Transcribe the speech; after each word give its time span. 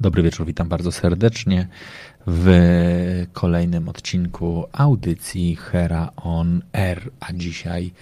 Dobry 0.00 0.22
wieczór, 0.22 0.46
witam 0.46 0.68
bardzo 0.68 0.92
serdecznie 0.92 1.68
w 2.26 3.26
kolejnym 3.32 3.88
odcinku 3.88 4.64
audycji 4.72 5.56
Hera 5.56 6.10
on 6.16 6.62
Air, 6.72 7.10
a 7.20 7.32
dzisiaj 7.32 7.92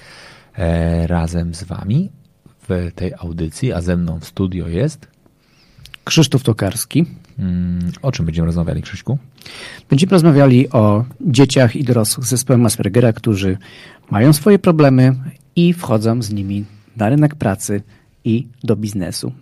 e, 0.58 1.06
razem 1.06 1.54
z 1.54 1.64
Wami 1.64 2.10
w 2.68 2.90
tej 2.94 3.12
audycji, 3.18 3.72
a 3.72 3.80
ze 3.80 3.96
mną 3.96 4.20
w 4.20 4.24
studio 4.24 4.68
jest 4.68 5.08
Krzysztof 6.04 6.42
Tokarski. 6.42 7.06
mm, 7.38 7.92
o 8.02 8.12
czym 8.12 8.26
będziemy 8.26 8.46
rozmawiali, 8.46 8.82
Krzyśku? 8.82 9.18
Będziemy 9.90 10.10
rozmawiali 10.10 10.70
o 10.70 11.04
dzieciach 11.20 11.76
i 11.76 11.84
dorosłych 11.84 12.26
z 12.26 12.30
zespołem 12.30 12.66
Aspergera, 12.66 13.12
którzy 13.12 13.58
mają 14.10 14.32
swoje 14.32 14.58
problemy 14.58 15.14
i 15.56 15.72
wchodzą 15.72 16.22
z 16.22 16.32
nimi 16.32 16.64
na 16.96 17.08
rynek 17.08 17.34
pracy 17.34 17.82
i 18.24 18.48
do 18.64 18.76
biznesu. 18.76 19.32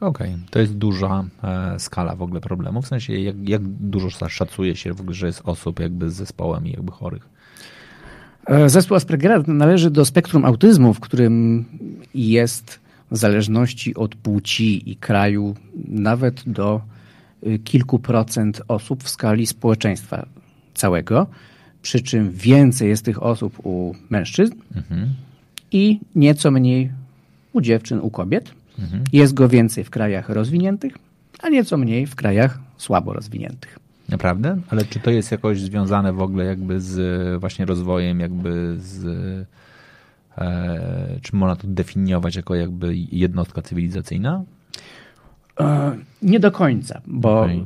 Okej, 0.00 0.36
to 0.50 0.58
jest 0.58 0.74
duża 0.74 1.24
e, 1.42 1.78
skala 1.78 2.16
w 2.16 2.22
ogóle 2.22 2.40
problemu, 2.40 2.82
w 2.82 2.86
sensie 2.86 3.14
jak, 3.14 3.48
jak 3.48 3.62
dużo 3.62 4.28
szacuje 4.28 4.76
się 4.76 4.94
w 4.94 5.00
ogóle, 5.00 5.14
że 5.14 5.26
jest 5.26 5.42
osób 5.44 5.80
jakby 5.80 6.10
z 6.10 6.14
zespołem 6.14 6.66
i 6.66 6.70
jakby 6.70 6.92
chorych. 6.92 7.28
E, 8.46 8.68
Zespół 8.68 8.96
Aspergera 8.96 9.42
należy 9.46 9.90
do 9.90 10.04
spektrum 10.04 10.44
autyzmu, 10.44 10.94
w 10.94 11.00
którym 11.00 11.64
jest 12.14 12.80
w 13.10 13.16
zależności 13.16 13.94
od 13.94 14.14
płci 14.14 14.90
i 14.90 14.96
kraju 14.96 15.54
nawet 15.88 16.42
do 16.46 16.80
y, 17.46 17.58
kilku 17.58 17.98
procent 17.98 18.62
osób 18.68 19.04
w 19.04 19.08
skali 19.08 19.46
społeczeństwa 19.46 20.26
całego, 20.74 21.26
przy 21.82 22.00
czym 22.00 22.30
więcej 22.30 22.88
jest 22.88 23.04
tych 23.04 23.22
osób 23.22 23.66
u 23.66 23.94
mężczyzn 24.10 24.54
i 25.72 26.00
nieco 26.14 26.50
mniej 26.50 26.90
u 27.52 27.60
dziewczyn, 27.60 27.98
u 28.02 28.10
kobiet. 28.10 28.59
Jest 29.12 29.34
go 29.34 29.48
więcej 29.48 29.84
w 29.84 29.90
krajach 29.90 30.28
rozwiniętych, 30.28 30.92
a 31.42 31.48
nieco 31.48 31.76
mniej 31.76 32.06
w 32.06 32.14
krajach 32.14 32.58
słabo 32.76 33.12
rozwiniętych. 33.12 33.78
Naprawdę? 34.08 34.56
Ale 34.70 34.84
czy 34.84 35.00
to 35.00 35.10
jest 35.10 35.32
jakoś 35.32 35.60
związane 35.60 36.12
w 36.12 36.20
ogóle 36.20 36.44
jakby 36.44 36.80
z 36.80 36.98
e, 36.98 37.38
właśnie 37.38 37.64
rozwojem, 37.64 38.20
jakby 38.20 38.76
z... 38.78 39.04
E, 40.38 41.18
czy 41.22 41.36
można 41.36 41.56
to 41.56 41.66
definiować 41.66 42.36
jako 42.36 42.54
jakby 42.54 42.96
jednostka 42.96 43.62
cywilizacyjna? 43.62 44.42
E, 45.60 45.96
Nie 46.22 46.40
do 46.40 46.50
końca, 46.50 47.00
bo 47.06 47.40
Okej. 47.40 47.64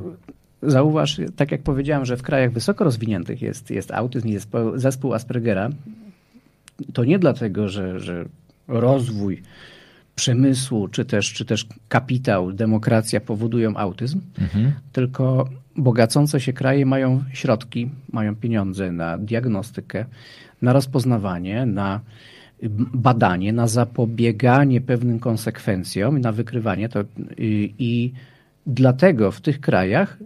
zauważ, 0.63 1.21
tak 1.35 1.51
jak 1.51 1.61
powiedziałem, 1.63 2.05
że 2.05 2.17
w 2.17 2.21
krajach 2.21 2.51
wysoko 2.51 2.83
rozwiniętych 2.83 3.41
jest, 3.41 3.71
jest 3.71 3.91
autyzm 3.91 4.27
i 4.27 4.33
zespół, 4.33 4.61
zespół 4.75 5.13
Aspergera. 5.13 5.69
To 6.93 7.03
nie 7.03 7.19
dlatego, 7.19 7.69
że, 7.69 7.99
że 7.99 8.25
rozwój 8.67 9.43
przemysłu, 10.15 10.87
czy 10.87 11.05
też, 11.05 11.33
czy 11.33 11.45
też 11.45 11.65
kapitał, 11.89 12.51
demokracja 12.51 13.19
powodują 13.19 13.77
autyzm, 13.77 14.21
tylko 14.91 15.49
bogacące 15.77 16.39
się 16.39 16.53
kraje 16.53 16.85
mają 16.85 17.23
środki, 17.33 17.89
mają 18.11 18.35
pieniądze 18.35 18.91
na 18.91 19.17
diagnostykę, 19.17 20.05
na 20.61 20.73
rozpoznawanie, 20.73 21.65
na 21.65 21.99
badanie, 22.93 23.53
na 23.53 23.67
zapobieganie 23.67 24.81
pewnym 24.81 25.19
konsekwencjom, 25.19 26.19
na 26.21 26.31
wykrywanie. 26.31 26.89
To 26.89 26.99
i, 27.37 27.73
i 27.79 28.11
dlatego 28.67 29.31
w 29.31 29.41
tych 29.41 29.59
krajach 29.61 30.17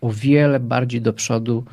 o 0.00 0.12
wiele 0.12 0.60
bardziej 0.60 1.00
do 1.00 1.12
przodu 1.12 1.64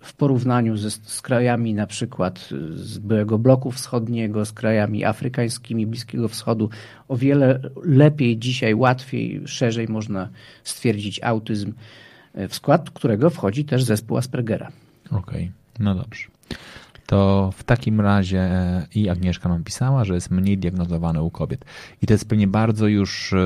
w 0.00 0.14
porównaniu 0.14 0.76
ze, 0.76 0.90
z 0.90 1.22
krajami 1.22 1.74
na 1.74 1.86
przykład 1.86 2.48
z 2.74 2.98
byłego 2.98 3.38
bloku 3.38 3.70
wschodniego, 3.70 4.44
z 4.44 4.52
krajami 4.52 5.04
afrykańskimi, 5.04 5.86
Bliskiego 5.86 6.28
Wschodu, 6.28 6.70
o 7.08 7.16
wiele 7.16 7.60
lepiej 7.84 8.38
dzisiaj, 8.38 8.74
łatwiej, 8.74 9.42
szerzej 9.46 9.88
można 9.88 10.28
stwierdzić 10.64 11.22
autyzm, 11.22 11.72
e, 12.34 12.48
w 12.48 12.54
skład 12.54 12.90
którego 12.90 13.30
wchodzi 13.30 13.64
też 13.64 13.84
zespół 13.84 14.16
Aspergera. 14.16 14.68
Okej, 15.10 15.52
no 15.78 15.94
dobrze. 15.94 16.24
To 17.06 17.50
w 17.56 17.64
takim 17.64 18.00
razie 18.00 18.40
e, 18.40 18.86
i 18.94 19.08
Agnieszka 19.08 19.48
nam 19.48 19.64
pisała, 19.64 20.04
że 20.04 20.14
jest 20.14 20.30
mniej 20.30 20.58
diagnozowany 20.58 21.22
u 21.22 21.30
kobiet. 21.30 21.64
I 22.02 22.06
to 22.06 22.14
jest 22.14 22.28
pewnie 22.28 22.48
bardzo 22.48 22.86
już 22.86 23.32
e, 23.32 23.36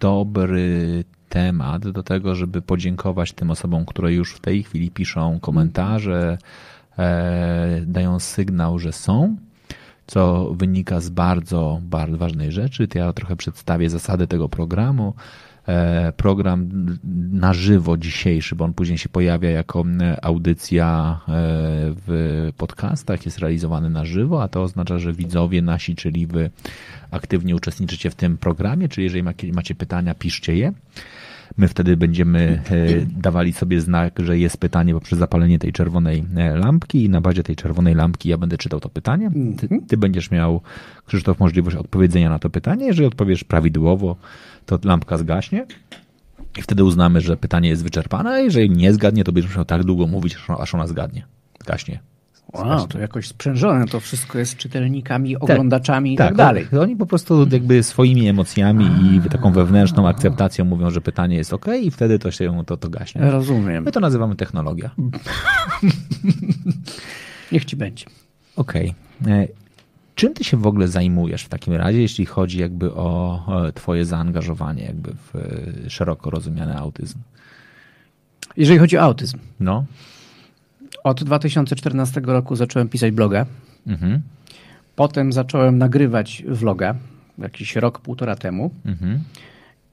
dobry 0.00 1.04
temat 1.30 1.88
do 1.88 2.02
tego, 2.02 2.34
żeby 2.34 2.62
podziękować 2.62 3.32
tym 3.32 3.50
osobom, 3.50 3.86
które 3.86 4.12
już 4.12 4.34
w 4.34 4.40
tej 4.40 4.62
chwili 4.62 4.90
piszą 4.90 5.40
komentarze, 5.40 6.38
e, 6.98 7.80
dają 7.86 8.18
sygnał, 8.18 8.78
że 8.78 8.92
są, 8.92 9.36
co 10.06 10.50
wynika 10.54 11.00
z 11.00 11.08
bardzo, 11.08 11.80
bardzo 11.82 12.16
ważnej 12.16 12.52
rzeczy. 12.52 12.88
To 12.88 12.98
ja 12.98 13.12
trochę 13.12 13.36
przedstawię 13.36 13.90
zasady 13.90 14.26
tego 14.26 14.48
programu. 14.48 15.14
E, 15.68 16.12
Program 16.16 16.68
na 17.32 17.54
żywo 17.54 17.96
dzisiejszy, 17.96 18.56
bo 18.56 18.64
on 18.64 18.74
później 18.74 18.98
się 18.98 19.08
pojawia 19.08 19.50
jako 19.50 19.84
e, 20.00 20.24
audycja 20.24 21.20
e, 21.20 21.32
w 22.06 22.48
podcastach, 22.56 23.24
jest 23.26 23.38
realizowany 23.38 23.90
na 23.90 24.04
żywo, 24.04 24.42
a 24.42 24.48
to 24.48 24.62
oznacza, 24.62 24.98
że 24.98 25.12
widzowie 25.12 25.62
nasi, 25.62 25.94
czyli 25.96 26.26
wy 26.26 26.50
aktywnie 27.10 27.56
uczestniczycie 27.56 28.10
w 28.10 28.14
tym 28.14 28.38
programie, 28.38 28.88
czyli 28.88 29.04
jeżeli 29.04 29.22
macie- 29.22 29.52
macie 29.52 29.74
pytania, 29.74 30.14
piszcie 30.14 30.56
je. 30.56 30.72
My 31.56 31.68
wtedy 31.68 31.96
będziemy 31.96 32.62
e, 32.70 32.86
dawali 33.20 33.52
sobie 33.52 33.80
znak, 33.80 34.18
że 34.18 34.38
jest 34.38 34.56
pytanie 34.56 34.94
poprzez 34.94 35.18
zapalenie 35.18 35.58
tej 35.58 35.72
czerwonej 35.72 36.24
e, 36.36 36.56
lampki 36.56 37.04
i 37.04 37.08
na 37.08 37.20
bazie 37.20 37.42
tej 37.42 37.56
czerwonej 37.56 37.94
lampki 37.94 38.28
ja 38.28 38.38
będę 38.38 38.58
czytał 38.58 38.80
to 38.80 38.88
pytanie. 38.88 39.30
Ty, 39.58 39.68
ty 39.88 39.96
będziesz 39.96 40.30
miał, 40.30 40.60
Krzysztof, 41.06 41.40
możliwość 41.40 41.76
odpowiedzenia 41.76 42.30
na 42.30 42.38
to 42.38 42.50
pytanie. 42.50 42.86
Jeżeli 42.86 43.06
odpowiesz 43.06 43.44
prawidłowo, 43.44 44.16
to 44.66 44.78
lampka 44.84 45.18
zgaśnie. 45.18 45.66
I 46.58 46.62
wtedy 46.62 46.84
uznamy, 46.84 47.20
że 47.20 47.36
pytanie 47.36 47.68
jest 47.68 47.82
wyczerpane, 47.82 48.30
a 48.30 48.38
jeżeli 48.38 48.70
nie 48.70 48.92
zgadnie, 48.92 49.24
to 49.24 49.32
będziesz 49.32 49.50
musiał 49.50 49.64
tak 49.64 49.84
długo 49.84 50.06
mówić, 50.06 50.34
aż 50.36 50.50
ona- 50.50 50.58
aż 50.58 50.74
ona 50.74 50.86
zgadnie. 50.86 51.26
Gaśnie. 51.66 52.00
Wow, 52.54 52.86
to 52.86 52.98
jakoś 52.98 53.28
sprzężone 53.28 53.86
to 53.86 54.00
wszystko 54.00 54.38
jest 54.38 54.56
czytelnikami, 54.56 55.36
oglądaczami 55.36 56.14
i 56.14 56.16
tak, 56.16 56.28
Tak, 56.28 56.36
dalej. 56.36 56.66
Oni 56.80 56.96
po 56.96 57.06
prostu 57.06 57.46
jakby 57.52 57.82
swoimi 57.82 58.28
emocjami 58.28 58.86
i 58.86 59.30
taką 59.30 59.52
wewnętrzną 59.52 60.08
akceptacją 60.08 60.64
mówią, 60.64 60.90
że 60.90 61.00
pytanie 61.00 61.36
jest 61.36 61.52
ok 61.52 61.66
i 61.82 61.90
wtedy 61.90 62.18
to 62.18 62.30
się 62.30 62.62
to, 62.66 62.76
to 62.76 62.90
gaśnie. 62.90 63.30
Rozumiem. 63.30 63.84
My 63.84 63.92
to 63.92 64.00
nazywamy 64.00 64.36
technologia. 64.36 64.90
Niech 67.52 67.64
ci 67.64 67.76
będzie. 67.76 68.04
Okej. 68.56 68.94
E, 69.26 69.46
Czym 70.14 70.34
ty 70.34 70.44
się 70.44 70.56
w 70.56 70.66
ogóle 70.66 70.88
zajmujesz 70.88 71.44
w 71.44 71.48
takim 71.48 71.74
razie, 71.74 72.00
jeśli 72.00 72.26
chodzi 72.26 72.58
jakby 72.58 72.94
o 72.94 73.46
twoje 73.74 74.04
zaangażowanie 74.04 74.84
jakby 74.84 75.12
w 75.14 75.36
e, 75.36 75.90
szeroko 75.90 76.30
rozumiany 76.30 76.76
autyzm? 76.76 77.18
Jeżeli 78.56 78.78
chodzi 78.78 78.98
o 78.98 79.02
autyzm, 79.02 79.38
No. 79.60 79.84
Od 81.04 81.24
2014 81.24 82.20
roku 82.20 82.56
zacząłem 82.56 82.88
pisać 82.88 83.10
bloga. 83.10 83.46
Mhm. 83.86 84.22
Potem 84.96 85.32
zacząłem 85.32 85.78
nagrywać 85.78 86.42
vloga, 86.48 86.94
jakiś 87.38 87.76
rok, 87.76 88.00
półtora 88.00 88.36
temu. 88.36 88.70
Mhm. 88.84 89.18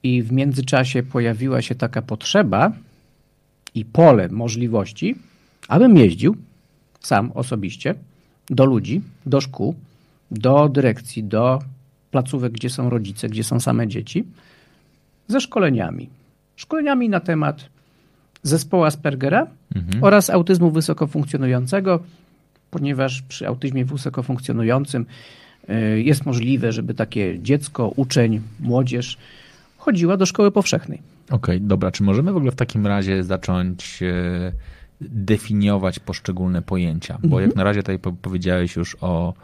I 0.02 0.22
w 0.22 0.32
międzyczasie 0.32 1.02
pojawiła 1.02 1.62
się 1.62 1.74
taka 1.74 2.02
potrzeba 2.02 2.72
i 3.74 3.84
pole 3.84 4.28
możliwości, 4.28 5.16
abym 5.68 5.96
jeździł 5.96 6.36
sam 7.00 7.32
osobiście 7.34 7.94
do 8.50 8.64
ludzi, 8.64 9.00
do 9.26 9.40
szkół, 9.40 9.74
do 10.30 10.68
dyrekcji, 10.68 11.24
do 11.24 11.58
placówek, 12.10 12.52
gdzie 12.52 12.70
są 12.70 12.90
rodzice, 12.90 13.28
gdzie 13.28 13.44
są 13.44 13.60
same 13.60 13.88
dzieci, 13.88 14.24
ze 15.28 15.40
szkoleniami. 15.40 16.08
Szkoleniami 16.56 17.08
na 17.08 17.20
temat 17.20 17.68
zespołu 18.42 18.84
Aspergera 18.84 19.46
oraz 20.00 20.30
autyzmu 20.30 20.70
wysoko 20.70 21.06
funkcjonującego, 21.06 22.00
ponieważ 22.70 23.22
przy 23.22 23.46
autyzmie 23.46 23.84
wysoko 23.84 24.22
funkcjonującym 24.22 25.06
y, 25.70 26.02
jest 26.02 26.26
możliwe, 26.26 26.72
żeby 26.72 26.94
takie 26.94 27.38
dziecko, 27.42 27.92
uczeń, 27.96 28.40
młodzież 28.60 29.18
chodziła 29.76 30.16
do 30.16 30.26
szkoły 30.26 30.50
powszechnej. 30.50 31.02
Okej, 31.30 31.60
dobra. 31.60 31.90
Czy 31.90 32.02
możemy 32.02 32.32
w 32.32 32.36
ogóle 32.36 32.52
w 32.52 32.56
takim 32.56 32.86
razie 32.86 33.24
zacząć 33.24 34.02
e, 34.02 34.52
definiować 35.00 35.98
poszczególne 35.98 36.62
pojęcia? 36.62 37.18
Bo 37.24 37.40
jak 37.40 37.56
na 37.56 37.64
razie 37.64 37.80
tutaj 37.82 37.98
po- 37.98 38.12
powiedziałeś 38.12 38.76
już 38.76 38.96
o 39.00 39.34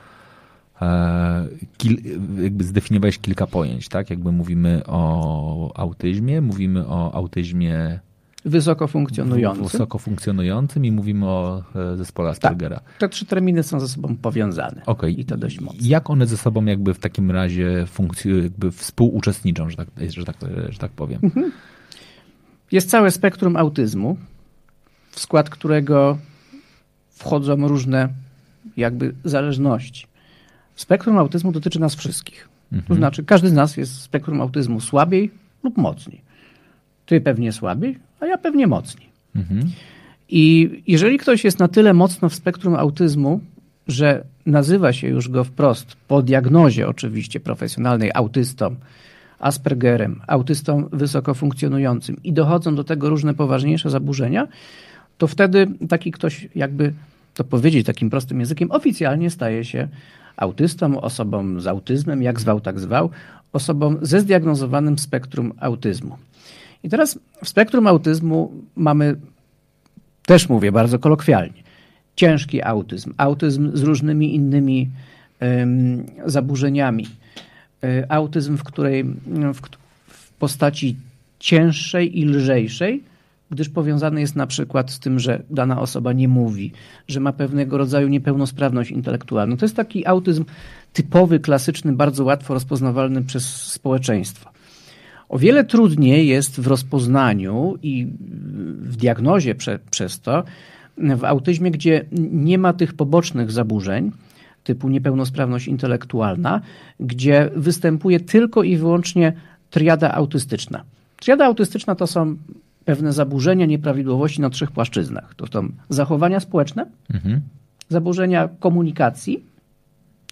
e, 0.83 1.47
kil, 1.77 1.97
jakby 2.43 2.65
zdefiniowałeś 2.65 3.19
kilka 3.19 3.47
pojęć, 3.47 3.89
tak? 3.89 4.11
Jakby 4.11 4.33
mówimy 4.33 4.83
o 4.87 5.73
autyzmie, 5.77 6.41
mówimy 6.41 6.87
o 6.87 7.15
autyzmie 7.15 8.01
Wysoko 8.45 8.89
funkcjonującym. 8.89 9.65
Wysoko 9.65 9.99
funkcjonującym 9.99 10.85
i 10.85 10.93
mówimy 10.93 11.27
o 11.27 11.63
e, 11.75 11.97
zespole 11.97 12.31
Aspergera. 12.31 12.77
Tak, 12.77 12.97
te 12.99 13.09
trzy 13.09 13.27
terminy 13.27 13.63
są 13.63 13.81
ze 13.81 13.89
sobą 13.89 14.17
powiązane. 14.17 14.83
Okay. 14.87 15.11
I 15.11 15.25
to 15.25 15.37
dość 15.37 15.61
mocno. 15.61 15.81
Jak 15.83 16.11
one 16.11 16.27
ze 16.27 16.37
sobą 16.37 16.65
jakby 16.65 16.95
w 16.95 16.99
takim 16.99 17.31
razie 17.31 17.87
funkcjonują, 17.87 18.43
jakby 18.43 18.71
współuczestniczą, 18.71 19.71
że 19.71 19.77
tak, 19.77 19.89
że 20.09 20.25
tak, 20.25 20.37
że 20.69 20.79
tak 20.79 20.91
powiem? 20.91 21.21
Mhm. 21.23 21.53
Jest 22.73 22.91
całe 22.91 23.11
spektrum 23.11 23.57
autyzmu, 23.57 24.17
w 25.11 25.21
skład 25.21 25.51
którego 25.51 26.19
wchodzą 27.11 27.69
różne 27.69 28.09
jakby 28.77 29.15
zależności. 29.25 30.07
Spektrum 30.77 31.19
autyzmu 31.19 31.53
dotyczy 31.53 31.81
nas 31.81 31.95
wszystkich. 31.95 32.49
Mhm. 32.73 32.89
To 32.89 32.95
znaczy, 32.95 33.25
każdy 33.25 33.49
z 33.49 33.53
nas 33.53 33.77
jest 33.77 34.01
spektrum 34.01 34.41
autyzmu 34.41 34.81
słabiej 34.81 35.31
lub 35.63 35.77
mocniej. 35.77 36.21
Ty 37.07 37.21
pewnie 37.21 37.53
słabiej, 37.53 37.99
a 38.25 38.27
ja 38.27 38.39
pewnie 38.39 38.67
mocniej. 38.67 39.09
Mhm. 39.37 39.71
I 40.29 40.71
jeżeli 40.87 41.19
ktoś 41.19 41.45
jest 41.45 41.59
na 41.59 41.69
tyle 41.69 41.95
mocno 41.95 42.29
w 42.29 42.35
spektrum 42.35 42.75
autyzmu, 42.75 43.41
że 43.89 44.25
nazywa 44.47 44.93
się 44.93 45.09
już 45.09 45.29
go 45.29 45.45
wprost, 45.45 45.97
po 46.09 46.23
diagnozie 46.23 46.89
oczywiście 46.89 47.41
profesjonalnej, 47.41 48.11
autystą, 48.15 48.77
Aspergerem, 49.39 50.21
autystą 50.27 50.89
wysoko 50.93 51.35
funkcjonującym 51.35 52.17
i 52.25 52.33
dochodzą 52.33 52.75
do 52.75 52.85
tego 52.85 53.09
różne 53.09 53.35
poważniejsze 53.35 53.91
zaburzenia, 53.91 54.49
to 55.19 55.27
wtedy 55.27 55.67
taki 55.89 56.13
ktoś, 56.13 56.49
jakby 56.55 56.93
to 57.35 57.45
powiedzieć 57.45 57.87
takim 57.87 58.11
prostym 58.11 58.41
językiem, 58.41 58.71
oficjalnie 58.71 59.31
staje 59.31 59.65
się 59.65 59.89
autystą, 60.37 61.01
osobą 61.01 61.61
z 61.61 61.67
autyzmem, 61.67 62.23
jak 62.23 62.41
zwał, 62.41 62.61
tak 62.61 62.81
zwał, 62.81 63.11
osobą 63.53 63.97
ze 64.03 64.21
zdiagnozowanym 64.21 64.99
spektrum 64.99 65.53
autyzmu. 65.61 66.17
I 66.85 66.89
teraz 66.89 67.19
w 67.45 67.49
spektrum 67.49 67.87
autyzmu 67.87 68.53
mamy, 68.77 69.17
też 70.27 70.49
mówię 70.49 70.73
bardzo 70.73 70.99
kolokwialnie, 70.99 71.63
ciężki 72.17 72.63
autyzm, 72.63 73.15
autyzm 73.17 73.71
z 73.77 73.83
różnymi 73.83 74.35
innymi 74.35 74.91
zaburzeniami, 76.27 77.07
e, 77.85 78.13
autyzm, 78.13 78.57
w 78.57 78.65
której 78.65 79.05
w, 79.55 79.61
w 80.07 80.33
postaci 80.33 80.97
cięższej 81.39 82.19
i 82.21 82.25
lżejszej, 82.25 83.03
gdyż 83.51 83.69
powiązany 83.69 84.21
jest 84.21 84.37
na 84.37 84.47
przykład 84.47 84.91
z 84.91 84.99
tym, 84.99 85.19
że 85.19 85.43
dana 85.51 85.81
osoba 85.81 86.13
nie 86.13 86.29
mówi, 86.29 86.73
że 87.09 87.21
ma 87.21 87.33
pewnego 87.33 87.79
rodzaju 87.79 88.09
niepełnosprawność 88.09 88.91
intelektualną. 88.91 89.57
To 89.57 89.65
jest 89.65 89.77
taki 89.77 90.07
autyzm 90.07 90.45
typowy, 90.93 91.41
klasyczny, 91.41 91.93
bardzo 91.93 92.25
łatwo 92.25 92.55
rozpoznawalny 92.55 93.23
przez 93.23 93.45
społeczeństwo. 93.73 94.54
O 95.29 95.39
wiele 95.39 95.65
trudniej 95.65 96.27
jest 96.27 96.61
w 96.61 96.67
rozpoznaniu 96.67 97.75
i 97.83 98.07
w 98.81 98.97
diagnozie 98.97 99.55
prze, 99.55 99.79
przez 99.91 100.21
to 100.21 100.45
w 100.97 101.25
autyzmie, 101.25 101.71
gdzie 101.71 102.05
nie 102.33 102.59
ma 102.59 102.73
tych 102.73 102.95
pobocznych 102.95 103.53
zaburzeń 103.53 104.13
typu 104.65 104.89
niepełnosprawność 104.89 105.69
intelektualna, 105.69 106.61
gdzie 107.01 107.51
występuje 107.57 108.21
tylko 108.21 108.63
i 108.63 108.77
wyłącznie 108.77 109.33
triada 109.71 110.13
autystyczna. 110.13 110.85
Triada 111.17 111.47
autystyczna 111.47 111.95
to 111.95 112.07
są 112.07 112.37
pewne 112.85 113.13
zaburzenia, 113.13 113.67
nieprawidłowości 113.67 114.41
na 114.41 114.51
trzech 114.51 114.71
płaszczyznach. 114.71 115.35
To 115.35 115.47
są 115.47 115.69
zachowania 115.89 116.41
społeczne, 116.41 116.87
mhm. 117.15 117.41
zaburzenia 117.89 118.49
komunikacji 118.61 119.45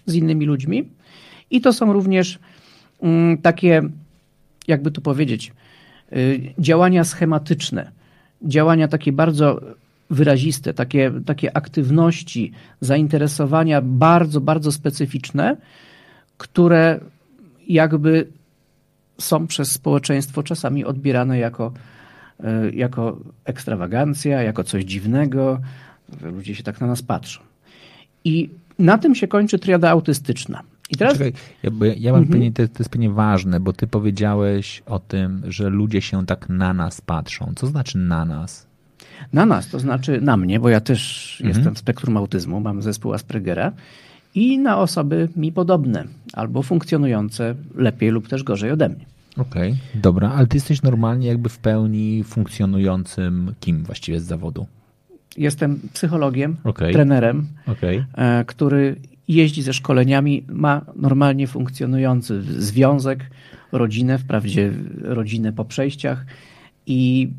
z 0.05 0.15
innymi 0.15 0.45
ludźmi 0.45 0.89
i 1.51 1.61
to 1.61 1.73
są 1.73 1.93
również 1.93 2.39
mm, 3.01 3.37
takie 3.37 3.81
jakby 4.67 4.91
to 4.91 5.01
powiedzieć, 5.01 5.53
y, 6.13 6.53
działania 6.59 7.03
schematyczne, 7.03 7.91
działania 8.41 8.87
takie 8.87 9.11
bardzo 9.11 9.61
wyraziste, 10.09 10.73
takie, 10.73 11.11
takie 11.25 11.57
aktywności, 11.57 12.51
zainteresowania 12.81 13.81
bardzo, 13.81 14.41
bardzo 14.41 14.71
specyficzne, 14.71 15.57
które 16.37 16.99
jakby 17.67 18.27
są 19.17 19.47
przez 19.47 19.71
społeczeństwo 19.71 20.43
czasami 20.43 20.85
odbierane 20.85 21.39
jako, 21.39 21.73
y, 22.39 22.75
jako 22.75 23.19
ekstrawagancja, 23.45 24.41
jako 24.41 24.63
coś 24.63 24.83
dziwnego. 24.83 25.59
Ludzie 26.21 26.55
się 26.55 26.63
tak 26.63 26.81
na 26.81 26.87
nas 26.87 27.01
patrzą. 27.01 27.41
I 28.23 28.49
na 28.79 28.97
tym 28.97 29.15
się 29.15 29.27
kończy 29.27 29.59
triada 29.59 29.89
autystyczna. 29.89 30.63
I 30.93 30.95
teraz... 30.95 31.13
Czekaj, 31.13 31.33
ja, 31.63 31.71
ja 31.97 32.11
mam 32.11 32.21
mhm. 32.21 32.25
pytanie, 32.27 32.51
to, 32.51 32.73
to 32.73 32.79
jest 32.83 32.89
pewnie 32.89 33.09
ważne, 33.09 33.59
bo 33.59 33.73
ty 33.73 33.87
powiedziałeś 33.87 34.83
o 34.85 34.99
tym, 34.99 35.41
że 35.47 35.69
ludzie 35.69 36.01
się 36.01 36.25
tak 36.25 36.49
na 36.49 36.73
nas 36.73 37.01
patrzą. 37.01 37.53
Co 37.55 37.67
znaczy 37.67 37.97
na 37.97 38.25
nas? 38.25 38.67
Na 39.33 39.45
nas, 39.45 39.67
to 39.67 39.79
znaczy 39.79 40.21
na 40.21 40.37
mnie, 40.37 40.59
bo 40.59 40.69
ja 40.69 40.79
też 40.79 41.31
mhm. 41.41 41.55
jestem 41.55 41.75
w 41.75 41.79
spektrum 41.79 42.17
autyzmu, 42.17 42.59
mam 42.59 42.81
zespół 42.81 43.13
Aspergera 43.13 43.71
i 44.35 44.59
na 44.59 44.77
osoby 44.77 45.29
mi 45.35 45.51
podobne 45.51 46.03
albo 46.33 46.63
funkcjonujące 46.63 47.55
lepiej 47.75 48.09
lub 48.09 48.27
też 48.27 48.43
gorzej 48.43 48.71
ode 48.71 48.89
mnie. 48.89 49.05
Okej, 49.37 49.71
okay, 49.71 50.01
dobra, 50.01 50.31
ale 50.31 50.47
ty 50.47 50.57
jesteś 50.57 50.81
normalnie 50.81 51.27
jakby 51.27 51.49
w 51.49 51.57
pełni 51.57 52.23
funkcjonującym 52.23 53.53
kim 53.59 53.83
właściwie 53.83 54.19
z 54.19 54.23
zawodu? 54.23 54.65
Jestem 55.37 55.79
psychologiem, 55.93 56.55
okay. 56.63 56.93
trenerem, 56.93 57.47
okay. 57.67 58.05
który 58.45 58.95
jeździ 59.27 59.61
ze 59.61 59.73
szkoleniami, 59.73 60.43
ma 60.47 60.85
normalnie 60.95 61.47
funkcjonujący 61.47 62.41
związek, 62.41 63.29
rodzinę, 63.71 64.17
wprawdzie 64.17 64.71
rodzinę 65.01 65.53
po 65.53 65.65
przejściach 65.65 66.25
i 66.87 67.29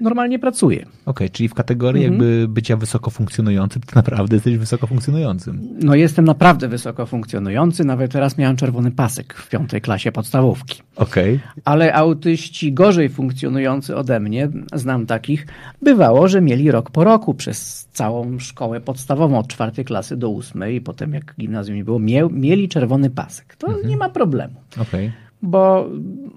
normalnie 0.00 0.38
pracuje. 0.38 0.78
Okej, 0.80 0.92
okay, 1.04 1.30
czyli 1.30 1.48
w 1.48 1.54
kategorii 1.54 2.04
mhm. 2.04 2.20
jakby 2.20 2.48
bycia 2.48 2.76
wysoko 2.76 3.10
funkcjonującym, 3.10 3.82
to 3.82 3.92
naprawdę 3.94 4.36
jesteś 4.36 4.56
wysoko 4.56 4.86
funkcjonującym. 4.86 5.68
No 5.82 5.94
jestem 5.94 6.24
naprawdę 6.24 6.68
wysoko 6.68 7.06
funkcjonujący, 7.06 7.84
nawet 7.84 8.12
teraz 8.12 8.38
miałem 8.38 8.56
czerwony 8.56 8.90
pasek 8.90 9.34
w 9.34 9.48
piątej 9.48 9.80
klasie 9.80 10.12
podstawówki. 10.12 10.82
Okej. 10.96 11.34
Okay. 11.34 11.62
Ale 11.64 11.94
autyści 11.94 12.72
gorzej 12.72 13.08
funkcjonujący 13.08 13.96
ode 13.96 14.20
mnie, 14.20 14.48
znam 14.74 15.06
takich, 15.06 15.46
bywało, 15.82 16.28
że 16.28 16.40
mieli 16.40 16.70
rok 16.70 16.90
po 16.90 17.04
roku 17.04 17.34
przez 17.34 17.88
całą 17.92 18.38
szkołę 18.38 18.80
podstawową 18.80 19.38
od 19.38 19.48
czwartej 19.48 19.84
klasy 19.84 20.16
do 20.16 20.28
ósmej 20.28 20.76
i 20.76 20.80
potem 20.80 21.14
jak 21.14 21.34
gimnazjum 21.40 21.76
nie 21.76 21.84
było, 21.84 21.98
mieli 22.30 22.68
czerwony 22.68 23.10
pasek. 23.10 23.56
To 23.56 23.66
mhm. 23.66 23.88
nie 23.88 23.96
ma 23.96 24.08
problemu. 24.08 24.54
Okej. 24.72 25.06
Okay 25.08 25.24
bo 25.44 25.88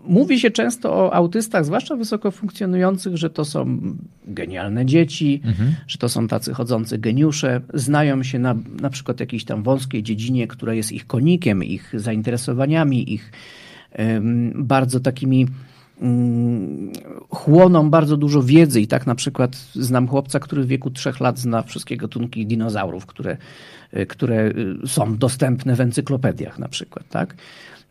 mówi 0.08 0.40
się 0.40 0.52
często 0.52 0.94
o 0.94 1.14
autystach, 1.14 1.66
zwłaszcza 1.66 1.96
wysoko 1.96 2.32
funkcjonujących, 2.32 3.18
że 3.18 3.30
to 3.30 3.46
są 3.46 3.80
genialne 4.28 4.86
dzieci, 4.86 5.42
mhm. 5.46 5.76
że 5.88 5.98
to 5.98 6.10
są 6.10 6.28
tacy 6.28 6.54
chodzący 6.54 6.98
geniusze, 6.98 7.62
znają 7.74 8.24
się 8.24 8.40
na, 8.40 8.56
na 8.82 8.90
przykład 8.90 9.20
jakiejś 9.20 9.46
tam 9.46 9.64
wąskiej 9.64 10.04
dziedzinie, 10.04 10.48
która 10.48 10.74
jest 10.74 10.92
ich 10.92 11.08
konikiem, 11.08 11.64
ich 11.64 11.94
zainteresowaniami, 11.94 13.14
ich 13.14 13.32
um, 14.00 14.54
bardzo 14.56 15.00
takimi 15.00 15.48
um, 16.02 16.92
chłoną 17.30 17.90
bardzo 17.90 18.18
dużo 18.18 18.44
wiedzy 18.44 18.82
i 18.82 18.88
tak 18.88 19.08
na 19.08 19.16
przykład 19.16 19.56
znam 19.74 20.08
chłopca, 20.08 20.40
który 20.40 20.64
w 20.64 20.68
wieku 20.68 20.92
trzech 20.92 21.20
lat 21.20 21.40
zna 21.40 21.62
wszystkie 21.62 21.98
gatunki 21.98 22.48
dinozaurów, 22.48 23.06
które, 23.06 23.38
które 24.08 24.52
są 24.86 25.18
dostępne 25.18 25.76
w 25.76 25.82
encyklopediach 25.82 26.60
na 26.60 26.68
przykład, 26.68 27.10
tak? 27.10 27.36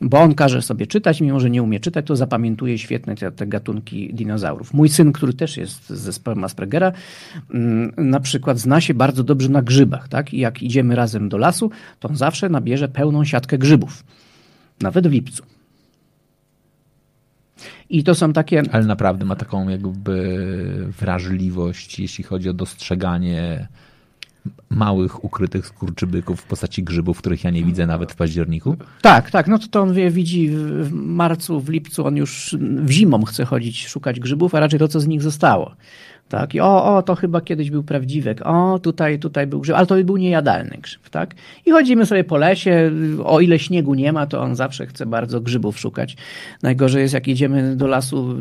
Bo 0.01 0.21
on 0.21 0.35
każe 0.35 0.63
sobie 0.63 0.87
czytać, 0.87 1.21
mimo 1.21 1.41
że 1.41 1.51
nie 1.51 1.63
umie 1.63 1.81
czytać, 1.81 2.07
to 2.07 2.17
zapamiętuje 2.17 2.79
świetne 2.79 3.15
te, 3.15 3.33
te 3.33 3.47
gatunki 3.47 4.15
dinozaurów. 4.15 4.75
Mój 4.75 4.89
syn, 4.89 5.13
który 5.13 5.33
też 5.33 5.57
jest 5.57 5.91
z 5.91 5.99
zespołem 5.99 6.45
Aspergera, 6.45 6.93
mm, 7.55 7.93
na 7.97 8.21
przykład 8.21 8.59
zna 8.59 8.81
się 8.81 8.95
bardzo 8.95 9.25
dobrze 9.25 9.49
na 9.49 9.63
grzybach, 9.63 10.09
tak? 10.09 10.35
I 10.35 10.39
jak 10.39 10.63
idziemy 10.63 10.97
razem 10.97 11.29
do 11.29 11.39
lasu, 11.39 11.71
to 12.01 12.09
on 12.09 12.17
zawsze 12.17 12.49
nabierze 12.49 12.89
pełną 12.89 13.25
siatkę 13.25 13.59
grzybów. 13.59 14.05
Nawet 14.81 15.09
w 15.09 15.13
lipcu. 15.13 15.43
I 17.91 18.05
to 18.05 18.15
są 18.15 18.33
takie. 18.33 18.63
Ale 18.73 18.85
naprawdę 18.85 19.25
ma 19.25 19.37
taką 19.37 19.69
jakby 19.69 20.39
wrażliwość, 21.01 21.99
jeśli 21.99 22.25
chodzi 22.25 22.49
o 22.49 22.53
dostrzeganie 22.53 23.69
małych, 24.71 25.25
ukrytych 25.25 25.67
skurczybyków 25.67 26.41
w 26.41 26.45
postaci 26.45 26.83
grzybów, 26.83 27.19
których 27.19 27.45
ja 27.45 27.51
nie 27.51 27.65
widzę 27.65 27.87
nawet 27.87 28.13
w 28.13 28.17
październiku? 28.17 28.77
Tak, 29.03 29.31
tak. 29.31 29.49
No 29.49 29.59
to, 29.59 29.67
to 29.69 29.81
on 29.81 29.95
wie, 29.95 30.11
widzi 30.11 30.49
w 30.83 30.93
marcu, 30.93 31.61
w 31.61 31.69
lipcu, 31.69 32.07
on 32.07 32.17
już 32.17 32.57
w 32.61 32.91
zimą 32.91 33.25
chce 33.25 33.45
chodzić, 33.45 33.89
szukać 33.89 34.21
grzybów, 34.21 34.55
a 34.55 34.61
raczej 34.61 34.79
to, 34.79 34.89
co 34.89 35.01
z 35.01 35.07
nich 35.07 35.23
zostało. 35.23 35.75
Tak? 36.29 36.55
I 36.55 36.61
o, 36.61 36.97
o, 36.97 37.03
to 37.03 37.15
chyba 37.15 37.41
kiedyś 37.41 37.71
był 37.71 37.83
prawdziwek. 37.83 38.41
O, 38.45 38.79
tutaj, 38.79 39.19
tutaj 39.19 39.47
był 39.47 39.61
grzyb, 39.61 39.77
ale 39.77 39.87
to 39.87 40.05
był 40.05 40.17
niejadalny 40.17 40.79
grzyb, 40.83 41.09
tak? 41.11 41.35
I 41.67 41.71
chodzimy 41.71 42.07
sobie 42.07 42.25
po 42.25 42.37
lesie, 42.37 42.91
o 43.25 43.41
ile 43.41 43.59
śniegu 43.59 43.95
nie 43.95 44.13
ma, 44.13 44.27
to 44.27 44.43
on 44.43 44.57
zawsze 44.57 44.87
chce 44.87 45.07
bardzo 45.07 45.41
grzybów 45.41 45.79
szukać. 45.79 46.17
Najgorzej 46.63 47.03
jest, 47.03 47.15
jak 47.15 47.27
jedziemy 47.27 47.77
do 47.77 47.87
lasu 47.87 48.37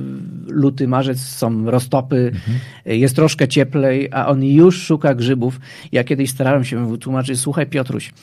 luty, 0.48 0.88
marzec, 0.88 1.20
są 1.20 1.66
roztopy, 1.66 2.32
mhm. 2.34 2.60
jest 2.86 3.16
troszkę 3.16 3.48
cieplej, 3.48 4.10
a 4.12 4.28
on 4.28 4.44
już 4.44 4.82
szuka 4.82 5.16
grzybów. 5.16 5.60
Ja 5.92 6.04
kiedyś 6.04 6.30
starałem 6.30 6.66
się 6.66 6.92
wytłumaczyć, 6.92 7.40
słuchaj 7.40 7.68
Piotruś, 7.68 8.14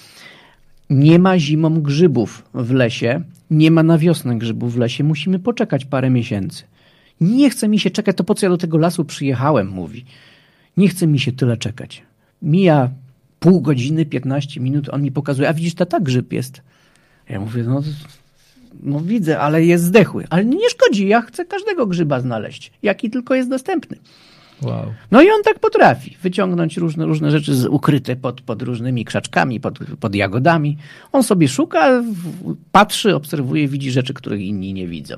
Nie 0.91 1.19
ma 1.19 1.39
zimą 1.39 1.83
grzybów 1.83 2.45
w 2.55 2.73
lesie, 2.73 3.23
nie 3.51 3.71
ma 3.71 3.83
na 3.83 3.99
wiosnę 3.99 4.39
grzybów 4.39 4.75
w 4.75 4.79
lesie, 4.79 5.05
musimy 5.05 5.39
poczekać 5.39 5.85
parę 5.85 6.11
miesięcy. 6.11 6.65
Nie 7.23 7.51
chce 7.51 7.69
mi 7.69 7.79
się 7.79 7.91
czekać, 7.91 8.17
to 8.17 8.25
po 8.25 8.35
co 8.35 8.47
ja 8.47 8.51
do 8.51 8.59
tego 8.59 8.79
lasu 8.79 9.05
przyjechałem, 9.05 9.69
mówi. 9.69 10.05
Nie 10.77 10.89
chce 10.89 11.07
mi 11.07 11.19
się 11.19 11.33
tyle 11.33 11.57
czekać. 11.57 12.03
Mija 12.43 12.91
pół 13.41 13.61
godziny, 13.61 14.07
15 14.07 14.61
minut, 14.61 14.89
on 14.89 15.03
mi 15.03 15.13
pokazuje, 15.13 15.49
a 15.49 15.53
widzisz, 15.55 15.75
tata 15.75 16.01
grzyb 16.01 16.33
jest. 16.33 16.63
Ja 17.29 17.41
mówię, 17.41 17.63
no, 17.63 17.83
no 18.83 19.01
widzę, 19.01 19.41
ale 19.41 19.65
jest 19.65 19.85
zdechły. 19.85 20.25
Ale 20.31 20.45
nie 20.45 20.71
szkodzi, 20.71 21.09
ja 21.09 21.21
chcę 21.21 21.45
każdego 21.45 21.87
grzyba 21.87 22.21
znaleźć, 22.21 22.73
jaki 22.83 23.11
tylko 23.11 23.35
jest 23.35 23.51
dostępny. 23.51 23.97
Wow. 24.63 24.93
No 25.11 25.23
i 25.23 25.31
on 25.31 25.43
tak 25.45 25.59
potrafi 25.59 26.17
wyciągnąć 26.23 26.77
różne, 26.77 27.07
różne 27.07 27.31
rzeczy 27.31 27.55
z, 27.55 27.67
ukryte 27.67 28.17
pod, 28.17 28.41
pod 28.41 28.63
różnymi 28.63 29.05
krzaczkami, 29.05 29.61
pod, 29.61 29.79
pod 30.01 30.15
jagodami. 30.15 30.77
On 31.13 31.23
sobie 31.23 31.49
szuka, 31.49 32.03
patrzy, 32.73 33.15
obserwuje, 33.15 33.69
widzi 33.69 33.91
rzeczy, 33.91 34.15
których 34.15 34.41
inni 34.41 34.75
nie 34.75 34.89
widzą. 34.89 35.17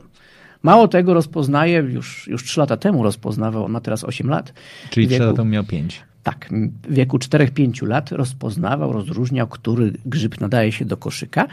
Mało 0.65 0.89
tego 0.89 1.15
rozpoznaje, 1.15 1.79
już, 1.79 2.29
już 2.29 2.45
3 2.45 2.61
lata 2.61 2.77
temu 2.77 3.03
rozpoznawał, 3.03 3.65
on 3.65 3.71
ma 3.73 3.81
teraz 3.81 4.05
8 4.05 4.29
lat. 4.31 4.53
Czyli 4.91 5.09
wieku- 5.09 5.21
lata 5.25 5.37
temu 5.37 5.51
miał 5.51 5.65
pięć. 5.65 6.03
Tak, 6.23 6.49
w 6.89 6.95
wieku 6.95 7.19
4-5 7.19 7.87
lat 7.87 8.13
rozpoznawał, 8.13 8.93
rozróżniał, 8.93 9.47
który 9.47 9.93
grzyb 10.07 10.41
nadaje 10.41 10.73
się 10.73 10.85
do 10.85 10.97
koszyka, 10.97 11.47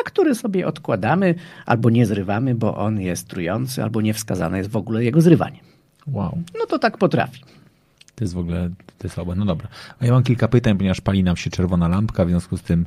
a 0.00 0.02
który 0.04 0.34
sobie 0.34 0.66
odkładamy 0.66 1.34
albo 1.66 1.90
nie 1.90 2.06
zrywamy, 2.06 2.54
bo 2.54 2.76
on 2.76 3.00
jest 3.00 3.28
trujący, 3.28 3.82
albo 3.82 4.00
niewskazane 4.00 4.58
jest 4.58 4.70
w 4.70 4.76
ogóle 4.76 5.04
jego 5.04 5.20
zrywanie. 5.20 5.60
Wow. 6.06 6.38
No 6.58 6.66
to 6.66 6.78
tak 6.78 6.98
potrafi. 6.98 7.40
To 8.14 8.24
jest 8.24 8.34
w 8.34 8.38
ogóle 8.38 8.70
to 8.98 9.04
jest 9.06 9.14
słabe. 9.14 9.34
No 9.36 9.44
dobra. 9.44 9.68
A 10.00 10.06
ja 10.06 10.12
mam 10.12 10.22
kilka 10.22 10.48
pytań, 10.48 10.76
ponieważ 10.76 11.00
pali 11.00 11.24
nam 11.24 11.36
się 11.36 11.50
czerwona 11.50 11.88
lampka, 11.88 12.24
w 12.24 12.28
związku 12.28 12.56
z 12.56 12.62
tym 12.62 12.86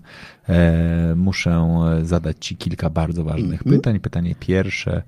e, 0.50 1.14
muszę 1.16 1.52
e, 2.02 2.06
zadać 2.06 2.38
Ci 2.40 2.56
kilka 2.58 2.90
bardzo 2.90 3.24
ważnych 3.24 3.62
Mhm. 3.62 3.76
pytań. 3.76 4.00
Pytanie 4.00 4.36
pierwsze, 4.40 5.04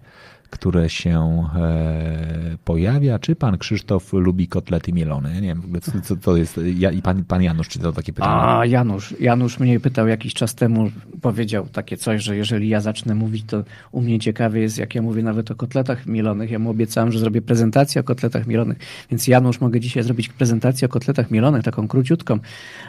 które 0.55 0.89
się 0.89 1.47
e, 1.55 2.57
pojawia. 2.65 3.19
Czy 3.19 3.35
pan 3.35 3.57
Krzysztof 3.57 4.13
lubi 4.13 4.47
kotlety 4.47 4.93
mielone? 4.93 5.41
Nie 5.41 5.47
wiem 5.47 5.61
co, 5.81 5.91
co 6.03 6.15
to 6.15 6.37
jest. 6.37 6.59
Ja, 6.77 6.91
I 6.91 7.01
pan, 7.01 7.23
pan 7.23 7.43
Janusz 7.43 7.67
czytał 7.67 7.93
takie 7.93 8.13
pytanie. 8.13 8.59
A 8.59 8.65
Janusz, 8.65 9.13
Janusz 9.19 9.59
mnie 9.59 9.79
pytał 9.79 10.07
jakiś 10.07 10.33
czas 10.33 10.55
temu, 10.55 10.91
powiedział 11.21 11.67
takie 11.67 11.97
coś, 11.97 12.23
że 12.23 12.37
jeżeli 12.37 12.69
ja 12.69 12.81
zacznę 12.81 13.15
mówić, 13.15 13.43
to 13.47 13.63
u 13.91 14.01
mnie 14.01 14.19
ciekawie 14.19 14.61
jest, 14.61 14.77
jak 14.77 14.95
ja 14.95 15.01
mówię 15.01 15.23
nawet 15.23 15.51
o 15.51 15.55
kotletach 15.55 16.05
mielonych. 16.05 16.51
Ja 16.51 16.59
mu 16.59 16.69
obiecałem, 16.69 17.11
że 17.11 17.19
zrobię 17.19 17.41
prezentację 17.41 18.01
o 18.01 18.03
kotletach 18.03 18.47
mielonych, 18.47 18.77
więc 19.11 19.27
Janusz 19.27 19.61
mogę 19.61 19.79
dzisiaj 19.79 20.03
zrobić 20.03 20.29
prezentację 20.29 20.85
o 20.85 20.89
kotletach 20.89 21.31
mielonych, 21.31 21.63
taką 21.63 21.87
króciutką. 21.87 22.39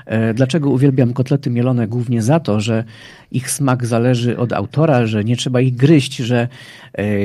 E, 0.07 0.35
Dlaczego 0.35 0.71
uwielbiam 0.71 1.13
kotlety 1.13 1.51
mielone? 1.51 1.89
Głównie 1.89 2.23
za 2.23 2.41
to, 2.41 2.61
że 2.61 2.85
ich 3.31 3.51
smak 3.51 3.87
zależy 3.87 4.39
od 4.39 4.53
autora, 4.53 5.07
że 5.07 5.25
nie 5.25 5.37
trzeba 5.37 5.61
ich 5.61 5.77
gryźć, 5.77 6.17
że 6.17 6.49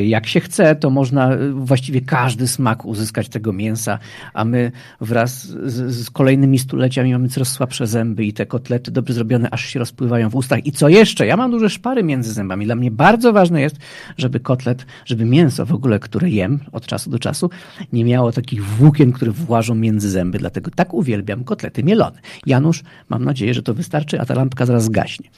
jak 0.03 0.27
się 0.27 0.39
chce, 0.39 0.75
to 0.75 0.89
można 0.89 1.33
e, 1.33 1.51
właściwie 1.51 2.01
każdy 2.01 2.47
smak 2.47 2.85
uzyskać 2.85 3.29
tego 3.29 3.53
mięsa, 3.53 3.99
a 4.33 4.45
my 4.45 4.71
wraz 5.01 5.47
z, 5.47 5.95
z 5.95 6.09
kolejnymi 6.09 6.59
stuleciami 6.59 7.13
mamy 7.13 7.29
coraz 7.29 7.47
słabsze 7.47 7.87
zęby 7.87 8.25
i 8.25 8.33
te 8.33 8.45
kotlety 8.45 8.91
dobrze 8.91 9.13
zrobione 9.13 9.49
aż 9.51 9.65
się 9.65 9.79
rozpływają 9.79 10.29
w 10.29 10.35
ustach. 10.35 10.65
I 10.65 10.71
co 10.71 10.89
jeszcze? 10.89 11.25
Ja 11.25 11.37
mam 11.37 11.51
duże 11.51 11.69
szpary 11.69 12.03
między 12.03 12.33
zębami. 12.33 12.65
Dla 12.65 12.75
mnie 12.75 12.91
bardzo 12.91 13.33
ważne 13.33 13.61
jest, 13.61 13.75
żeby 14.17 14.39
kotlet, 14.39 14.85
żeby 15.05 15.25
mięso 15.25 15.65
w 15.65 15.73
ogóle, 15.73 15.99
które 15.99 16.29
jem 16.29 16.59
od 16.71 16.85
czasu 16.85 17.09
do 17.09 17.19
czasu, 17.19 17.49
nie 17.93 18.05
miało 18.05 18.31
takich 18.31 18.65
włókien, 18.65 19.11
które 19.11 19.31
włażą 19.31 19.75
między 19.75 20.09
zęby. 20.09 20.37
Dlatego 20.37 20.71
tak 20.75 20.93
uwielbiam 20.93 21.43
kotlety 21.43 21.83
mielone. 21.83 22.19
Janusz, 22.45 22.83
mam 23.09 23.25
nadzieję, 23.25 23.53
że 23.53 23.63
to 23.63 23.73
wystarczy, 23.73 24.21
a 24.21 24.25
ta 24.25 24.33
lampka 24.33 24.65
zaraz 24.65 24.89
gaśnie. 24.89 25.29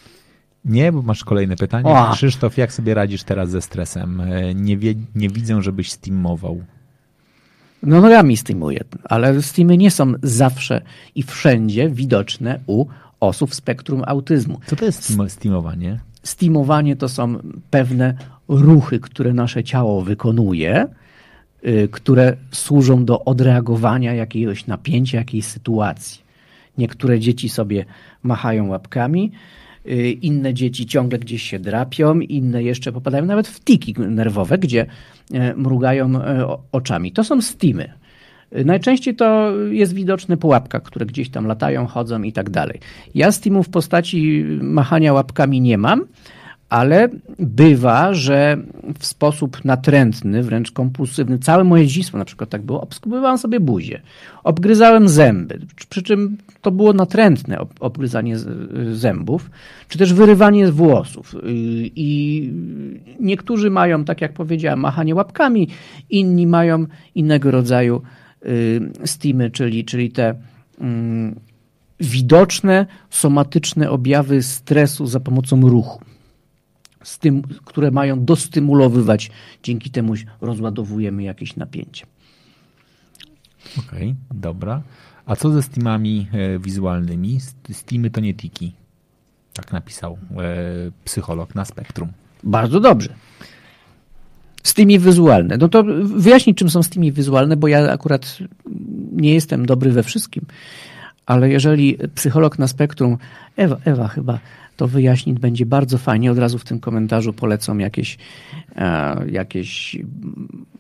Nie, 0.66 0.92
bo 0.92 1.02
masz 1.02 1.24
kolejne 1.24 1.56
pytanie. 1.56 1.86
O. 1.90 2.12
Krzysztof, 2.14 2.58
jak 2.58 2.74
sobie 2.74 2.94
radzisz 2.94 3.24
teraz 3.24 3.50
ze 3.50 3.62
stresem? 3.62 4.22
Nie, 4.56 4.78
wie, 4.78 4.94
nie 5.16 5.30
widzę, 5.30 5.62
żebyś 5.62 5.92
steamował. 5.92 6.64
No 7.84 8.02
nogami 8.02 8.38
steamuję, 8.38 8.80
ale 9.04 9.42
steamy 9.42 9.78
nie 9.78 9.92
są 9.92 10.14
zawsze 10.24 10.82
i 11.16 11.24
wszędzie 11.24 11.90
widoczne 11.90 12.60
u 12.68 12.86
osób 13.20 13.52
w 13.52 13.56
spektrum 13.56 14.04
autyzmu. 14.08 14.60
Co 14.66 14.76
to 14.76 14.86
jest 14.86 15.04
steam- 15.10 15.30
steamowanie? 15.30 16.00
Steamowanie 16.24 16.96
to 16.96 17.10
są 17.10 17.38
pewne 17.72 18.14
ruchy, 18.48 19.00
które 19.00 19.34
nasze 19.34 19.64
ciało 19.64 20.02
wykonuje, 20.02 20.88
y, 21.68 21.90
które 21.92 22.38
służą 22.52 23.06
do 23.06 23.26
odreagowania 23.26 24.14
jakiegoś 24.14 24.68
napięcia, 24.68 25.18
jakiejś 25.18 25.46
sytuacji. 25.46 26.22
Niektóre 26.78 27.20
dzieci 27.20 27.50
sobie 27.50 27.86
machają 28.24 28.68
łapkami, 28.68 29.32
inne 30.22 30.54
dzieci 30.54 30.86
ciągle 30.86 31.20
gdzieś 31.20 31.44
się 31.44 31.60
drapią, 31.60 32.20
inne 32.20 32.64
jeszcze 32.64 32.92
popadają 32.92 33.26
nawet 33.26 33.48
w 33.48 33.60
tiki 33.64 33.96
nerwowe, 33.98 34.58
gdzie 34.58 34.86
e, 35.34 35.56
mrugają 35.56 36.12
o- 36.48 36.62
oczami. 36.72 37.12
To 37.12 37.24
są 37.24 37.42
steamy. 37.42 37.94
Y, 38.58 38.66
Najczęściej 38.66 39.16
to 39.16 39.52
jest 39.72 39.94
widoczne 39.94 40.38
po 40.38 40.48
łapkach, 40.48 40.84
które 40.84 41.06
gdzieś 41.06 41.30
tam 41.30 41.46
latają, 41.46 41.86
chodzą 41.88 42.22
i 42.24 42.32
tak 42.34 42.50
dalej. 42.50 42.80
Ja 43.16 43.32
steamu 43.32 43.64
w 43.64 43.70
postaci 43.70 44.46
machania 44.62 45.14
łapkami 45.14 45.62
nie 45.62 45.78
mam, 45.78 46.06
ale 46.74 47.10
bywa, 47.40 48.14
że 48.14 48.58
w 49.00 49.06
sposób 49.06 49.66
natrętny, 49.66 50.44
wręcz 50.44 50.72
kompulsywny, 50.72 51.40
całe 51.40 51.64
moje 51.64 51.88
dzieciństwo 51.88 52.18
na 52.18 52.26
przykład 52.26 52.50
tak 52.50 52.62
było, 52.62 52.82
obskubywałem 52.82 53.38
sobie 53.38 53.60
buzię, 53.60 54.02
obgryzałem 54.44 55.10
zęby, 55.10 55.60
przy 55.90 56.04
czym 56.04 56.38
to 56.62 56.72
było 56.72 56.94
natrętne 56.94 57.60
ob- 57.60 57.74
obgryzanie 57.80 58.38
zębów, 58.92 59.50
czy 59.88 59.98
też 59.98 60.14
wyrywanie 60.14 60.72
włosów. 60.72 61.36
I 61.96 62.52
niektórzy 63.20 63.70
mają, 63.70 64.06
tak 64.06 64.22
jak 64.22 64.34
powiedziałem, 64.34 64.80
machanie 64.80 65.16
łapkami, 65.16 65.68
inni 66.10 66.48
mają 66.48 66.86
innego 67.16 67.52
rodzaju 67.52 68.02
y, 68.46 68.82
steamy, 69.06 69.52
czyli, 69.52 69.86
czyli 69.86 70.12
te 70.12 70.36
mm, 70.82 71.36
widoczne, 72.00 72.86
somatyczne 73.10 73.90
objawy 73.90 74.44
stresu 74.44 75.06
za 75.06 75.20
pomocą 75.20 75.62
ruchu 75.62 76.13
z 77.04 77.20
tym, 77.20 77.42
które 77.66 77.92
mają 77.92 78.26
dostymulowywać, 78.26 79.32
dzięki 79.64 79.90
temu 79.92 80.14
rozładowujemy 80.42 81.24
jakieś 81.24 81.56
napięcie. 81.56 82.06
Okej, 83.80 84.16
dobra. 84.34 84.82
A 85.26 85.36
co 85.36 85.52
ze 85.52 85.64
steamami 85.64 86.28
e, 86.34 86.60
wizualnymi? 86.60 87.40
St- 87.40 87.74
Steamy 87.78 88.10
to 88.10 88.22
nie 88.22 88.34
tiki. 88.34 88.74
Tak 89.54 89.72
napisał 89.72 90.18
e, 90.32 90.38
psycholog 91.06 91.56
na 91.56 91.66
Spektrum. 91.66 92.12
Bardzo 92.44 92.80
dobrze. 92.80 93.14
Steamy 94.64 95.00
wizualne. 95.00 95.58
No 95.58 95.70
to 95.70 95.84
wyjaśnij, 96.04 96.56
czym 96.56 96.70
są 96.70 96.84
steamy 96.84 97.12
wizualne, 97.12 97.58
bo 97.58 97.68
ja 97.68 97.92
akurat 97.92 98.38
nie 99.12 99.34
jestem 99.34 99.66
dobry 99.66 99.92
we 99.92 100.04
wszystkim, 100.04 100.46
ale 101.26 101.50
jeżeli 101.50 101.98
psycholog 102.16 102.60
na 102.60 102.68
spektrum, 102.68 103.18
Ewa, 103.58 103.78
Ewa 103.86 104.08
chyba 104.08 104.40
to 104.78 104.88
wyjaśnić 104.88 105.40
będzie 105.40 105.66
bardzo 105.66 105.98
fajnie. 105.98 106.32
Od 106.32 106.38
razu 106.38 106.60
w 106.60 106.64
tym 106.64 106.80
komentarzu 106.80 107.34
polecą 107.34 107.78
jakieś, 107.78 108.18
e, 108.76 109.26
jakieś 109.32 109.98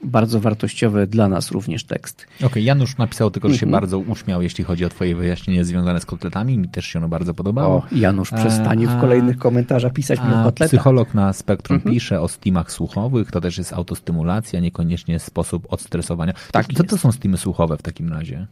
bardzo 0.04 0.40
wartościowe 0.40 1.08
dla 1.08 1.28
nas 1.28 1.52
również 1.52 1.84
teksty. 1.84 2.26
Okej, 2.44 2.64
Janusz 2.64 2.98
napisał 2.98 3.32
tylko, 3.32 3.50
że 3.50 3.58
się 3.58 3.66
Mhm. 3.66 3.82
bardzo 3.82 4.00
uśmiał, 4.00 4.42
jeśli 4.42 4.64
chodzi 4.64 4.86
o 4.86 4.90
twoje 4.90 5.16
wyjaśnienie 5.16 5.66
związane 5.66 6.02
z 6.02 6.06
kotletami. 6.06 6.58
Mi 6.58 6.70
też 6.70 6.86
się 6.86 7.00
ono 7.00 7.08
bardzo 7.10 7.34
podobało. 7.34 7.76
O, 7.76 7.84
Janusz 7.92 8.32
przestanie 8.32 8.90
A- 8.90 8.98
w 8.98 9.02
kolejnych 9.02 9.38
komentarzach 9.38 9.94
pisać 9.94 10.20
mi 10.20 10.26
o 10.28 10.44
kotletach. 10.44 10.68
psycholog 10.68 11.14
na 11.14 11.34
Spektrum 11.34 11.76
Mhm. 11.76 11.96
pisze 11.96 12.22
o 12.22 12.28
steamach 12.28 12.72
słuchowych. 12.72 13.32
To 13.32 13.42
też 13.42 13.58
jest 13.58 13.74
autostymulacja, 13.74 14.60
niekoniecznie 14.60 15.20
sposób 15.20 15.74
odstresowania. 15.74 16.34
Tak 16.52 16.66
Co 16.74 16.84
to 16.84 16.98
są 16.98 17.12
steamy 17.12 17.38
słuchowe 17.38 17.78
w 17.78 17.82
takim 17.82 18.10
razie? 18.14 18.48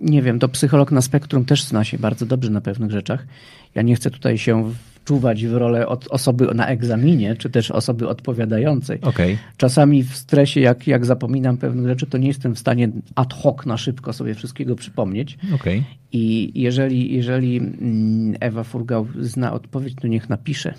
Nie 0.00 0.22
wiem, 0.22 0.38
to 0.38 0.48
psycholog 0.48 0.92
na 0.92 1.00
spektrum 1.02 1.44
też 1.44 1.64
zna 1.64 1.84
się 1.84 1.98
bardzo 1.98 2.26
dobrze 2.26 2.50
na 2.50 2.60
pewnych 2.60 2.90
rzeczach. 2.90 3.26
Ja 3.74 3.82
nie 3.82 3.96
chcę 3.96 4.10
tutaj 4.10 4.38
się 4.38 4.72
wczuwać 4.94 5.46
w 5.46 5.54
rolę 5.54 5.86
od 5.88 6.08
osoby 6.08 6.54
na 6.54 6.66
egzaminie, 6.66 7.36
czy 7.36 7.50
też 7.50 7.70
osoby 7.70 8.08
odpowiadającej. 8.08 9.00
Okej. 9.00 9.38
Czasami 9.56 10.02
w 10.02 10.16
stresie, 10.16 10.60
jak, 10.60 10.86
jak 10.86 11.06
zapominam 11.06 11.56
pewnych 11.56 11.86
rzeczy, 11.86 12.06
to 12.06 12.18
nie 12.18 12.28
jestem 12.28 12.54
w 12.54 12.58
stanie 12.58 12.88
ad 13.14 13.34
hoc 13.34 13.66
na 13.66 13.76
szybko 13.76 14.12
sobie 14.12 14.34
wszystkiego 14.34 14.76
przypomnieć. 14.76 15.38
Okej. 15.54 15.84
I 16.12 16.52
jeżeli, 16.54 17.14
jeżeli 17.14 17.56
mm, 17.56 18.34
Ewa 18.40 18.64
Furgał 18.64 19.06
zna 19.20 19.52
odpowiedź, 19.52 19.94
to 20.00 20.08
niech 20.08 20.28
napisze. 20.28 20.74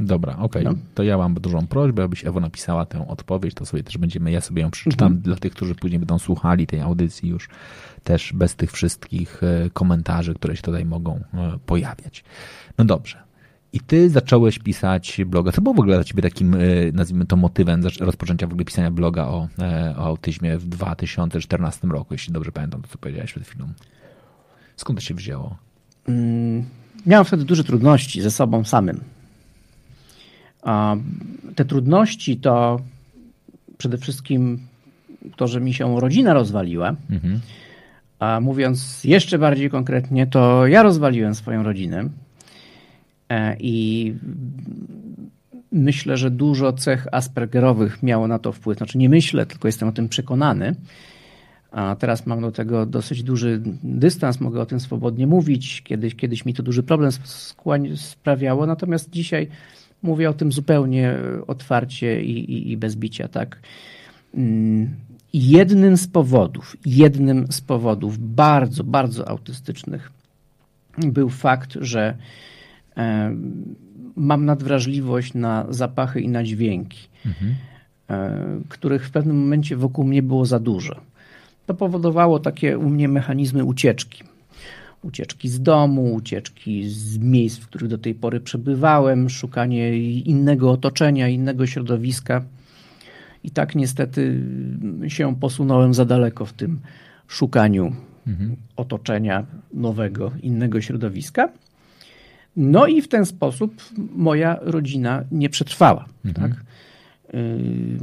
Dobra, 0.00 0.36
okej. 0.36 0.64
No. 0.64 0.74
To 0.94 1.02
ja 1.02 1.18
mam 1.18 1.34
dużą 1.34 1.66
prośbę, 1.66 2.02
abyś 2.02 2.26
Ewo 2.26 2.40
napisała 2.40 2.86
tę 2.86 3.08
odpowiedź, 3.08 3.54
to 3.54 3.66
sobie 3.66 3.82
też 3.82 3.98
będziemy, 3.98 4.30
ja 4.30 4.40
sobie 4.40 4.62
ją 4.62 4.70
przeczytam 4.70 5.06
Mhm. 5.06 5.22
dla 5.22 5.36
tych, 5.36 5.52
którzy 5.52 5.74
później 5.74 5.98
będą 5.98 6.18
słuchali 6.18 6.66
tej 6.66 6.80
audycji 6.80 7.28
już 7.28 7.48
też 8.04 8.32
bez 8.32 8.56
tych 8.56 8.72
wszystkich 8.72 9.42
e, 9.42 9.70
komentarzy, 9.70 10.34
które 10.34 10.56
się 10.56 10.62
tutaj 10.62 10.84
mogą 10.84 11.20
e, 11.34 11.58
pojawiać. 11.66 12.24
No 12.78 12.84
dobrze. 12.84 13.22
I 13.72 13.80
ty 13.80 14.10
zacząłeś 14.10 14.58
pisać 14.58 15.20
bloga. 15.26 15.52
Co 15.52 15.62
było 15.62 15.74
w 15.74 15.80
ogóle 15.80 15.94
dla 15.94 16.04
ciebie 16.04 16.22
takim, 16.22 16.54
e, 16.54 16.58
nazwijmy 16.92 17.26
to, 17.26 17.36
motywem 17.36 17.82
rozpoczęcia 18.00 18.46
w 18.46 18.50
ogóle 18.50 18.64
pisania 18.64 18.90
bloga 18.90 19.24
o, 19.24 19.48
o 19.96 20.04
autyzmie 20.04 20.58
w 20.58 20.66
2014 20.66 21.88
roku, 21.88 22.14
jeśli 22.14 22.32
dobrze 22.32 22.52
pamiętam 22.52 22.82
to, 22.82 22.88
co 22.88 22.98
powiedziałeś 22.98 23.30
przed 23.30 23.46
chwilą. 23.46 23.68
Skąd 24.76 24.98
to 24.98 25.04
się 25.04 25.14
wzięło? 25.14 25.56
Mm, 26.08 26.64
miałem 27.06 27.24
wtedy 27.24 27.44
duże 27.44 27.64
trudności 27.64 28.22
ze 28.22 28.30
sobą 28.30 28.64
samym. 28.64 29.00
Te 31.54 31.64
trudności 31.64 32.36
to 32.36 32.80
przede 33.78 33.98
wszystkim 33.98 34.58
to, 35.36 35.48
że 35.48 35.60
mi 35.60 35.74
się 35.74 36.00
rodzina 36.00 36.34
rozwaliła. 36.34 36.96
Mhm. 37.10 37.40
A 38.22 38.40
mówiąc 38.40 39.04
jeszcze 39.04 39.38
bardziej 39.38 39.70
konkretnie, 39.70 40.26
to 40.26 40.66
ja 40.66 40.82
rozwaliłem 40.82 41.34
swoją 41.34 41.62
rodzinę. 41.62 42.08
E, 43.28 43.56
I 43.60 44.14
myślę, 45.72 46.16
że 46.16 46.30
dużo 46.30 46.72
cech 46.72 47.06
Aspergerowych 47.12 48.02
miało 48.02 48.28
na 48.28 48.38
to 48.38 48.52
wpływ. 48.52 48.78
Znaczy 48.78 48.98
nie 48.98 49.08
myślę, 49.08 49.46
tylko 49.46 49.68
jestem 49.68 49.88
o 49.88 49.92
tym 49.92 50.08
przekonany. 50.08 50.74
A 51.70 51.96
teraz 51.96 52.26
mam 52.26 52.40
do 52.40 52.52
tego 52.52 52.86
dosyć 52.86 53.22
duży 53.22 53.60
dystans, 53.82 54.40
mogę 54.40 54.60
o 54.60 54.66
tym 54.66 54.80
swobodnie 54.80 55.26
mówić. 55.26 55.82
Kiedyś, 55.82 56.14
kiedyś 56.14 56.44
mi 56.44 56.54
to 56.54 56.62
duży 56.62 56.82
problem 56.82 57.10
sprawiało, 57.96 58.66
natomiast 58.66 59.10
dzisiaj 59.10 59.48
mówię 60.02 60.30
o 60.30 60.34
tym 60.34 60.52
zupełnie 60.52 61.14
otwarcie 61.46 62.22
i, 62.22 62.52
i, 62.52 62.72
i 62.72 62.76
bez 62.76 62.96
bicia, 62.96 63.28
tak. 63.28 63.58
Jednym 65.32 65.96
z 65.96 66.06
powodów, 66.06 66.76
jednym 66.86 67.52
z 67.52 67.60
powodów 67.60 68.34
bardzo, 68.34 68.84
bardzo 68.84 69.28
autystycznych 69.28 70.12
był 70.98 71.28
fakt, 71.28 71.78
że 71.80 72.16
e, 72.96 73.36
mam 74.16 74.44
nadwrażliwość 74.44 75.34
na 75.34 75.66
zapachy 75.68 76.20
i 76.20 76.28
na 76.28 76.44
dźwięki, 76.44 77.08
mhm. 77.26 77.54
e, 78.10 78.60
których 78.68 79.06
w 79.06 79.10
pewnym 79.10 79.40
momencie 79.40 79.76
wokół 79.76 80.04
mnie 80.04 80.22
było 80.22 80.46
za 80.46 80.58
dużo. 80.58 81.00
To 81.66 81.74
powodowało 81.74 82.38
takie 82.38 82.78
u 82.78 82.90
mnie 82.90 83.08
mechanizmy 83.08 83.64
ucieczki. 83.64 84.24
Ucieczki 85.02 85.48
z 85.48 85.62
domu, 85.62 86.14
ucieczki 86.14 86.88
z 86.88 87.18
miejsc, 87.18 87.58
w 87.58 87.66
których 87.66 87.88
do 87.88 87.98
tej 87.98 88.14
pory 88.14 88.40
przebywałem, 88.40 89.30
szukanie 89.30 89.98
innego 90.08 90.70
otoczenia, 90.70 91.28
innego 91.28 91.66
środowiska. 91.66 92.42
I 93.44 93.50
tak 93.50 93.74
niestety 93.74 94.42
się 95.08 95.36
posunąłem 95.36 95.94
za 95.94 96.04
daleko 96.04 96.46
w 96.46 96.52
tym 96.52 96.80
szukaniu 97.28 97.92
mhm. 98.26 98.56
otoczenia 98.76 99.46
nowego, 99.74 100.32
innego 100.42 100.80
środowiska. 100.80 101.48
No 102.56 102.86
i 102.86 103.02
w 103.02 103.08
ten 103.08 103.26
sposób 103.26 103.82
moja 104.16 104.58
rodzina 104.60 105.24
nie 105.30 105.48
przetrwała. 105.48 106.04
Mhm. 106.24 106.50
Tak? 106.50 106.64
Y, 107.34 107.98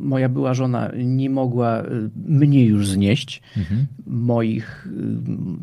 moja 0.00 0.28
była 0.28 0.54
żona 0.54 0.90
nie 0.96 1.30
mogła 1.30 1.82
y, 1.82 2.10
mnie 2.26 2.64
już 2.64 2.88
znieść, 2.88 3.42
mhm. 3.56 3.86
moich 4.06 4.86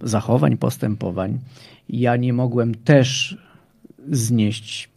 y, 0.03 0.07
zachowań, 0.07 0.57
postępowań. 0.57 1.39
Ja 1.89 2.17
nie 2.17 2.33
mogłem 2.33 2.75
też 2.75 3.37
znieść 4.11 4.89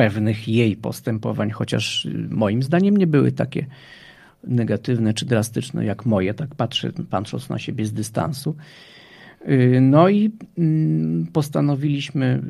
pewnych 0.00 0.48
jej 0.48 0.76
postępowań, 0.76 1.50
chociaż 1.50 2.08
moim 2.30 2.62
zdaniem 2.62 2.96
nie 2.96 3.06
były 3.06 3.32
takie 3.32 3.66
negatywne 4.44 5.14
czy 5.14 5.26
drastyczne 5.26 5.84
jak 5.84 6.06
moje, 6.06 6.34
tak 6.34 6.54
patrzę, 6.54 6.92
patrząc 7.10 7.48
na 7.48 7.58
siebie 7.58 7.86
z 7.86 7.92
dystansu. 7.92 8.56
Y, 9.48 9.78
no 9.80 10.08
i 10.08 10.30
mm, 10.58 11.26
postanowiliśmy, 11.32 12.42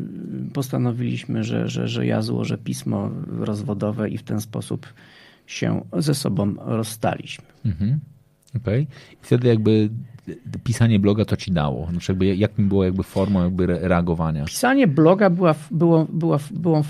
postanowiliśmy 0.52 1.44
że, 1.44 1.68
że, 1.68 1.88
że 1.88 2.06
ja 2.06 2.22
złożę 2.22 2.58
pismo 2.58 3.10
rozwodowe 3.38 4.10
i 4.10 4.18
w 4.18 4.22
ten 4.22 4.40
sposób 4.40 4.86
się 5.46 5.80
ze 5.98 6.14
sobą 6.14 6.54
rozstaliśmy. 6.58 7.44
Mhm. 7.64 8.00
Okej. 8.56 8.82
Okay. 8.82 8.96
I 9.12 9.24
wtedy 9.24 9.48
jakby 9.48 9.90
pisanie 10.64 10.98
bloga 10.98 11.24
to 11.24 11.36
ci 11.36 11.52
dało? 11.52 11.88
Znaczy 11.90 12.12
jakby, 12.12 12.36
jakim 12.36 12.68
było 12.68 12.84
jakby 12.84 13.02
formą 13.02 13.42
jakby 13.44 13.66
reagowania? 13.66 14.44
Pisanie 14.44 14.86
bloga 14.86 15.30
była, 15.30 15.54
było, 15.70 16.06
było, 16.12 16.38
było, 16.50 16.84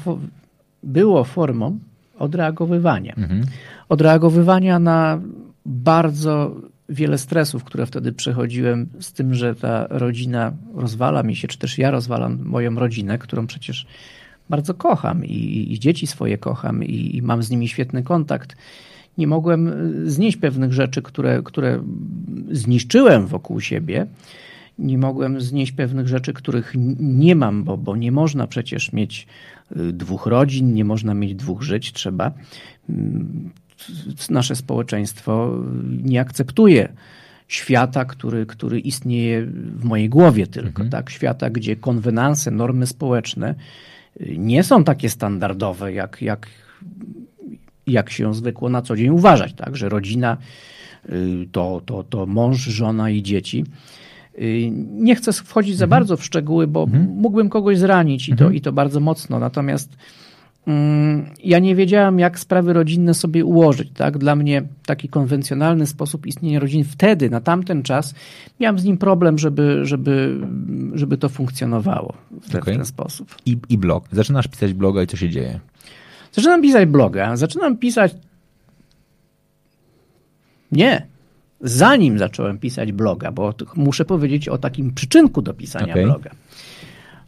było 0.82 1.24
formą 1.24 1.78
odreagowywania. 2.18 3.14
Mhm. 3.14 3.42
Odreagowywania 3.88 4.78
na 4.78 5.20
bardzo 5.66 6.56
wiele 6.88 7.18
stresów, 7.18 7.64
które 7.64 7.86
wtedy 7.86 8.12
przechodziłem 8.12 8.86
z 9.00 9.12
tym, 9.12 9.34
że 9.34 9.54
ta 9.54 9.86
rodzina 9.90 10.52
rozwala 10.74 11.22
mi 11.22 11.36
się, 11.36 11.48
czy 11.48 11.58
też 11.58 11.78
ja 11.78 11.90
rozwalam 11.90 12.38
moją 12.44 12.74
rodzinę, 12.74 13.18
którą 13.18 13.46
przecież 13.46 13.86
bardzo 14.50 14.74
kocham 14.74 15.24
i, 15.24 15.72
i 15.72 15.78
dzieci 15.78 16.06
swoje 16.06 16.38
kocham 16.38 16.84
i, 16.84 17.16
i, 17.16 17.22
mam 17.22 17.42
z 17.42 17.50
nimi 17.50 17.68
świetny 17.68 18.02
kontakt. 18.02 18.56
Nie 19.18 19.26
mogłem 19.26 19.68
y, 19.68 20.10
znieść 20.10 20.36
pewnych 20.36 20.72
rzeczy, 20.72 21.02
które, 21.02 21.42
które 21.44 21.82
zniszczyłem 22.50 23.26
wokół 23.26 23.60
siebie. 23.60 24.06
Nie 24.78 24.98
mogłem 24.98 25.40
znieść 25.40 25.72
pewnych 25.72 26.08
rzeczy, 26.08 26.32
których 26.32 26.74
nie 27.00 27.36
mam, 27.36 27.64
bo, 27.64 27.76
bo 27.76 27.96
nie 27.96 28.12
można 28.12 28.46
przecież 28.46 28.92
mieć 28.92 29.26
dwóch 29.92 30.26
rodzin, 30.26 30.74
nie 30.74 30.84
można 30.84 31.14
mieć 31.14 31.34
dwóch 31.34 31.62
żyć. 31.62 31.92
Trzeba 31.92 32.32
mm, 32.88 33.50
nasze 34.30 34.56
społeczeństwo 34.56 35.58
nie 36.02 36.20
akceptuje 36.20 36.92
świata, 37.50 38.04
który, 38.04 38.46
który 38.46 38.80
istnieje 38.80 39.46
w 39.76 39.84
mojej 39.84 40.08
głowie 40.08 40.46
tylko, 40.46 40.82
mhm. 40.82 40.90
tak? 40.90 41.10
Świata, 41.10 41.50
gdzie 41.50 41.76
konwenanse, 41.76 42.50
normy 42.50 42.86
społeczne 42.86 43.54
y, 44.20 44.34
nie 44.38 44.64
są 44.64 44.84
takie 44.84 45.10
standardowe, 45.10 45.92
jak, 45.92 46.22
jak, 46.22 46.46
jak 47.86 48.10
się 48.10 48.34
zwykło 48.34 48.68
na 48.68 48.82
co 48.82 48.96
dzień 48.96 49.08
uważać, 49.08 49.54
tak? 49.54 49.76
Że 49.76 49.88
rodzina 49.88 50.36
y, 51.08 51.48
to, 51.52 51.82
to, 51.86 52.02
to 52.02 52.26
mąż, 52.26 52.58
żona 52.58 53.10
i 53.10 53.22
dzieci. 53.22 53.64
Y, 54.40 54.70
nie 54.90 55.14
chcę 55.14 55.32
wchodzić 55.32 55.76
za 55.76 55.84
mhm. 55.84 56.00
bardzo 56.00 56.16
w 56.16 56.24
szczegóły, 56.24 56.66
bo 56.66 56.82
mhm. 56.82 57.08
mógłbym 57.08 57.48
kogoś 57.48 57.78
zranić 57.78 58.28
i 58.28 58.32
to, 58.32 58.44
mhm. 58.44 58.54
i 58.54 58.60
to 58.60 58.72
bardzo 58.72 59.00
mocno. 59.00 59.38
Natomiast 59.38 59.96
Mm, 60.66 61.26
ja 61.44 61.58
nie 61.58 61.76
wiedziałam, 61.76 62.18
jak 62.18 62.38
sprawy 62.38 62.72
rodzinne 62.72 63.14
sobie 63.14 63.44
ułożyć. 63.44 63.90
Tak? 63.94 64.18
Dla 64.18 64.36
mnie 64.36 64.62
taki 64.86 65.08
konwencjonalny 65.08 65.86
sposób 65.86 66.26
istnienia 66.26 66.60
rodziny 66.60 66.84
wtedy, 66.84 67.30
na 67.30 67.40
tamten 67.40 67.82
czas, 67.82 68.14
miałem 68.60 68.78
z 68.78 68.84
nim 68.84 68.98
problem, 68.98 69.38
żeby, 69.38 69.86
żeby, 69.86 70.40
żeby 70.94 71.18
to 71.18 71.28
funkcjonowało 71.28 72.14
w, 72.40 72.48
okay. 72.48 72.60
w 72.60 72.64
ten 72.64 72.84
sposób. 72.84 73.34
I, 73.46 73.58
I 73.68 73.78
blog. 73.78 74.04
Zaczynasz 74.12 74.48
pisać 74.48 74.72
bloga 74.72 75.02
i 75.02 75.06
co 75.06 75.16
się 75.16 75.28
dzieje? 75.28 75.60
Zaczynam 76.32 76.62
pisać 76.62 76.88
bloga. 76.88 77.36
Zaczynam 77.36 77.76
pisać. 77.76 78.14
Nie. 80.72 81.06
Zanim 81.60 82.18
zacząłem 82.18 82.58
pisać 82.58 82.92
bloga, 82.92 83.32
bo 83.32 83.54
muszę 83.76 84.04
powiedzieć 84.04 84.48
o 84.48 84.58
takim 84.58 84.94
przyczynku 84.94 85.42
do 85.42 85.54
pisania 85.54 85.92
okay. 85.92 86.04
bloga. 86.04 86.30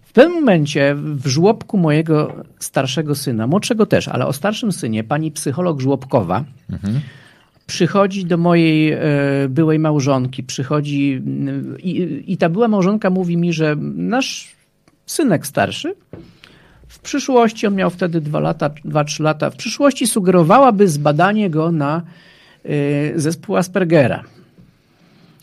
W 0.03 0.13
pewnym 0.13 0.35
momencie 0.35 0.95
w 0.95 1.27
żłobku 1.27 1.79
mojego 1.79 2.45
starszego 2.59 3.15
syna, 3.15 3.47
młodszego 3.47 3.87
też, 3.87 4.09
ale 4.09 4.27
o 4.27 4.33
starszym 4.33 4.73
synie, 4.73 5.05
pani 5.05 5.31
psycholog 5.31 5.81
żłobkowa, 5.81 6.45
mhm. 6.71 7.01
przychodzi 7.67 8.25
do 8.25 8.37
mojej 8.37 8.93
e, 8.93 8.99
byłej 9.49 9.79
małżonki, 9.79 10.43
przychodzi 10.43 11.23
i, 11.79 12.23
i 12.27 12.37
ta 12.37 12.49
była 12.49 12.69
małżonka 12.69 13.11
mówi 13.11 13.37
mi, 13.37 13.53
że 13.53 13.77
nasz 13.97 14.57
synek 15.07 15.47
starszy 15.47 15.95
w 16.89 16.99
przyszłości, 16.99 17.67
on 17.67 17.75
miał 17.75 17.91
wtedy 17.91 18.21
dwa 18.21 18.41
lata, 18.41 18.71
dwa, 18.85 19.05
trzy 19.05 19.23
lata, 19.23 19.51
w 19.51 19.57
przyszłości 19.57 20.07
sugerowałaby 20.07 20.89
zbadanie 20.89 21.51
go 21.51 21.73
na 21.73 22.03
zespół 23.15 23.57
Aspergera. 23.57 24.25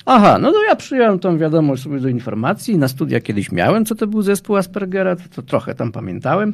Aha, 0.05 0.37
no 0.41 0.51
to 0.51 0.63
ja 0.63 0.75
przyjąłem 0.75 1.19
tą 1.19 1.37
wiadomość 1.37 1.83
sobie 1.83 1.99
do 1.99 2.07
informacji. 2.07 2.77
Na 2.77 2.87
studia 2.87 3.19
kiedyś 3.19 3.51
miałem, 3.51 3.85
co 3.85 3.95
to 3.95 4.07
był 4.07 4.21
zespół 4.21 4.55
Aspergera, 4.55 5.15
to, 5.15 5.23
to 5.35 5.41
trochę 5.41 5.75
tam 5.75 5.91
pamiętałem. 5.91 6.53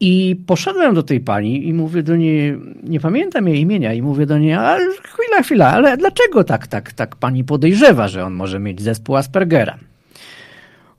I 0.00 0.36
poszedłem 0.46 0.94
do 0.94 1.02
tej 1.02 1.20
pani 1.20 1.68
i 1.68 1.72
mówię 1.72 2.02
do 2.02 2.16
niej, 2.16 2.58
nie 2.82 3.00
pamiętam 3.00 3.48
jej 3.48 3.60
imienia, 3.60 3.94
i 3.94 4.02
mówię 4.02 4.26
do 4.26 4.38
niej, 4.38 4.52
ale 4.52 4.78
chwila, 5.02 5.42
chwila, 5.42 5.72
ale 5.72 5.96
dlaczego 5.96 6.44
tak, 6.44 6.66
tak, 6.66 6.92
tak 6.92 7.16
pani 7.16 7.44
podejrzewa, 7.44 8.08
że 8.08 8.24
on 8.24 8.32
może 8.32 8.58
mieć 8.58 8.82
zespół 8.82 9.16
Aspergera? 9.16 9.78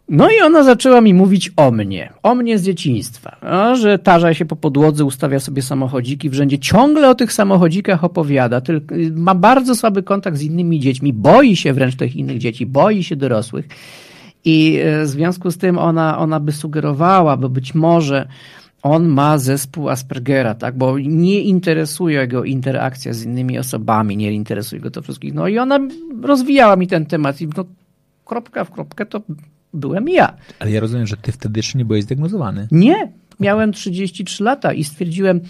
No 0.10 0.30
i 0.30 0.42
ona 0.42 0.64
zaczęła 0.64 1.02
mi 1.02 1.14
mówić 1.14 1.52
o 1.58 1.72
mnie, 1.72 2.14
o 2.24 2.36
mnie 2.36 2.58
z 2.58 2.64
dzieciństwa, 2.64 3.38
że 3.74 4.00
tarza 4.00 4.34
się 4.34 4.46
po 4.46 4.56
podłodze, 4.56 5.06
ustawia 5.06 5.40
sobie 5.40 5.62
samochodziki 5.62 6.30
w 6.30 6.34
rzędzie, 6.34 6.60
ciągle 6.60 7.10
o 7.10 7.16
tych 7.16 7.34
samochodzikach 7.34 8.04
opowiada, 8.04 8.62
tylko, 8.62 8.96
ma 9.16 9.36
bardzo 9.36 9.76
słaby 9.76 10.04
kontakt 10.04 10.38
z 10.38 10.42
innymi 10.42 10.80
dziećmi, 10.80 11.14
boi 11.14 11.56
się 11.56 11.74
wręcz 11.74 11.96
tych 11.96 12.16
innych 12.16 12.38
dzieci, 12.38 12.66
boi 12.66 13.04
się 13.04 13.16
dorosłych 13.16 13.68
i 14.46 14.80
e, 14.84 15.04
w 15.04 15.08
związku 15.08 15.52
z 15.52 15.58
tym 15.58 15.78
ona, 15.78 16.18
ona 16.18 16.40
by 16.40 16.52
sugerowała, 16.52 17.38
bo 17.38 17.50
być 17.50 17.76
może 17.76 18.28
on 18.82 19.08
ma 19.08 19.38
zespół 19.38 19.90
Aspergera, 19.90 20.56
tak, 20.56 20.78
bo 20.78 21.00
nie 21.00 21.42
interesuje 21.42 22.28
go 22.28 22.44
interakcja 22.44 23.14
z 23.14 23.24
innymi 23.24 23.60
osobami, 23.60 24.18
nie 24.18 24.32
interesuje 24.32 24.82
go 24.82 24.92
to 24.92 25.02
wszystkich. 25.02 25.34
No 25.34 25.48
i 25.48 25.58
ona 25.58 25.80
rozwijała 26.22 26.76
mi 26.76 26.88
ten 26.88 27.06
temat 27.06 27.42
i 27.42 27.48
no, 27.58 27.66
kropka 28.26 28.64
w 28.64 28.72
kropkę 28.72 29.06
to 29.06 29.22
byłem 29.76 30.10
ja. 30.10 30.34
Ale 30.60 30.72
ja 30.72 30.80
rozumiem, 30.80 31.08
że 31.08 31.18
ty 31.18 31.32
wtedy 31.32 31.60
jeszcze 31.60 31.78
nie 31.78 31.86
byłeś 31.86 32.04
zdiagnozowany. 32.04 32.68
Nie. 32.72 33.12
Miałem 33.40 33.74
33 33.74 34.44
lata 34.44 34.74
i 34.74 34.84
stwierdziłem, 34.84 35.42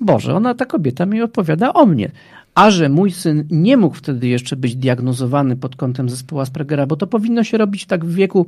Boże, 0.00 0.34
ona, 0.34 0.54
ta 0.54 0.66
kobieta 0.66 1.06
mi 1.06 1.22
opowiada 1.22 1.72
o 1.72 1.86
mnie. 1.86 2.10
A 2.54 2.70
że 2.70 2.88
mój 2.88 3.10
syn 3.10 3.44
nie 3.50 3.76
mógł 3.76 3.96
wtedy 3.96 4.28
jeszcze 4.28 4.56
być 4.56 4.76
diagnozowany 4.76 5.56
pod 5.56 5.76
kątem 5.76 6.08
zespołu 6.08 6.40
Aspergera, 6.40 6.86
bo 6.86 6.96
to 6.96 7.06
powinno 7.06 7.44
się 7.44 7.58
robić 7.58 7.86
tak 7.86 8.04
w 8.04 8.14
wieku 8.14 8.46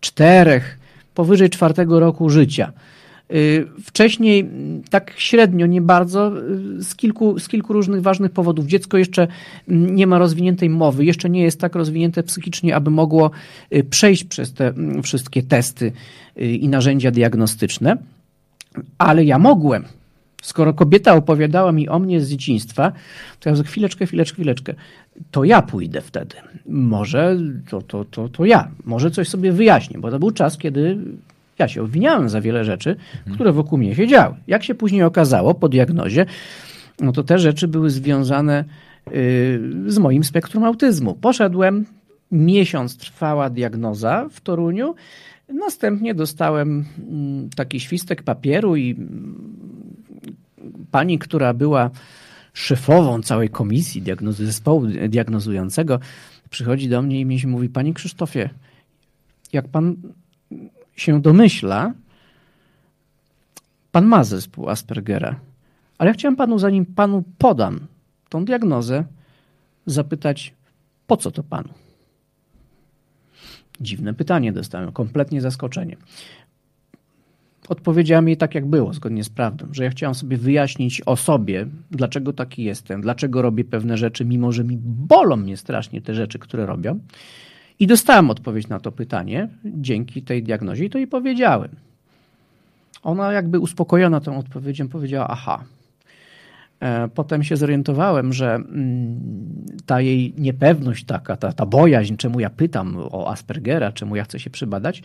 czterech, 0.00 0.78
powyżej 1.14 1.50
czwartego 1.50 2.00
roku 2.00 2.30
życia. 2.30 2.72
Y, 3.34 3.66
wcześniej 3.84 4.40
mm, 4.40 4.82
tak 4.90 5.12
średnio, 5.16 5.66
nie 5.66 5.80
bardzo, 5.80 6.32
y, 6.78 6.82
z 6.82 6.94
kilku, 6.94 7.38
z 7.38 7.48
kilku 7.48 7.72
różnych 7.72 8.02
ważnych 8.02 8.32
powodów. 8.32 8.66
Dziecko 8.66 8.98
jeszcze 8.98 9.28
mm, 9.68 9.96
nie 9.96 10.06
ma 10.06 10.18
rozwiniętej 10.18 10.70
mowy, 10.70 11.04
jeszcze 11.04 11.30
nie 11.30 11.42
jest 11.42 11.60
tak 11.60 11.74
rozwinięte 11.74 12.22
psychicznie, 12.22 12.76
aby 12.76 12.90
mogło 12.90 13.30
y, 13.72 13.84
przejść 13.84 14.24
przez 14.24 14.52
te 14.52 14.68
mm, 14.68 15.02
wszystkie 15.02 15.42
testy 15.42 15.92
i 16.36 16.68
narzędzia 16.68 17.10
diagnostyczne. 17.10 17.96
Ale 18.98 19.24
ja 19.24 19.38
mogłem. 19.38 19.84
Skoro 20.42 20.74
kobieta 20.74 21.14
opowiadała 21.14 21.72
mi 21.72 21.88
o 21.88 21.98
mnie 21.98 22.20
z 22.20 22.30
dzieciństwa, 22.30 22.92
to 23.40 23.48
ja 23.48 23.56
mówię, 23.56 23.68
chwileczkę, 23.68 24.06
chwileczkę, 24.06 24.34
chwileczkę. 24.34 24.74
To 25.30 25.44
ja 25.44 25.62
pójdę 25.62 26.00
wtedy. 26.00 26.36
Może 26.66 27.36
to, 27.70 27.82
to, 27.82 28.04
to, 28.04 28.28
to 28.28 28.44
ja. 28.44 28.70
Może 28.84 29.10
coś 29.10 29.28
sobie 29.28 29.52
wyjaśnię, 29.52 29.98
bo 29.98 30.10
to 30.10 30.18
był 30.18 30.30
czas, 30.30 30.58
kiedy 30.58 30.98
ja 31.58 31.68
się 31.68 31.82
obwiniałem 31.82 32.28
za 32.28 32.40
wiele 32.40 32.64
rzeczy, 32.64 32.96
które 33.34 33.52
wokół 33.52 33.78
mnie 33.78 33.94
się 33.94 34.06
działy. 34.06 34.36
Jak 34.46 34.64
się 34.64 34.74
później 34.74 35.02
okazało 35.02 35.54
po 35.54 35.68
diagnozie, 35.68 36.26
no 37.00 37.12
to 37.12 37.22
te 37.22 37.38
rzeczy 37.38 37.68
były 37.68 37.90
związane 37.90 38.64
y, 39.12 39.60
z 39.86 39.98
moim 39.98 40.24
spektrum 40.24 40.64
autyzmu. 40.64 41.14
Poszedłem, 41.14 41.84
miesiąc 42.32 42.96
trwała 42.96 43.50
diagnoza 43.50 44.28
w 44.30 44.40
Toruniu. 44.40 44.94
Następnie 45.48 46.14
dostałem 46.14 46.84
mm, 46.98 47.50
taki 47.50 47.80
świstek 47.80 48.22
papieru 48.22 48.76
i 48.76 48.90
mm, 48.90 49.96
pani, 50.90 51.18
która 51.18 51.54
była 51.54 51.90
szefową 52.52 53.22
całej 53.22 53.48
komisji 53.48 54.02
diagnozy, 54.02 54.46
zespołu 54.46 54.86
diagnozującego, 55.08 56.00
przychodzi 56.50 56.88
do 56.88 57.02
mnie 57.02 57.20
i 57.20 57.24
mi 57.24 57.38
mówi: 57.46 57.68
Panie 57.68 57.94
Krzysztofie, 57.94 58.50
jak 59.52 59.68
pan 59.68 59.96
się 61.00 61.20
domyśla, 61.20 61.92
pan 63.92 64.06
ma 64.06 64.24
zespół 64.24 64.68
Aspergera. 64.68 65.40
Ale 65.98 66.10
ja 66.10 66.14
chciałem 66.14 66.36
panu, 66.36 66.58
zanim 66.58 66.86
panu 66.86 67.24
podam 67.38 67.86
tą 68.28 68.44
diagnozę, 68.44 69.04
zapytać, 69.86 70.54
po 71.06 71.16
co 71.16 71.30
to 71.30 71.42
panu? 71.42 71.68
Dziwne 73.80 74.14
pytanie 74.14 74.52
dostałem, 74.52 74.92
kompletnie 74.92 75.40
zaskoczenie. 75.40 75.96
Odpowiedziałem 77.68 78.28
jej 78.28 78.36
tak, 78.36 78.54
jak 78.54 78.66
było, 78.66 78.92
zgodnie 78.92 79.24
z 79.24 79.28
prawdą, 79.28 79.66
że 79.72 79.84
ja 79.84 79.90
chciałam 79.90 80.14
sobie 80.14 80.36
wyjaśnić 80.36 81.02
o 81.06 81.16
sobie, 81.16 81.66
dlaczego 81.90 82.32
taki 82.32 82.64
jestem, 82.64 83.00
dlaczego 83.00 83.42
robię 83.42 83.64
pewne 83.64 83.96
rzeczy, 83.96 84.24
mimo 84.24 84.52
że 84.52 84.64
mi 84.64 84.76
bolą 84.82 85.36
mnie 85.36 85.56
strasznie 85.56 86.00
te 86.00 86.14
rzeczy, 86.14 86.38
które 86.38 86.66
robią. 86.66 87.00
I 87.80 87.86
dostałem 87.86 88.30
odpowiedź 88.30 88.68
na 88.68 88.80
to 88.80 88.92
pytanie 88.92 89.48
dzięki 89.64 90.22
tej 90.22 90.42
diagnozie 90.42 90.84
i 90.84 90.90
to 90.90 90.98
jej 90.98 91.06
powiedziałem. 91.06 91.70
Ona 93.02 93.32
jakby 93.32 93.58
uspokojona 93.58 94.20
tą 94.20 94.38
odpowiedzią 94.38 94.88
powiedziała: 94.88 95.28
Aha. 95.28 95.64
E, 96.80 97.08
potem 97.08 97.42
się 97.42 97.56
zorientowałem, 97.56 98.32
że 98.32 98.54
mm, 98.54 99.20
ta 99.86 100.00
jej 100.00 100.34
niepewność, 100.38 101.04
taka, 101.04 101.36
ta, 101.36 101.52
ta 101.52 101.66
bojaźń, 101.66 102.16
czemu 102.16 102.40
ja 102.40 102.50
pytam 102.50 102.96
o 102.96 103.30
Aspergera, 103.30 103.92
czemu 103.92 104.16
ja 104.16 104.24
chcę 104.24 104.38
się 104.40 104.50
przybadać, 104.50 105.02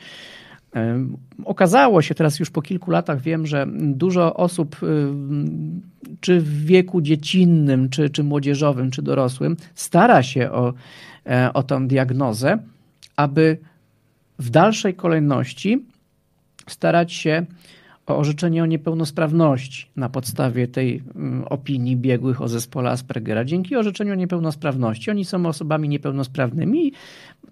e, 0.76 1.06
Okazało 1.46 2.02
się, 2.02 2.16
teraz 2.16 2.40
już 2.40 2.50
po 2.50 2.62
kilku 2.62 2.92
latach 2.92 3.22
wiem, 3.22 3.48
że 3.48 3.68
dużo 3.80 4.34
osób, 4.34 4.84
y, 4.84 5.08
czy 6.20 6.42
w 6.42 6.66
wieku 6.66 7.02
dziecinnym, 7.02 7.90
czy, 7.90 8.10
czy 8.10 8.24
młodzieżowym, 8.24 8.92
czy 8.92 9.02
dorosłym, 9.02 9.58
stara 9.76 10.24
się 10.24 10.52
o 10.52 10.74
o 11.54 11.64
tę 11.64 11.88
diagnozę, 11.88 12.58
aby 13.16 13.58
w 14.40 14.50
dalszej 14.50 14.94
kolejności 14.94 15.86
starać 16.68 17.14
się 17.14 17.46
o 18.06 18.18
orzeczenie 18.18 18.64
o 18.64 18.66
niepełnosprawności 18.66 19.88
na 19.96 20.10
podstawie 20.10 20.68
tej 20.68 21.04
mm, 21.16 21.44
opinii 21.44 21.98
biegłych 21.98 22.42
o 22.42 22.48
zespole 22.48 22.90
Aspergera. 22.90 23.46
Dzięki 23.46 23.76
orzeczeniu 23.76 24.12
o 24.12 24.16
niepełnosprawności 24.16 25.12
oni 25.12 25.26
są 25.26 25.46
osobami 25.46 25.90
niepełnosprawnymi 25.90 26.88
i 26.88 26.94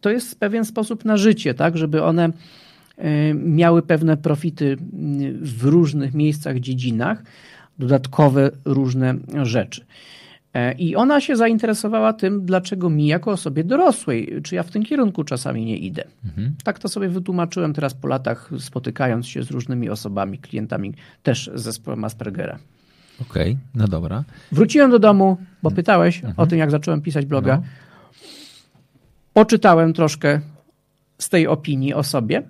to 0.02 0.10
jest 0.10 0.40
pewien 0.40 0.66
sposób 0.66 1.06
na 1.06 1.18
życie, 1.18 1.54
tak, 1.54 1.78
żeby 1.78 2.04
one 2.04 2.30
e, 2.98 3.34
miały 3.34 3.82
pewne 3.82 4.18
profity 4.18 4.78
mm, 4.94 5.38
w 5.44 5.64
różnych 5.64 6.14
miejscach, 6.14 6.60
dziedzinach, 6.60 7.24
dodatkowe 7.80 8.52
różne 8.66 9.16
rzeczy. 9.44 9.86
E, 10.54 10.74
I 10.74 10.96
ona 10.96 11.22
się 11.22 11.36
zainteresowała 11.36 12.14
tym, 12.14 12.46
dlaczego 12.46 12.90
mi 12.90 13.08
jako 13.08 13.32
osobie 13.32 13.64
dorosłej, 13.64 14.42
czy 14.44 14.56
ja 14.56 14.64
w 14.64 14.72
tym 14.72 14.84
kierunku 14.84 15.24
czasami 15.24 15.66
nie 15.66 15.78
idę. 15.78 16.04
Mhm. 16.26 16.56
Tak 16.64 16.80
to 16.80 16.90
sobie 16.90 17.10
wytłumaczyłem 17.10 17.74
teraz 17.74 17.94
po 17.94 18.08
latach, 18.08 18.50
spotykając 18.60 19.28
się 19.28 19.44
z 19.44 19.52
różnymi 19.52 19.90
osobami, 19.90 20.38
klientami 20.38 20.94
też 21.24 21.52
z 21.56 21.62
zespołem 21.62 22.04
Aspergera. 22.04 22.60
Okej, 23.22 23.52
okay, 23.52 23.58
no 23.76 23.88
dobra. 23.88 24.24
Wróciłem 24.52 24.92
do 24.92 25.00
domu, 25.00 25.38
bo 25.64 25.72
pytałeś 25.72 26.18
mhm. 26.18 26.34
o 26.38 26.48
tym, 26.48 26.60
jak 26.60 26.72
zacząłem 26.72 27.02
pisać 27.02 27.26
bloga. 27.26 27.58
No. 27.58 27.64
Poczytałem 29.34 29.94
troszkę 29.94 30.40
z 31.18 31.30
tej 31.30 31.48
opinii 31.48 31.94
o 31.94 32.04
sobie 32.04 32.44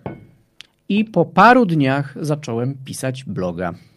i 0.89 1.05
po 1.05 1.25
paru 1.25 1.65
dniach 1.65 2.15
zacząłem 2.21 2.77
pisać 2.85 3.23
bloga 3.23 3.69
mhm. 3.69 3.90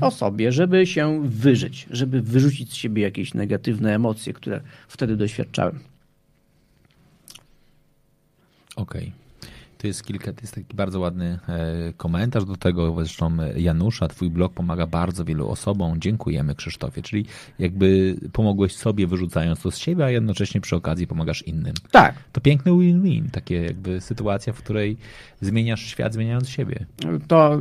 O 0.00 0.10
sobie, 0.10 0.52
żeby 0.52 0.86
się 0.86 1.28
wyżyć, 1.28 1.86
żeby 1.90 2.22
wyrzucić 2.22 2.72
z 2.72 2.74
siebie 2.74 3.02
jakieś 3.02 3.34
negatywne 3.34 3.94
emocje, 3.94 4.32
które 4.32 4.60
wtedy 4.88 5.16
doświadczałem. 5.16 5.78
Okej. 8.76 9.02
Okay. 9.02 9.19
To 9.80 9.86
jest 9.86 10.04
kilka, 10.04 10.32
to 10.32 10.40
jest 10.40 10.54
taki 10.54 10.76
bardzo 10.76 11.00
ładny 11.00 11.38
e, 11.48 11.92
komentarz 11.96 12.44
do 12.44 12.56
tego, 12.56 12.94
zresztą 12.94 13.36
Janusza, 13.56 14.08
twój 14.08 14.30
blog 14.30 14.52
pomaga 14.52 14.86
bardzo 14.86 15.24
wielu 15.24 15.48
osobom. 15.48 16.00
Dziękujemy 16.00 16.54
Krzysztofie, 16.54 17.02
czyli 17.02 17.26
jakby 17.58 18.16
pomogłeś 18.32 18.76
sobie 18.76 19.06
wyrzucając 19.06 19.62
to 19.62 19.70
z 19.70 19.78
siebie, 19.78 20.04
a 20.04 20.10
jednocześnie 20.10 20.60
przy 20.60 20.76
okazji 20.76 21.06
pomagasz 21.06 21.42
innym. 21.42 21.74
Tak. 21.90 22.14
To 22.32 22.40
piękny 22.40 22.72
win-win, 22.72 23.30
takie 23.30 23.62
jakby 23.62 24.00
sytuacja, 24.00 24.52
w 24.52 24.58
której 24.58 24.96
zmieniasz 25.40 25.80
świat 25.80 26.14
zmieniając 26.14 26.48
siebie. 26.48 26.86
To 27.28 27.60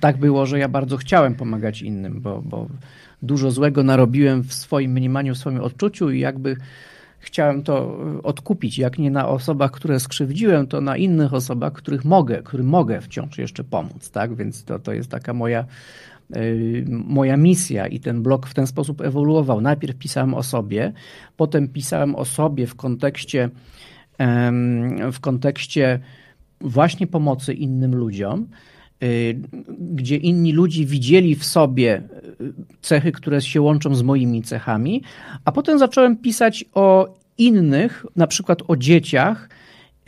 tak 0.00 0.16
było, 0.16 0.46
że 0.46 0.58
ja 0.58 0.68
bardzo 0.68 0.96
chciałem 0.96 1.34
pomagać 1.34 1.82
innym, 1.82 2.20
bo, 2.20 2.42
bo 2.42 2.66
dużo 3.22 3.50
złego 3.50 3.82
narobiłem 3.82 4.42
w 4.42 4.54
swoim 4.54 4.92
mniemaniu, 4.92 5.34
w 5.34 5.38
swoim 5.38 5.60
odczuciu 5.60 6.10
i 6.10 6.20
jakby 6.20 6.56
chciałem 7.20 7.62
to 7.62 7.98
e, 8.18 8.22
odkupić, 8.22 8.78
jak 8.78 8.98
nie 8.98 9.10
na 9.10 9.28
osobach, 9.28 9.70
które 9.70 10.00
skrzywdziłem, 10.00 10.66
to 10.66 10.80
na 10.80 10.96
innych 10.96 11.34
osobach, 11.34 11.72
których 11.72 12.04
mogę, 12.04 12.42
którym 12.42 12.66
mogę 12.66 13.00
wciąż 13.00 13.38
jeszcze 13.38 13.64
pomóc, 13.64 14.10
tak? 14.10 14.34
Więc 14.34 14.64
to, 14.64 14.78
to 14.78 14.92
jest 14.92 15.10
taka 15.10 15.34
moja, 15.34 15.64
yy, 16.30 16.84
moja 16.88 17.36
misja 17.36 17.86
i 17.86 18.00
ten 18.00 18.22
blog 18.22 18.46
w 18.46 18.54
ten 18.54 18.66
sposób 18.66 19.00
ewoluował. 19.00 19.60
Najpierw 19.60 19.96
pisałem 19.96 20.34
o 20.34 20.42
sobie, 20.42 20.92
potem 21.36 21.68
pisałem 21.68 22.14
o 22.16 22.24
sobie 22.24 22.66
w 22.66 22.74
kontekście, 22.74 23.50
w 25.12 25.20
kontekście 25.20 26.00
właśnie 26.60 27.06
pomocy 27.06 27.54
innym 27.54 27.94
ludziom, 27.94 28.42
y, 28.42 28.79
gdzie 29.78 30.16
inni 30.16 30.52
ludzie 30.52 30.84
widzieli 30.84 31.36
w 31.36 31.44
sobie 31.44 32.02
cechy, 32.82 33.12
które 33.12 33.40
się 33.40 33.60
łączą 33.60 33.94
z 33.94 34.02
moimi 34.02 34.42
cechami, 34.42 35.02
a 35.44 35.52
potem 35.52 35.78
zacząłem 35.78 36.16
pisać 36.16 36.64
o 36.74 37.14
innych, 37.38 38.06
na 38.16 38.26
przykład 38.26 38.62
o 38.68 38.76
dzieciach, 38.76 39.48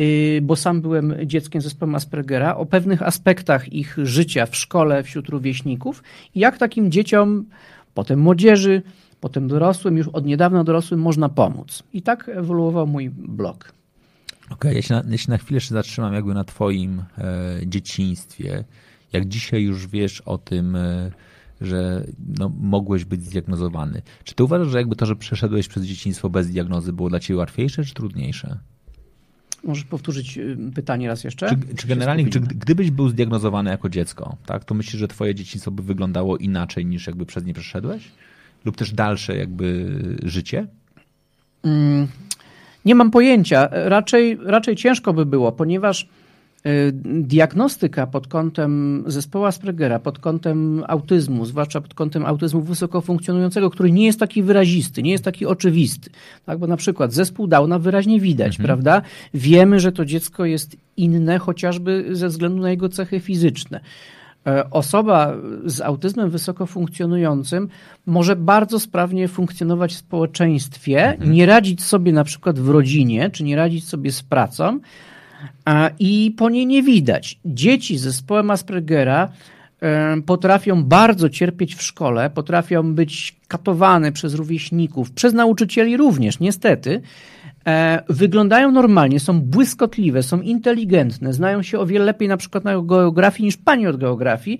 y, 0.01 0.41
bo 0.43 0.57
sam 0.57 0.81
byłem 0.81 1.15
dzieckiem 1.25 1.63
zespołem 1.63 1.95
Aspergera, 1.95 2.57
o 2.57 2.67
pewnych 2.67 3.03
aspektach 3.03 3.73
ich 3.73 3.97
życia 4.03 4.47
w 4.47 4.57
szkole, 4.57 5.03
wśród 5.03 5.29
rówieśników 5.29 6.03
i 6.35 6.41
jak 6.41 6.59
takim 6.59 6.91
dzieciom, 6.91 7.45
potem 7.95 8.21
młodzieży, 8.21 8.83
potem 9.21 9.49
dorosłym, 9.49 9.97
już 9.97 10.09
od 10.09 10.27
niedawna 10.27 10.65
dorosłym 10.65 11.01
można 11.01 11.29
pomóc. 11.29 11.83
I 11.93 12.03
tak 12.03 12.29
ewoluował 12.29 12.87
mój 12.87 13.11
blog. 13.11 13.82
Okej, 14.53 14.71
okay, 14.71 14.75
ja, 14.75 14.83
się 14.83 14.95
na, 14.95 15.03
ja 15.11 15.19
się 15.19 15.31
na 15.31 15.39
chwilę 15.39 15.57
jeszcze 15.57 15.75
zatrzymam 15.75 16.15
jakby 16.15 16.35
na 16.35 16.45
twoim 16.45 17.05
e, 17.19 17.61
dzieciństwie. 17.67 18.65
Jak 19.13 19.29
dzisiaj 19.29 19.63
już 19.63 19.87
wiesz 19.87 20.21
o 20.21 20.39
tym, 20.39 20.77
e, 20.77 21.11
że 21.61 22.07
no, 22.39 22.53
mogłeś 22.61 23.05
być 23.05 23.25
zdiagnozowany. 23.25 24.03
Czy 24.25 24.35
ty 24.35 24.45
uważasz, 24.45 24.69
że 24.69 24.79
jakby 24.79 24.97
to, 24.97 25.07
że 25.07 25.17
przeszedłeś 25.17 25.69
przez 25.69 25.85
dzieciństwo 25.85 26.31
bez 26.31 26.51
diagnozy 26.51 26.93
było 26.93 27.09
dla 27.09 27.21
ciebie 27.21 27.39
łatwiejsze 27.39 27.85
czy 27.85 27.95
trudniejsze? 27.95 28.59
Możesz 29.65 29.85
powtórzyć 29.85 30.39
y, 30.39 30.57
pytanie 30.75 31.09
raz 31.09 31.25
jeszcze? 31.25 31.49
Czy, 31.49 31.75
czy 31.77 31.87
generalnie, 31.87 32.31
czy 32.31 32.41
gdybyś 32.41 32.91
był 32.91 33.09
zdiagnozowany 33.09 33.71
jako 33.71 33.89
dziecko, 33.89 34.37
tak, 34.47 34.65
to 34.65 34.75
myślisz, 34.75 35.01
że 35.01 35.09
twoje 35.09 35.35
dzieciństwo 35.35 35.71
by 35.71 35.83
wyglądało 35.83 36.37
inaczej 36.37 36.87
niż 36.87 37.07
jakby 37.07 37.27
przez 37.27 37.45
nie 37.45 37.55
przeszedłeś? 37.55 38.11
Lub 38.65 38.77
też 38.77 38.93
dalsze 38.93 39.37
jakby 39.37 39.99
życie? 40.23 40.67
Nie 42.85 42.95
mam 42.95 43.11
pojęcia. 43.11 43.69
Raczej, 43.71 44.39
raczej 44.45 44.77
ciężko 44.77 45.13
by 45.13 45.27
było, 45.27 45.53
ponieważ 45.53 46.09
diagnostyka 47.05 48.07
pod 48.07 48.27
kątem 48.27 49.05
zespołu 49.07 49.45
Aspergera, 49.45 49.99
pod 49.99 50.19
kątem 50.19 50.85
autyzmu, 50.89 51.45
zwłaszcza 51.45 51.81
pod 51.81 51.95
kątem 51.95 52.27
autyzmu 52.27 52.61
wysoko 52.61 53.01
funkcjonującego, 53.01 53.71
który 53.71 53.93
nie 53.93 54.07
jest 54.07 54.21
taki 54.21 54.43
wyrazisty, 54.43 55.03
nie 55.03 55.11
jest 55.11 55.25
taki 55.25 55.47
oczywisty. 55.47 56.11
Tak, 56.47 56.59
bo 56.59 56.67
na 56.67 56.77
przykład 56.77 57.13
zespół 57.13 57.47
Downa 57.47 57.79
wyraźnie 57.79 58.21
widać, 58.21 58.53
mhm. 58.53 58.67
prawda? 58.67 59.03
Wiemy, 59.35 59.81
że 59.81 59.93
to 59.93 60.05
dziecko 60.05 60.45
jest 60.45 60.77
inne 60.97 61.39
chociażby 61.39 62.09
ze 62.13 62.29
względu 62.29 62.63
na 62.63 62.71
jego 62.71 62.89
cechy 62.89 63.21
fizyczne. 63.21 63.81
E, 64.47 64.71
osoba 64.71 65.35
z 65.65 65.81
autyzmem 65.81 66.31
wysoko 66.31 66.67
funkcjonującym 66.67 67.69
może 68.07 68.37
bardzo 68.37 68.81
sprawnie 68.81 69.29
funkcjonować 69.29 69.93
w 69.93 69.97
społeczeństwie, 69.97 71.05
mhm. 71.05 71.33
nie 71.33 71.47
radzić 71.47 71.83
sobie 71.83 72.13
na 72.13 72.25
przykład 72.25 72.59
w 72.59 72.69
rodzinie, 72.69 73.31
czy 73.31 73.45
nie 73.45 73.57
radzić 73.57 73.89
sobie 73.89 74.13
z 74.13 74.23
pracą 74.23 74.81
i 75.99 76.35
po 76.39 76.51
niej 76.51 76.67
nie 76.67 76.83
widać. 76.83 77.39
Dzieci 77.45 77.99
z 77.99 78.03
zespołem 78.03 78.51
Aspergera 78.51 79.29
e, 79.81 80.17
potrafią 80.27 80.85
bardzo 80.85 81.29
cierpieć 81.29 81.75
w 81.75 81.83
szkole, 81.83 82.31
potrafią 82.31 82.95
być 82.95 83.37
katowane 83.49 84.13
przez 84.13 84.35
rówieśników, 84.35 85.11
przez 85.11 85.35
nauczycieli 85.35 85.97
również, 85.97 86.41
niestety, 86.41 87.03
wyglądają 88.09 88.71
normalnie, 88.73 89.21
są 89.21 89.41
błyskotliwe, 89.41 90.23
są 90.23 90.41
inteligentne, 90.41 91.33
znają 91.33 91.63
się 91.63 91.79
o 91.79 91.87
wiele 91.87 92.05
lepiej 92.05 92.29
na 92.29 92.37
przykład 92.37 92.65
na 92.65 92.83
geografii 92.83 93.45
niż 93.45 93.57
pani 93.57 93.87
od 93.87 93.97
geografii 93.97 94.59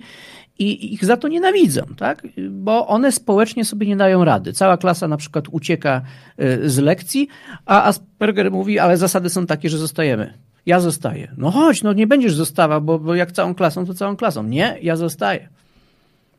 i 0.59 0.93
ich 0.93 1.05
za 1.05 1.17
to 1.17 1.27
nienawidzą, 1.27 1.81
tak? 1.97 2.27
bo 2.49 2.87
one 2.87 3.11
społecznie 3.11 3.65
sobie 3.65 3.87
nie 3.87 3.97
dają 3.97 4.25
rady. 4.25 4.53
Cała 4.53 4.77
klasa 4.77 5.07
na 5.07 5.17
przykład 5.17 5.45
ucieka 5.51 6.01
e, 6.37 6.69
z 6.69 6.77
lekcji, 6.77 7.27
a 7.65 7.83
Asperger 7.83 8.51
mówi, 8.51 8.79
ale 8.79 8.97
zasady 8.97 9.29
są 9.29 9.45
takie, 9.45 9.69
że 9.69 9.77
zostajemy. 9.77 10.33
Ja 10.65 10.79
zostaję. 10.79 11.31
No 11.37 11.51
chodź, 11.51 11.83
no 11.83 11.93
nie 11.93 12.07
będziesz 12.07 12.35
zostawał, 12.35 12.81
bo, 12.81 12.99
bo 12.99 13.15
jak 13.15 13.31
całą 13.31 13.55
klasą, 13.55 13.85
to 13.85 13.93
całą 13.93 14.15
klasą. 14.15 14.43
Nie, 14.43 14.77
ja 14.81 14.95
zostaję. 14.95 15.49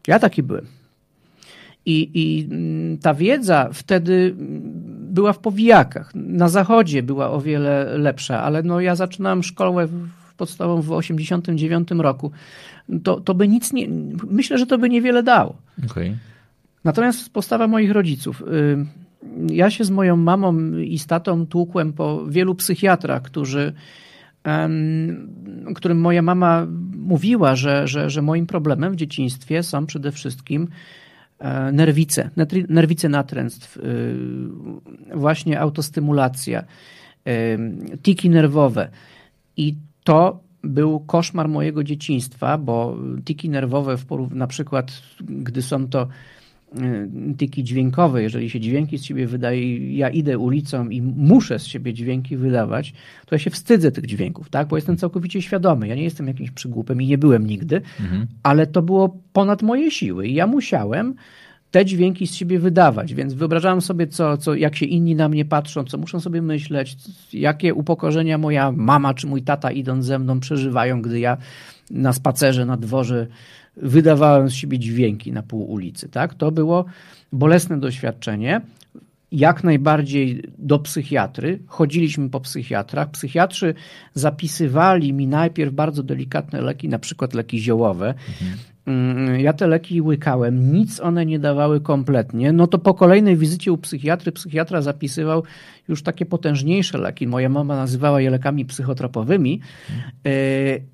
Ja 0.06 0.18
taki 0.18 0.42
byłem. 0.42 0.66
I, 1.86 2.10
I 2.14 2.48
mm, 2.50 2.98
ta 2.98 3.14
wiedza 3.14 3.70
wtedy 3.72 4.34
była 5.14 5.32
w 5.32 5.38
powijakach. 5.38 6.14
Na 6.14 6.48
zachodzie 6.48 7.02
była 7.02 7.30
o 7.30 7.40
wiele 7.40 7.98
lepsza, 7.98 8.42
ale 8.42 8.62
no 8.62 8.80
ja 8.80 8.94
zaczynałem 8.96 9.42
szkołę 9.42 9.88
podstawową 10.36 10.82
w 10.82 10.92
89 10.92 11.88
roku. 11.90 12.30
To, 13.04 13.20
to 13.20 13.34
by 13.34 13.48
nic 13.48 13.72
nie, 13.72 13.88
myślę, 14.30 14.58
że 14.58 14.66
to 14.66 14.78
by 14.78 14.88
niewiele 14.88 15.22
dało. 15.22 15.56
Okay. 15.90 16.16
Natomiast 16.84 17.32
postawa 17.32 17.68
moich 17.68 17.90
rodziców. 17.90 18.42
Y, 18.42 18.86
ja 19.54 19.70
się 19.70 19.84
z 19.84 19.90
moją 19.90 20.16
mamą 20.16 20.76
i 20.76 20.98
z 20.98 21.06
tatą 21.06 21.46
tłukłem 21.46 21.92
po 21.92 22.26
wielu 22.26 22.54
psychiatrach, 22.54 23.22
którzy, 23.22 23.72
którym 25.74 26.00
moja 26.00 26.22
mama 26.22 26.66
mówiła, 26.96 27.56
że, 27.56 27.88
że, 27.88 28.10
że 28.10 28.22
moim 28.22 28.46
problemem 28.46 28.92
w 28.92 28.96
dzieciństwie 28.96 29.62
są 29.62 29.86
przede 29.86 30.12
wszystkim 30.12 30.68
nerwice, 31.72 32.30
nerwice 32.68 33.08
natręstw, 33.08 33.78
e, 33.78 33.82
właśnie 35.16 35.60
autostymulacja, 35.60 36.64
e, 37.26 37.58
tiki 38.02 38.30
nerwowe. 38.30 38.88
I 39.56 39.76
to 40.04 40.40
był 40.62 41.00
koszmar 41.00 41.48
mojego 41.48 41.84
dzieciństwa, 41.84 42.58
bo 42.58 42.96
tiki 43.24 43.48
nerwowe, 43.48 43.96
w 43.96 44.06
na 44.30 44.46
przykład, 44.46 45.02
gdy 45.20 45.62
są 45.62 45.88
to 45.88 46.08
tiki 47.38 47.64
dźwiękowe, 47.64 48.22
jeżeli 48.22 48.50
się 48.50 48.60
dźwięki 48.60 48.98
z 48.98 49.04
siebie 49.04 49.26
wydaje, 49.26 49.96
ja 49.96 50.10
idę 50.10 50.38
ulicą 50.38 50.88
i 50.88 51.02
muszę 51.02 51.58
z 51.58 51.66
siebie 51.66 51.94
dźwięki 51.94 52.36
wydawać, 52.36 52.92
to 53.26 53.34
ja 53.34 53.38
się 53.38 53.50
wstydzę 53.50 53.92
tych 53.92 54.06
dźwięków, 54.06 54.50
tak? 54.50 54.68
bo 54.68 54.76
jestem 54.76 54.96
całkowicie 54.96 55.42
świadomy. 55.42 55.88
Ja 55.88 55.94
nie 55.94 56.04
jestem 56.04 56.28
jakimś 56.28 56.50
przygłupem 56.50 57.02
i 57.02 57.06
nie 57.06 57.18
byłem 57.18 57.46
nigdy, 57.46 57.76
mhm. 58.00 58.26
ale 58.42 58.66
to 58.66 58.82
było 58.82 59.18
ponad 59.32 59.62
moje 59.62 59.90
siły 59.90 60.26
i 60.26 60.34
ja 60.34 60.46
musiałem 60.46 61.14
te 61.70 61.84
dźwięki 61.84 62.26
z 62.26 62.34
siebie 62.34 62.58
wydawać, 62.58 63.14
więc 63.14 63.34
wyobrażałem 63.34 63.80
sobie, 63.80 64.06
co, 64.06 64.36
co, 64.36 64.54
jak 64.54 64.76
się 64.76 64.86
inni 64.86 65.14
na 65.14 65.28
mnie 65.28 65.44
patrzą, 65.44 65.84
co 65.84 65.98
muszą 65.98 66.20
sobie 66.20 66.42
myśleć, 66.42 66.96
jakie 67.32 67.74
upokorzenia 67.74 68.38
moja 68.38 68.72
mama 68.72 69.14
czy 69.14 69.26
mój 69.26 69.42
tata 69.42 69.70
idąc 69.70 70.04
ze 70.04 70.18
mną 70.18 70.40
przeżywają, 70.40 71.02
gdy 71.02 71.20
ja 71.20 71.36
na 71.90 72.12
spacerze 72.12 72.66
na 72.66 72.76
dworze 72.76 73.26
wydawałem 73.76 74.50
z 74.50 74.52
siebie 74.52 74.78
dźwięki 74.78 75.32
na 75.32 75.42
pół 75.42 75.72
ulicy. 75.72 76.08
Tak? 76.08 76.34
To 76.34 76.50
było 76.50 76.84
bolesne 77.32 77.80
doświadczenie. 77.80 78.60
Jak 79.32 79.64
najbardziej 79.64 80.42
do 80.58 80.78
psychiatry. 80.78 81.58
Chodziliśmy 81.66 82.30
po 82.30 82.40
psychiatrach. 82.40 83.10
Psychiatrzy 83.10 83.74
zapisywali 84.14 85.12
mi 85.12 85.26
najpierw 85.26 85.74
bardzo 85.74 86.02
delikatne 86.02 86.60
leki, 86.60 86.88
na 86.88 86.98
przykład 86.98 87.34
leki 87.34 87.60
ziołowe. 87.60 88.08
Mhm. 88.08 88.58
Mm, 88.86 89.40
ja 89.40 89.52
te 89.52 89.66
leki 89.66 90.02
łykałem, 90.02 90.72
nic 90.72 91.00
one 91.00 91.26
nie 91.26 91.38
dawały 91.38 91.80
kompletnie. 91.80 92.52
No 92.52 92.66
to 92.66 92.78
po 92.78 92.94
kolejnej 92.94 93.36
wizycie 93.36 93.72
u 93.72 93.78
psychiatry, 93.78 94.32
psychiatra 94.32 94.82
zapisywał 94.82 95.42
już 95.88 96.02
takie 96.02 96.26
potężniejsze 96.26 96.98
leki. 96.98 97.26
Moja 97.26 97.48
mama 97.48 97.76
nazywała 97.76 98.20
je 98.20 98.30
lekami 98.30 98.64
psychotropowymi 98.64 99.60
e, 100.26 100.30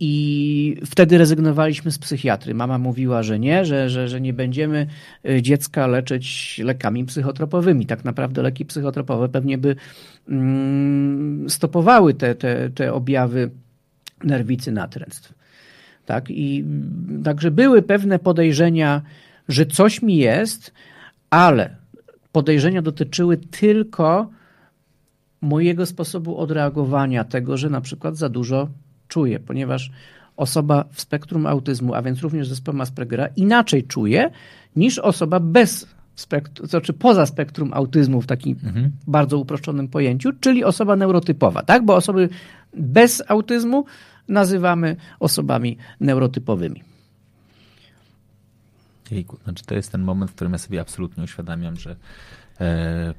i 0.00 0.76
wtedy 0.87 1.18
rezygnowaliśmy 1.18 1.90
z 1.90 1.98
psychiatry. 1.98 2.55
Mama 2.55 2.79
mówiła, 2.79 3.22
że 3.22 3.38
nie, 3.38 3.64
że, 3.64 3.90
że, 3.90 4.09
że 4.09 4.20
nie 4.20 4.33
będziemy 4.33 4.87
e, 5.29 5.42
dziecka 5.42 5.87
leczyć 5.87 6.59
lekami 6.64 7.05
psychotropowymi. 7.05 7.87
Tak 7.87 8.05
naprawdę 8.05 8.42
leki 8.42 8.64
psychotropowe 8.64 9.29
pewnie 9.29 9.59
by 9.59 9.76
mm, 10.29 11.50
stopowały 11.50 12.14
te, 12.14 12.35
te, 12.35 12.70
te 12.70 12.92
objawy 12.92 13.50
nerwicy 14.24 14.72
natręstw. 14.72 15.39
Tak? 16.11 16.31
I 16.31 16.64
także 17.25 17.51
były 17.51 17.83
pewne 17.83 18.18
podejrzenia, 18.18 19.03
że 19.49 19.66
coś 19.66 20.03
mi 20.03 20.16
jest, 20.16 20.73
ale 21.31 21.77
podejrzenia 22.33 22.83
dotyczyły 22.83 23.37
tylko 23.37 24.31
mojego 25.40 25.87
sposobu 25.87 26.38
odreagowania 26.38 27.25
tego, 27.25 27.57
że 27.57 27.70
na 27.70 27.81
przykład 27.81 28.16
za 28.16 28.29
dużo 28.29 28.68
czuję, 29.09 29.40
ponieważ 29.40 29.90
osoba 30.37 30.85
w 30.92 31.01
spektrum 31.01 31.46
autyzmu, 31.46 31.94
a 31.94 32.03
więc 32.03 32.20
również 32.20 32.49
zespołem 32.49 32.81
Aspergera, 32.81 33.29
inaczej 33.37 33.85
czuje 33.85 34.31
niż 34.77 34.99
osoba 34.99 35.40
bez 35.40 35.87
spektrum, 36.14 36.66
to 36.66 36.70
znaczy 36.70 36.92
poza 36.92 37.27
spektrum 37.27 37.70
autyzmu 37.73 38.20
w 38.20 38.27
takim 38.27 38.59
mhm. 38.64 38.90
bardzo 39.07 39.38
uproszczonym 39.38 39.88
pojęciu, 39.88 40.31
czyli 40.40 40.64
osoba 40.64 40.96
neurotypowa, 40.96 41.62
tak? 41.62 41.85
Bo 41.85 41.94
osoby 41.94 42.29
bez 42.75 43.23
autyzmu 43.29 43.85
nazywamy 44.31 44.97
osobami 45.21 45.77
neurotypowymi. 46.01 46.83
Jejku, 49.11 49.38
znaczy 49.45 49.64
to 49.64 49.75
jest 49.75 49.93
ten 49.93 50.03
moment, 50.03 50.31
w 50.31 50.35
którym 50.35 50.53
ja 50.53 50.59
sobie 50.59 50.81
absolutnie 50.81 51.25
uświadamiam, 51.25 51.77
że 51.77 51.97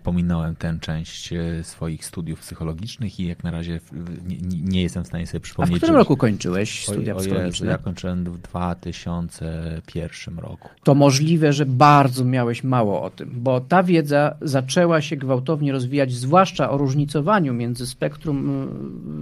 pominąłem 0.04 0.56
tę 0.56 0.77
część 0.82 1.34
e, 1.34 1.63
swoich 1.63 2.06
studiów 2.06 2.39
psychologicznych 2.39 3.19
i 3.19 3.27
jak 3.27 3.43
na 3.43 3.51
razie 3.51 3.80
nie, 4.27 4.38
nie 4.63 4.82
jestem 4.82 5.04
w 5.04 5.08
stanie 5.08 5.27
sobie 5.27 5.39
przypomnieć. 5.39 5.73
A 5.73 5.77
w 5.77 5.80
którym 5.80 5.95
roku 5.95 6.17
kończyłeś 6.17 6.88
studia 6.88 7.15
o, 7.15 7.19
psychologiczne? 7.19 7.71
ja 7.71 7.77
kończyłem 7.77 8.23
w 8.23 8.38
2001 8.38 10.39
roku. 10.39 10.69
To 10.84 10.95
możliwe, 10.95 11.54
że 11.54 11.65
bardzo 11.65 12.25
miałeś 12.25 12.63
mało 12.63 13.04
o 13.04 13.10
tym, 13.10 13.32
bo 13.34 13.62
ta 13.62 13.84
wiedza 13.84 14.36
zaczęła 14.41 15.01
się 15.01 15.17
gwałtownie 15.17 15.71
rozwijać, 15.71 16.13
zwłaszcza 16.13 16.69
o 16.69 16.77
różnicowaniu 16.77 17.54
między 17.54 17.88
spektrum, 17.88 18.67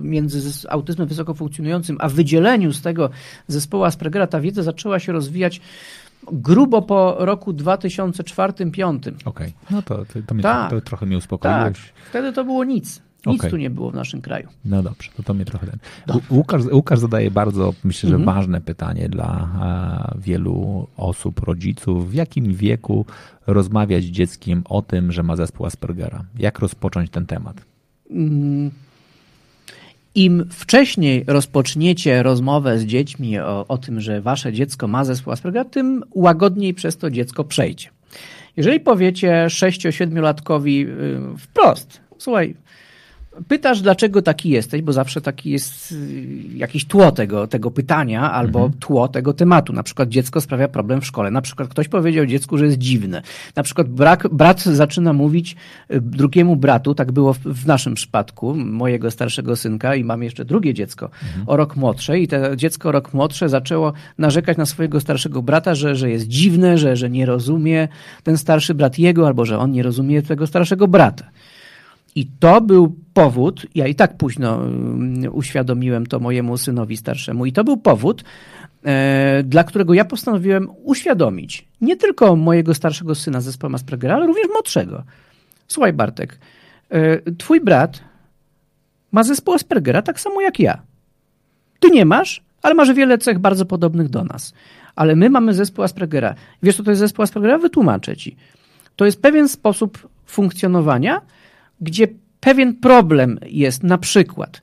między 0.04 0.68
autyzmem 0.70 1.08
wysoko 1.08 1.34
funkcjonującym, 1.34 1.98
a 2.00 2.10
wydzieleniu 2.10 2.74
z 2.74 2.82
tego 2.82 3.10
zespołu 3.48 3.84
Aspergera. 3.84 4.28
Ta 4.28 4.42
wiedza 4.42 4.64
zaczęła 4.64 5.00
się 5.00 5.12
rozwijać 5.12 5.62
grubo 6.32 6.82
po 6.82 7.16
roku 7.20 7.54
2004-2005. 7.54 8.98
Okej, 8.98 9.22
okay. 9.26 9.52
no 9.72 9.82
to, 9.82 10.06
to, 10.28 10.34
mnie, 10.34 10.44
tak. 10.44 10.70
to 10.70 10.82
trochę 10.82 11.06
mnie 11.06 11.18
uspokoiłeś. 11.18 11.64
Tak, 11.64 12.10
wtedy 12.10 12.34
to 12.34 12.44
było 12.44 12.64
nic. 12.64 13.02
Nic 13.26 13.40
okay. 13.40 13.50
tu 13.50 13.58
nie 13.58 13.70
było 13.70 13.92
w 13.92 13.96
naszym 13.96 14.22
kraju. 14.22 14.48
No 14.66 14.84
dobrze, 14.84 15.10
to, 15.18 15.24
to 15.24 15.34
mnie 15.34 15.46
trochę 15.46 15.68
ten. 15.68 15.80
Łukasz, 16.30 16.62
Łukasz 16.72 17.00
zadaje 17.00 17.32
bardzo, 17.32 17.74
myślę, 17.84 18.10
że 18.10 18.16
mhm. 18.16 18.36
ważne 18.36 18.62
pytanie 18.62 19.10
dla 19.10 19.50
wielu 20.18 20.88
osób, 20.98 21.40
rodziców. 21.40 22.12
W 22.12 22.14
jakim 22.14 22.54
wieku 22.54 23.06
rozmawiać 23.48 24.04
z 24.04 24.08
dzieckiem 24.08 24.64
o 24.70 24.82
tym, 24.82 25.12
że 25.12 25.24
ma 25.24 25.36
zespół 25.36 25.66
Aspergera? 25.66 26.26
Jak 26.38 26.60
rozpocząć 26.60 27.10
ten 27.10 27.26
temat? 27.26 27.62
Mm 28.12 28.72
im 30.16 30.50
wcześniej 30.52 31.24
rozpoczniecie 31.28 32.24
rozmowę 32.24 32.80
z 32.80 32.86
dziećmi 32.86 33.40
o, 33.40 33.66
o 33.68 33.78
tym, 33.78 34.02
że 34.02 34.22
wasze 34.22 34.54
dziecko 34.54 34.88
ma 34.88 35.06
zespół 35.06 35.34
Aspergera, 35.34 35.66
tym 35.66 36.04
łagodniej 36.12 36.74
przez 36.74 36.98
to 36.98 37.12
dziecko 37.12 37.44
przejdzie. 37.44 37.90
Jeżeli 38.58 38.80
powiecie 38.80 39.46
6-7-latkowi 39.50 40.88
y, 40.88 41.38
wprost, 41.38 42.02
słuchaj, 42.18 42.56
pytasz, 43.48 43.82
dlaczego 43.82 44.22
taki 44.22 44.50
jesteś, 44.50 44.82
bo 44.82 44.94
zawsze 44.94 45.22
taki 45.22 45.50
jest 45.50 45.92
y, 45.92 45.96
jakiś 46.56 46.86
tło 46.86 47.12
tego, 47.12 47.48
tego 47.48 47.72
pytania 47.72 48.32
albo 48.32 48.60
mhm. 48.60 48.80
tło 48.80 49.08
tego 49.08 49.34
tematu. 49.34 49.74
Na 49.74 49.84
przykład 49.84 50.10
dziecko 50.10 50.42
sprawia 50.42 50.68
problem 50.68 51.02
w 51.02 51.06
szkole. 51.06 51.32
Na 51.32 51.42
przykład 51.42 51.70
ktoś 51.70 51.88
powiedział 51.88 52.26
dziecku, 52.26 52.58
że 52.58 52.66
jest 52.66 52.78
dziwne. 52.78 53.22
Na 53.56 53.64
przykład 53.64 53.90
brak, 53.90 54.28
brat 54.32 54.62
zaczyna 54.62 55.14
mówić 55.14 55.56
y, 55.92 56.02
drugiemu 56.02 56.56
bratu, 56.56 56.96
tak 56.96 57.12
było 57.12 57.34
w, 57.34 57.40
w 57.40 57.66
naszym 57.68 57.94
przypadku, 57.96 58.56
mojego 58.56 59.12
starszego 59.12 59.56
synka 59.56 59.96
i 59.96 60.04
mam 60.04 60.24
jeszcze 60.24 60.46
drugie 60.46 60.74
dziecko, 60.74 61.06
mhm. 61.06 61.44
o 61.50 61.58
rok 61.58 61.76
młodsze 61.76 62.20
i 62.20 62.28
to 62.28 62.56
dziecko 62.56 62.90
o 62.90 62.92
rok 62.92 63.14
młodsze 63.14 63.50
zaczęło 63.50 63.94
narzekać 64.18 64.58
na 64.58 64.66
swojego 64.66 65.00
starszego 65.00 65.42
brata, 65.42 65.76
że, 65.76 65.96
że 65.96 66.10
jest 66.10 66.28
dziwne, 66.28 66.78
że, 66.78 66.96
że 66.96 67.10
nie 67.10 67.26
rozumie 67.26 67.88
ten 68.24 68.38
starszy 68.38 68.74
brat 68.74 69.00
jego 69.00 69.28
albo 69.28 69.46
że 69.46 69.60
on 69.60 69.72
nie 69.72 69.84
rozumie 69.84 70.22
tego 70.22 70.48
starszego 70.48 70.88
brata. 70.88 71.26
I 72.16 72.26
to 72.40 72.62
był 72.62 72.96
powód, 73.14 73.66
ja 73.76 73.88
i 73.88 73.96
tak 73.96 74.18
późno 74.18 74.56
mm, 74.56 75.36
uświadomiłem 75.36 76.06
to 76.06 76.20
mojemu 76.20 76.58
synowi 76.58 76.98
starszemu, 76.98 77.46
i 77.46 77.52
to 77.52 77.64
był 77.64 77.78
powód, 77.78 78.24
e, 78.86 79.44
dla 79.44 79.64
którego 79.64 79.94
ja 79.94 80.06
postanowiłem 80.06 80.70
uświadomić 80.84 81.68
nie 81.82 81.96
tylko 81.96 82.36
mojego 82.36 82.74
starszego 82.74 83.16
syna 83.16 83.42
zespołem 83.42 83.76
Aspergera, 83.76 84.16
ale 84.16 84.28
również 84.28 84.48
młodszego. 84.54 85.04
Słuchaj, 85.68 85.94
Bartek, 85.94 86.40
e, 86.90 87.32
twój 87.34 87.62
brat 87.62 88.00
ma 89.12 89.24
zespół 89.24 89.54
Aspergera 89.54 90.02
tak 90.02 90.20
samo 90.20 90.42
jak 90.42 90.60
ja. 90.60 90.82
Ty 91.80 91.90
nie 91.90 92.06
masz, 92.06 92.44
ale 92.62 92.74
masz 92.74 92.94
wiele 92.94 93.18
cech 93.18 93.40
bardzo 93.40 93.66
podobnych 93.66 94.10
do 94.10 94.24
nas. 94.24 94.54
Ale 94.96 95.16
my 95.16 95.30
mamy 95.30 95.54
zespół 95.54 95.84
Aspergera. 95.84 96.36
Wiesz, 96.64 96.78
co 96.78 96.84
to 96.84 96.92
jest 96.92 97.00
zespół 97.00 97.24
Aspergera? 97.24 97.58
Wytłumaczę 97.58 98.18
ci. 98.18 98.36
To 98.96 99.06
jest 99.06 99.22
pewien 99.22 99.50
sposób 99.50 100.10
funkcjonowania, 100.26 101.22
gdzie 101.82 102.08
pewien 102.40 102.76
problem 102.76 103.40
jest 103.46 103.84
na 103.84 103.98
przykład 103.98 104.62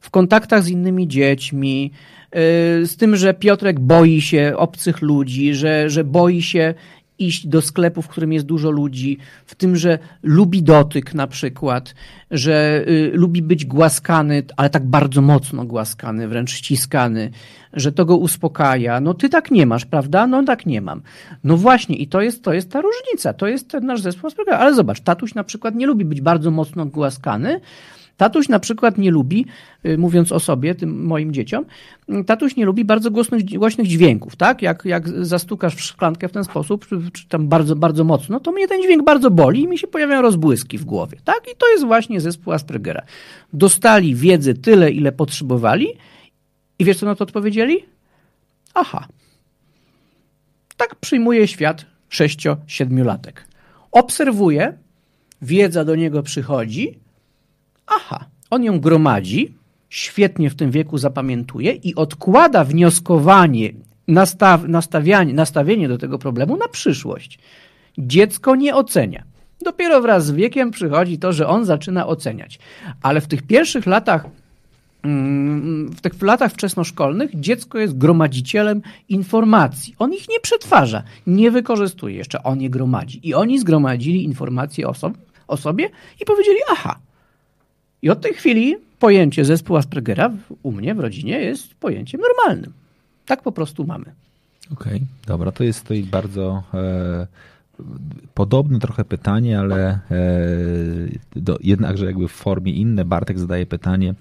w 0.00 0.10
kontaktach 0.10 0.62
z 0.62 0.68
innymi 0.68 1.08
dziećmi, 1.08 1.90
yy, 2.34 2.86
z 2.86 2.96
tym, 2.96 3.16
że 3.16 3.34
Piotrek 3.34 3.80
boi 3.80 4.20
się 4.20 4.52
obcych 4.56 5.02
ludzi, 5.02 5.54
że, 5.54 5.90
że 5.90 6.04
boi 6.04 6.42
się 6.42 6.74
iść 7.18 7.46
do 7.46 7.62
sklepu, 7.62 8.02
w 8.02 8.08
którym 8.08 8.32
jest 8.32 8.46
dużo 8.46 8.70
ludzi, 8.70 9.18
w 9.46 9.54
tym, 9.54 9.76
że 9.76 9.98
lubi 10.22 10.62
dotyk 10.62 11.14
na 11.14 11.26
przykład, 11.26 11.94
że 12.30 12.84
y, 12.88 13.10
lubi 13.14 13.42
być 13.42 13.64
głaskany, 13.64 14.42
ale 14.56 14.70
tak 14.70 14.86
bardzo 14.86 15.22
mocno 15.22 15.64
głaskany, 15.64 16.28
wręcz 16.28 16.50
ściskany, 16.50 17.30
że 17.72 17.92
to 17.92 18.04
go 18.04 18.16
uspokaja. 18.16 19.00
No 19.00 19.14
ty 19.14 19.28
tak 19.28 19.50
nie 19.50 19.66
masz, 19.66 19.84
prawda? 19.84 20.26
No 20.26 20.44
tak 20.44 20.66
nie 20.66 20.80
mam. 20.80 21.02
No 21.44 21.56
właśnie 21.56 21.96
i 21.96 22.08
to 22.08 22.20
jest, 22.20 22.42
to 22.42 22.52
jest 22.52 22.70
ta 22.70 22.80
różnica, 22.80 23.32
to 23.32 23.46
jest 23.46 23.70
ten 23.70 23.86
nasz 23.86 24.00
zespół 24.00 24.30
Ale 24.58 24.74
zobacz, 24.74 25.00
tatuś 25.00 25.34
na 25.34 25.44
przykład 25.44 25.74
nie 25.74 25.86
lubi 25.86 26.04
być 26.04 26.20
bardzo 26.20 26.50
mocno 26.50 26.86
głaskany, 26.86 27.60
Tatuś 28.16 28.48
na 28.48 28.58
przykład 28.60 28.98
nie 28.98 29.10
lubi, 29.10 29.46
y, 29.86 29.98
mówiąc 29.98 30.32
o 30.32 30.40
sobie, 30.40 30.74
tym 30.74 31.04
moim 31.04 31.32
dzieciom, 31.32 31.64
y, 32.08 32.24
tatuś 32.24 32.56
nie 32.56 32.64
lubi 32.64 32.84
bardzo 32.84 33.10
głośnych, 33.10 33.44
głośnych 33.44 33.86
dźwięków, 33.86 34.36
tak? 34.36 34.62
Jak, 34.62 34.84
jak 34.84 35.08
zastukasz 35.08 35.74
w 35.74 35.80
szklankę 35.80 36.28
w 36.28 36.32
ten 36.32 36.44
sposób, 36.44 36.86
czy, 37.12 37.28
tam 37.28 37.48
bardzo, 37.48 37.76
bardzo 37.76 38.04
mocno, 38.04 38.40
to 38.40 38.52
mnie 38.52 38.68
ten 38.68 38.82
dźwięk 38.82 39.04
bardzo 39.04 39.30
boli 39.30 39.62
i 39.62 39.68
mi 39.68 39.78
się 39.78 39.86
pojawiają 39.86 40.22
rozbłyski 40.22 40.78
w 40.78 40.84
głowie, 40.84 41.18
tak? 41.24 41.40
I 41.52 41.56
to 41.58 41.70
jest 41.70 41.84
właśnie 41.84 42.20
zespół 42.20 42.52
Aspergera. 42.52 43.02
Dostali 43.52 44.14
wiedzę 44.14 44.54
tyle, 44.54 44.90
ile 44.90 45.12
potrzebowali 45.12 45.88
i 46.78 46.84
wiesz, 46.84 46.98
co 46.98 47.06
na 47.06 47.14
to 47.14 47.24
odpowiedzieli? 47.24 47.84
Aha. 48.74 49.08
Tak 50.76 50.94
przyjmuje 50.94 51.48
świat 51.48 51.86
sześcio-siedmiolatek. 52.08 53.44
Obserwuje, 53.92 54.78
wiedza 55.42 55.84
do 55.84 55.94
niego 55.94 56.22
przychodzi, 56.22 56.98
aha, 57.86 58.24
on 58.50 58.64
ją 58.64 58.80
gromadzi, 58.80 59.54
świetnie 59.88 60.50
w 60.50 60.54
tym 60.54 60.70
wieku 60.70 60.98
zapamiętuje 60.98 61.72
i 61.72 61.94
odkłada 61.94 62.64
wnioskowanie, 62.64 63.72
nastaw, 64.08 64.68
nastawianie, 64.68 65.34
nastawienie 65.34 65.88
do 65.88 65.98
tego 65.98 66.18
problemu 66.18 66.56
na 66.56 66.68
przyszłość. 66.68 67.38
Dziecko 67.98 68.56
nie 68.56 68.74
ocenia. 68.74 69.24
Dopiero 69.62 70.00
wraz 70.00 70.26
z 70.26 70.30
wiekiem 70.30 70.70
przychodzi 70.70 71.18
to, 71.18 71.32
że 71.32 71.48
on 71.48 71.64
zaczyna 71.64 72.06
oceniać. 72.06 72.58
Ale 73.02 73.20
w 73.20 73.26
tych 73.26 73.42
pierwszych 73.42 73.86
latach 73.86 74.24
mm, 75.02 75.90
w 75.90 76.00
tych 76.00 76.22
latach 76.22 76.52
wczesnoszkolnych 76.52 77.40
dziecko 77.40 77.78
jest 77.78 77.98
gromadzicielem 77.98 78.82
informacji. 79.08 79.94
On 79.98 80.12
ich 80.12 80.28
nie 80.28 80.40
przetwarza, 80.40 81.02
nie 81.26 81.50
wykorzystuje 81.50 82.16
jeszcze, 82.16 82.42
on 82.42 82.60
je 82.60 82.70
gromadzi. 82.70 83.28
I 83.28 83.34
oni 83.34 83.58
zgromadzili 83.58 84.24
informacje 84.24 84.88
o, 84.88 84.94
o 85.48 85.56
sobie 85.56 85.90
i 86.20 86.24
powiedzieli, 86.24 86.58
aha, 86.72 86.98
i 88.02 88.10
od 88.10 88.20
tej 88.20 88.34
chwili 88.34 88.76
pojęcie 88.98 89.44
zespół 89.44 89.76
Aspergera 89.76 90.30
u 90.62 90.72
mnie 90.72 90.94
w 90.94 91.00
rodzinie 91.00 91.40
jest 91.40 91.74
pojęciem 91.74 92.20
normalnym. 92.20 92.72
Tak 93.26 93.42
po 93.42 93.52
prostu 93.52 93.86
mamy. 93.86 94.04
Okej, 94.72 94.96
okay, 94.96 95.06
dobra, 95.26 95.52
to 95.52 95.64
jest 95.64 95.84
to 95.84 95.94
bardzo 96.10 96.62
e, 96.74 97.26
podobne 98.34 98.78
trochę 98.78 99.04
pytanie, 99.04 99.58
ale 99.58 99.88
e, 99.90 100.00
do, 101.36 101.58
jednakże 101.62 102.06
jakby 102.06 102.28
w 102.28 102.32
formie 102.32 102.72
inne. 102.72 103.04
Bartek 103.04 103.38
zadaje 103.38 103.66
pytanie, 103.66 104.14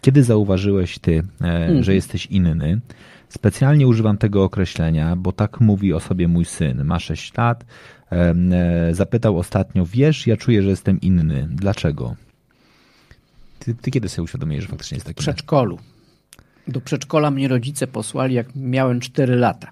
kiedy 0.00 0.24
zauważyłeś 0.24 0.98
ty, 0.98 1.22
e, 1.40 1.44
mm. 1.44 1.82
że 1.82 1.94
jesteś 1.94 2.26
inny? 2.26 2.80
Specjalnie 3.28 3.86
używam 3.86 4.18
tego 4.18 4.44
określenia, 4.44 5.16
bo 5.16 5.32
tak 5.32 5.60
mówi 5.60 5.92
o 5.92 6.00
sobie 6.00 6.28
mój 6.28 6.44
syn. 6.44 6.84
Ma 6.84 6.98
6 6.98 7.36
lat. 7.36 7.64
E, 8.10 8.34
zapytał 8.92 9.38
ostatnio, 9.38 9.86
wiesz, 9.86 10.26
ja 10.26 10.36
czuję, 10.36 10.62
że 10.62 10.70
jestem 10.70 11.00
inny. 11.00 11.48
Dlaczego? 11.50 12.16
Ty, 13.60 13.74
ty 13.74 13.90
kiedy 13.90 14.08
sobie 14.08 14.24
uświadomiłeś, 14.24 14.64
że 14.64 14.70
faktycznie 14.70 14.96
jest 14.96 15.06
taki... 15.06 15.20
W 15.20 15.24
przedszkolu. 15.24 15.78
Do 16.68 16.80
przedszkola 16.80 17.30
mnie 17.30 17.48
rodzice 17.48 17.86
posłali, 17.86 18.34
jak 18.34 18.46
miałem 18.56 19.00
4 19.00 19.36
lata. 19.36 19.70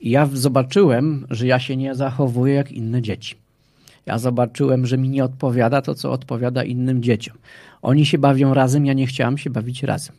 I 0.00 0.10
ja 0.10 0.28
zobaczyłem, 0.32 1.26
że 1.30 1.46
ja 1.46 1.58
się 1.58 1.76
nie 1.76 1.94
zachowuję 1.94 2.54
jak 2.54 2.72
inne 2.72 3.02
dzieci. 3.02 3.36
Ja 4.06 4.18
zobaczyłem, 4.18 4.86
że 4.86 4.98
mi 4.98 5.08
nie 5.08 5.24
odpowiada 5.24 5.82
to, 5.82 5.94
co 5.94 6.12
odpowiada 6.12 6.64
innym 6.64 7.02
dzieciom. 7.02 7.36
Oni 7.82 8.06
się 8.06 8.18
bawią 8.18 8.54
razem, 8.54 8.86
ja 8.86 8.92
nie 8.92 9.06
chciałam 9.06 9.38
się 9.38 9.50
bawić 9.50 9.82
razem. 9.82 10.16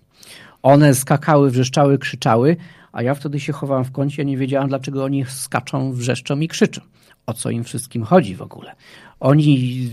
One 0.62 0.96
skakały, 0.96 1.52
wrzeszczały, 1.52 1.98
krzyczały, 1.98 2.58
a 2.92 3.04
ja 3.04 3.14
wtedy 3.16 3.40
się 3.40 3.54
chowałam 3.54 3.86
w 3.86 3.92
kącie, 3.92 4.26
nie 4.26 4.38
wiedziałam, 4.38 4.70
dlaczego 4.70 5.04
oni 5.04 5.26
skaczą, 5.26 5.94
wrzeszczą 5.94 6.40
i 6.40 6.48
krzyczą. 6.48 6.82
O 7.26 7.34
co 7.34 7.50
im 7.50 7.64
wszystkim 7.64 8.04
chodzi 8.04 8.36
w 8.36 8.42
ogóle. 8.42 8.76
Oni 9.20 9.90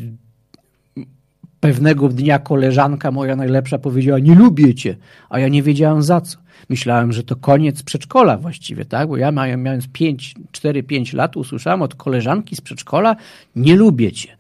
Pewnego 1.67 2.09
dnia 2.09 2.39
koleżanka 2.39 3.11
moja 3.11 3.37
najlepsza 3.37 3.79
powiedziała, 3.79 4.19
nie 4.19 4.35
lubię 4.35 4.75
cię, 4.75 4.97
a 5.31 5.39
ja 5.39 5.49
nie 5.49 5.63
wiedziałam 5.63 6.03
za 6.03 6.21
co. 6.21 6.39
Myślałem, 6.69 7.13
że 7.13 7.23
to 7.23 7.37
koniec 7.37 7.83
przedszkola 7.83 8.37
właściwie, 8.37 8.85
tak? 8.85 9.09
Bo 9.09 9.17
ja 9.17 9.33
mając 9.33 9.89
5, 9.89 10.35
4, 10.53 10.83
5 10.83 11.13
lat 11.13 11.37
usłyszałem 11.37 11.83
od 11.83 11.95
koleżanki 11.95 12.57
z 12.57 12.61
przedszkola, 12.61 13.17
nie 13.57 13.77
lubię 13.77 14.13
cię. 14.13 14.37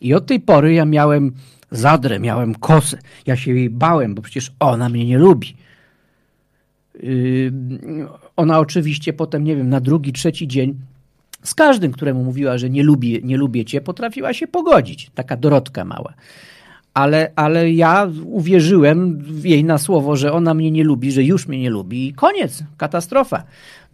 I 0.00 0.14
od 0.14 0.26
tej 0.26 0.40
pory 0.40 0.74
ja 0.74 0.84
miałem 0.84 1.32
zadrę, 1.70 2.20
miałem 2.20 2.54
kosę. 2.54 2.98
Ja 3.26 3.36
się 3.36 3.54
jej 3.54 3.70
bałem, 3.70 4.14
bo 4.14 4.22
przecież 4.22 4.52
ona 4.60 4.88
mnie 4.88 5.04
nie 5.04 5.18
lubi. 5.18 5.56
Yy, 7.02 7.52
ona 8.36 8.58
oczywiście 8.58 9.12
potem, 9.12 9.44
nie 9.44 9.56
wiem, 9.56 9.68
na 9.68 9.80
drugi, 9.80 10.12
trzeci 10.12 10.48
dzień 10.48 10.74
z 11.42 11.54
każdym, 11.54 11.92
któremu 11.92 12.24
mówiła, 12.24 12.58
że 12.58 12.70
nie 12.70 12.82
lubi, 12.82 13.20
nie 13.24 13.36
lubię 13.36 13.64
cię, 13.64 13.80
potrafiła 13.80 14.34
się 14.34 14.46
pogodzić. 14.46 15.10
Taka 15.14 15.36
Dorotka 15.36 15.84
mała 15.84 16.14
ale, 16.98 17.32
ale 17.36 17.72
ja 17.72 18.10
uwierzyłem 18.24 19.24
jej 19.44 19.64
na 19.64 19.78
słowo, 19.78 20.16
że 20.16 20.32
ona 20.32 20.54
mnie 20.54 20.70
nie 20.70 20.84
lubi, 20.84 21.12
że 21.12 21.24
już 21.24 21.48
mnie 21.48 21.58
nie 21.58 21.70
lubi 21.70 22.08
i 22.08 22.12
koniec, 22.12 22.64
katastrofa. 22.76 23.42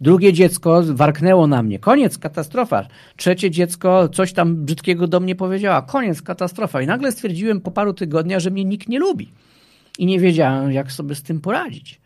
Drugie 0.01 0.33
dziecko 0.33 0.83
warknęło 0.85 1.47
na 1.47 1.63
mnie, 1.63 1.79
koniec, 1.79 2.17
katastrofa. 2.17 2.87
Trzecie 3.17 3.51
dziecko 3.51 4.09
coś 4.09 4.33
tam 4.33 4.55
brzydkiego 4.55 5.07
do 5.07 5.19
mnie 5.19 5.35
powiedziała, 5.35 5.81
koniec, 5.81 6.21
katastrofa. 6.21 6.81
I 6.81 6.87
nagle 6.87 7.11
stwierdziłem 7.11 7.61
po 7.61 7.71
paru 7.71 7.93
tygodniach, 7.93 8.39
że 8.39 8.51
mnie 8.51 8.65
nikt 8.65 8.89
nie 8.89 8.99
lubi. 8.99 9.29
I 9.99 10.05
nie 10.05 10.19
wiedziałem, 10.19 10.71
jak 10.71 10.91
sobie 10.91 11.15
z 11.15 11.23
tym 11.23 11.41
poradzić. 11.41 12.01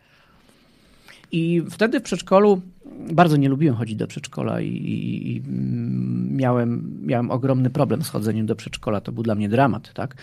I 1.32 1.62
wtedy 1.70 2.00
w 2.00 2.02
przedszkolu 2.02 2.60
bardzo 3.12 3.36
nie 3.36 3.48
lubiłem 3.48 3.76
chodzić 3.76 3.96
do 3.96 4.06
przedszkola 4.06 4.60
i, 4.60 4.68
i, 4.68 5.36
i, 5.36 5.42
miałem, 6.30 7.00
miałem 7.06 7.30
ogromny 7.30 7.70
problem 7.70 8.02
z 8.02 8.08
chodzeniem 8.08 8.46
do 8.46 8.56
przedszkola. 8.56 9.00
To 9.00 9.12
był 9.12 9.22
dla 9.22 9.34
mnie 9.34 9.48
dramat, 9.48 9.92
tak? 9.94 10.16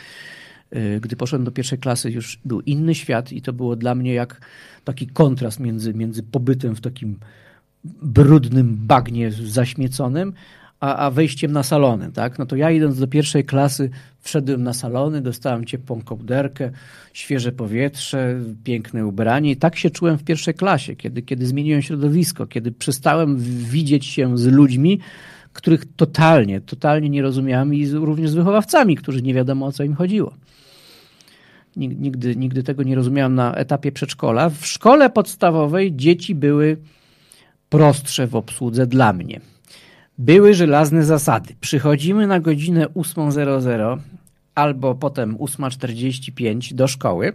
Y, 0.75 0.99
gdy 1.01 1.15
poszedłem 1.15 1.45
do 1.45 1.51
pierwszej 1.51 1.79
klasy, 1.79 2.11
już 2.11 2.39
był 2.45 2.61
inny 2.61 2.95
świat 2.95 3.31
i 3.31 3.41
to 3.41 3.53
było 3.53 3.75
dla 3.75 3.95
mnie 3.95 4.13
jak 4.13 4.41
taki 4.83 5.07
kontrast 5.07 5.59
między, 5.59 5.93
między 5.93 6.23
pobytem 6.23 6.75
w 6.75 6.81
takim 6.81 7.19
brudnym 8.01 8.77
bagnie 8.79 9.31
zaśmieconym, 9.31 10.33
a, 10.79 10.95
a 10.95 11.11
wejściem 11.11 11.51
na 11.51 11.63
salony, 11.63 12.11
tak? 12.11 12.39
No 12.39 12.45
to 12.45 12.55
ja 12.55 12.71
idąc 12.71 12.99
do 12.99 13.07
pierwszej 13.07 13.45
klasy 13.45 13.89
wszedłem 14.19 14.63
na 14.63 14.73
salony, 14.73 15.21
dostałem 15.21 15.65
ciepłą 15.65 16.01
kołderkę, 16.01 16.71
świeże 17.13 17.51
powietrze, 17.51 18.39
piękne 18.63 19.05
ubranie 19.05 19.51
i 19.51 19.57
tak 19.57 19.75
się 19.75 19.89
czułem 19.89 20.17
w 20.17 20.23
pierwszej 20.23 20.53
klasie, 20.53 20.95
kiedy, 20.95 21.21
kiedy 21.21 21.47
zmieniłem 21.47 21.81
środowisko, 21.81 22.47
kiedy 22.47 22.71
przestałem 22.71 23.37
widzieć 23.69 24.05
się 24.05 24.37
z 24.37 24.45
ludźmi, 24.45 24.99
których 25.53 25.95
totalnie, 25.95 26.61
totalnie 26.61 27.09
nie 27.09 27.21
rozumiałem 27.21 27.73
i 27.73 27.89
również 27.89 28.29
z 28.29 28.33
wychowawcami, 28.33 28.95
którzy 28.95 29.21
nie 29.21 29.33
wiadomo 29.33 29.65
o 29.65 29.71
co 29.71 29.83
im 29.83 29.95
chodziło. 29.95 30.33
Nigdy, 31.77 32.35
nigdy 32.35 32.63
tego 32.63 32.83
nie 32.83 32.95
rozumiałam 32.95 33.35
na 33.35 33.55
etapie 33.55 33.91
przedszkola. 33.91 34.49
W 34.49 34.65
szkole 34.65 35.09
podstawowej 35.09 35.95
dzieci 35.95 36.35
były 36.35 36.77
prostsze 37.69 38.27
w 38.27 38.35
obsłudze 38.35 38.87
dla 38.87 39.13
mnie. 39.13 39.41
Były 40.17 40.53
żelazne 40.53 41.03
zasady. 41.03 41.55
Przychodzimy 41.61 42.27
na 42.27 42.39
godzinę 42.39 42.85
8.00 42.85 43.97
albo 44.55 44.95
potem 44.95 45.35
8.45 45.35 46.73
do 46.73 46.87
szkoły 46.87 47.33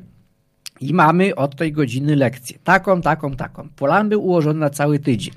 i 0.80 0.94
mamy 0.94 1.34
od 1.34 1.56
tej 1.56 1.72
godziny 1.72 2.16
lekcję. 2.16 2.58
Taką, 2.64 3.02
taką, 3.02 3.36
taką. 3.36 3.68
Plan 3.76 4.08
był 4.08 4.24
ułożony 4.24 4.60
na 4.60 4.70
cały 4.70 4.98
tydzień. 4.98 5.34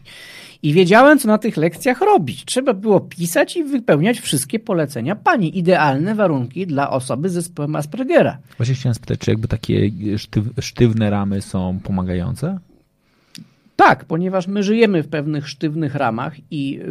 I 0.66 0.74
wiedziałem, 0.74 1.20
co 1.20 1.28
na 1.28 1.38
tych 1.38 1.58
lekcjach 1.58 2.02
robić. 2.02 2.46
Trzeba 2.46 2.74
było 2.74 3.00
pisać 3.00 3.58
i 3.58 3.64
wypełniać 3.64 4.20
wszystkie 4.20 4.60
polecenia 4.60 5.16
pani. 5.16 5.58
Idealne 5.58 6.16
warunki 6.16 6.68
dla 6.68 6.90
osoby 6.90 7.30
z 7.30 7.34
zespołem 7.34 7.76
Aspergera. 7.76 8.38
Właśnie 8.58 8.76
chciałem 8.76 8.94
spytać, 8.96 9.20
czy 9.20 9.32
jakby 9.32 9.48
takie 9.48 9.90
sztyw, 10.18 10.46
sztywne 10.60 11.10
ramy 11.10 11.42
są 11.42 11.80
pomagające? 11.84 12.60
Tak, 13.76 14.06
ponieważ 14.06 14.48
my 14.48 14.64
żyjemy 14.64 15.04
w 15.04 15.08
pewnych 15.08 15.50
sztywnych 15.50 15.96
ramach 15.96 16.36
i 16.52 16.80
y, 16.82 16.86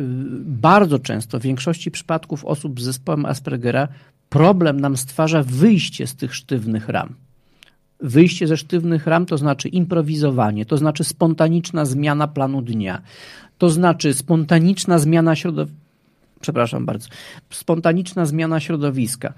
bardzo 0.45 0.99
często, 0.99 1.41
w 1.41 1.43
większości 1.43 1.91
przypadków 1.91 2.45
osób 2.45 2.81
z 2.81 2.85
zespołem 2.85 3.27
Aspergera, 3.27 3.89
problem 4.29 4.81
nam 4.81 4.97
stwarza 4.97 5.43
wyjście 5.43 6.07
z 6.07 6.17
tych 6.17 6.35
sztywnych 6.35 6.89
ram. 6.89 7.15
Wyjście 8.01 8.47
ze 8.47 8.57
sztywnych 8.57 9.07
ram 9.07 9.27
to 9.27 9.39
znaczy 9.39 9.69
improwizowanie, 9.69 10.67
to 10.67 10.77
znaczy 10.77 11.05
spontaniczna 11.05 11.85
zmiana 11.85 12.29
planu 12.29 12.63
dnia, 12.63 13.03
to 13.59 13.71
znaczy 13.71 14.15
spontaniczna 14.15 14.99
zmiana 14.99 15.37
środowiska. 15.37 15.85
Przepraszam 16.41 16.87
bardzo. 16.87 17.09
Spontaniczna 17.51 18.27
zmiana 18.27 18.61
środowiska. 18.61 19.33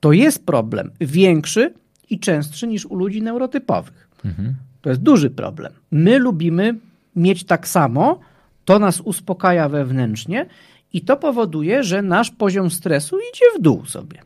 To 0.00 0.12
jest 0.12 0.46
problem 0.46 0.90
większy 1.00 1.74
i 2.10 2.18
częstszy 2.18 2.66
niż 2.66 2.86
u 2.86 2.94
ludzi 2.96 3.22
neurotypowych. 3.22 4.08
Mhm. 4.24 4.54
To 4.80 4.90
jest 4.90 5.02
duży 5.02 5.30
problem. 5.30 5.72
My 5.90 6.18
lubimy 6.18 6.78
mieć 7.16 7.44
tak 7.44 7.68
samo, 7.68 8.20
to 8.64 8.78
nas 8.78 9.00
uspokaja 9.00 9.68
wewnętrznie 9.68 10.46
i 10.92 11.00
to 11.00 11.16
powoduje, 11.16 11.84
że 11.84 12.02
nasz 12.02 12.30
poziom 12.30 12.70
stresu 12.70 13.16
idzie 13.16 13.44
w 13.58 13.62
dół 13.62 13.86
sobie. 13.86 14.22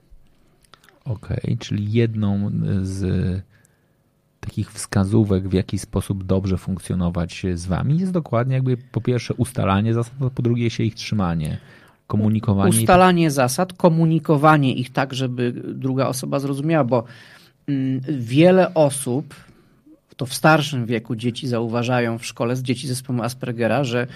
Okej, 1.04 1.40
okay, 1.42 1.56
czyli 1.56 1.92
jedną 1.92 2.50
z 2.82 3.02
takich 4.40 4.72
wskazówek, 4.72 5.48
w 5.48 5.52
jaki 5.52 5.78
sposób 5.78 6.24
dobrze 6.24 6.58
funkcjonować 6.58 7.46
z 7.54 7.66
wami, 7.66 7.98
jest 7.98 8.12
dokładnie 8.12 8.54
jakby 8.54 8.76
po 8.76 9.00
pierwsze 9.00 9.34
ustalanie 9.34 9.94
zasad, 9.94 10.14
a 10.26 10.30
po 10.30 10.42
drugie 10.42 10.70
się 10.70 10.84
ich 10.84 10.94
trzymanie. 10.94 11.58
Komunikowanie. 12.06 12.70
Ustalanie 12.70 13.30
zasad, 13.30 13.72
komunikowanie 13.72 14.74
ich 14.74 14.92
tak, 14.92 15.14
żeby 15.14 15.52
druga 15.74 16.06
osoba 16.06 16.40
zrozumiała, 16.40 16.84
bo 16.84 17.04
mm, 17.66 18.00
wiele 18.18 18.74
osób, 18.74 19.34
to 20.16 20.26
w 20.26 20.34
starszym 20.34 20.86
wieku 20.86 21.16
dzieci 21.16 21.48
zauważają 21.48 22.18
w 22.18 22.26
szkole 22.26 22.56
z 22.56 22.62
dzieci 22.62 22.88
zespołu 22.88 23.22
Aspergera, 23.22 23.84
że 23.84 24.06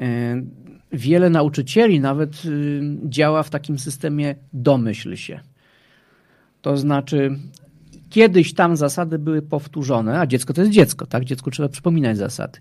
y, 0.00 0.04
wiele 0.92 1.30
nauczycieli 1.30 2.00
nawet 2.00 2.44
y, 2.44 2.82
działa 3.04 3.42
w 3.42 3.50
takim 3.50 3.78
systemie 3.78 4.34
domyśl 4.52 5.16
się. 5.16 5.40
To 6.62 6.76
znaczy, 6.76 7.38
Kiedyś 8.10 8.54
tam 8.54 8.76
zasady 8.76 9.18
były 9.18 9.42
powtórzone, 9.42 10.20
a 10.20 10.26
dziecko 10.26 10.52
to 10.52 10.60
jest 10.60 10.72
dziecko, 10.72 11.06
tak? 11.06 11.24
Dziecku 11.24 11.50
trzeba 11.50 11.68
przypominać 11.68 12.18
zasady. 12.18 12.58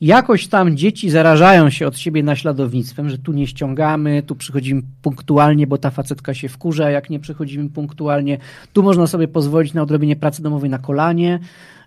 Jakoś 0.00 0.48
tam 0.48 0.76
dzieci 0.76 1.10
zarażają 1.10 1.70
się 1.70 1.86
od 1.86 1.98
siebie 1.98 2.22
naśladownictwem, 2.22 3.10
że 3.10 3.18
tu 3.18 3.32
nie 3.32 3.46
ściągamy, 3.46 4.22
tu 4.22 4.36
przychodzimy 4.36 4.82
punktualnie, 5.02 5.66
bo 5.66 5.78
ta 5.78 5.90
facetka 5.90 6.34
się 6.34 6.48
wkurza, 6.48 6.90
jak 6.90 7.10
nie 7.10 7.20
przychodzimy 7.20 7.70
punktualnie. 7.70 8.38
Tu 8.72 8.82
można 8.82 9.06
sobie 9.06 9.28
pozwolić 9.28 9.74
na 9.74 9.82
odrobienie 9.82 10.16
pracy 10.16 10.42
domowej 10.42 10.70
na 10.70 10.78
kolanie. 10.78 11.38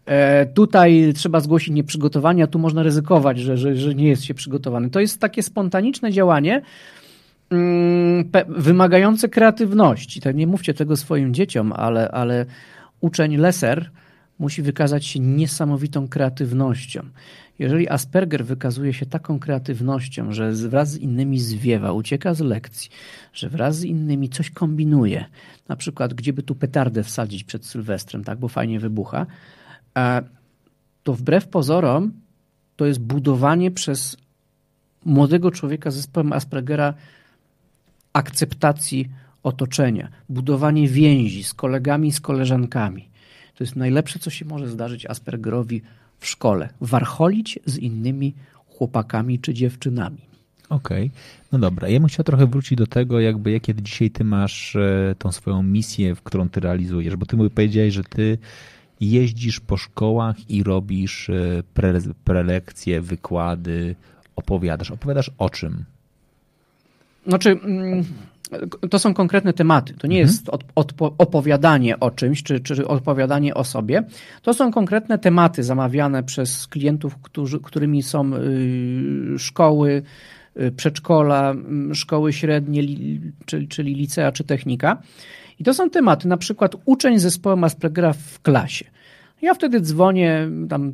E, 0.05 0.45
tutaj 0.45 1.13
trzeba 1.15 1.39
zgłosić 1.39 1.73
nieprzygotowanie, 1.73 2.43
a 2.43 2.47
tu 2.47 2.59
można 2.59 2.83
ryzykować, 2.83 3.39
że, 3.39 3.57
że, 3.57 3.75
że 3.75 3.95
nie 3.95 4.07
jest 4.07 4.23
się 4.23 4.33
przygotowany. 4.33 4.89
To 4.89 4.99
jest 4.99 5.21
takie 5.21 5.43
spontaniczne 5.43 6.11
działanie, 6.11 6.61
mm, 7.49 8.29
wymagające 8.47 9.29
kreatywności. 9.29 10.21
Tak 10.21 10.35
nie 10.35 10.47
mówcie 10.47 10.73
tego 10.73 10.97
swoim 10.97 11.33
dzieciom, 11.33 11.73
ale, 11.73 12.11
ale 12.11 12.45
uczeń 13.01 13.37
leser 13.37 13.91
musi 14.39 14.61
wykazać 14.61 15.05
się 15.05 15.19
niesamowitą 15.19 16.07
kreatywnością. 16.07 17.05
Jeżeli 17.59 17.89
Asperger 17.89 18.45
wykazuje 18.45 18.93
się 18.93 19.05
taką 19.05 19.39
kreatywnością, 19.39 20.33
że 20.33 20.51
wraz 20.51 20.91
z 20.91 20.97
innymi 20.97 21.39
zwiewa, 21.39 21.91
ucieka 21.91 22.33
z 22.33 22.39
lekcji, 22.39 22.89
że 23.33 23.49
wraz 23.49 23.77
z 23.77 23.83
innymi 23.83 24.29
coś 24.29 24.49
kombinuje, 24.49 25.25
na 25.67 25.75
przykład 25.75 26.13
gdzie 26.13 26.33
by 26.33 26.43
tu 26.43 26.55
petardę 26.55 27.03
wsadzić 27.03 27.43
przed 27.43 27.65
Sylwestrem, 27.65 28.23
tak, 28.23 28.39
bo 28.39 28.47
fajnie 28.47 28.79
wybucha, 28.79 29.25
e, 29.97 30.21
to 31.03 31.13
wbrew 31.13 31.47
pozorom 31.47 32.11
to 32.75 32.85
jest 32.85 32.99
budowanie 32.99 33.71
przez 33.71 34.17
młodego 35.05 35.51
człowieka 35.51 35.91
z 35.91 35.95
zespołem 35.95 36.33
Aspergera 36.33 36.93
akceptacji 38.13 39.09
otoczenia, 39.43 40.09
budowanie 40.29 40.87
więzi 40.87 41.43
z 41.43 41.53
kolegami, 41.53 42.11
z 42.11 42.19
koleżankami. 42.19 43.09
To 43.55 43.63
jest 43.63 43.75
najlepsze, 43.75 44.19
co 44.19 44.29
się 44.29 44.45
może 44.45 44.67
zdarzyć 44.67 45.05
Aspergerowi 45.05 45.81
w 46.19 46.27
szkole. 46.27 46.69
Warcholić 46.81 47.59
z 47.65 47.77
innymi 47.77 48.33
chłopakami 48.67 49.39
czy 49.39 49.53
dziewczynami. 49.53 50.29
Okej, 50.69 51.07
okay. 51.07 51.19
no 51.51 51.59
dobra. 51.59 51.89
Ja 51.89 51.99
bym 51.99 52.09
chciał 52.09 52.23
trochę 52.23 52.47
wrócić 52.47 52.77
do 52.77 52.87
tego, 52.87 53.19
jakby 53.19 53.51
jakie 53.51 53.75
dzisiaj 53.75 54.11
ty 54.11 54.23
masz 54.23 54.75
e, 54.75 55.15
tą 55.17 55.31
swoją 55.31 55.63
misję, 55.63 56.15
w 56.15 56.21
którą 56.21 56.49
ty 56.49 56.59
realizujesz, 56.59 57.15
bo 57.15 57.25
ty 57.25 57.37
mi 57.37 57.49
powiedziałeś, 57.49 57.93
że 57.93 58.03
ty 58.03 58.37
jeździsz 58.99 59.59
po 59.59 59.77
szkołach 59.77 60.49
i 60.49 60.63
robisz 60.63 61.29
e, 61.29 61.63
pre, 61.73 61.99
prelekcje, 62.23 63.01
wykłady, 63.01 63.95
opowiadasz. 64.35 64.91
Opowiadasz 64.91 65.31
o 65.37 65.49
czym? 65.49 65.85
Znaczy, 67.27 67.49
mm, 67.49 68.03
to 68.89 68.99
są 68.99 69.13
konkretne 69.13 69.53
tematy. 69.53 69.93
To 69.93 70.07
nie 70.07 70.21
mhm. 70.21 70.27
jest 70.27 70.49
od, 70.49 70.63
od, 70.75 70.93
opowiadanie 71.17 71.99
o 71.99 72.11
czymś, 72.11 72.43
czy, 72.43 72.59
czy 72.59 72.87
opowiadanie 72.87 73.53
o 73.53 73.63
sobie. 73.63 74.03
To 74.41 74.53
są 74.53 74.71
konkretne 74.71 75.19
tematy 75.19 75.63
zamawiane 75.63 76.23
przez 76.23 76.67
klientów, 76.67 77.17
którzy, 77.21 77.59
którymi 77.59 78.03
są 78.03 78.35
y, 78.35 79.39
szkoły, 79.39 80.01
y, 80.61 80.71
przedszkola, 80.71 81.53
y, 81.91 81.95
szkoły 81.95 82.33
średnie, 82.33 82.81
li, 82.81 83.21
czyli, 83.45 83.67
czyli 83.67 83.95
licea 83.95 84.31
czy 84.31 84.43
technika. 84.43 85.01
I 85.59 85.63
to 85.63 85.73
są 85.73 85.89
tematy, 85.89 86.27
na 86.27 86.37
przykład 86.37 86.75
uczeń 86.85 87.19
zespołu 87.19 87.65
Aspergera 87.65 88.13
w 88.13 88.41
klasie. 88.41 88.85
Ja 89.41 89.53
wtedy 89.53 89.81
dzwonię 89.81 90.49
tam 90.69 90.93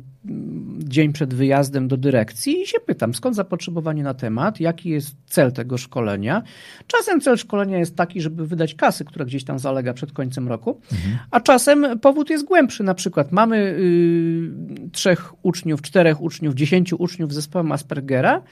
dzień 0.78 1.12
przed 1.12 1.34
wyjazdem 1.34 1.88
do 1.88 1.96
dyrekcji 1.96 2.62
i 2.62 2.66
się 2.66 2.80
pytam, 2.80 3.14
skąd 3.14 3.36
zapotrzebowanie 3.36 4.02
na 4.02 4.14
temat, 4.14 4.60
jaki 4.60 4.90
jest 4.90 5.16
cel 5.26 5.52
tego 5.52 5.78
szkolenia. 5.78 6.42
Czasem 6.86 7.20
cel 7.20 7.36
szkolenia 7.36 7.78
jest 7.78 7.96
taki, 7.96 8.20
żeby 8.20 8.46
wydać 8.46 8.74
kasy, 8.74 9.04
która 9.04 9.24
gdzieś 9.24 9.44
tam 9.44 9.58
zalega 9.58 9.94
przed 9.94 10.12
końcem 10.12 10.48
roku, 10.48 10.80
mhm. 10.92 11.18
a 11.30 11.40
czasem 11.40 11.98
powód 12.00 12.30
jest 12.30 12.44
głębszy. 12.44 12.84
Na 12.84 12.94
przykład 12.94 13.32
mamy 13.32 13.56
y, 13.56 14.90
trzech 14.92 15.32
uczniów, 15.42 15.82
czterech 15.82 16.22
uczniów, 16.22 16.54
dziesięciu 16.54 16.96
uczniów 16.98 17.32
z 17.32 17.34
zespołem 17.34 17.72
Aspergera 17.72 18.42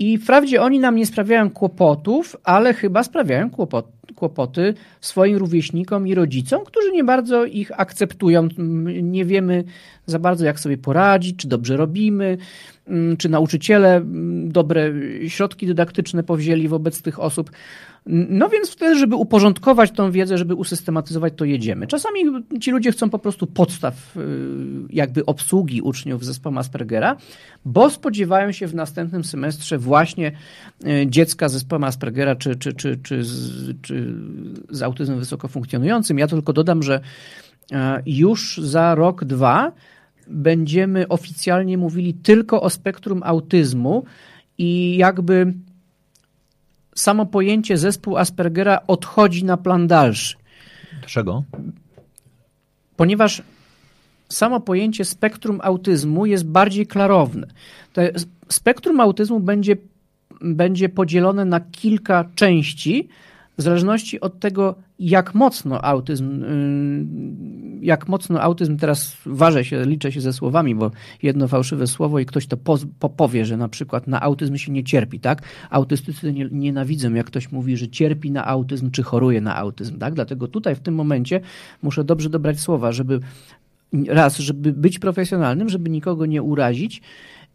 i 0.00 0.18
wprawdzie 0.18 0.62
oni 0.62 0.78
nam 0.78 0.96
nie 0.96 1.06
sprawiają 1.06 1.50
kłopotów, 1.50 2.36
ale 2.44 2.74
chyba 2.74 3.02
sprawiają 3.02 3.50
kłopot, 3.50 3.92
kłopoty 4.14 4.74
swoim 5.00 5.36
rówieśnikom 5.36 6.08
i 6.08 6.14
rodzicom, 6.14 6.64
którzy 6.64 6.92
nie 6.92 7.04
bardzo 7.04 7.44
ich 7.44 7.80
akceptują. 7.80 8.48
Nie 9.02 9.24
wiemy 9.24 9.64
za 10.06 10.18
bardzo, 10.18 10.44
jak 10.44 10.60
sobie 10.60 10.78
poradzić, 10.78 11.36
czy 11.36 11.48
dobrze 11.48 11.76
robimy, 11.76 12.38
mm, 12.86 13.16
czy 13.16 13.28
nauczyciele 13.28 13.96
mm, 13.96 14.52
dobre 14.52 14.92
środki 15.28 15.66
dydaktyczne 15.66 16.22
powzięli 16.22 16.68
wobec 16.68 17.02
tych 17.02 17.20
osób. 17.20 17.50
No 18.06 18.48
więc 18.48 18.70
wtedy, 18.70 18.98
żeby 18.98 19.16
uporządkować 19.16 19.90
tą 19.90 20.10
wiedzę, 20.10 20.38
żeby 20.38 20.54
usystematyzować, 20.54 21.32
to 21.36 21.44
jedziemy. 21.44 21.86
Czasami 21.86 22.20
ci 22.60 22.70
ludzie 22.70 22.92
chcą 22.92 23.10
po 23.10 23.18
prostu 23.18 23.46
podstaw 23.46 24.16
y, 24.16 24.20
jakby 24.90 25.26
obsługi 25.26 25.82
uczniów 25.82 26.24
z 26.24 26.40
Aspergera, 26.56 27.16
bo 27.64 27.90
spodziewają 27.90 28.52
się 28.52 28.66
w 28.66 28.74
następnym 28.74 29.24
semestrze 29.24 29.78
właśnie 29.78 30.32
y, 30.86 31.06
dziecka 31.06 31.48
z 31.48 31.52
zespołem 31.52 31.84
Aspergera 31.84 32.36
czy, 32.36 32.56
czy, 32.56 32.72
czy, 32.72 32.98
czy, 33.02 33.22
czy 33.82 33.99
z 34.70 34.82
autyzmem 34.82 35.18
wysoko 35.18 35.48
funkcjonującym. 35.48 36.18
Ja 36.18 36.26
tylko 36.26 36.52
dodam, 36.52 36.82
że 36.82 37.00
e, 37.72 38.02
już 38.06 38.58
za 38.58 38.94
rok, 38.94 39.24
dwa 39.24 39.72
będziemy 40.30 41.08
oficjalnie 41.08 41.78
mówili 41.78 42.14
tylko 42.14 42.62
o 42.62 42.70
spektrum 42.70 43.22
autyzmu 43.24 44.04
i 44.58 44.96
jakby 44.96 45.54
samo 46.94 47.26
pojęcie 47.26 47.76
zespół 47.76 48.16
Aspergera 48.16 48.80
odchodzi 48.86 49.44
na 49.44 49.56
plan 49.56 49.86
dalszy. 49.86 50.36
Dlaczego? 51.00 51.44
Ponieważ 52.96 53.42
samo 54.28 54.60
pojęcie 54.60 55.04
spektrum 55.04 55.60
autyzmu 55.62 56.26
jest 56.26 56.46
bardziej 56.46 56.86
klarowne. 56.86 57.46
Spektrum 58.48 59.00
autyzmu 59.00 59.40
będzie, 59.40 59.76
będzie 60.40 60.88
podzielone 60.88 61.44
na 61.44 61.60
kilka 61.60 62.24
części, 62.34 63.08
w 63.60 63.62
zależności 63.62 64.20
od 64.20 64.40
tego, 64.40 64.74
jak 64.98 65.34
mocno 65.34 65.84
autyzm, 65.84 66.44
jak 67.80 68.08
mocno 68.08 68.40
autyzm, 68.42 68.76
teraz 68.76 69.16
ważę 69.26 69.64
się, 69.64 69.84
liczę 69.84 70.12
się 70.12 70.20
ze 70.20 70.32
słowami, 70.32 70.74
bo 70.74 70.90
jedno 71.22 71.48
fałszywe 71.48 71.86
słowo 71.86 72.18
i 72.18 72.26
ktoś 72.26 72.46
to 72.46 72.56
powie, 73.16 73.44
że 73.44 73.56
na 73.56 73.68
przykład 73.68 74.06
na 74.06 74.20
autyzm 74.20 74.56
się 74.56 74.72
nie 74.72 74.84
cierpi, 74.84 75.20
tak? 75.20 75.42
Autystycy 75.70 76.32
nie, 76.32 76.48
nienawidzą, 76.52 77.14
jak 77.14 77.26
ktoś 77.26 77.52
mówi, 77.52 77.76
że 77.76 77.88
cierpi 77.88 78.30
na 78.30 78.46
autyzm, 78.46 78.90
czy 78.90 79.02
choruje 79.02 79.40
na 79.40 79.56
autyzm, 79.56 79.98
tak? 79.98 80.14
Dlatego 80.14 80.48
tutaj 80.48 80.74
w 80.74 80.80
tym 80.80 80.94
momencie 80.94 81.40
muszę 81.82 82.04
dobrze 82.04 82.30
dobrać 82.30 82.60
słowa, 82.60 82.92
żeby 82.92 83.20
raz, 84.08 84.38
żeby 84.38 84.72
być 84.72 84.98
profesjonalnym, 84.98 85.68
żeby 85.68 85.90
nikogo 85.90 86.26
nie 86.26 86.42
urazić, 86.42 87.02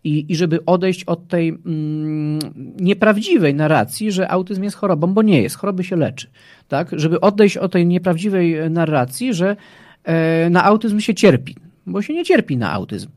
i, 0.05 0.25
i 0.31 0.35
żeby 0.35 0.65
odejść 0.65 1.03
od 1.03 1.27
tej 1.27 1.49
mm, 1.49 2.39
nieprawdziwej 2.79 3.55
narracji, 3.55 4.11
że 4.11 4.31
autyzm 4.31 4.63
jest 4.63 4.75
chorobą, 4.75 5.13
bo 5.13 5.21
nie 5.21 5.41
jest, 5.41 5.55
choroby 5.55 5.83
się 5.83 5.95
leczy. 5.95 6.27
Tak? 6.67 6.89
Żeby 6.91 7.21
odejść 7.21 7.57
od 7.57 7.71
tej 7.71 7.85
nieprawdziwej 7.85 8.69
narracji, 8.69 9.33
że 9.33 9.55
e, 10.03 10.49
na 10.49 10.63
autyzm 10.63 10.99
się 10.99 11.13
cierpi, 11.13 11.55
bo 11.85 12.01
się 12.01 12.13
nie 12.13 12.23
cierpi 12.23 12.57
na 12.57 12.71
autyzm. 12.71 13.09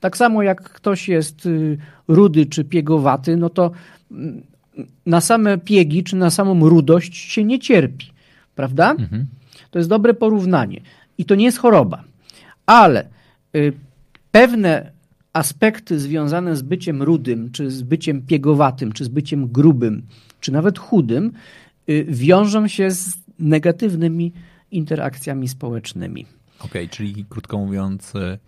Tak 0.00 0.16
samo 0.16 0.42
jak 0.42 0.62
ktoś 0.62 1.08
jest 1.08 1.46
y, 1.46 1.78
rudy 2.08 2.46
czy 2.46 2.64
piegowaty, 2.64 3.36
no 3.36 3.50
to 3.50 3.70
mm, 4.10 4.42
na 5.06 5.20
same 5.20 5.58
piegi 5.58 6.04
czy 6.04 6.16
na 6.16 6.30
samą 6.30 6.68
rudość 6.68 7.16
się 7.16 7.44
nie 7.44 7.58
cierpi. 7.58 8.12
Prawda? 8.54 8.90
Mhm. 8.90 9.26
To 9.70 9.78
jest 9.78 9.88
dobre 9.88 10.14
porównanie. 10.14 10.80
I 11.18 11.24
to 11.24 11.34
nie 11.34 11.44
jest 11.44 11.58
choroba. 11.58 12.04
Ale 12.66 13.06
y, 13.56 13.72
pewne 14.30 14.91
aspekty 15.32 16.00
związane 16.00 16.56
z 16.56 16.62
byciem 16.62 17.02
rudym, 17.02 17.52
czy 17.52 17.70
z 17.70 17.82
byciem 17.82 18.22
piegowatym, 18.22 18.92
czy 18.92 19.04
z 19.04 19.08
byciem 19.08 19.48
grubym, 19.48 20.06
czy 20.40 20.52
nawet 20.52 20.78
chudym, 20.78 21.32
y, 21.88 22.06
wiążą 22.08 22.68
się 22.68 22.90
z 22.90 23.16
negatywnymi 23.38 24.32
interakcjami 24.70 25.48
społecznymi. 25.48 26.26
Okej, 26.58 26.84
okay, 26.84 26.88
czyli 26.88 27.24
krótko 27.28 27.58
mówiąc, 27.58 28.14
y, 28.14 28.38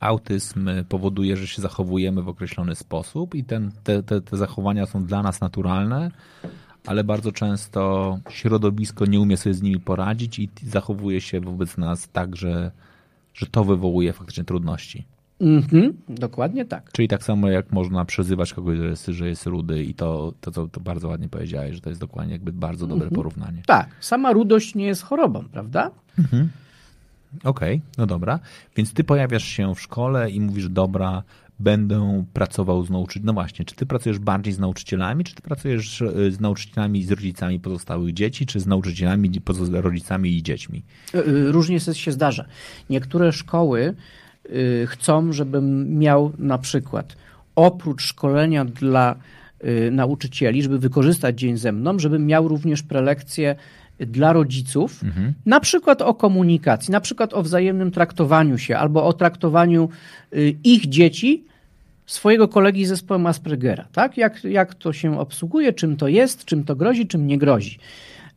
autyzm 0.00 0.70
powoduje, 0.88 1.36
że 1.36 1.46
się 1.46 1.62
zachowujemy 1.62 2.22
w 2.22 2.28
określony 2.28 2.74
sposób 2.74 3.34
i 3.34 3.44
ten, 3.44 3.72
te, 3.84 4.02
te, 4.02 4.20
te 4.20 4.36
zachowania 4.36 4.86
są 4.86 5.04
dla 5.04 5.22
nas 5.22 5.40
naturalne, 5.40 6.10
ale 6.86 7.04
bardzo 7.04 7.32
często 7.32 8.18
środowisko 8.30 9.06
nie 9.06 9.20
umie 9.20 9.36
sobie 9.36 9.54
z 9.54 9.62
nimi 9.62 9.80
poradzić 9.80 10.38
i 10.38 10.48
zachowuje 10.62 11.20
się 11.20 11.40
wobec 11.40 11.76
nas 11.76 12.08
tak, 12.12 12.36
że, 12.36 12.70
że 13.34 13.46
to 13.46 13.64
wywołuje 13.64 14.12
faktycznie 14.12 14.44
trudności. 14.44 15.06
Mhm, 15.42 15.92
dokładnie 16.08 16.64
tak. 16.64 16.92
Czyli 16.92 17.08
tak 17.08 17.24
samo 17.24 17.50
jak 17.50 17.72
można 17.72 18.04
przezywać 18.04 18.52
kogoś, 18.52 18.78
że 18.78 18.86
jest, 18.86 19.06
że 19.06 19.28
jest 19.28 19.46
rudy 19.46 19.84
i 19.84 19.94
to, 19.94 20.32
to, 20.40 20.50
to, 20.50 20.68
to 20.68 20.80
bardzo 20.80 21.08
ładnie 21.08 21.28
powiedziałeś, 21.28 21.74
że 21.74 21.80
to 21.80 21.88
jest 21.88 22.00
dokładnie 22.00 22.32
jakby 22.32 22.52
bardzo 22.52 22.86
dobre 22.86 23.04
mhm. 23.04 23.14
porównanie. 23.14 23.62
Tak, 23.66 23.88
sama 24.00 24.32
rudość 24.32 24.74
nie 24.74 24.86
jest 24.86 25.02
chorobą, 25.02 25.44
prawda? 25.52 25.90
Mhm. 26.18 26.48
Okej, 27.44 27.76
okay, 27.76 27.80
no 27.98 28.06
dobra. 28.06 28.40
Więc 28.76 28.92
ty 28.92 29.04
pojawiasz 29.04 29.44
się 29.44 29.74
w 29.74 29.80
szkole 29.80 30.30
i 30.30 30.40
mówisz, 30.40 30.68
dobra, 30.68 31.22
będę 31.58 32.24
pracował 32.32 32.84
z 32.84 32.90
nauczycielami. 32.90 33.26
No 33.26 33.32
właśnie, 33.32 33.64
czy 33.64 33.74
ty 33.74 33.86
pracujesz 33.86 34.18
bardziej 34.18 34.52
z 34.52 34.58
nauczycielami, 34.58 35.24
czy 35.24 35.34
ty 35.34 35.42
pracujesz 35.42 36.02
e, 36.02 36.30
z 36.30 36.40
nauczycielami 36.40 36.98
i 36.98 37.04
z 37.04 37.10
rodzicami 37.10 37.60
pozostałych 37.60 38.14
dzieci, 38.14 38.46
czy 38.46 38.60
z 38.60 38.66
nauczycielami, 38.66 39.30
rodzicami 39.72 40.36
i 40.36 40.42
dziećmi? 40.42 40.82
E, 41.14 41.18
e, 41.18 41.52
różnie 41.52 41.80
się 41.80 42.12
zdarza. 42.12 42.44
Niektóre 42.90 43.32
szkoły 43.32 43.94
chcą, 44.86 45.32
żebym 45.32 45.98
miał 45.98 46.32
na 46.38 46.58
przykład 46.58 47.16
oprócz 47.56 48.02
szkolenia 48.02 48.64
dla 48.64 49.14
y, 49.64 49.90
nauczycieli, 49.90 50.62
żeby 50.62 50.78
wykorzystać 50.78 51.38
dzień 51.40 51.56
ze 51.56 51.72
mną, 51.72 51.98
żebym 51.98 52.26
miał 52.26 52.48
również 52.48 52.82
prelekcje 52.82 53.56
dla 54.00 54.32
rodziców, 54.32 55.02
mhm. 55.04 55.32
na 55.46 55.60
przykład 55.60 56.02
o 56.02 56.14
komunikacji, 56.14 56.92
na 56.92 57.00
przykład 57.00 57.34
o 57.34 57.42
wzajemnym 57.42 57.90
traktowaniu 57.90 58.58
się 58.58 58.76
albo 58.76 59.04
o 59.04 59.12
traktowaniu 59.12 59.88
y, 60.32 60.54
ich 60.64 60.88
dzieci 60.88 61.44
swojego 62.06 62.48
kolegi 62.48 62.86
z 62.86 62.88
zespołem 62.88 63.26
Aspergera, 63.26 63.84
tak? 63.92 64.16
Jak, 64.16 64.44
jak 64.44 64.74
to 64.74 64.92
się 64.92 65.20
obsługuje, 65.20 65.72
czym 65.72 65.96
to 65.96 66.08
jest, 66.08 66.44
czym 66.44 66.64
to 66.64 66.76
grozi, 66.76 67.06
czym 67.06 67.26
nie 67.26 67.38
grozi. 67.38 67.78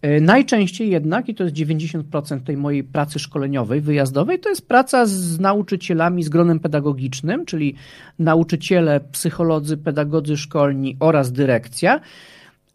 E, 0.01 0.21
najczęściej 0.21 0.89
jednak, 0.89 1.29
i 1.29 1.35
to 1.35 1.43
jest 1.43 1.55
90% 1.55 2.43
tej 2.43 2.57
mojej 2.57 2.83
pracy 2.83 3.19
szkoleniowej, 3.19 3.81
wyjazdowej, 3.81 4.39
to 4.39 4.49
jest 4.49 4.67
praca 4.67 5.05
z 5.05 5.39
nauczycielami, 5.39 6.23
z 6.23 6.29
gronem 6.29 6.59
pedagogicznym, 6.59 7.45
czyli 7.45 7.75
nauczyciele, 8.19 8.99
psycholodzy, 8.99 9.77
pedagodzy 9.77 10.37
szkolni 10.37 10.97
oraz 10.99 11.31
dyrekcja. 11.31 11.99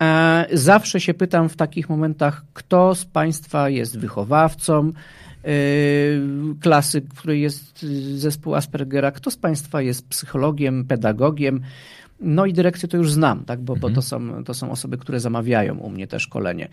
E, 0.03 0.47
zawsze 0.53 1.01
się 1.01 1.15
pytam 1.15 1.49
w 1.49 1.57
takich 1.57 1.89
momentach, 1.89 2.45
kto 2.55 2.95
z 2.95 3.05
Państwa 3.05 3.69
jest 3.69 3.99
wychowawcą 3.99 4.93
e, 5.45 5.53
klasy, 6.61 7.01
w 7.01 7.19
której 7.19 7.41
jest 7.41 7.87
zespół 8.15 8.55
Aspergera, 8.55 9.11
kto 9.11 9.31
z 9.31 9.37
Państwa 9.37 9.83
jest 9.83 10.09
psychologiem, 10.09 10.85
pedagogiem. 10.85 11.61
No 12.21 12.47
i 12.47 12.53
dyrekcję 12.53 12.89
to 12.89 12.97
już 12.97 13.13
znam, 13.13 13.45
tak? 13.45 13.61
bo, 13.61 13.73
mhm. 13.73 13.81
bo 13.93 13.95
to, 13.95 14.03
są, 14.03 14.45
to 14.45 14.55
są 14.55 14.71
osoby, 14.71 14.99
które 14.99 15.21
zamawiają 15.21 15.79
u 15.79 15.91
mnie 15.91 16.07
te 16.07 16.21
szkolenie. 16.21 16.69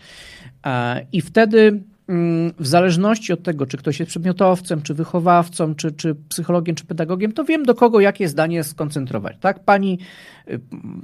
I 1.12 1.20
wtedy 1.20 1.82
mm, 2.08 2.52
w 2.58 2.66
zależności 2.66 3.32
od 3.32 3.42
tego, 3.42 3.66
czy 3.66 3.76
ktoś 3.76 4.00
jest 4.00 4.10
przedmiotowcem, 4.10 4.82
czy 4.82 4.94
wychowawcą, 4.94 5.74
czy, 5.74 5.92
czy 5.92 6.14
psychologiem, 6.28 6.76
czy 6.76 6.86
pedagogiem, 6.86 7.32
to 7.32 7.44
wiem, 7.44 7.64
do 7.64 7.74
kogo 7.74 8.00
jakie 8.00 8.28
zdanie 8.28 8.64
skoncentrować. 8.64 9.36
Tak, 9.40 9.64
pani 9.64 9.98
y, 10.50 10.60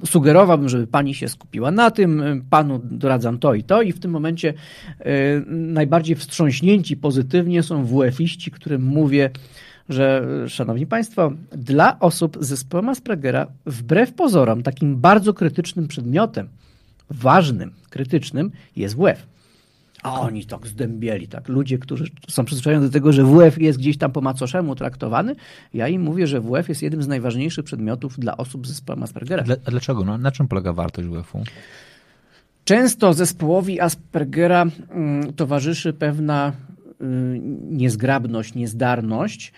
sugerowałbym, 0.07 0.69
żeby 0.69 0.87
pani 0.87 1.15
się 1.15 1.29
skupiła 1.29 1.71
na 1.71 1.91
tym, 1.91 2.23
y, 2.23 2.43
panu 2.51 2.81
doradzam 2.85 3.39
to 3.39 3.55
i 3.55 3.63
to, 3.63 3.83
i 3.83 3.93
w 3.93 4.01
tym 4.01 4.11
momencie 4.11 4.55
y, 5.01 5.05
najbardziej 5.49 6.17
wstrząśnięci 6.17 6.97
pozytywnie 6.97 7.63
są 7.63 7.85
WF-iści, 7.85 8.51
którym 8.51 8.83
mówię, 8.83 9.31
że, 9.89 10.25
szanowni 10.49 10.87
państwo, 10.87 11.33
dla 11.53 11.99
osób 11.99 12.39
z 12.41 12.47
zespołem 12.47 12.89
Aspergera, 12.89 13.47
wbrew 13.67 14.13
pozorom, 14.13 14.63
takim 14.63 14.97
bardzo 14.97 15.35
krytycznym 15.35 15.89
przedmiotem, 15.89 16.49
ważnym, 17.11 17.73
krytycznym, 17.91 18.51
jest 18.77 18.97
WF. 18.97 19.27
A 20.03 20.21
oni 20.21 20.47
tak 20.47 20.67
zdębieli, 20.67 21.29
tak. 21.29 21.49
Ludzie, 21.49 21.79
którzy 21.79 22.05
są 22.29 22.45
przyzwyczajeni 22.45 22.85
do 22.85 22.91
tego, 22.91 23.13
że 23.13 23.25
WF 23.25 23.61
jest 23.61 23.79
gdzieś 23.79 23.99
tam 23.99 24.13
po 24.13 24.21
macoszemu 24.21 24.75
traktowany, 24.75 25.37
ja 25.75 25.89
im 25.89 26.03
mówię, 26.03 26.27
że 26.27 26.41
WF 26.41 26.69
jest 26.69 26.83
jednym 26.83 27.03
z 27.03 27.09
najważniejszych 27.09 27.65
przedmiotów 27.65 28.19
dla 28.19 28.37
osób 28.37 28.67
z 28.67 28.71
zespołem 28.71 29.03
Aspergera. 29.03 29.45
A 29.67 29.71
dlaczego? 29.71 30.05
No, 30.05 30.19
na 30.19 30.33
czym 30.33 30.49
polega 30.49 30.73
wartość 30.73 31.09
WF-u? 31.09 31.45
Często 32.65 33.15
zespołowi 33.15 33.81
Aspergera 33.81 34.67
mm, 34.91 35.33
towarzyszy 35.33 35.93
pewna 35.93 36.53
y, 37.01 37.05
niezgrabność, 37.71 38.55
niezdarność, 38.55 39.53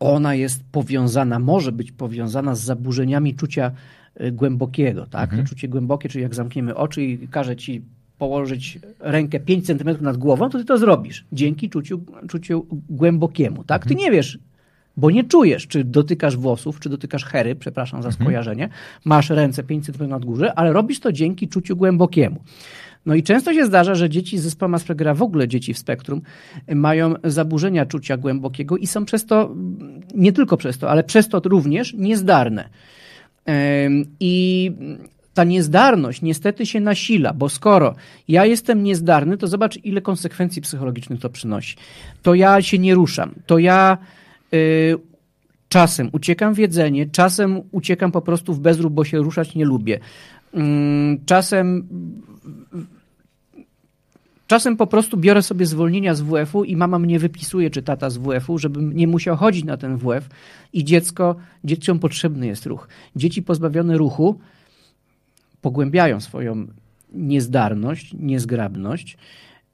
ona 0.00 0.34
jest 0.34 0.64
powiązana, 0.72 1.38
może 1.38 1.72
być 1.72 1.92
powiązana 1.92 2.54
z 2.54 2.60
zaburzeniami 2.60 3.34
czucia 3.34 3.72
y, 4.20 4.32
głębokiego. 4.32 5.06
Tak? 5.06 5.30
Mhm. 5.30 5.46
Czucie 5.46 5.68
głębokie, 5.68 6.08
czyli 6.08 6.22
jak 6.22 6.34
zamkniemy 6.34 6.74
oczy 6.74 7.02
i 7.02 7.28
każe 7.28 7.56
ci 7.56 7.82
położyć 8.18 8.78
rękę 9.00 9.40
5 9.40 9.66
cm 9.66 9.96
nad 10.00 10.16
głową, 10.16 10.50
to 10.50 10.58
ty 10.58 10.64
to 10.64 10.78
zrobisz. 10.78 11.24
Dzięki 11.32 11.70
czuciu, 11.70 12.00
czuciu 12.28 12.66
głębokiemu. 12.90 13.64
Tak? 13.64 13.82
Mhm. 13.82 13.88
Ty 13.88 14.04
nie 14.04 14.10
wiesz, 14.10 14.38
bo 14.96 15.10
nie 15.10 15.24
czujesz, 15.24 15.66
czy 15.66 15.84
dotykasz 15.84 16.36
włosów, 16.36 16.80
czy 16.80 16.88
dotykasz 16.88 17.24
hery, 17.24 17.54
przepraszam 17.54 18.02
za 18.02 18.08
mhm. 18.08 18.24
skojarzenie, 18.24 18.68
masz 19.04 19.30
ręce 19.30 19.62
5 19.62 19.86
cm 19.86 20.08
nad 20.08 20.24
górze, 20.24 20.58
ale 20.58 20.72
robisz 20.72 21.00
to 21.00 21.12
dzięki 21.12 21.48
czuciu 21.48 21.76
głębokiemu. 21.76 22.40
No 23.06 23.14
i 23.14 23.22
często 23.22 23.54
się 23.54 23.66
zdarza, 23.66 23.94
że 23.94 24.10
dzieci 24.10 24.38
z 24.38 24.42
zespołem 24.42 24.74
Aspergera, 24.74 25.14
w 25.14 25.22
ogóle 25.22 25.48
dzieci 25.48 25.74
w 25.74 25.78
spektrum, 25.78 26.22
mają 26.74 27.14
zaburzenia 27.24 27.86
czucia 27.86 28.16
głębokiego 28.16 28.76
i 28.76 28.86
są 28.86 29.04
przez 29.04 29.26
to, 29.26 29.54
nie 30.14 30.32
tylko 30.32 30.56
przez 30.56 30.78
to, 30.78 30.90
ale 30.90 31.04
przez 31.04 31.28
to 31.28 31.40
również 31.44 31.94
niezdarne. 31.94 32.68
I 34.20 34.72
ta 35.34 35.44
niezdarność 35.44 36.22
niestety 36.22 36.66
się 36.66 36.80
nasila, 36.80 37.32
bo 37.32 37.48
skoro 37.48 37.94
ja 38.28 38.46
jestem 38.46 38.82
niezdarny, 38.82 39.36
to 39.36 39.46
zobacz, 39.46 39.84
ile 39.84 40.00
konsekwencji 40.00 40.62
psychologicznych 40.62 41.20
to 41.20 41.30
przynosi. 41.30 41.76
To 42.22 42.34
ja 42.34 42.62
się 42.62 42.78
nie 42.78 42.94
ruszam, 42.94 43.34
to 43.46 43.58
ja 43.58 43.98
y, 44.54 44.96
czasem 45.68 46.08
uciekam 46.12 46.54
w 46.54 46.58
jedzenie, 46.58 47.06
czasem 47.06 47.60
uciekam 47.72 48.12
po 48.12 48.22
prostu 48.22 48.54
w 48.54 48.60
bezruch, 48.60 48.92
bo 48.92 49.04
się 49.04 49.18
ruszać 49.18 49.54
nie 49.54 49.64
lubię. 49.64 50.00
Mm, 50.54 51.18
czasem 51.26 51.88
Czasem 54.46 54.76
po 54.76 54.86
prostu 54.86 55.16
biorę 55.16 55.42
sobie 55.42 55.66
zwolnienia 55.66 56.14
z 56.14 56.20
WF-u 56.20 56.64
i 56.64 56.76
mama 56.76 56.98
mnie 56.98 57.18
wypisuje, 57.18 57.70
czy 57.70 57.82
tata 57.82 58.10
z 58.10 58.18
WF-u, 58.18 58.58
żebym 58.58 58.96
nie 58.96 59.06
musiał 59.06 59.36
chodzić 59.36 59.64
na 59.64 59.76
ten 59.76 59.96
WF 59.96 60.28
i 60.72 60.84
dziecko, 60.84 61.36
dzieciom 61.64 61.98
potrzebny 61.98 62.46
jest 62.46 62.66
ruch. 62.66 62.88
Dzieci 63.16 63.42
pozbawione 63.42 63.98
ruchu 63.98 64.38
pogłębiają 65.62 66.20
swoją 66.20 66.66
niezdarność, 67.12 68.14
niezgrabność. 68.18 69.16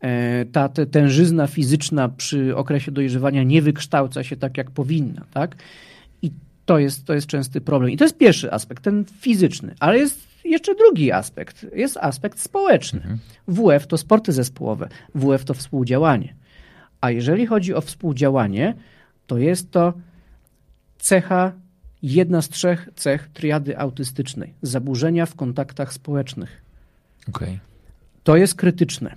E, 0.00 0.44
ta 0.44 0.68
tężyzna 0.68 1.46
fizyczna 1.46 2.08
przy 2.08 2.56
okresie 2.56 2.92
dojrzewania 2.92 3.42
nie 3.42 3.62
wykształca 3.62 4.24
się 4.24 4.36
tak, 4.36 4.56
jak 4.56 4.70
powinna. 4.70 5.24
Tak? 5.32 5.56
To 6.66 6.78
jest, 6.78 7.04
to 7.04 7.14
jest 7.14 7.26
częsty 7.26 7.60
problem. 7.60 7.90
I 7.90 7.96
to 7.96 8.04
jest 8.04 8.18
pierwszy 8.18 8.52
aspekt, 8.52 8.82
ten 8.82 9.04
fizyczny, 9.20 9.74
ale 9.80 9.98
jest 9.98 10.20
jeszcze 10.44 10.74
drugi 10.74 11.12
aspekt. 11.12 11.66
Jest 11.74 11.96
aspekt 11.96 12.38
społeczny. 12.38 13.00
Mhm. 13.00 13.18
WF 13.48 13.86
to 13.86 13.98
sporty 13.98 14.32
zespołowe, 14.32 14.88
WF 15.14 15.44
to 15.44 15.54
współdziałanie. 15.54 16.34
A 17.00 17.10
jeżeli 17.10 17.46
chodzi 17.46 17.74
o 17.74 17.80
współdziałanie, 17.80 18.74
to 19.26 19.38
jest 19.38 19.70
to 19.70 19.92
cecha, 20.98 21.52
jedna 22.02 22.42
z 22.42 22.48
trzech 22.48 22.88
cech 22.96 23.28
triady 23.34 23.78
autystycznej 23.78 24.54
zaburzenia 24.62 25.26
w 25.26 25.34
kontaktach 25.34 25.92
społecznych. 25.92 26.62
Okay. 27.28 27.58
To 28.24 28.36
jest 28.36 28.54
krytyczne. 28.54 29.14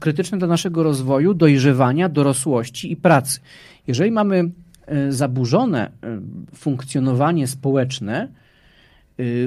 Krytyczne 0.00 0.38
dla 0.38 0.48
naszego 0.48 0.82
rozwoju, 0.82 1.34
dojrzewania, 1.34 2.08
dorosłości 2.08 2.92
i 2.92 2.96
pracy. 2.96 3.40
Jeżeli 3.86 4.10
mamy 4.10 4.50
zaburzone 5.08 5.86
e, 5.86 5.90
funkcjonowanie 6.54 7.46
społeczne 7.46 8.22
e, 8.22 8.28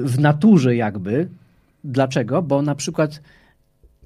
w 0.02 0.18
naturze, 0.18 0.76
jakby, 0.76 1.28
dlaczego? 1.84 2.42
Bo 2.42 2.62
na 2.62 2.74
przykład 2.74 3.20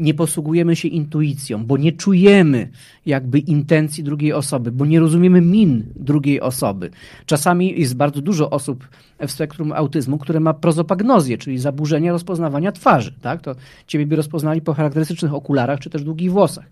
nie 0.01 0.14
posługujemy 0.14 0.76
się 0.76 0.88
intuicją, 0.88 1.66
bo 1.66 1.76
nie 1.76 1.92
czujemy 1.92 2.68
jakby 3.07 3.38
intencji 3.38 4.05
drugiej 4.05 4.32
osoby, 4.32 4.72
bo 4.72 4.86
nie 4.86 5.01
rozumiemy 5.01 5.40
min 5.40 5.84
drugiej 5.96 6.40
osoby. 6.40 6.90
Czasami 7.26 7.80
jest 7.80 7.96
bardzo 7.96 8.22
dużo 8.22 8.51
osób 8.51 8.88
w 9.26 9.30
spektrum 9.30 9.72
autyzmu, 9.72 10.18
które 10.18 10.40
ma 10.40 10.55
prozopagnozję, 10.55 11.38
czyli 11.38 11.59
zaburzenie 11.59 12.12
rozpoznawania 12.12 12.72
twarzy. 12.72 13.14
Tak? 13.22 13.42
To 13.42 13.55
ciebie 13.86 14.07
by 14.07 14.16
rozpoznali 14.16 14.61
po 14.61 14.74
charakterystycznych 14.74 15.34
okularach 15.34 15.80
czy 15.80 15.90
też 15.90 16.05
długich 16.05 16.32
włosach. 16.32 16.64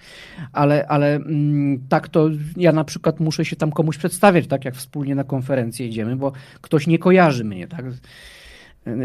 Ale, 0.52 0.86
ale 0.88 1.14
mm, 1.14 1.80
tak 1.88 2.08
to 2.08 2.28
ja 2.56 2.72
na 2.72 2.84
przykład 2.84 3.20
muszę 3.20 3.44
się 3.44 3.56
tam 3.56 3.72
komuś 3.72 3.98
przedstawiać, 3.98 4.46
tak 4.46 4.64
jak 4.64 4.74
wspólnie 4.74 5.14
na 5.14 5.24
konferencję 5.24 5.86
idziemy, 5.86 6.16
bo 6.16 6.32
ktoś 6.60 6.86
nie 6.86 6.98
kojarzy 6.98 7.44
mnie. 7.44 7.68
Tak? 7.68 7.84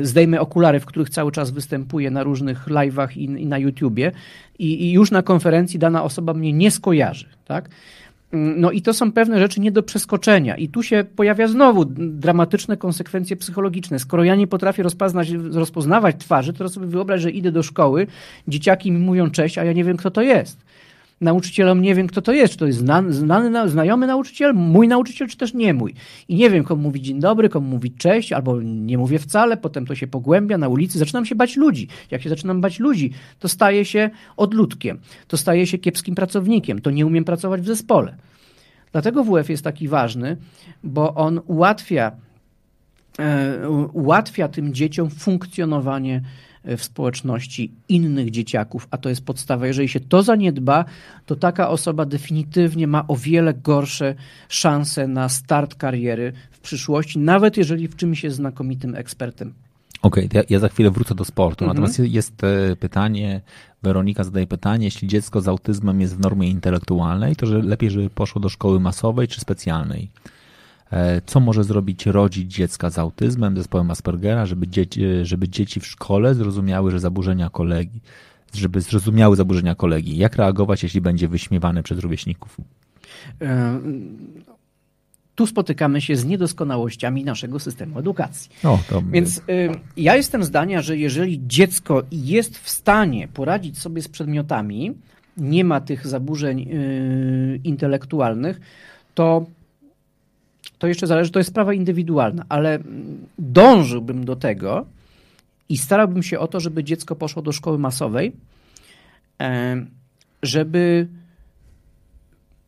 Zdejmę 0.01 0.41
okulary, 0.41 0.79
w 0.79 0.85
których 0.85 1.09
cały 1.09 1.31
czas 1.31 1.51
występuję 1.51 2.11
na 2.11 2.23
różnych 2.23 2.67
live'ach 2.67 3.17
i, 3.17 3.23
i 3.23 3.45
na 3.45 3.57
YouTubie 3.57 4.11
i, 4.59 4.85
i, 4.85 4.91
już 4.91 5.11
na 5.11 5.23
konferencji 5.23 5.79
dana 5.79 6.03
osoba 6.03 6.33
mnie 6.33 6.53
nie 6.53 6.71
skojarzy, 6.71 7.25
tak? 7.45 7.69
No 8.33 8.71
i 8.71 8.81
to 8.81 8.93
są 8.93 9.11
pewne 9.11 9.39
rzeczy 9.39 9.61
nie 9.61 9.71
do 9.71 9.83
przeskoczenia. 9.83 10.57
I 10.57 10.69
tu 10.69 10.83
się 10.83 11.05
pojawia 11.15 11.47
znowu 11.47 11.85
dramatyczne 11.95 12.77
konsekwencje 12.77 13.35
psychologiczne. 13.35 13.99
Skoro 13.99 14.23
ja 14.23 14.35
nie 14.35 14.47
potrafię 14.47 14.83
rozpoznawać 15.51 16.15
twarzy, 16.19 16.53
to 16.53 16.69
sobie 16.69 16.87
wyobraź, 16.87 17.21
że 17.21 17.31
idę 17.31 17.51
do 17.51 17.63
szkoły, 17.63 18.07
dzieciaki 18.47 18.91
mi 18.91 18.99
mówią 18.99 19.29
cześć, 19.29 19.57
a 19.57 19.63
ja 19.63 19.73
nie 19.73 19.83
wiem, 19.83 19.97
kto 19.97 20.11
to 20.11 20.21
jest 20.21 20.57
nauczycielom 21.23 21.81
nie 21.81 21.95
wiem, 21.95 22.07
kto 22.07 22.21
to 22.21 22.31
jest. 22.31 22.53
Czy 22.53 22.59
to 22.59 22.65
jest 22.65 22.79
znany, 22.79 23.13
znany, 23.13 23.69
znajomy 23.69 24.07
nauczyciel, 24.07 24.53
mój 24.53 24.87
nauczyciel, 24.87 25.27
czy 25.27 25.37
też 25.37 25.53
nie 25.53 25.73
mój. 25.73 25.93
I 26.27 26.35
nie 26.35 26.49
wiem, 26.49 26.63
komu 26.63 26.81
mówić 26.81 27.05
dzień 27.05 27.19
dobry, 27.19 27.49
komu 27.49 27.67
mówić 27.67 27.93
cześć, 27.97 28.31
albo 28.31 28.61
nie 28.61 28.97
mówię 28.97 29.19
wcale, 29.19 29.57
potem 29.57 29.85
to 29.85 29.95
się 29.95 30.07
pogłębia 30.07 30.57
na 30.57 30.67
ulicy. 30.67 30.99
Zaczynam 30.99 31.25
się 31.25 31.35
bać 31.35 31.55
ludzi. 31.55 31.87
Jak 32.11 32.21
się 32.21 32.29
zaczynam 32.29 32.61
bać 32.61 32.79
ludzi, 32.79 33.11
to 33.39 33.47
staję 33.47 33.85
się 33.85 34.09
odludkiem, 34.37 34.99
to 35.27 35.37
staję 35.37 35.67
się 35.67 35.77
kiepskim 35.77 36.15
pracownikiem, 36.15 36.81
to 36.81 36.91
nie 36.91 37.05
umiem 37.05 37.23
pracować 37.23 37.61
w 37.61 37.65
zespole. 37.65 38.15
Dlatego 38.91 39.23
WF 39.23 39.49
jest 39.49 39.63
taki 39.63 39.87
ważny, 39.87 40.37
bo 40.83 41.13
on 41.13 41.41
ułatwia, 41.47 42.11
e, 43.19 43.69
ułatwia 43.93 44.47
tym 44.47 44.73
dzieciom 44.73 45.09
funkcjonowanie 45.09 46.21
w 46.65 46.83
społeczności 46.83 47.71
innych 47.89 48.31
dzieciaków, 48.31 48.87
a 48.91 48.97
to 48.97 49.09
jest 49.09 49.25
podstawa. 49.25 49.67
Jeżeli 49.67 49.89
się 49.89 49.99
to 49.99 50.23
zaniedba, 50.23 50.85
to 51.25 51.35
taka 51.35 51.69
osoba 51.69 52.05
definitywnie 52.05 52.87
ma 52.87 53.07
o 53.07 53.15
wiele 53.15 53.53
gorsze 53.53 54.15
szanse 54.49 55.07
na 55.07 55.29
start 55.29 55.75
kariery 55.75 56.33
w 56.51 56.59
przyszłości, 56.59 57.19
nawet 57.19 57.57
jeżeli 57.57 57.87
w 57.87 57.95
czymś 57.95 58.23
jest 58.23 58.35
znakomitym 58.35 58.95
ekspertem. 58.95 59.53
Okej, 60.01 60.25
okay, 60.25 60.39
ja, 60.39 60.43
ja, 60.49 60.59
za 60.59 60.69
chwilę 60.69 60.91
wrócę 60.91 61.15
do 61.15 61.25
sportu. 61.25 61.65
Mhm. 61.65 61.67
Natomiast 61.67 62.13
jest 62.13 62.43
e, 62.43 62.75
pytanie, 62.75 63.41
Weronika 63.83 64.23
zadaje 64.23 64.47
pytanie, 64.47 64.85
jeśli 64.85 65.07
dziecko 65.07 65.41
z 65.41 65.47
autyzmem 65.47 66.01
jest 66.01 66.15
w 66.15 66.19
normie 66.19 66.49
intelektualnej, 66.49 67.35
to 67.35 67.45
że 67.45 67.61
lepiej, 67.61 67.89
żeby 67.89 68.09
poszło 68.09 68.41
do 68.41 68.49
szkoły 68.49 68.79
masowej 68.79 69.27
czy 69.27 69.41
specjalnej? 69.41 70.09
E, 70.93 71.21
co 71.25 71.39
może 71.39 71.63
zrobić 71.63 72.05
rodzic 72.05 72.47
dziecka 72.47 72.89
z 72.89 72.99
autyzmem, 72.99 73.57
zespołem 73.57 73.91
Aspergera, 73.91 74.45
żeby 74.45 74.67
dzieci, 74.67 75.01
żeby 75.23 75.49
dzieci 75.49 75.79
w 75.79 75.87
szkole 75.87 76.35
zrozumiały, 76.35 76.91
że 76.91 76.99
zaburzenia 76.99 77.49
kolegi, 77.49 77.99
żeby 78.53 78.81
zrozumiały 78.81 79.35
zaburzenia 79.35 79.75
kolegi? 79.75 80.17
Jak 80.17 80.35
reagować, 80.35 80.83
jeśli 80.83 81.01
będzie 81.01 81.27
wyśmiewany 81.27 81.83
przez 81.83 81.99
rówieśników? 81.99 82.57
E, 83.41 83.79
tu 85.35 85.47
spotykamy 85.47 86.01
się 86.01 86.15
z 86.15 86.25
niedoskonałościami 86.25 87.23
naszego 87.23 87.59
systemu 87.59 87.99
edukacji. 87.99 88.51
O, 88.63 88.79
to... 88.89 89.01
Więc 89.11 89.41
ja 89.97 90.15
jestem 90.15 90.43
zdania, 90.43 90.81
że 90.81 90.97
jeżeli 90.97 91.41
dziecko 91.47 92.03
jest 92.11 92.57
w 92.57 92.69
stanie 92.69 93.27
poradzić 93.27 93.79
sobie 93.79 94.01
z 94.01 94.07
przedmiotami, 94.07 94.93
nie 95.37 95.63
ma 95.63 95.81
tych 95.81 96.07
zaburzeń 96.07 96.69
intelektualnych, 97.63 98.61
to 99.15 99.45
to 100.77 100.87
jeszcze 100.87 101.07
zależy, 101.07 101.31
to 101.31 101.39
jest 101.39 101.49
sprawa 101.49 101.73
indywidualna, 101.73 102.45
ale 102.49 102.79
dążyłbym 103.39 104.25
do 104.25 104.35
tego 104.35 104.85
i 105.69 105.77
starałbym 105.77 106.23
się 106.23 106.39
o 106.39 106.47
to, 106.47 106.59
żeby 106.59 106.83
dziecko 106.83 107.15
poszło 107.15 107.41
do 107.41 107.51
szkoły 107.51 107.79
masowej, 107.79 108.31
e, 109.41 109.85
żeby 110.43 111.07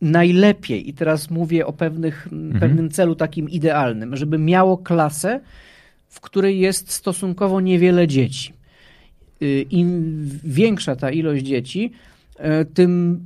najlepiej, 0.01 0.89
i 0.89 0.93
teraz 0.93 1.29
mówię 1.29 1.65
o 1.65 1.73
pewnych, 1.73 2.27
mhm. 2.31 2.59
pewnym 2.59 2.89
celu 2.89 3.15
takim 3.15 3.49
idealnym, 3.49 4.15
żeby 4.15 4.37
miało 4.37 4.77
klasę, 4.77 5.39
w 6.09 6.19
której 6.19 6.59
jest 6.59 6.91
stosunkowo 6.91 7.61
niewiele 7.61 8.07
dzieci. 8.07 8.53
Y, 9.41 9.65
Im 9.69 10.15
większa 10.43 10.95
ta 10.95 11.11
ilość 11.11 11.45
dzieci, 11.45 11.91
e, 12.37 12.65
tym 12.65 13.25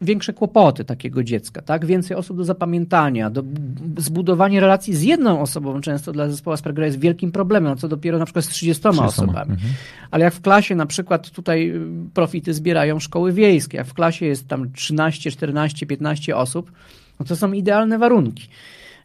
większe 0.00 0.32
kłopoty 0.32 0.84
takiego 0.84 1.22
dziecka, 1.22 1.62
tak? 1.62 1.86
Więcej 1.86 2.16
osób 2.16 2.36
do 2.36 2.44
zapamiętania, 2.44 3.30
do 3.30 3.42
zbudowanie 3.96 4.60
relacji 4.60 4.94
z 4.94 5.02
jedną 5.02 5.40
osobą 5.40 5.80
często 5.80 6.12
dla 6.12 6.28
zespołu 6.28 6.54
Aspergera 6.54 6.86
jest 6.86 7.00
wielkim 7.00 7.32
problemem, 7.32 7.76
co 7.76 7.88
dopiero 7.88 8.18
na 8.18 8.24
przykład 8.24 8.44
z 8.44 8.48
30, 8.48 8.82
30 8.82 9.04
osobami. 9.04 9.52
Mhm. 9.52 9.72
Ale 10.10 10.24
jak 10.24 10.34
w 10.34 10.40
klasie 10.40 10.74
na 10.74 10.86
przykład 10.86 11.30
tutaj 11.30 11.70
y, 11.70 11.80
profity 12.14 12.54
zbierają 12.54 12.98
szkoły 12.98 13.32
wiejskie, 13.32 13.76
jak 13.76 13.86
w 13.86 13.94
klasie 13.94 14.26
jest 14.26 14.48
tam 14.48 14.72
13, 14.72 15.30
14, 15.30 15.86
15 15.86 16.36
osób, 16.36 16.72
no 17.20 17.26
to 17.26 17.36
są 17.36 17.52
idealne 17.52 17.98
warunki. 17.98 18.48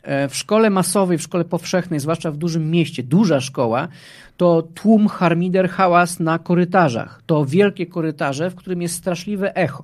E, 0.03 0.29
w 0.29 0.35
szkole 0.35 0.69
masowej, 0.69 1.17
w 1.17 1.21
szkole 1.21 1.45
powszechnej, 1.45 1.99
zwłaszcza 1.99 2.31
w 2.31 2.37
dużym 2.37 2.71
mieście, 2.71 3.03
duża 3.03 3.41
szkoła, 3.41 3.87
to 4.37 4.67
tłum, 4.73 5.07
harmider, 5.07 5.69
hałas 5.69 6.19
na 6.19 6.39
korytarzach. 6.39 7.21
To 7.25 7.45
wielkie 7.45 7.85
korytarze, 7.85 8.49
w 8.49 8.55
którym 8.55 8.81
jest 8.81 8.95
straszliwe 8.95 9.55
echo. 9.55 9.83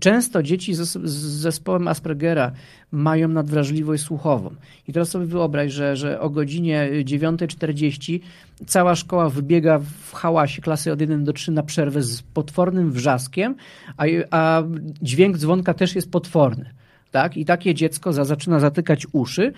Często 0.00 0.42
dzieci 0.42 0.74
z, 0.74 0.98
zespołem 1.40 1.88
Aspergera 1.88 2.52
mają 2.92 3.28
nadwrażliwość 3.28 4.02
słuchową. 4.02 4.50
I 4.88 4.92
teraz 4.92 5.08
sobie 5.08 5.26
wyobraź, 5.26 5.72
że, 5.72 5.96
że 5.96 6.20
o 6.20 6.30
godzinie 6.30 6.90
9.40 7.04 8.20
cała 8.66 8.94
szkoła 8.94 9.28
wybiega 9.28 9.78
w 9.78 10.12
hałasie 10.12 10.62
klasy 10.62 10.92
od 10.92 11.00
1 11.00 11.24
do 11.24 11.32
3 11.32 11.52
na 11.52 11.62
przerwę 11.62 12.02
z 12.02 12.22
potwornym 12.22 12.92
wrzaskiem, 12.92 13.54
a, 13.96 14.04
a 14.30 14.62
dźwięk 15.02 15.38
dzwonka 15.38 15.74
też 15.74 15.94
jest 15.94 16.10
potworny. 16.10 16.70
Tak? 17.10 17.36
I 17.36 17.44
takie 17.44 17.74
dziecko 17.74 18.12
za, 18.12 18.24
zaczyna 18.24 18.60
zatykać 18.60 19.06
uszy, 19.12 19.52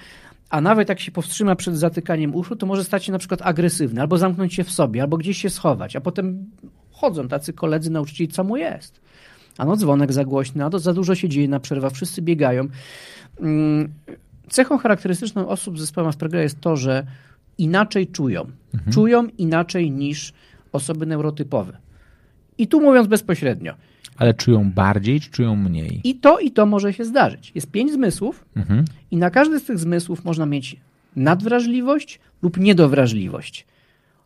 a 0.50 0.60
nawet 0.60 0.88
jak 0.88 1.00
się 1.00 1.12
powstrzyma 1.12 1.56
przed 1.56 1.76
zatykaniem 1.76 2.34
uszu, 2.34 2.56
to 2.56 2.66
może 2.66 2.84
stać 2.84 3.04
się 3.04 3.12
na 3.12 3.18
przykład 3.18 3.42
agresywny, 3.42 4.00
albo 4.00 4.18
zamknąć 4.18 4.54
się 4.54 4.64
w 4.64 4.70
sobie, 4.70 5.02
albo 5.02 5.16
gdzieś 5.16 5.38
się 5.38 5.50
schować, 5.50 5.96
a 5.96 6.00
potem 6.00 6.46
chodzą 6.90 7.28
tacy 7.28 7.52
koledzy 7.52 7.90
nauczycieli, 7.90 8.28
co 8.28 8.44
mu 8.44 8.56
jest 8.56 8.99
ano 9.61 9.76
dzwonek 9.76 10.12
za 10.12 10.24
głośny, 10.24 10.64
a 10.64 10.70
to 10.70 10.78
za 10.78 10.94
dużo 10.94 11.14
się 11.14 11.28
dzieje 11.28 11.48
na 11.48 11.61
przerwach, 11.61 11.92
wszyscy 11.92 12.22
biegają. 12.22 12.68
Mm, 13.40 13.88
cechą 14.48 14.78
charakterystyczną 14.78 15.48
osób 15.48 15.78
z 15.78 15.80
zespołem 15.80 16.08
Aspergera 16.08 16.42
jest 16.42 16.61
to, 16.61 16.76
że 16.76 17.06
inaczej 17.58 18.06
czują. 18.06 18.40
Mhm. 18.74 18.92
Czują 18.92 19.26
inaczej 19.38 19.90
niż 19.90 20.32
osoby 20.72 21.06
neurotypowe. 21.06 21.76
I 22.58 22.68
tu 22.68 22.80
mówiąc 22.80 23.08
bezpośrednio. 23.08 23.74
Ale 24.16 24.34
czują 24.34 24.72
bardziej, 24.72 25.20
czy 25.20 25.30
czują 25.30 25.56
mniej? 25.56 26.00
I 26.04 26.14
to, 26.14 26.38
i 26.38 26.50
to 26.50 26.66
może 26.66 26.92
się 26.92 27.04
zdarzyć. 27.04 27.52
Jest 27.54 27.70
pięć 27.70 27.92
zmysłów 27.92 28.44
mhm. 28.56 28.84
i 29.11 29.16
na 29.16 29.30
każdy 29.30 29.58
z 29.58 29.64
tych 29.64 29.78
zmysłów 29.78 30.24
można 30.24 30.46
mieć 30.46 30.76
nadwrażliwość 31.16 32.20
lub 32.42 32.56
niedowrażliwość. 32.56 33.66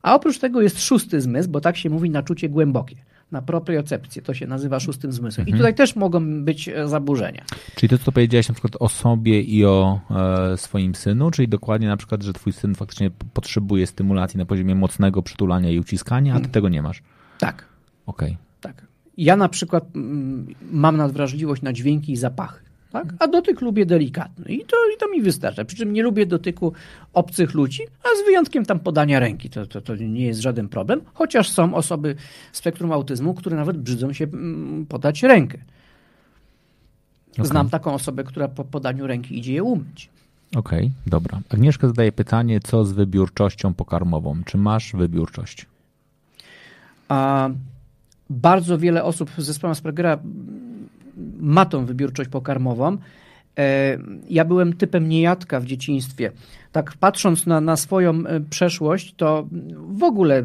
A 0.03 0.15
oprócz 0.15 0.39
tego 0.39 0.61
jest 0.63 0.83
szósty 0.83 1.21
zmysł, 1.21 1.49
bo 1.49 1.61
tak 1.61 1.77
się 1.77 1.91
mówi 1.91 2.11
na 2.11 2.23
czucie 2.23 2.49
głębokie 2.49 2.97
na 3.33 3.43
propriocepcję. 3.43 4.23
To 4.23 4.35
się 4.35 4.47
nazywa 4.47 4.81
szóstym 4.81 5.13
zmysłem. 5.13 5.43
Mhm. 5.43 5.57
I 5.57 5.59
tutaj 5.59 5.75
też 5.75 5.97
mogą 5.97 6.45
być 6.45 6.69
e, 6.69 6.89
zaburzenia. 6.89 7.45
Czyli 7.75 7.91
to, 7.91 7.99
co 7.99 8.13
powiedziałeś 8.13 8.49
na 8.49 8.55
przykład 8.55 8.77
o 8.81 8.89
sobie 8.89 9.43
i 9.43 9.65
o 9.65 10.01
e, 10.11 10.57
swoim 10.57 10.95
synu, 10.95 11.31
czyli 11.31 11.49
dokładnie 11.49 11.89
na 11.89 11.97
przykład, 11.97 12.23
że 12.23 12.33
twój 12.33 12.53
syn 12.53 12.75
faktycznie 12.75 13.11
potrzebuje 13.33 13.87
stymulacji 13.87 14.39
na 14.39 14.45
poziomie 14.45 14.75
mocnego 14.75 15.23
przytulania 15.23 15.71
i 15.71 15.79
uciskania, 15.79 16.33
a 16.33 16.37
ty 16.37 16.39
mhm. 16.39 16.53
tego 16.53 16.69
nie 16.69 16.83
masz. 16.83 17.03
Tak. 17.39 17.65
Okej. 18.07 18.29
Okay. 18.29 18.45
Tak. 18.61 18.87
Ja 19.17 19.37
na 19.37 19.49
przykład 19.49 19.85
mm, 19.97 20.55
mam 20.73 20.97
nadwrażliwość 20.97 21.63
na 21.63 21.73
dźwięki 21.73 22.13
i 22.13 22.17
zapachy. 22.17 22.65
Tak? 22.95 23.15
A 23.19 23.27
dotyk 23.27 23.61
lubię 23.61 23.87
delikatny 23.87 24.53
i 24.55 24.65
to, 24.65 24.77
i 24.95 24.99
to 24.99 25.09
mi 25.09 25.23
wystarcza. 25.23 25.65
Przy 25.65 25.77
czym 25.77 25.93
nie 25.93 26.03
lubię 26.03 26.27
dotyku 26.27 26.73
obcych 27.13 27.55
ludzi, 27.55 27.83
a 28.03 28.23
z 28.23 28.25
wyjątkiem 28.25 28.65
tam 28.65 28.81
podania 28.81 29.21
ręki. 29.21 29.51
To, 29.51 29.67
to, 29.67 29.81
to 29.81 29.97
nie 29.97 30.27
jest 30.27 30.41
żaden 30.41 30.69
problem, 30.69 31.01
chociaż 31.15 31.51
są 31.51 31.75
osoby 31.75 32.15
z 32.53 32.59
spektrum 32.59 32.93
autyzmu, 32.93 33.35
które 33.35 33.57
nawet 33.57 33.79
brzydzą 33.79 34.13
się 34.13 34.25
mm, 34.25 34.87
podać 34.87 35.23
rękę. 35.23 35.59
Okay. 37.33 37.47
Znam 37.47 37.71
taką 37.71 37.95
osobę, 37.95 38.25
która 38.25 38.49
po 38.49 38.65
podaniu 38.65 39.07
ręki 39.07 39.39
idzie 39.39 39.53
je 39.53 39.63
umyć. 39.63 40.11
Okej, 40.57 40.79
okay, 40.79 40.91
dobra. 41.07 41.41
Agnieszka 41.49 41.87
zadaje 41.87 42.13
pytanie, 42.13 42.61
co 42.61 42.85
z 42.85 42.93
wybiórczością 42.93 43.75
pokarmową? 43.75 44.43
Czy 44.45 44.59
masz 44.59 44.93
wybiórczość? 44.93 45.67
A 47.09 47.49
bardzo 48.31 48.79
wiele 48.79 49.05
osób 49.05 49.31
z 49.39 49.45
zespołem 49.45 49.73
Aspergera 49.73 50.19
ma 51.39 51.65
tą 51.65 51.87
wybiórczość 51.87 52.31
pokarmową. 52.31 52.97
E, 53.59 53.99
ja 54.31 54.45
byłem 54.45 54.73
typem 54.73 55.09
niejadka 55.09 55.61
w 55.61 55.65
dzieciństwie. 55.65 56.33
Tak 56.73 56.93
patrząc 57.01 57.47
na, 57.47 57.61
na 57.61 57.77
swoją 57.77 58.27
e, 58.27 58.41
przeszłość, 58.41 59.15
to 59.17 59.49
w 59.89 60.03
ogóle 60.03 60.45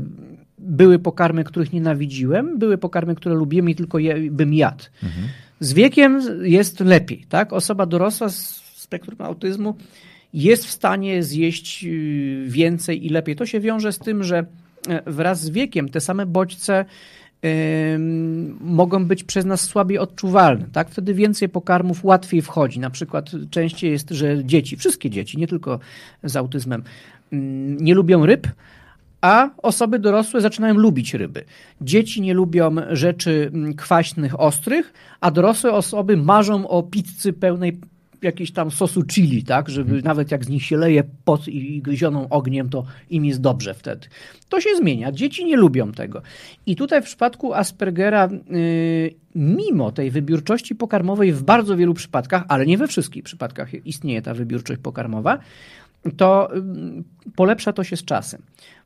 były 0.57 0.99
pokarmy, 0.99 1.43
których 1.43 1.73
nienawidziłem, 1.73 2.59
były 2.59 2.77
pokarmy, 2.77 3.15
które 3.15 3.35
lubiłem 3.35 3.69
i 3.69 3.75
tylko 3.75 3.99
je, 3.99 4.31
bym 4.31 4.53
jadł. 4.53 4.83
Mhm. 5.03 5.27
Z 5.59 5.73
wiekiem 5.73 6.21
jest 6.43 6.79
lepiej, 6.79 7.25
tak? 7.29 7.53
Osoba 7.53 7.85
dorosła 7.85 8.29
z 8.29 8.61
spektrum 8.75 9.21
autyzmu 9.21 9.75
jest 10.33 10.65
w 10.65 10.71
stanie 10.71 11.23
zjeść 11.23 11.85
y, 11.85 12.45
więcej 12.47 13.05
i 13.05 13.09
lepiej. 13.09 13.35
To 13.35 13.45
się 13.45 13.59
wiąże 13.59 13.93
z 13.93 13.99
tym, 13.99 14.23
że 14.23 14.45
e, 14.89 15.11
wraz 15.11 15.41
z 15.41 15.49
wiekiem 15.49 15.89
te 15.89 16.01
same 16.01 16.25
bodźce 16.25 16.85
mogą 18.61 19.05
być 19.05 19.23
przez 19.23 19.45
nas 19.45 19.61
słabiej 19.61 19.97
odczuwalne. 19.97 20.65
Tak? 20.71 20.89
Wtedy 20.89 21.13
więcej 21.13 21.49
pokarmów 21.49 22.05
łatwiej 22.05 22.41
wchodzi. 22.41 22.79
Na 22.79 22.89
przykład 22.89 23.31
częściej 23.49 23.91
jest, 23.91 24.09
że 24.09 24.45
dzieci, 24.45 24.77
wszystkie 24.77 25.09
dzieci, 25.09 25.37
nie 25.37 25.47
tylko 25.47 25.79
z 26.23 26.35
autyzmem, 26.35 26.83
nie 27.79 27.95
lubią 27.95 28.25
ryb, 28.25 28.47
a 29.21 29.49
osoby 29.57 29.99
dorosłe 29.99 30.41
zaczynają 30.41 30.73
lubić 30.73 31.13
ryby. 31.13 31.43
Dzieci 31.81 32.21
nie 32.21 32.33
lubią 32.33 32.75
rzeczy 32.89 33.51
kwaśnych, 33.77 34.39
ostrych, 34.39 34.93
a 35.21 35.31
dorosłe 35.31 35.71
osoby 35.71 36.17
marzą 36.17 36.67
o 36.67 36.83
pizzy 36.83 37.33
pełnej 37.33 37.79
jakiegoś 38.21 38.51
tam 38.51 38.71
sosu 38.71 39.03
chili, 39.03 39.43
tak, 39.43 39.69
żeby 39.69 39.89
hmm. 39.89 40.03
nawet 40.03 40.31
jak 40.31 40.45
z 40.45 40.49
nich 40.49 40.65
się 40.65 40.77
leje 40.77 41.03
pot 41.25 41.47
i 41.47 41.81
gryzioną 41.81 42.29
ogniem, 42.29 42.69
to 42.69 42.83
im 43.09 43.25
jest 43.25 43.41
dobrze 43.41 43.73
wtedy. 43.73 44.07
To 44.49 44.61
się 44.61 44.69
zmienia. 44.77 45.11
Dzieci 45.11 45.45
nie 45.45 45.57
lubią 45.57 45.91
tego. 45.91 46.21
I 46.65 46.75
tutaj 46.75 47.01
w 47.01 47.05
przypadku 47.05 47.53
Aspergera, 47.53 48.29
yy, 48.49 49.13
mimo 49.35 49.91
tej 49.91 50.11
wybiórczości 50.11 50.75
pokarmowej 50.75 51.33
w 51.33 51.43
bardzo 51.43 51.77
wielu 51.77 51.93
przypadkach, 51.93 52.43
ale 52.47 52.65
nie 52.65 52.77
we 52.77 52.87
wszystkich 52.87 53.23
przypadkach 53.23 53.85
istnieje 53.85 54.21
ta 54.21 54.33
wybiórczość 54.33 54.81
pokarmowa, 54.81 55.39
to 56.17 56.49
yy, 56.53 57.03
polepsza 57.35 57.73
to 57.73 57.83
się 57.83 57.97
z 57.97 58.05
czasem. 58.05 58.41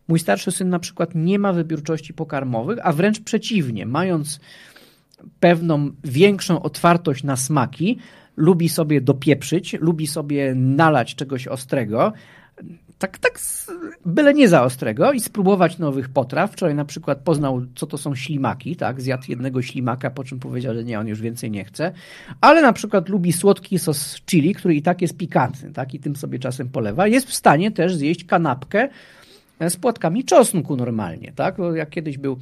Mój 0.08 0.20
starszy 0.20 0.52
syn 0.52 0.70
na 0.70 0.80
przykład 0.80 1.16
nie 1.16 1.40
ma 1.40 1.54
wybiórczości 1.54 2.14
pokarmowych, 2.14 2.80
a 2.84 2.94
wręcz 2.94 3.20
przeciwnie, 3.20 3.86
mając 3.86 4.40
pewną 5.40 5.92
większą 6.04 6.62
otwartość 6.62 7.24
na 7.24 7.36
smaki, 7.36 7.98
lubi 8.38 8.70
sobie 8.70 9.02
dopieprzyć, 9.02 9.74
lubi 9.80 10.08
sobie 10.08 10.56
nalać 10.56 11.16
czegoś 11.16 11.48
ostrego, 11.48 12.14
tak, 12.98 13.18
tak, 13.18 13.40
byle 14.06 14.34
nie 14.34 14.48
za 14.48 14.64
ostrego 14.64 15.12
i 15.12 15.20
spróbować 15.20 15.78
nowych 15.78 16.10
potraw. 16.10 16.52
Wczoraj 16.52 16.76
na 16.76 16.86
przykład 16.86 17.18
poznał, 17.18 17.62
co 17.76 17.88
to 17.88 17.98
są 17.98 18.16
ślimaki, 18.16 18.76
tak, 18.76 19.02
zjadł 19.02 19.24
jednego 19.28 19.62
ślimaka, 19.62 20.10
po 20.10 20.24
czym 20.24 20.40
powiedział, 20.40 20.74
że 20.74 20.84
nie, 20.84 21.00
on 21.00 21.08
już 21.08 21.22
więcej 21.22 21.52
nie 21.52 21.66
chce, 21.66 21.92
ale 22.42 22.62
na 22.62 22.74
przykład 22.74 23.10
lubi 23.10 23.34
słodki 23.34 23.80
sos 23.80 24.22
chili, 24.26 24.56
który 24.56 24.76
i 24.76 24.82
tak 24.82 25.02
jest 25.02 25.18
pikantny, 25.18 25.74
tak, 25.74 25.94
i 25.94 26.00
tym 26.00 26.16
sobie 26.16 26.40
czasem 26.40 26.70
polewa. 26.70 27.08
Jest 27.08 27.28
w 27.28 27.34
stanie 27.34 27.72
też 27.72 27.96
zjeść 27.96 28.24
kanapkę 28.24 28.90
z 29.70 29.78
płatkami 29.78 30.24
czosnku 30.24 30.76
normalnie, 30.76 31.32
tak, 31.36 31.58
jak 31.76 31.90
kiedyś 31.90 32.18
był 32.18 32.38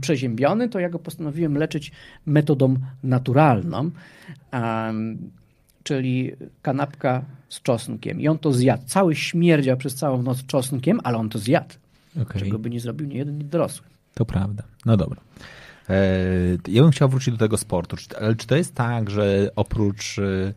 przeziębiony, 0.00 0.68
to 0.68 0.80
ja 0.80 0.88
go 0.88 0.98
postanowiłem 0.98 1.58
leczyć 1.58 1.92
metodą 2.26 2.76
naturalną, 3.02 3.90
czyli 5.82 6.32
kanapka 6.62 7.24
z 7.48 7.62
czosnkiem. 7.62 8.20
I 8.20 8.28
on 8.28 8.38
to 8.38 8.52
zjadł. 8.52 8.82
Cały 8.86 9.14
śmierdział 9.14 9.76
przez 9.76 9.94
całą 9.94 10.22
noc 10.22 10.46
czosnkiem, 10.46 11.00
ale 11.04 11.18
on 11.18 11.28
to 11.28 11.38
zjadł. 11.38 11.74
Okay. 12.22 12.42
Czego 12.42 12.58
by 12.58 12.70
nie 12.70 12.80
zrobił 12.80 13.08
nie 13.08 13.16
jeden, 13.16 13.38
nie 13.38 13.44
dorosły. 13.44 13.86
To 14.14 14.24
prawda. 14.24 14.62
No 14.86 14.96
dobra. 14.96 15.20
E, 15.88 16.06
ja 16.68 16.82
bym 16.82 16.90
chciał 16.90 17.08
wrócić 17.08 17.34
do 17.34 17.38
tego 17.38 17.56
sportu. 17.56 17.96
Ale 18.20 18.36
czy 18.36 18.46
to 18.46 18.56
jest 18.56 18.74
tak, 18.74 19.10
że 19.10 19.50
oprócz 19.56 20.18
E, 20.18 20.54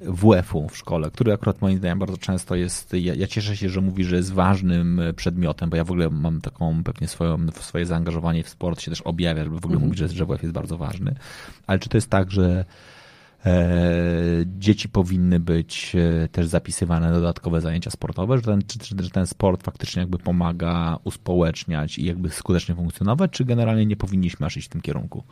WF-u 0.00 0.68
w 0.68 0.76
szkole, 0.76 1.10
który 1.10 1.32
akurat 1.32 1.62
moim 1.62 1.78
zdaniem 1.78 1.98
bardzo 1.98 2.18
często 2.18 2.54
jest, 2.54 2.92
ja, 2.92 3.14
ja, 3.14 3.26
cieszę 3.26 3.56
się, 3.56 3.68
że 3.68 3.80
mówi, 3.80 4.04
że 4.04 4.16
jest 4.16 4.32
ważnym 4.32 5.00
przedmiotem, 5.16 5.70
bo 5.70 5.76
ja 5.76 5.84
w 5.84 5.90
ogóle 5.90 6.10
mam 6.10 6.40
taką 6.40 6.84
pewnie 6.84 7.08
swoją, 7.08 7.46
swoje 7.60 7.86
zaangażowanie 7.86 8.42
w 8.42 8.48
sport 8.48 8.80
się 8.80 8.90
też 8.90 9.00
objawia, 9.00 9.44
żeby 9.44 9.56
w 9.56 9.64
ogóle 9.64 9.74
mhm. 9.74 9.88
mówić, 9.88 9.98
że, 9.98 10.08
że 10.08 10.26
WF 10.26 10.42
jest 10.42 10.54
bardzo 10.54 10.78
ważny. 10.78 11.14
Ale 11.66 11.78
czy 11.78 11.88
to 11.88 11.96
jest 11.96 12.10
tak, 12.10 12.30
że 12.30 12.64
e, 13.46 13.74
dzieci 14.58 14.88
powinny 14.88 15.40
być 15.40 15.96
e, 16.24 16.28
też 16.28 16.46
zapisywane 16.46 17.06
na 17.06 17.12
dodatkowe 17.12 17.60
zajęcia 17.60 17.90
sportowe, 17.90 18.36
że 18.36 18.42
ten, 18.42 18.62
czy, 18.62 18.96
że 19.04 19.10
ten 19.10 19.26
sport 19.26 19.62
faktycznie 19.62 20.00
jakby 20.00 20.18
pomaga 20.18 20.98
uspołeczniać 21.04 21.98
i 21.98 22.04
jakby 22.04 22.30
skutecznie 22.30 22.74
funkcjonować, 22.74 23.30
czy 23.30 23.44
generalnie 23.44 23.86
nie 23.86 23.96
powinniśmy 23.96 24.46
aż 24.46 24.56
iść 24.56 24.66
w 24.66 24.70
tym 24.70 24.80
kierunku? 24.80 25.24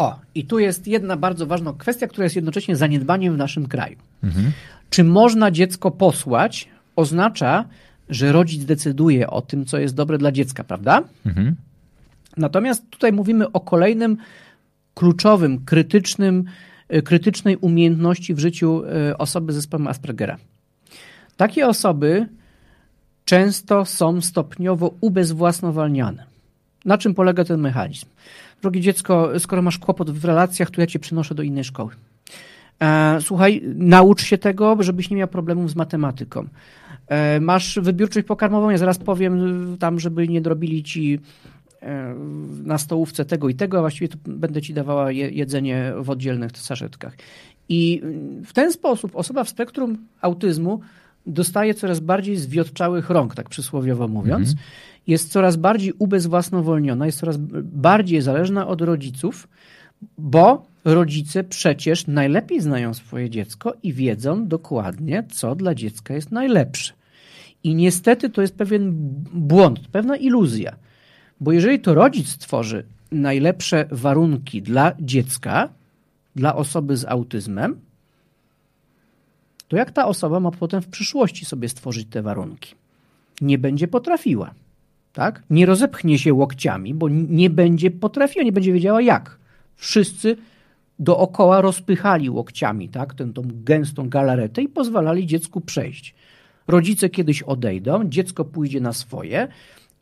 O, 0.00 0.18
i 0.34 0.44
tu 0.44 0.58
jest 0.58 0.86
jedna 0.86 1.16
bardzo 1.16 1.46
ważna 1.46 1.72
kwestia, 1.78 2.06
która 2.06 2.24
jest 2.24 2.36
jednocześnie 2.36 2.76
zaniedbaniem 2.76 3.34
w 3.34 3.38
naszym 3.38 3.66
kraju. 3.66 3.96
Mhm. 4.22 4.52
Czy 4.90 5.04
można 5.04 5.50
dziecko 5.50 5.90
posłać, 5.90 6.68
oznacza, 6.96 7.64
że 8.08 8.32
rodzic 8.32 8.64
decyduje 8.64 9.30
o 9.30 9.42
tym, 9.42 9.64
co 9.64 9.78
jest 9.78 9.94
dobre 9.94 10.18
dla 10.18 10.32
dziecka, 10.32 10.64
prawda? 10.64 11.02
Mhm. 11.26 11.56
Natomiast 12.36 12.90
tutaj 12.90 13.12
mówimy 13.12 13.52
o 13.52 13.60
kolejnym 13.60 14.16
kluczowym, 14.94 15.64
krytycznym, 15.64 16.44
e, 16.88 17.02
krytycznej 17.02 17.56
umiejętności 17.56 18.34
w 18.34 18.38
życiu 18.38 18.82
e, 18.84 19.18
osoby 19.18 19.52
z 19.52 19.56
zespołem 19.56 19.86
Aspergera. 19.86 20.36
Takie 21.36 21.66
osoby 21.68 22.26
często 23.24 23.84
są 23.84 24.20
stopniowo 24.20 24.94
ubezwłasnowalniane. 25.00 26.24
Na 26.84 26.98
czym 26.98 27.14
polega 27.14 27.44
ten 27.44 27.60
mechanizm? 27.60 28.06
Drogie 28.62 28.80
dziecko, 28.80 29.30
skoro 29.38 29.62
masz 29.62 29.78
kłopot 29.78 30.10
w 30.10 30.24
relacjach, 30.24 30.70
to 30.70 30.80
ja 30.80 30.86
cię 30.86 30.98
przenoszę 30.98 31.34
do 31.34 31.42
innej 31.42 31.64
szkoły. 31.64 31.90
E, 32.82 33.18
słuchaj, 33.20 33.62
naucz 33.74 34.22
się 34.22 34.38
tego, 34.38 34.76
żebyś 34.80 35.10
nie 35.10 35.16
miał 35.16 35.28
problemów 35.28 35.70
z 35.70 35.76
matematyką. 35.76 36.46
E, 37.06 37.40
masz 37.40 37.78
wybiórczość 37.82 38.26
pokarmową, 38.26 38.70
ja 38.70 38.78
zaraz 38.78 38.98
powiem 38.98 39.76
tam, 39.78 40.00
żeby 40.00 40.28
nie 40.28 40.40
drobili 40.40 40.82
ci 40.82 41.20
e, 41.82 42.14
na 42.64 42.78
stołówce 42.78 43.24
tego 43.24 43.48
i 43.48 43.54
tego, 43.54 43.78
a 43.78 43.80
właściwie 43.80 44.08
to 44.08 44.18
będę 44.26 44.62
ci 44.62 44.74
dawała 44.74 45.12
jedzenie 45.12 45.92
w 46.00 46.10
oddzielnych 46.10 46.50
saszetkach. 46.54 47.16
I 47.68 48.02
w 48.46 48.52
ten 48.52 48.72
sposób 48.72 49.16
osoba 49.16 49.44
w 49.44 49.48
spektrum 49.48 49.98
autyzmu 50.20 50.80
dostaje 51.26 51.74
coraz 51.74 52.00
bardziej 52.00 52.36
zwiotczałych 52.36 53.10
rąk, 53.10 53.34
tak 53.34 53.48
przysłowiowo 53.48 54.08
mówiąc. 54.08 54.48
Mhm 54.48 54.66
jest 55.10 55.32
coraz 55.32 55.56
bardziej 55.56 55.92
ubezwłasnowolniona, 55.98 57.06
jest 57.06 57.18
coraz 57.18 57.36
bardziej 57.62 58.22
zależna 58.22 58.66
od 58.66 58.80
rodziców, 58.80 59.48
bo 60.18 60.66
rodzice 60.84 61.44
przecież 61.44 62.06
najlepiej 62.06 62.60
znają 62.60 62.94
swoje 62.94 63.30
dziecko 63.30 63.74
i 63.82 63.92
wiedzą 63.92 64.48
dokładnie, 64.48 65.24
co 65.32 65.54
dla 65.54 65.74
dziecka 65.74 66.14
jest 66.14 66.30
najlepsze. 66.32 66.92
I 67.64 67.74
niestety 67.74 68.30
to 68.30 68.42
jest 68.42 68.54
pewien 68.54 68.92
błąd, 69.32 69.88
pewna 69.88 70.16
iluzja, 70.16 70.76
bo 71.40 71.52
jeżeli 71.52 71.80
to 71.80 71.94
rodzic 71.94 72.28
stworzy 72.28 72.84
najlepsze 73.12 73.86
warunki 73.90 74.62
dla 74.62 74.92
dziecka, 75.00 75.68
dla 76.36 76.56
osoby 76.56 76.96
z 76.96 77.04
autyzmem, 77.04 77.80
to 79.68 79.76
jak 79.76 79.90
ta 79.90 80.06
osoba 80.06 80.40
ma 80.40 80.50
potem 80.50 80.82
w 80.82 80.88
przyszłości 80.88 81.44
sobie 81.44 81.68
stworzyć 81.68 82.08
te 82.10 82.22
warunki? 82.22 82.74
Nie 83.40 83.58
będzie 83.58 83.88
potrafiła 83.88 84.54
tak? 85.12 85.42
Nie 85.50 85.66
rozepchnie 85.66 86.18
się 86.18 86.34
łokciami, 86.34 86.94
bo 86.94 87.08
nie 87.08 87.50
będzie 87.50 87.90
potrafiła, 87.90 88.44
nie 88.44 88.52
będzie 88.52 88.72
wiedziała 88.72 89.02
jak. 89.02 89.38
Wszyscy 89.76 90.36
dookoła 90.98 91.60
rozpychali 91.60 92.30
łokciami, 92.30 92.88
tak? 92.88 93.14
Tę 93.14 93.32
tą 93.32 93.42
gęstą 93.54 94.08
galaretę 94.08 94.62
i 94.62 94.68
pozwalali 94.68 95.26
dziecku 95.26 95.60
przejść. 95.60 96.14
Rodzice 96.68 97.08
kiedyś 97.08 97.42
odejdą, 97.42 98.08
dziecko 98.08 98.44
pójdzie 98.44 98.80
na 98.80 98.92
swoje 98.92 99.48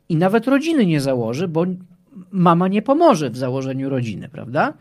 i 0.09 0.15
nawet 0.15 0.47
rodziny 0.47 0.85
nie 0.85 1.01
założy, 1.01 1.47
bo 1.47 1.65
mama 2.31 2.67
nie 2.67 2.81
pomoże 2.81 3.29
w 3.29 3.37
założeniu 3.37 3.89
rodziny, 3.89 4.29
prawda? 4.29 4.73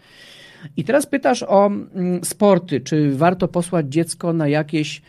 I 0.77 0.85
teraz 0.85 1.07
pytasz 1.07 1.43
o 1.43 1.67
mm, 1.67 2.25
sporty, 2.25 2.81
czy 2.81 3.17
warto 3.17 3.49
posłać 3.49 3.87
dziecko 3.89 4.33
na 4.33 4.49
jakieś 4.49 5.03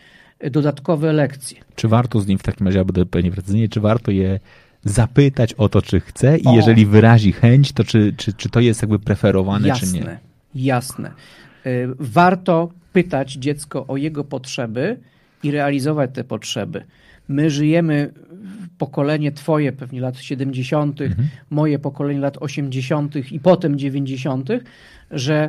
dodatkowe 0.50 1.12
lekcje. 1.12 1.60
Czy 1.74 1.88
warto 1.88 2.20
z 2.20 2.26
nim 2.26 2.38
w 2.38 2.42
takim 2.42 2.66
razie, 2.66 2.84
będę 2.84 3.06
pewnie 3.06 3.30
precyzyjnie, 3.30 3.68
czy 3.68 3.80
warto 3.80 4.10
je 4.10 4.40
zapytać 4.84 5.54
o 5.54 5.68
to, 5.68 5.82
czy 5.82 6.00
chce 6.00 6.38
i 6.38 6.46
o. 6.46 6.54
jeżeli 6.54 6.86
wyrazi 6.86 7.32
chęć, 7.32 7.72
to 7.72 7.84
czy, 7.84 8.14
czy, 8.16 8.32
czy 8.32 8.48
to 8.48 8.60
jest 8.60 8.82
jakby 8.82 8.98
preferowane, 8.98 9.68
jasne, 9.68 9.98
czy 9.98 10.04
nie? 10.04 10.18
Jasne. 10.54 11.10
Warto 11.98 12.70
pytać 12.92 13.32
dziecko 13.32 13.86
o 13.86 13.96
jego 13.96 14.24
potrzeby 14.24 14.98
i 15.42 15.50
realizować 15.50 16.10
te 16.14 16.24
potrzeby. 16.24 16.84
My 17.28 17.50
żyjemy 17.50 18.12
pokolenie 18.78 19.32
twoje 19.32 19.72
pewnie 19.72 20.00
lat 20.00 20.18
70., 20.18 21.00
mhm. 21.00 21.28
moje 21.50 21.78
pokolenie 21.78 22.20
lat 22.20 22.36
80. 22.40 23.32
i 23.32 23.40
potem 23.40 23.78
90., 23.78 24.48
że 25.10 25.48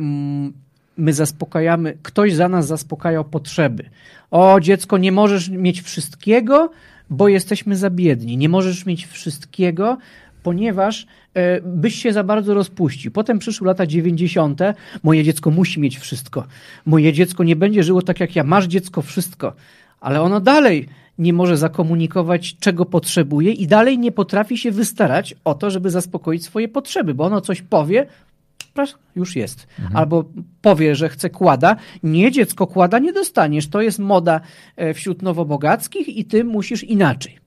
mm, 0.00 0.52
my 0.96 1.12
zaspokajamy, 1.12 1.98
ktoś 2.02 2.34
za 2.34 2.48
nas 2.48 2.66
zaspokajał 2.66 3.24
potrzeby. 3.24 3.84
O, 4.30 4.60
dziecko, 4.60 4.98
nie 4.98 5.12
możesz 5.12 5.48
mieć 5.48 5.82
wszystkiego, 5.82 6.70
bo 7.10 7.28
jesteśmy 7.28 7.76
za 7.76 7.90
biedni. 7.90 8.36
Nie 8.36 8.48
możesz 8.48 8.86
mieć 8.86 9.06
wszystkiego, 9.06 9.98
ponieważ 10.42 11.06
e, 11.34 11.60
byś 11.60 11.94
się 11.94 12.12
za 12.12 12.24
bardzo 12.24 12.54
rozpuścił. 12.54 13.12
Potem 13.12 13.38
przyszły 13.38 13.66
lata 13.66 13.86
90. 13.86 14.60
Moje 15.02 15.24
dziecko 15.24 15.50
musi 15.50 15.80
mieć 15.80 15.98
wszystko. 15.98 16.44
Moje 16.86 17.12
dziecko 17.12 17.44
nie 17.44 17.56
będzie 17.56 17.82
żyło 17.82 18.02
tak 18.02 18.20
jak 18.20 18.36
ja. 18.36 18.44
Masz 18.44 18.66
dziecko 18.66 19.02
wszystko. 19.02 19.52
Ale 20.00 20.22
ono 20.22 20.40
dalej 20.40 20.88
nie 21.18 21.32
może 21.32 21.56
zakomunikować, 21.56 22.56
czego 22.56 22.84
potrzebuje 22.84 23.52
i 23.52 23.66
dalej 23.66 23.98
nie 23.98 24.12
potrafi 24.12 24.58
się 24.58 24.70
wystarać 24.70 25.34
o 25.44 25.54
to, 25.54 25.70
żeby 25.70 25.90
zaspokoić 25.90 26.44
swoje 26.44 26.68
potrzeby, 26.68 27.14
bo 27.14 27.24
ono 27.24 27.40
coś 27.40 27.62
powie, 27.62 28.06
już 29.16 29.36
jest. 29.36 29.66
Mhm. 29.78 29.96
Albo 29.96 30.24
powie, 30.62 30.94
że 30.94 31.08
chce 31.08 31.30
kłada. 31.30 31.76
Nie, 32.02 32.30
dziecko, 32.30 32.66
kłada 32.66 32.98
nie 32.98 33.12
dostaniesz. 33.12 33.68
To 33.68 33.82
jest 33.82 33.98
moda 33.98 34.40
e, 34.76 34.94
wśród 34.94 35.22
nowobogackich 35.22 36.08
i 36.08 36.24
ty 36.24 36.44
musisz 36.44 36.84
inaczej. 36.84 37.38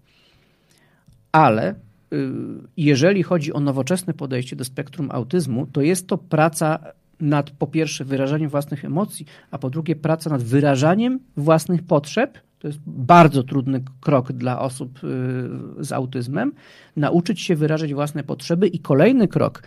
Ale 1.31 1.75
y, 2.13 2.29
jeżeli 2.77 3.23
chodzi 3.23 3.53
o 3.53 3.59
nowoczesne 3.59 4.13
podejście 4.13 4.55
do 4.55 4.65
spektrum 4.65 5.11
autyzmu, 5.11 5.67
to 5.67 5.81
jest 5.81 6.07
to 6.07 6.17
praca 6.17 6.79
nad 7.19 7.51
po 7.51 7.67
pierwsze 7.67 8.05
wyrażaniem 8.05 8.49
własnych 8.49 8.85
emocji, 8.85 9.25
a 9.51 9.57
po 9.57 9.69
drugie 9.69 9.95
praca 9.95 10.29
nad 10.29 10.43
wyrażaniem 10.43 11.19
własnych 11.37 11.83
potrzeb. 11.83 12.37
To 12.59 12.67
jest 12.67 12.79
bardzo 12.85 13.43
trudny 13.43 13.83
krok 14.01 14.31
dla 14.31 14.61
osób 14.61 14.99
y, 15.03 15.83
z 15.83 15.91
autyzmem. 15.91 16.51
Nauczyć 16.95 17.41
się 17.41 17.55
wyrażać 17.55 17.93
własne 17.93 18.23
potrzeby 18.23 18.67
i 18.67 18.79
kolejny 18.79 19.27
krok 19.27 19.63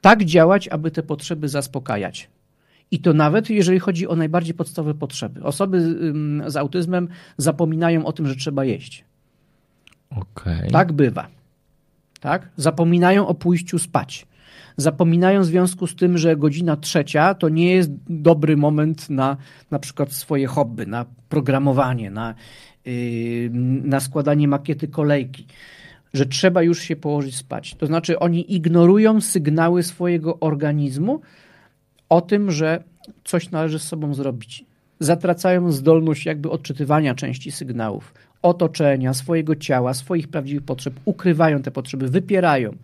tak 0.00 0.24
działać, 0.24 0.68
aby 0.68 0.90
te 0.90 1.02
potrzeby 1.02 1.48
zaspokajać. 1.48 2.30
I 2.90 2.98
to 2.98 3.12
nawet 3.12 3.50
jeżeli 3.50 3.78
chodzi 3.78 4.08
o 4.08 4.16
najbardziej 4.16 4.54
podstawowe 4.54 4.94
potrzeby. 4.94 5.42
Osoby 5.42 5.96
z 6.46 6.56
autyzmem 6.56 7.08
zapominają 7.36 8.06
o 8.06 8.12
tym, 8.12 8.26
że 8.26 8.36
trzeba 8.36 8.64
jeść. 8.64 9.04
Okay. 10.10 10.70
Tak 10.70 10.92
bywa. 10.92 11.28
Tak? 12.20 12.48
Zapominają 12.56 13.26
o 13.26 13.34
pójściu 13.34 13.78
spać. 13.78 14.26
Zapominają 14.76 15.40
w 15.40 15.44
związku 15.44 15.86
z 15.86 15.96
tym, 15.96 16.18
że 16.18 16.36
godzina 16.36 16.76
trzecia 16.76 17.34
to 17.34 17.48
nie 17.48 17.74
jest 17.74 17.90
dobry 18.08 18.56
moment 18.56 19.10
na 19.10 19.36
na 19.70 19.78
przykład 19.78 20.12
swoje 20.12 20.46
hobby, 20.46 20.86
na 20.86 21.04
programowanie, 21.28 22.10
na, 22.10 22.34
yy, 22.84 23.50
na 23.84 24.00
składanie 24.00 24.48
makiety 24.48 24.88
kolejki 24.88 25.46
że 26.12 26.26
trzeba 26.26 26.62
już 26.62 26.82
się 26.82 26.96
położyć 26.96 27.36
spać. 27.36 27.74
To 27.74 27.86
znaczy, 27.86 28.18
oni 28.18 28.54
ignorują 28.54 29.20
sygnały 29.20 29.82
swojego 29.82 30.40
organizmu 30.40 31.20
o 32.08 32.20
tym, 32.20 32.50
że 32.50 32.84
coś 33.24 33.50
należy 33.50 33.78
z 33.78 33.82
sobą 33.82 34.14
zrobić. 34.14 34.64
Zatracają 35.00 35.72
zdolność 35.72 36.26
jakby 36.26 36.50
odczytywania 36.50 37.14
części 37.14 37.52
sygnałów 37.52 38.14
otoczenia, 38.42 39.14
swojego 39.14 39.56
ciała, 39.56 39.94
swoich 39.94 40.28
prawdziwych 40.28 40.62
potrzeb, 40.62 40.94
ukrywają 41.04 41.62
te 41.62 41.70
potrzeby, 41.70 42.08
wypierają. 42.08 42.76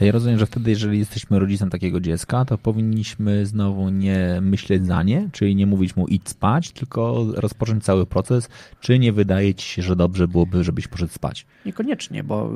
Ja 0.00 0.12
rozumiem, 0.12 0.38
że 0.38 0.46
wtedy, 0.46 0.70
jeżeli 0.70 0.98
jesteśmy 0.98 1.38
rodzicem 1.38 1.70
takiego 1.70 2.00
dziecka, 2.00 2.44
to 2.44 2.58
powinniśmy 2.58 3.46
znowu 3.46 3.90
nie 3.90 4.38
myśleć 4.42 4.86
za 4.86 5.02
nie, 5.02 5.28
czyli 5.32 5.56
nie 5.56 5.66
mówić 5.66 5.96
mu 5.96 6.06
idź 6.06 6.28
spać, 6.28 6.70
tylko 6.70 7.26
rozpocząć 7.34 7.84
cały 7.84 8.06
proces, 8.06 8.48
czy 8.80 8.98
nie 8.98 9.12
wydaje 9.12 9.54
ci 9.54 9.68
się, 9.68 9.82
że 9.82 9.96
dobrze 9.96 10.28
byłoby, 10.28 10.64
żebyś 10.64 10.88
poszedł 10.88 11.12
spać? 11.12 11.46
Niekoniecznie, 11.66 12.24
bo 12.24 12.50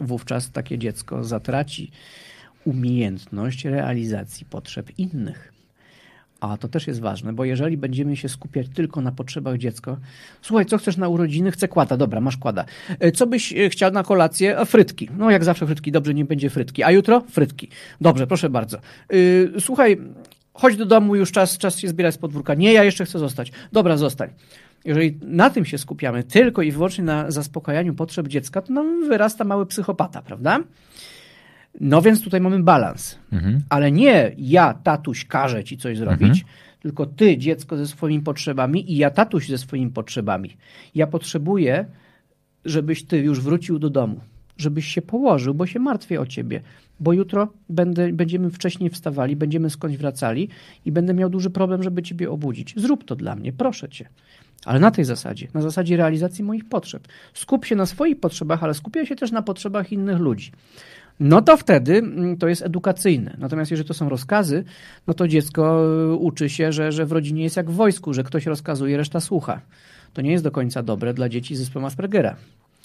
wówczas 0.00 0.50
takie 0.50 0.78
dziecko 0.78 1.24
zatraci 1.24 1.90
umiejętność 2.64 3.64
realizacji 3.64 4.46
potrzeb 4.46 4.98
innych. 4.98 5.57
A 6.40 6.56
to 6.56 6.68
też 6.68 6.86
jest 6.86 7.00
ważne, 7.00 7.32
bo 7.32 7.44
jeżeli 7.44 7.76
będziemy 7.76 8.16
się 8.16 8.28
skupiać 8.28 8.66
tylko 8.74 9.00
na 9.00 9.12
potrzebach 9.12 9.58
dziecka, 9.58 9.96
słuchaj, 10.42 10.66
co 10.66 10.78
chcesz 10.78 10.96
na 10.96 11.08
urodziny? 11.08 11.50
Chcę 11.50 11.68
kłada, 11.68 11.96
dobra, 11.96 12.20
masz 12.20 12.36
kłada. 12.36 12.64
E, 13.00 13.12
co 13.12 13.26
byś 13.26 13.52
e, 13.52 13.70
chciał 13.70 13.92
na 13.92 14.02
kolację? 14.02 14.56
Frytki. 14.66 15.08
No 15.16 15.30
jak 15.30 15.44
zawsze 15.44 15.66
frytki, 15.66 15.92
dobrze, 15.92 16.14
nie 16.14 16.24
będzie 16.24 16.50
frytki. 16.50 16.82
A 16.82 16.90
jutro? 16.90 17.20
Frytki. 17.30 17.68
Dobrze, 18.00 18.26
proszę 18.26 18.50
bardzo. 18.50 18.76
E, 18.76 19.60
słuchaj, 19.60 19.98
chodź 20.52 20.76
do 20.76 20.86
domu, 20.86 21.16
już 21.16 21.32
czas, 21.32 21.58
czas 21.58 21.78
się 21.78 21.88
zbierać 21.88 22.14
z 22.14 22.18
podwórka. 22.18 22.54
Nie, 22.54 22.72
ja 22.72 22.84
jeszcze 22.84 23.04
chcę 23.04 23.18
zostać. 23.18 23.52
Dobra, 23.72 23.96
zostań. 23.96 24.30
Jeżeli 24.84 25.18
na 25.22 25.50
tym 25.50 25.64
się 25.64 25.78
skupiamy, 25.78 26.24
tylko 26.24 26.62
i 26.62 26.72
wyłącznie 26.72 27.04
na 27.04 27.30
zaspokajaniu 27.30 27.94
potrzeb 27.94 28.28
dziecka, 28.28 28.62
to 28.62 28.72
nam 28.72 29.08
wyrasta 29.08 29.44
mały 29.44 29.66
psychopata, 29.66 30.22
prawda? 30.22 30.60
No 31.80 32.02
więc 32.02 32.22
tutaj 32.22 32.40
mamy 32.40 32.62
balans. 32.62 33.18
Mhm. 33.32 33.60
Ale 33.68 33.92
nie 33.92 34.32
ja, 34.38 34.74
tatuś, 34.74 35.24
każę 35.24 35.64
ci 35.64 35.78
coś 35.78 35.98
zrobić, 35.98 36.28
mhm. 36.28 36.44
tylko 36.80 37.06
ty, 37.06 37.38
dziecko, 37.38 37.76
ze 37.76 37.86
swoimi 37.86 38.22
potrzebami 38.22 38.92
i 38.92 38.96
ja, 38.96 39.10
tatuś, 39.10 39.48
ze 39.48 39.58
swoimi 39.58 39.90
potrzebami. 39.90 40.56
Ja 40.94 41.06
potrzebuję, 41.06 41.84
żebyś 42.64 43.04
ty 43.04 43.18
już 43.18 43.40
wrócił 43.40 43.78
do 43.78 43.90
domu, 43.90 44.20
żebyś 44.56 44.86
się 44.86 45.02
położył, 45.02 45.54
bo 45.54 45.66
się 45.66 45.80
martwię 45.80 46.20
o 46.20 46.26
ciebie, 46.26 46.60
bo 47.00 47.12
jutro 47.12 47.52
będę, 47.68 48.12
będziemy 48.12 48.50
wcześniej 48.50 48.90
wstawali, 48.90 49.36
będziemy 49.36 49.70
skądś 49.70 49.96
wracali 49.96 50.48
i 50.84 50.92
będę 50.92 51.14
miał 51.14 51.30
duży 51.30 51.50
problem, 51.50 51.82
żeby 51.82 52.02
ciebie 52.02 52.30
obudzić. 52.30 52.74
Zrób 52.76 53.04
to 53.04 53.16
dla 53.16 53.36
mnie, 53.36 53.52
proszę 53.52 53.88
cię. 53.88 54.08
Ale 54.64 54.80
na 54.80 54.90
tej 54.90 55.04
zasadzie, 55.04 55.48
na 55.54 55.62
zasadzie 55.62 55.96
realizacji 55.96 56.44
moich 56.44 56.68
potrzeb. 56.68 57.08
Skup 57.34 57.64
się 57.64 57.76
na 57.76 57.86
swoich 57.86 58.20
potrzebach, 58.20 58.64
ale 58.64 58.74
skupiaj 58.74 59.06
się 59.06 59.16
też 59.16 59.32
na 59.32 59.42
potrzebach 59.42 59.92
innych 59.92 60.18
ludzi 60.18 60.52
no 61.20 61.42
to 61.42 61.56
wtedy 61.56 61.98
mm, 61.98 62.36
to 62.36 62.48
jest 62.48 62.62
edukacyjne. 62.62 63.36
Natomiast 63.38 63.70
jeżeli 63.70 63.88
to 63.88 63.94
są 63.94 64.08
rozkazy, 64.08 64.64
no 65.06 65.14
to 65.14 65.28
dziecko 65.28 65.84
y, 66.12 66.14
uczy 66.14 66.50
się, 66.50 66.72
że, 66.72 66.92
że 66.92 67.06
w 67.06 67.12
rodzinie 67.12 67.42
jest 67.42 67.56
jak 67.56 67.70
w 67.70 67.74
wojsku, 67.74 68.14
że 68.14 68.24
ktoś 68.24 68.46
rozkazuje, 68.46 68.96
reszta 68.96 69.20
słucha. 69.20 69.60
To 70.12 70.22
nie 70.22 70.32
jest 70.32 70.44
do 70.44 70.50
końca 70.50 70.82
dobre 70.82 71.14
dla 71.14 71.28
dzieci 71.28 71.56
z 71.56 71.58
zespołem 71.58 71.84
Aspergera. 71.86 72.36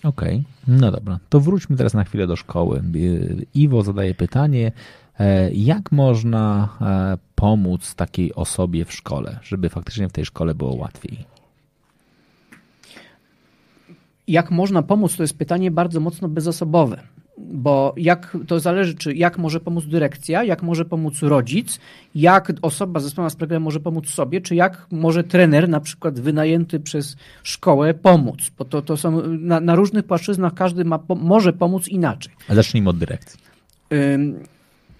Okej, 0.04 0.44
okay. 0.64 0.76
no 0.80 0.92
dobra. 0.92 1.20
To 1.30 1.40
wróćmy 1.40 1.78
teraz 1.78 1.94
na 1.94 2.04
chwilę 2.04 2.28
do 2.28 2.36
szkoły. 2.36 2.84
Y, 2.96 3.46
Iwo 3.54 3.84
zadaje 3.84 4.16
pytanie, 4.16 4.72
e, 5.20 5.52
jak 5.52 5.92
można 5.92 6.70
e, 6.82 7.18
pomóc 7.36 7.96
takiej 7.96 8.34
osobie 8.36 8.86
w 8.86 8.94
szkole, 8.94 9.40
żeby 9.44 9.70
faktycznie 9.70 10.10
w 10.10 10.12
tej 10.12 10.26
szkole 10.26 10.56
było 10.56 10.76
łatwiej? 10.76 11.26
Jak 14.28 14.52
można 14.52 14.82
pomóc, 14.82 15.16
to 15.16 15.24
jest 15.24 15.38
pytanie 15.38 15.72
bardzo 15.72 16.00
mocno 16.00 16.30
bezosobowe 16.30 17.13
bo 17.38 17.94
jak, 17.98 18.38
to 18.48 18.60
zależy, 18.60 18.96
czy 18.96 19.14
jak 19.14 19.38
może 19.38 19.60
pomóc 19.60 19.86
dyrekcja, 19.86 20.44
jak 20.44 20.64
może 20.64 20.86
pomóc 20.86 21.22
rodzic, 21.22 21.80
jak 22.16 22.52
osoba 22.62 23.00
z 23.00 23.04
zespołem 23.04 23.28
Aspergera 23.28 23.60
może 23.60 23.80
pomóc 23.80 24.10
sobie, 24.10 24.42
czy 24.42 24.56
jak 24.56 24.88
może 24.92 25.24
trener, 25.24 25.70
na 25.70 25.80
przykład 25.80 26.20
wynajęty 26.20 26.80
przez 26.80 27.16
szkołę, 27.44 27.94
pomóc. 27.94 28.52
Bo 28.58 28.66
to, 28.66 28.82
to 28.82 28.98
są 28.98 29.28
na, 29.28 29.60
na 29.60 29.76
różnych 29.76 30.06
płaszczyznach 30.06 30.54
każdy 30.54 30.86
ma, 30.86 31.00
może 31.10 31.54
pomóc 31.54 31.88
inaczej. 31.88 32.34
A 32.48 32.56
zacznijmy 32.56 32.90
od 32.90 32.98
dyrekcji. 32.98 33.40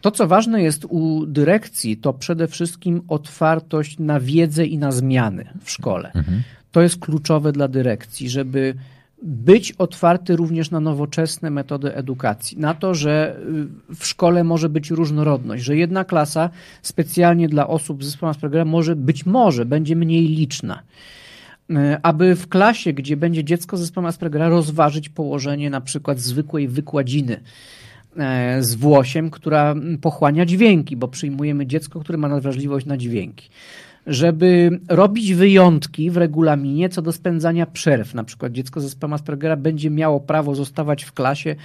To, 0.02 0.12
co 0.12 0.28
ważne 0.28 0.64
jest 0.64 0.86
u 0.86 1.26
dyrekcji, 1.26 1.98
to 1.98 2.14
przede 2.14 2.48
wszystkim 2.48 3.02
otwartość 3.08 4.00
na 4.00 4.20
wiedzę 4.20 4.66
i 4.66 4.78
na 4.78 4.92
zmiany 4.92 5.48
w 5.64 5.72
szkole. 5.72 6.12
Mhm. 6.16 6.44
To 6.72 6.82
jest 6.82 7.00
kluczowe 7.00 7.52
dla 7.52 7.68
dyrekcji, 7.68 8.30
żeby 8.30 8.74
być 9.24 9.72
otwarty 9.72 10.36
również 10.36 10.72
na 10.72 10.80
nowoczesne 10.80 11.50
metody 11.50 11.96
edukacji, 11.96 12.58
na 12.60 12.74
to, 12.74 12.96
że 12.96 13.40
y, 13.92 13.96
w 13.96 14.06
szkole 14.06 14.44
może 14.44 14.70
być 14.70 14.90
różnorodność, 14.90 15.64
że 15.64 15.78
jedna 15.78 16.04
klasa 16.04 16.50
specjalnie 16.82 17.50
dla 17.50 17.68
osób 17.68 18.04
z 18.04 18.08
zespołem 18.08 18.32
Aspergera 18.32 18.66
może 18.66 18.96
być 18.96 19.26
może 19.26 19.66
będzie 19.66 19.96
mniej 19.96 20.28
liczna. 20.28 20.84
Y, 21.72 21.76
aby 22.04 22.36
w 22.36 22.50
klasie, 22.50 22.94
gdzie 22.94 23.18
będzie 23.18 23.44
dziecko 23.44 23.78
z 23.78 23.80
zespołem 23.80 24.06
Aspergera, 24.06 24.50
rozważyć 24.50 25.10
położenie 25.10 25.70
na 25.70 25.82
przykład 25.82 26.20
zwykłej 26.20 26.68
wykładziny 26.68 27.40
e, 28.18 28.64
z 28.64 28.76
włosiem, 28.76 29.30
która 29.30 29.76
pochłania 30.02 30.46
dźwięki, 30.46 30.98
bo 30.98 31.08
przyjmujemy 31.08 31.68
dziecko, 31.68 32.00
które 32.00 32.18
ma 32.18 32.28
nadwrażliwość 32.28 32.86
na 32.86 32.98
dźwięki 32.98 33.50
żeby 34.08 34.80
robić 34.90 35.34
wyjątki 35.34 36.12
w 36.12 36.18
regulaminie 36.18 36.90
co 36.90 37.02
do 37.02 37.12
spędzania 37.12 37.66
przerw. 37.66 38.14
Na 38.14 38.24
przykład 38.24 38.52
dziecko 38.52 38.82
ze 38.82 38.88
zespołem 38.88 39.14
Aspergera 39.14 39.56
będzie 39.56 39.90
miało 39.90 40.20
prawo 40.20 40.56
zostawać 40.56 41.04
w 41.04 41.12
klasie 41.12 41.56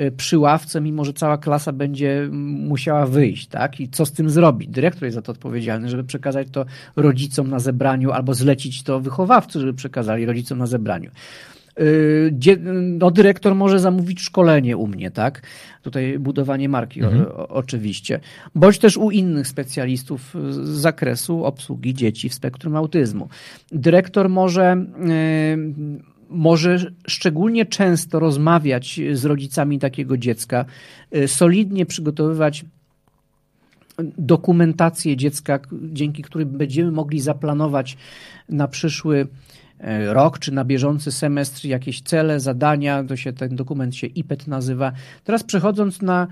y, 0.00 0.12
przy 0.16 0.38
ławce, 0.38 0.80
mimo 0.80 1.04
że 1.04 1.12
cała 1.12 1.38
klasa 1.38 1.72
będzie 1.72 2.28
musiała 2.30 3.06
wyjść. 3.06 3.46
Tak? 3.46 3.80
I 3.80 3.88
co 3.88 4.06
z 4.06 4.12
tym 4.12 4.30
zrobić? 4.30 4.70
Dyrektor 4.70 5.04
jest 5.04 5.14
za 5.14 5.22
to 5.22 5.32
odpowiedzialny, 5.32 5.88
żeby 5.88 6.04
przekazać 6.04 6.48
to 6.52 6.64
rodzicom 6.96 7.50
na 7.50 7.58
zebraniu 7.58 8.12
albo 8.12 8.34
zlecić 8.34 8.82
to 8.82 9.00
wychowawcy, 9.00 9.60
żeby 9.60 9.74
przekazali 9.74 10.26
rodzicom 10.26 10.58
na 10.58 10.66
zebraniu. 10.66 11.10
Y, 11.80 12.58
no, 12.98 13.10
dyrektor 13.10 13.54
może 13.54 13.78
zamówić 13.80 14.20
szkolenie 14.20 14.76
u 14.76 14.86
mnie, 14.86 15.10
tak? 15.10 15.42
Tutaj 15.82 16.18
budowanie 16.18 16.68
marki 16.68 17.00
mhm. 17.00 17.26
o, 17.26 17.48
oczywiście. 17.48 18.20
Bądź 18.54 18.78
też 18.78 18.96
u 18.96 19.10
innych 19.10 19.48
specjalistów 19.48 20.34
z 20.50 20.68
zakresu 20.68 21.44
obsługi 21.44 21.94
dzieci 21.94 22.28
w 22.28 22.34
spektrum 22.34 22.76
autyzmu. 22.76 23.28
Dyrektor 23.72 24.28
może 24.28 24.86
y, 25.08 26.04
może 26.28 26.92
szczególnie 27.06 27.66
często 27.66 28.18
rozmawiać 28.18 29.00
z 29.12 29.24
rodzicami 29.24 29.78
takiego 29.78 30.18
dziecka, 30.18 30.64
y, 31.16 31.28
solidnie 31.28 31.86
przygotowywać 31.86 32.64
dokumentację 34.18 35.16
dziecka, 35.16 35.60
dzięki 35.72 36.22
której 36.22 36.46
będziemy 36.46 36.90
mogli 36.90 37.20
zaplanować 37.20 37.96
na 38.48 38.68
przyszły 38.68 39.26
rok 40.06 40.38
czy 40.38 40.52
na 40.52 40.64
bieżący 40.64 41.12
semestr 41.12 41.64
jakieś 41.64 42.00
cele, 42.00 42.40
zadania, 42.40 43.04
to 43.04 43.16
się 43.16 43.32
ten 43.32 43.56
dokument 43.56 43.96
się 43.96 44.06
IPET 44.06 44.46
nazywa. 44.46 44.92
Teraz 45.24 45.42
przechodząc 45.44 46.02
na 46.02 46.26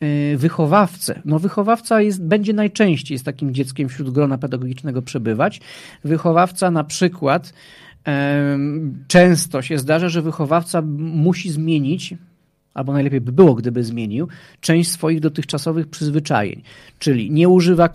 e, 0.00 0.36
wychowawcę. 0.36 1.22
No 1.24 1.38
wychowawca 1.38 2.00
jest, 2.00 2.24
będzie 2.24 2.52
najczęściej 2.52 3.18
z 3.18 3.22
takim 3.22 3.54
dzieckiem 3.54 3.88
wśród 3.88 4.10
grona 4.10 4.38
pedagogicznego 4.38 5.02
przebywać. 5.02 5.60
Wychowawca 6.04 6.70
na 6.70 6.84
przykład 6.84 7.52
często 9.08 9.62
się 9.62 9.78
zdarza, 9.78 10.08
że 10.08 10.22
wychowawca 10.22 10.82
musi 10.98 11.50
zmienić 11.50 12.14
albo 12.74 12.92
najlepiej 12.92 13.20
by 13.20 13.32
było, 13.32 13.54
gdyby 13.54 13.84
zmienił, 13.84 14.28
część 14.60 14.90
swoich 14.90 15.20
dotychczasowych 15.20 15.88
przyzwyczajeń, 15.88 16.62
czyli 16.98 17.30
nie 17.30 17.48
używa 17.48 17.88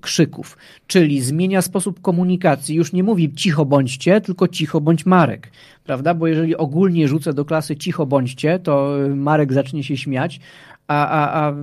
krzyków, 0.00 0.56
czyli 0.86 1.20
zmienia 1.20 1.62
sposób 1.62 2.00
komunikacji. 2.00 2.76
Już 2.76 2.92
nie 2.92 3.02
mówi 3.02 3.34
cicho 3.34 3.64
bądźcie, 3.64 4.20
tylko 4.20 4.48
cicho 4.48 4.80
bądź 4.80 5.06
Marek, 5.06 5.50
prawda? 5.84 6.14
Bo 6.14 6.26
jeżeli 6.26 6.56
ogólnie 6.56 7.08
rzucę 7.08 7.34
do 7.34 7.44
klasy 7.44 7.76
cicho 7.76 8.06
bądźcie, 8.06 8.58
to 8.58 8.94
Marek 9.16 9.52
zacznie 9.52 9.84
się 9.84 9.96
śmiać, 9.96 10.40
a, 10.88 11.08
a, 11.08 11.48
a, 11.48 11.54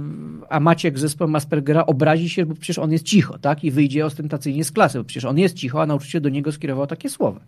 a 0.50 0.60
Maciek 0.60 0.98
z 0.98 1.02
zespołem 1.02 1.36
Aspergera 1.36 1.86
obrazi 1.86 2.30
się, 2.30 2.46
bo 2.46 2.56
przecież 2.56 2.80
on 2.80 2.92
jest 2.92 3.06
cicho, 3.06 3.38
tak? 3.38 3.64
I 3.64 3.72
wyjdzie 3.72 4.06
ostentacyjnie 4.06 4.64
z 4.64 4.72
klasy, 4.72 4.98
bo 4.98 5.04
przecież 5.04 5.26
on 5.26 5.38
jest 5.38 5.56
cicho, 5.56 5.82
a 5.82 5.86
nauczyciel 5.86 6.22
do 6.22 6.30
niego 6.30 6.52
skierował 6.52 6.88
takie 6.88 7.10
słowa. 7.10 7.40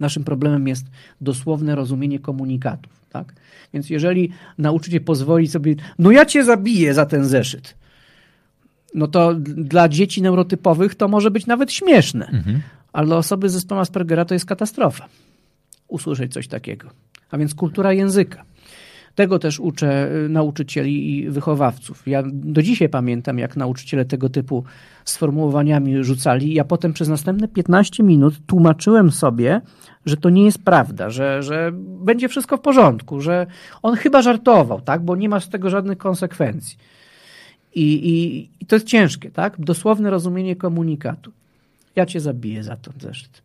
Naszym 0.00 0.24
problemem 0.24 0.68
jest 0.68 0.86
dosłowne 1.20 1.74
rozumienie 1.74 2.18
komunikatów. 2.18 2.92
Tak? 3.10 3.34
Więc 3.74 3.90
jeżeli 3.90 4.30
nauczyciel 4.58 5.00
pozwoli 5.00 5.48
sobie, 5.48 5.74
no 5.98 6.10
ja 6.10 6.26
cię 6.26 6.44
zabiję 6.44 6.94
za 6.94 7.06
ten 7.06 7.24
zeszyt, 7.24 7.74
no 8.94 9.06
to 9.06 9.34
dla 9.44 9.88
dzieci 9.88 10.22
neurotypowych 10.22 10.94
to 10.94 11.08
może 11.08 11.30
być 11.30 11.46
nawet 11.46 11.72
śmieszne, 11.72 12.26
mhm. 12.26 12.60
ale 12.92 13.06
dla 13.06 13.16
osoby 13.16 13.48
z 13.48 13.52
zespołem 13.52 13.82
Aspergera 13.82 14.24
to 14.24 14.34
jest 14.34 14.46
katastrofa. 14.46 15.08
Usłyszeć 15.88 16.32
coś 16.32 16.48
takiego. 16.48 16.90
A 17.30 17.38
więc 17.38 17.54
kultura 17.54 17.92
języka. 17.92 18.44
Tego 19.14 19.38
też 19.38 19.60
uczę 19.60 20.12
y, 20.12 20.28
nauczycieli 20.28 21.18
i 21.18 21.30
wychowawców. 21.30 22.02
Ja 22.06 22.22
do 22.26 22.62
dzisiaj 22.62 22.88
pamiętam, 22.88 23.38
jak 23.38 23.56
nauczyciele 23.56 24.04
tego 24.04 24.28
typu 24.28 24.64
sformułowaniami 25.04 26.04
rzucali. 26.04 26.54
Ja 26.54 26.64
potem 26.64 26.92
przez 26.92 27.08
następne 27.08 27.48
15 27.48 28.02
minut 28.02 28.34
tłumaczyłem 28.46 29.10
sobie, 29.10 29.60
że 30.06 30.16
to 30.16 30.30
nie 30.30 30.44
jest 30.44 30.64
prawda, 30.64 31.10
że, 31.10 31.42
że 31.42 31.70
będzie 31.74 32.28
wszystko 32.28 32.56
w 32.56 32.60
porządku, 32.60 33.20
że 33.20 33.46
on 33.82 33.96
chyba 33.96 34.22
żartował, 34.22 34.80
tak? 34.80 35.02
bo 35.02 35.16
nie 35.16 35.28
ma 35.28 35.40
z 35.40 35.48
tego 35.48 35.70
żadnych 35.70 35.98
konsekwencji. 35.98 36.78
I, 37.74 37.82
i, 37.82 38.48
i 38.60 38.66
to 38.66 38.76
jest 38.76 38.86
ciężkie, 38.86 39.30
tak? 39.30 39.54
Dosłowne 39.58 40.10
rozumienie 40.10 40.56
komunikatu. 40.56 41.32
Ja 41.96 42.06
cię 42.06 42.20
zabiję 42.20 42.64
za 42.64 42.76
to 42.76 42.90
zeszyt. 43.00 43.43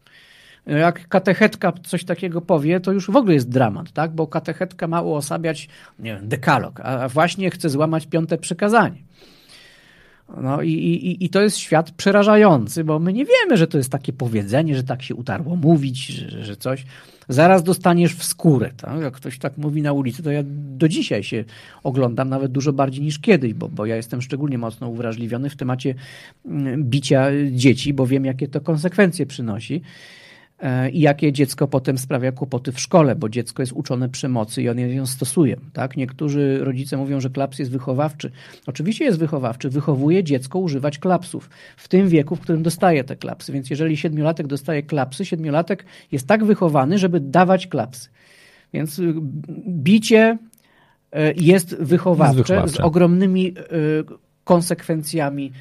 Jak 0.78 1.07
katechetka 1.07 1.74
coś 1.84 2.05
takiego 2.05 2.41
powie, 2.41 2.80
to 2.80 2.91
już 2.91 3.11
w 3.11 3.15
ogóle 3.15 3.34
jest 3.34 3.49
dramat, 3.49 3.91
tak? 3.91 4.11
Bo 4.11 4.28
katechetka 4.28 4.88
ma 4.88 5.01
uosabiać, 5.01 5.70
nie 5.99 6.15
wiem, 6.15 6.28
dekalog, 6.28 6.80
a 6.80 7.09
właśnie 7.09 7.51
chce 7.51 7.70
złamać 7.70 8.07
piąte 8.07 8.38
przykazanie. 8.38 9.03
No 10.38 10.61
i, 10.61 10.72
i, 10.72 11.26
i 11.26 11.30
to 11.30 11.41
jest 11.41 11.57
świat 11.57 11.91
przerażający, 11.91 12.84
bo 12.84 12.99
my 12.99 13.13
nie 13.13 13.26
wiemy, 13.26 13.57
że 13.57 13.67
to 13.67 13.78
jest 13.78 13.91
takie 13.91 14.13
powiedzenie, 14.13 14.76
że 14.76 14.84
tak 14.84 15.03
się 15.03 15.15
utarło 15.15 15.55
mówić, 15.55 16.07
że, 16.07 16.45
że 16.45 16.55
coś. 16.55 16.86
Zaraz 17.30 17.63
dostaniesz 17.63 18.15
w 18.15 18.24
skórę. 18.24 18.72
Tak? 18.78 19.01
Jak 19.01 19.13
ktoś 19.13 19.39
tak 19.39 19.57
mówi 19.57 19.82
na 19.82 19.93
ulicy, 19.93 20.24
to 20.24 20.32
ja 20.32 20.43
do 20.78 20.88
dzisiaj 20.88 21.24
się 21.24 21.43
oglądam 21.84 22.30
nawet 22.30 22.51
dużo 22.51 22.74
bardziej 22.74 23.03
niż 23.03 23.20
kiedyś, 23.20 23.53
bo, 23.53 23.67
bo 23.67 23.86
ja 23.86 23.95
jestem 23.95 24.22
szczególnie 24.22 24.57
mocno 24.57 24.89
uwrażliwiony 24.89 25.49
w 25.49 25.55
temacie 25.55 25.95
mm, 26.45 26.84
bicia 26.84 27.28
dzieci, 27.51 27.93
bo 27.93 28.07
wiem, 28.07 28.26
jakie 28.26 28.47
to 28.47 28.61
konsekwencje 28.61 29.26
przynosi. 29.26 29.82
E, 30.62 30.89
i 30.89 30.99
jakie 30.99 31.32
dziecko 31.32 31.68
potem 31.68 31.97
sprawia 31.97 32.32
kłopoty 32.32 32.72
w 32.72 32.80
szkole, 32.80 33.16
bo 33.16 33.30
dziecko 33.30 33.62
jest 33.62 33.74
uczone 33.74 34.10
przemocy 34.10 34.62
i 34.62 34.70
on 34.70 34.80
ją 34.80 35.05
stosuje. 35.05 35.57
Tak? 35.74 35.97
Niektórzy 35.97 36.60
rodzice 36.62 36.97
mówią, 36.97 37.20
że 37.20 37.30
klaps 37.30 37.60
jest 37.60 37.72
wychowawczy. 37.72 38.32
Oczywiście 38.68 39.05
jest 39.05 39.20
wychowawczy, 39.20 39.70
wychowuje 39.70 40.24
dziecko 40.24 40.60
używać 40.60 40.99
klapsów 40.99 41.49
w 41.78 41.88
tym 41.88 42.10
wieku, 42.10 42.36
w 42.36 42.39
którym 42.39 42.64
dostaje 42.64 43.03
te 43.03 43.16
klapsy. 43.16 43.53
Więc 43.53 43.70
jeżeli 43.70 43.97
siedmiolatek 43.97 44.47
dostaje 44.47 44.84
klapsy, 44.84 45.26
siedmiolatek 45.26 45.86
jest 46.12 46.28
tak 46.28 46.45
wychowany, 46.45 46.97
żeby 46.97 47.20
dawać 47.20 47.68
klapsy. 47.68 48.10
Więc 48.74 48.99
y, 48.99 49.14
bicie 49.68 50.38
y, 51.16 51.34
jest 51.38 51.76
wychowawcze, 51.76 52.38
jest 52.38 52.47
wychowawcze. 52.47 52.78
z 52.78 52.80
ogromnymi 52.80 53.47
y, 53.47 53.53
konsekwencjami 54.43 55.51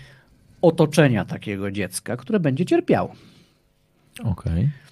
otoczenia 0.63 1.25
takiego 1.25 1.71
dziecka, 1.71 2.17
które 2.17 2.41
będzie 2.41 2.65
cierpiało. 2.65 3.13
Okej. 4.21 4.53
Okay. 4.53 4.88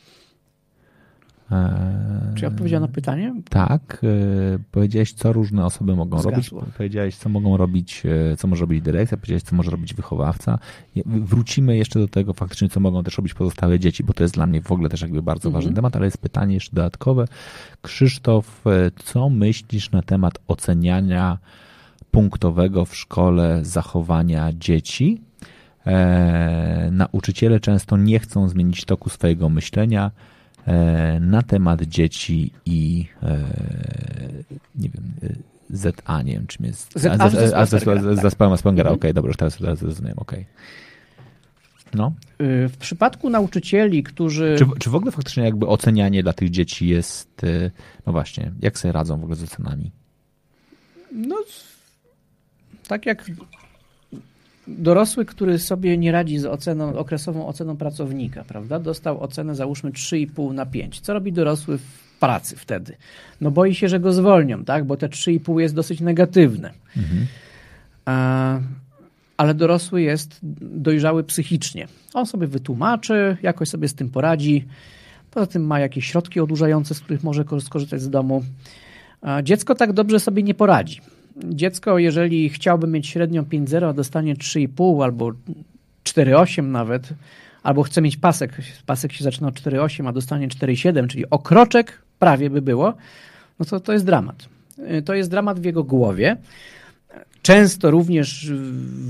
Czy 2.35 2.43
ja 2.43 2.49
odpowiedziałem 2.49 2.83
na 2.83 2.95
pytanie? 2.95 3.35
Tak. 3.51 4.03
E, 4.05 4.59
powiedziałeś, 4.73 5.13
co 5.13 5.33
różne 5.33 5.65
osoby 5.65 5.97
mogą 5.97 6.19
Zgasło. 6.19 6.61
robić. 6.61 6.75
Powiedziałeś, 6.77 7.17
co 7.17 7.29
mogą 7.29 7.57
robić, 7.57 8.03
e, 8.33 8.37
co 8.37 8.49
może 8.49 8.61
robić 8.61 8.83
dyrekcja, 8.83 9.17
powiedziałeś, 9.17 9.43
co 9.43 9.57
może 9.57 9.71
robić 9.71 9.95
wychowawca. 9.95 10.59
Wrócimy 11.07 11.77
jeszcze 11.77 11.99
do 11.99 12.09
tego 12.09 12.33
faktycznie, 12.33 12.69
co 12.69 12.81
mogą 12.81 13.05
też 13.05 13.17
robić 13.17 13.35
pozostałe 13.35 13.79
dzieci, 13.79 14.05
bo 14.05 14.13
to 14.13 14.25
jest 14.25 14.35
dla 14.35 14.47
mnie 14.47 14.63
w 14.63 14.73
ogóle 14.73 14.89
też 14.89 15.03
jakby 15.03 15.23
bardzo 15.23 15.49
mhm. 15.49 15.63
ważny 15.63 15.77
temat, 15.77 15.97
ale 15.97 16.05
jest 16.05 16.19
pytanie 16.19 16.55
jeszcze 16.55 16.77
dodatkowe. 16.77 17.25
Krzysztof, 17.83 18.67
e, 18.67 18.91
co 19.05 19.31
myślisz 19.31 19.91
na 19.91 20.03
temat 20.03 20.39
oceniania 20.49 21.39
punktowego 22.11 22.85
w 22.85 22.97
szkole 22.97 23.61
zachowania 23.63 24.53
dzieci? 24.53 25.21
E, 25.87 26.89
nauczyciele 26.93 27.61
często 27.61 27.97
nie 27.97 28.19
chcą 28.19 28.49
zmienić 28.49 28.85
toku 28.85 29.11
swojego 29.11 29.49
myślenia, 29.49 30.11
na 31.21 31.43
temat 31.43 31.83
dzieci 31.83 32.53
i 32.67 33.07
e, 33.23 33.39
nie 34.75 34.89
wiem, 34.89 35.05
e, 35.23 35.29
ZA, 35.71 36.23
nie 36.23 36.33
wiem 36.33 36.47
czym 36.47 36.67
jest. 36.67 36.93
Zespołem 38.23 38.53
Aspengera, 38.53 38.91
okej, 38.91 39.15
dobrze, 39.15 39.35
teraz, 39.35 39.59
teraz 39.59 39.79
zrozumiem, 39.79 40.15
okej. 40.17 40.47
No. 41.95 42.13
W 42.69 42.77
przypadku 42.79 43.31
nauczycieli, 43.31 44.03
którzy. 44.03 44.57
Czy, 44.59 44.67
czy 44.79 44.91
w 44.91 44.95
ogóle 44.95 45.13
faktycznie 45.13 45.45
jakby 45.45 45.67
ocenianie 45.67 46.23
dla 46.23 46.33
tych 46.33 46.51
dzieci 46.51 46.89
jest, 46.89 47.43
no 48.07 48.13
właśnie, 48.13 48.53
jak 48.63 48.79
sobie 48.79 48.93
radzą 48.93 49.21
w 49.21 49.23
ogóle 49.23 49.37
z 49.37 49.43
ocenami? 49.43 49.93
No, 51.13 51.37
tak 52.89 53.07
jak 53.07 53.25
dorosły, 54.69 55.25
który 55.25 55.59
sobie 55.59 55.99
nie 55.99 56.13
radzi 56.13 56.39
z 56.39 56.47
oceną, 56.47 56.99
okresową 56.99 57.47
oceną 57.47 57.77
pracownika, 57.77 58.45
prawda? 58.45 58.79
Dostał 58.79 59.21
ocenę 59.21 59.55
załóżmy 59.55 59.91
3,5 59.91 60.55
na 60.55 60.67
5. 60.67 61.01
Co 61.01 61.13
robi 61.13 61.33
dorosły 61.33 61.79
w 61.79 62.19
pracy 62.21 62.57
wtedy? 62.57 62.97
No 63.41 63.51
boi 63.51 63.75
się, 63.75 63.89
że 63.89 64.01
go 64.01 64.13
zwolnią, 64.13 64.65
tak? 64.65 64.85
Bo 64.85 64.97
te 64.97 65.09
3,5 65.09 65.59
jest 65.59 65.75
dosyć 65.75 66.01
negatywne. 66.01 66.73
Mhm. 66.97 67.27
A, 68.05 68.59
ale 69.37 69.55
dorosły 69.55 70.03
jest 70.03 70.39
dojrzały 70.61 71.25
psychicznie. 71.25 71.89
On 72.15 72.27
sobie 72.27 72.47
wytłumaczy, 72.47 73.37
jakoś 73.43 73.69
sobie 73.69 73.89
z 73.89 73.95
tym 73.95 74.11
poradzi. 74.11 74.65
Poza 75.31 75.47
tym 75.47 75.67
ma 75.67 75.81
jakieś 75.81 76.07
środki 76.07 76.41
odurzające, 76.41 76.95
z 76.95 77.01
których 77.01 77.25
może 77.25 77.45
skorzystać 77.61 78.03
z 78.03 78.11
domu. 78.11 78.45
A 79.23 79.43
dziecko 79.43 79.75
tak 79.75 79.93
dobrze 79.93 80.21
sobie 80.21 80.43
nie 80.43 80.55
poradzi 80.55 81.01
dziecko, 81.45 81.99
jeżeli 81.99 82.49
chciałby 82.49 82.87
mieć 82.87 83.07
średnią 83.07 83.43
5,0, 83.43 83.89
a 83.89 83.93
dostanie 83.93 84.37
3,5 84.37 85.05
albo 85.05 85.33
4,8 86.05 86.65
nawet, 86.65 87.09
albo 87.63 87.83
chce 87.83 88.03
mieć 88.03 88.17
pasek, 88.17 88.53
pasek 88.87 89.13
się 89.13 89.25
zaczyna 89.25 89.49
od 89.49 89.55
4,8, 89.55 90.09
a 90.09 90.13
dostanie 90.13 90.49
4,7, 90.49 91.07
czyli 91.07 91.31
okroczek 91.31 92.03
prawie 92.19 92.51
by 92.51 92.63
było, 92.63 92.95
no 93.59 93.67
to 93.67 93.81
to 93.81 93.93
jest 93.93 94.05
dramat. 94.05 94.49
To 95.05 95.15
jest 95.15 95.31
dramat 95.31 95.61
w 95.61 95.65
jego 95.65 95.85
głowie. 95.85 96.37
Często 97.47 97.91
również 97.91 98.51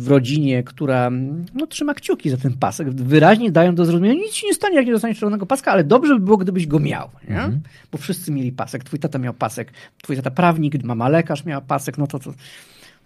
w 0.03 0.09
rodzinie, 0.09 0.63
która 0.63 1.11
no, 1.55 1.67
trzyma 1.67 1.95
kciuki 1.95 2.31
za 2.31 2.37
ten 2.37 2.53
pasek, 2.53 2.91
wyraźnie 2.91 3.51
dają 3.51 3.75
do 3.75 3.85
zrozumienia, 3.85 4.15
nic 4.15 4.35
się 4.35 4.47
nie 4.47 4.55
stanie, 4.55 4.77
jak 4.77 4.87
nie 4.87 4.93
dostaniesz 4.93 5.19
czerwonego 5.19 5.47
paska, 5.47 5.73
ale 5.73 5.85
dobrze 5.85 6.15
by 6.15 6.21
było, 6.21 6.37
gdybyś 6.37 6.67
go 6.67 6.79
miał. 6.79 7.09
Nie? 7.29 7.37
Mhm. 7.37 7.61
Bo 7.93 7.99
wszyscy 7.99 8.33
mieli 8.33 8.53
pasek. 8.53 8.85
Twój 8.85 8.99
tata 8.99 9.19
miał 9.19 9.35
pasek, 9.35 9.73
twój 10.03 10.17
tata 10.17 10.31
prawnik, 10.31 10.85
mama 10.85 11.09
lekarz 11.09 11.45
miała 11.45 11.61
pasek, 11.61 11.99
no 11.99 12.07
to, 12.07 12.19
to 12.19 12.33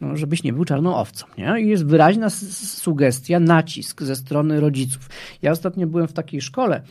no, 0.01 0.17
żebyś 0.17 0.43
nie 0.43 0.53
był 0.53 0.65
czarną 0.65 0.97
owcą. 0.97 1.27
Nie? 1.39 1.61
I 1.61 1.69
jest 1.69 1.87
wyraźna 1.87 2.31
sugestia, 2.31 3.41
nacisk 3.41 4.03
ze 4.03 4.17
strony 4.17 4.61
rodziców. 4.61 5.09
Ja 5.43 5.51
ostatnio 5.51 5.87
byłem 5.87 6.09
w 6.09 6.13
takiej 6.13 6.41
szkole, 6.41 6.83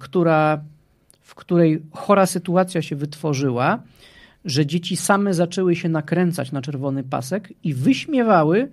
która 0.00 0.60
w 1.22 1.34
której 1.34 1.82
chora 1.92 2.26
sytuacja 2.26 2.82
się 2.82 2.96
wytworzyła, 2.96 3.82
że 4.44 4.66
dzieci 4.66 4.96
same 4.96 5.34
zaczęły 5.34 5.76
się 5.76 5.88
nakręcać 5.88 6.52
na 6.52 6.62
czerwony 6.62 7.04
pasek 7.04 7.52
i 7.64 7.74
wyśmiewały, 7.74 8.68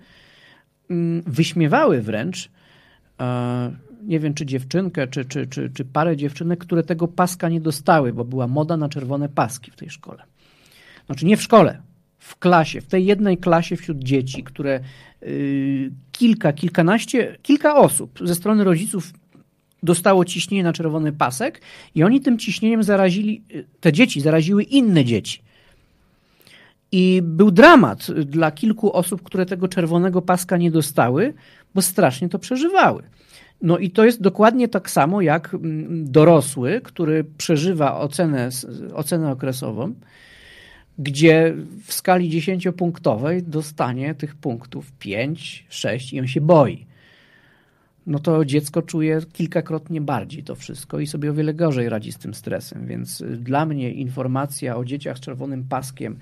mm, 0.90 1.22
wyśmiewały 1.26 2.02
wręcz, 2.02 2.50
e, 3.20 3.72
nie 4.02 4.20
wiem 4.20 4.34
czy 4.34 4.46
dziewczynkę, 4.46 5.06
czy, 5.08 5.24
czy, 5.24 5.46
czy, 5.46 5.70
czy 5.70 5.84
parę 5.84 6.16
dziewczynek, 6.16 6.58
które 6.58 6.82
tego 6.82 7.08
paska 7.08 7.48
nie 7.48 7.60
dostały, 7.60 8.12
bo 8.12 8.24
była 8.24 8.46
moda 8.46 8.76
na 8.76 8.88
czerwone 8.88 9.28
paski 9.28 9.70
w 9.70 9.76
tej 9.76 9.90
szkole. 9.90 10.22
Znaczy 11.06 11.26
nie 11.26 11.36
w 11.36 11.42
szkole, 11.42 11.82
w 12.18 12.38
klasie, 12.38 12.80
w 12.80 12.86
tej 12.86 13.06
jednej 13.06 13.38
klasie 13.38 13.76
wśród 13.76 13.98
dzieci, 13.98 14.44
które 14.44 14.80
yy, 15.22 15.90
kilka, 16.12 16.52
kilkanaście, 16.52 17.36
kilka 17.42 17.76
osób 17.76 18.18
ze 18.24 18.34
strony 18.34 18.64
rodziców 18.64 19.12
dostało 19.82 20.24
ciśnienie 20.24 20.62
na 20.62 20.72
czerwony 20.72 21.12
pasek 21.12 21.60
i 21.94 22.02
oni 22.02 22.20
tym 22.20 22.38
ciśnieniem 22.38 22.82
zarazili, 22.82 23.42
te 23.80 23.92
dzieci 23.92 24.20
zaraziły 24.20 24.62
inne 24.62 25.04
dzieci. 25.04 25.45
I 26.92 27.20
był 27.22 27.50
dramat 27.50 28.06
dla 28.10 28.50
kilku 28.50 28.92
osób, 28.92 29.22
które 29.22 29.46
tego 29.46 29.68
czerwonego 29.68 30.22
paska 30.22 30.56
nie 30.56 30.70
dostały, 30.70 31.34
bo 31.74 31.82
strasznie 31.82 32.28
to 32.28 32.38
przeżywały. 32.38 33.02
No 33.62 33.78
i 33.78 33.90
to 33.90 34.04
jest 34.04 34.20
dokładnie 34.20 34.68
tak 34.68 34.90
samo 34.90 35.20
jak 35.20 35.54
mm, 35.54 36.12
dorosły, 36.12 36.80
który 36.84 37.24
przeżywa 37.24 37.98
ocenę, 38.00 38.48
ocenę 38.94 39.30
okresową, 39.30 39.94
gdzie 40.98 41.54
w 41.84 41.92
skali 41.92 42.30
dziesięciopunktowej 42.30 43.42
dostanie 43.42 44.14
tych 44.14 44.34
punktów 44.34 44.92
5, 44.92 45.66
6 45.68 46.12
i 46.12 46.20
on 46.20 46.26
się 46.26 46.40
boi. 46.40 46.86
No 48.06 48.18
to 48.18 48.44
dziecko 48.44 48.82
czuje 48.82 49.20
kilkakrotnie 49.32 50.00
bardziej 50.00 50.42
to 50.42 50.54
wszystko 50.54 51.00
i 51.00 51.06
sobie 51.06 51.30
o 51.30 51.34
wiele 51.34 51.54
gorzej 51.54 51.88
radzi 51.88 52.12
z 52.12 52.18
tym 52.18 52.34
stresem. 52.34 52.86
Więc 52.86 53.22
dla 53.38 53.66
mnie 53.66 53.92
informacja 53.92 54.76
o 54.76 54.84
dzieciach 54.84 55.18
z 55.18 55.20
czerwonym 55.20 55.64
paskiem, 55.64 56.18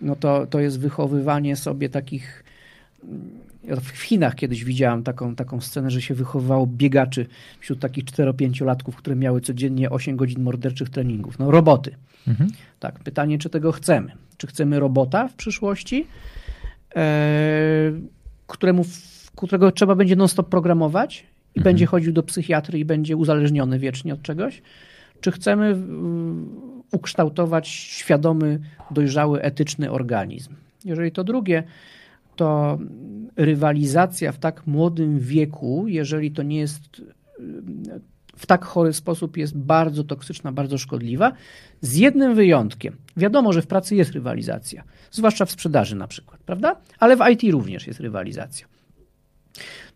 no 0.00 0.16
to, 0.16 0.46
to 0.46 0.60
jest 0.60 0.80
wychowywanie 0.80 1.56
sobie 1.56 1.88
takich 1.88 2.44
w 3.80 3.98
Chinach 3.98 4.34
kiedyś 4.34 4.64
widziałam 4.64 5.02
taką, 5.02 5.34
taką 5.34 5.60
scenę, 5.60 5.90
że 5.90 6.02
się 6.02 6.14
wychowywało 6.14 6.66
biegaczy 6.66 7.26
wśród 7.60 7.80
takich 7.80 8.04
4-5-latków, 8.04 8.92
które 8.96 9.16
miały 9.16 9.40
codziennie 9.40 9.90
8 9.90 10.16
godzin 10.16 10.42
morderczych 10.42 10.90
treningów. 10.90 11.38
No 11.38 11.50
roboty. 11.50 11.94
Mhm. 12.28 12.50
Tak, 12.80 12.98
pytanie, 12.98 13.38
czy 13.38 13.50
tego 13.50 13.72
chcemy? 13.72 14.12
Czy 14.36 14.46
chcemy 14.46 14.80
robota 14.80 15.28
w 15.28 15.34
przyszłości, 15.34 16.06
e, 16.96 17.92
któremu, 18.46 18.84
którego 19.36 19.72
trzeba 19.72 19.94
będzie 19.94 20.16
non-stop 20.16 20.48
programować 20.48 21.26
i 21.54 21.58
mhm. 21.58 21.64
będzie 21.64 21.86
chodził 21.86 22.12
do 22.12 22.22
psychiatry 22.22 22.78
i 22.78 22.84
będzie 22.84 23.16
uzależniony 23.16 23.78
wiecznie 23.78 24.14
od 24.14 24.22
czegoś? 24.22 24.62
Czy 25.20 25.30
chcemy 25.32 25.76
ukształtować 26.92 27.68
świadomy, 27.68 28.60
dojrzały, 28.90 29.42
etyczny 29.42 29.90
organizm? 29.90 30.54
Jeżeli 30.84 31.12
to 31.12 31.24
drugie, 31.24 31.62
to 32.36 32.78
rywalizacja 33.36 34.32
w 34.32 34.38
tak 34.38 34.66
młodym 34.66 35.18
wieku, 35.18 35.84
jeżeli 35.88 36.30
to 36.30 36.42
nie 36.42 36.58
jest 36.58 37.02
w 38.36 38.46
tak 38.46 38.64
chory 38.64 38.92
sposób, 38.92 39.36
jest 39.36 39.58
bardzo 39.58 40.04
toksyczna, 40.04 40.52
bardzo 40.52 40.78
szkodliwa, 40.78 41.32
z 41.80 41.96
jednym 41.96 42.34
wyjątkiem. 42.34 42.96
Wiadomo, 43.16 43.52
że 43.52 43.62
w 43.62 43.66
pracy 43.66 43.96
jest 43.96 44.12
rywalizacja, 44.12 44.84
zwłaszcza 45.10 45.44
w 45.44 45.50
sprzedaży 45.50 45.96
na 45.96 46.06
przykład, 46.06 46.40
prawda? 46.40 46.76
Ale 46.98 47.16
w 47.16 47.20
IT 47.30 47.52
również 47.52 47.86
jest 47.86 48.00
rywalizacja. 48.00 48.66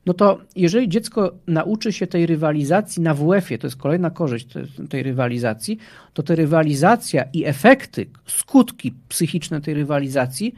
No 0.06 0.14
to 0.14 0.40
jeżeli 0.56 0.88
dziecko 0.88 1.32
nauczy 1.46 1.92
się 1.92 2.06
tej 2.06 2.26
rywalizacji 2.26 3.02
na 3.02 3.14
WF-ie, 3.14 3.58
to 3.58 3.66
jest 3.66 3.76
kolejna 3.76 4.10
korzyść 4.10 4.46
tej 4.90 5.02
rywalizacji, 5.02 5.78
to 6.14 6.22
ta 6.22 6.34
rywalizacja 6.34 7.24
i 7.32 7.44
efekty, 7.44 8.06
skutki 8.26 8.94
psychiczne 9.08 9.60
tej 9.60 9.74
rywalizacji 9.74 10.54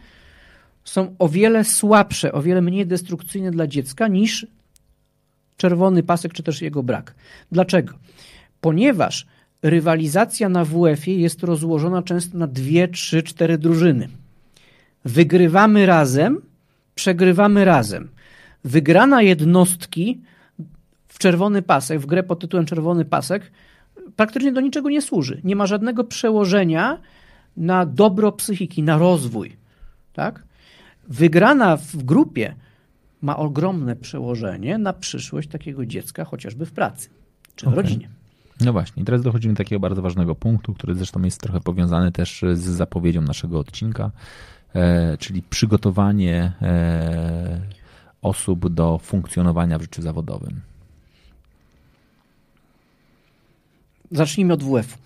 są 0.85 1.15
o 1.19 1.29
wiele 1.29 1.65
słabsze, 1.65 2.33
o 2.33 2.43
wiele 2.43 2.63
mniej 2.63 2.87
destrukcyjne 2.87 3.51
dla 3.51 3.67
dziecka 3.67 4.09
niż 4.09 4.47
czerwony 5.57 6.03
pasek 6.03 6.33
czy 6.33 6.43
też 6.43 6.63
jego 6.63 6.83
brak. 6.83 7.15
Dlaczego? 7.53 7.95
Ponieważ 8.61 9.27
rywalizacja 9.63 10.49
na 10.49 10.65
WF-ie 10.65 11.21
jest 11.21 11.43
rozłożona 11.43 12.03
często 12.03 12.39
na 12.39 12.47
dwie, 12.47 12.89
trzy, 12.89 13.23
cztery 13.23 13.59
drużyny. 13.59 14.09
Wygrywamy 15.05 15.87
razem, 15.87 16.41
przegrywamy 16.95 17.65
razem. 17.65 18.09
Wygrana 18.67 19.23
jednostki 19.23 20.21
w 21.09 21.19
czerwony 21.19 21.63
pasek, 21.63 22.01
w 22.01 22.07
grę 22.07 22.23
pod 22.23 22.41
tytułem 22.41 22.67
czerwony 22.67 23.05
pasek, 23.05 23.53
praktycznie 24.17 24.53
do 24.53 24.61
niczego 24.61 24.91
nie 24.91 25.03
służy. 25.03 25.41
Nie 25.45 25.57
ma 25.57 25.67
żadnego 25.67 26.05
przełożenia 26.05 26.99
na 27.57 27.87
dobro 27.87 28.33
psychiki, 28.33 28.83
na 28.83 28.99
rozwój. 28.99 29.57
Tak? 30.13 30.47
wygrana 31.09 31.77
w 31.77 31.97
grupie 31.97 32.55
ma 33.23 33.37
ogromne 33.37 33.97
przełożenie 33.97 34.79
na 34.79 34.93
przyszłość 34.93 35.49
takiego 35.49 35.87
dziecka, 35.87 36.25
chociażby 36.25 36.67
w 36.67 36.73
pracy 36.73 37.09
czy 37.57 37.67
w 37.67 37.69
okay. 37.69 37.83
rodzinie. 37.83 38.09
No 38.61 38.73
właśnie, 38.73 39.05
teraz 39.05 39.23
dochodzimy 39.23 39.55
do 39.55 39.59
takiego 39.59 39.81
bardzo 39.81 40.03
ważnego 40.03 40.35
punktu, 40.35 40.75
który 40.75 40.95
zresztą 40.95 41.23
jest 41.23 41.41
trochę 41.41 41.61
powiązany 41.61 42.13
też 42.13 42.45
z 42.55 42.61
zapowiedzią 42.61 43.23
naszego 43.23 43.59
odcinka, 43.59 44.11
e, 44.75 45.17
czyli 45.19 45.43
przygotowanie 45.43 46.53
e, 46.63 47.61
osób 48.27 48.69
do 48.69 48.99
funkcjonowania 48.99 49.79
w 49.79 49.83
życiu 49.83 50.03
zawodowym. 50.03 50.61
Zacznijmy 54.11 54.53
od 54.53 54.63
WF. 54.63 54.99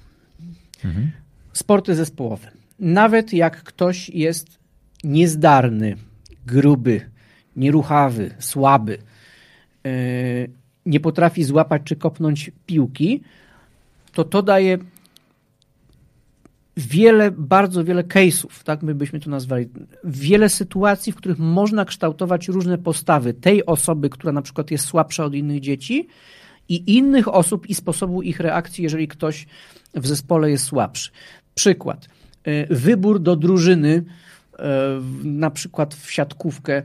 Mhm. 0.85 1.11
Sporty 1.53 1.95
zespołowe. 1.95 2.51
Nawet 2.79 3.33
jak 3.33 3.63
ktoś 3.63 4.09
jest 4.09 4.59
niezdarny, 5.05 5.97
gruby, 6.47 7.11
nieruchawy, 7.57 8.35
słaby, 8.39 8.99
e, 9.87 9.91
nie 10.87 11.01
potrafi 11.01 11.45
złapać 11.45 11.83
czy 11.85 11.97
kopnąć 11.97 12.51
piłki, 12.67 13.23
to 14.13 14.25
to 14.25 14.43
daje 14.43 14.79
wiele, 16.77 17.31
bardzo 17.31 17.85
wiele 17.85 18.05
case'ów, 18.05 18.63
tak 18.65 18.83
my 18.83 18.95
byśmy 18.95 19.21
to 19.21 19.31
nazwali, 19.31 19.69
wiele 20.05 20.49
sytuacji, 20.49 21.13
w 21.13 21.17
których 21.17 21.39
można 21.39 21.85
kształtować 21.85 22.49
różne 22.49 22.79
postawy 22.79 23.35
tej 23.35 23.67
osoby, 23.67 24.11
która 24.11 24.33
na 24.33 24.43
przykład 24.43 24.71
jest 24.71 24.85
słabsza 24.85 25.25
od 25.25 25.35
innych 25.35 25.61
dzieci 25.61 26.09
i 26.69 26.97
innych 26.97 27.29
osób 27.29 27.67
i 27.67 27.75
sposobu 27.75 28.23
ich 28.23 28.41
reakcji, 28.41 28.85
jeżeli 28.85 29.09
ktoś 29.09 29.47
w 29.95 30.07
zespole 30.07 30.51
jest 30.51 30.65
słabszy. 30.65 31.11
Przykład. 31.55 32.09
E, 32.45 32.75
wybór 32.75 33.21
do 33.21 33.37
drużyny 33.37 34.05
na 35.25 35.51
przykład 35.51 35.95
w 35.95 36.11
siatkówkę 36.11 36.83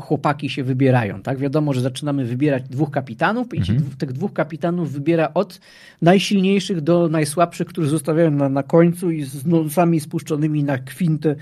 chłopaki 0.00 0.50
się 0.50 0.64
wybierają. 0.64 1.22
Tak? 1.22 1.38
Wiadomo, 1.38 1.72
że 1.72 1.80
zaczynamy 1.80 2.24
wybierać 2.24 2.62
dwóch 2.68 2.90
kapitanów 2.90 3.54
i 3.54 3.58
mhm. 3.58 3.90
tych 3.98 4.12
dwóch 4.12 4.32
kapitanów 4.32 4.92
wybiera 4.92 5.30
od 5.34 5.60
najsilniejszych 6.02 6.80
do 6.80 7.08
najsłabszych, 7.08 7.66
którzy 7.66 7.88
zostawiają 7.88 8.30
na, 8.30 8.48
na 8.48 8.62
końcu 8.62 9.10
i 9.10 9.24
z 9.24 9.46
nosami 9.46 10.00
spuszczonymi 10.00 10.64
na 10.64 10.78
kwintę 10.78 11.36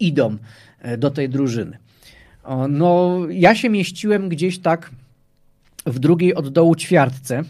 idą 0.00 0.36
e, 0.80 0.98
do 0.98 1.10
tej 1.10 1.28
drużyny. 1.28 1.78
No, 2.68 3.20
ja 3.30 3.54
się 3.54 3.70
mieściłem 3.70 4.28
gdzieś 4.28 4.58
tak 4.58 4.90
w 5.86 5.98
drugiej 5.98 6.34
od 6.34 6.48
dołu 6.48 6.74
ćwiartce, 6.74 7.42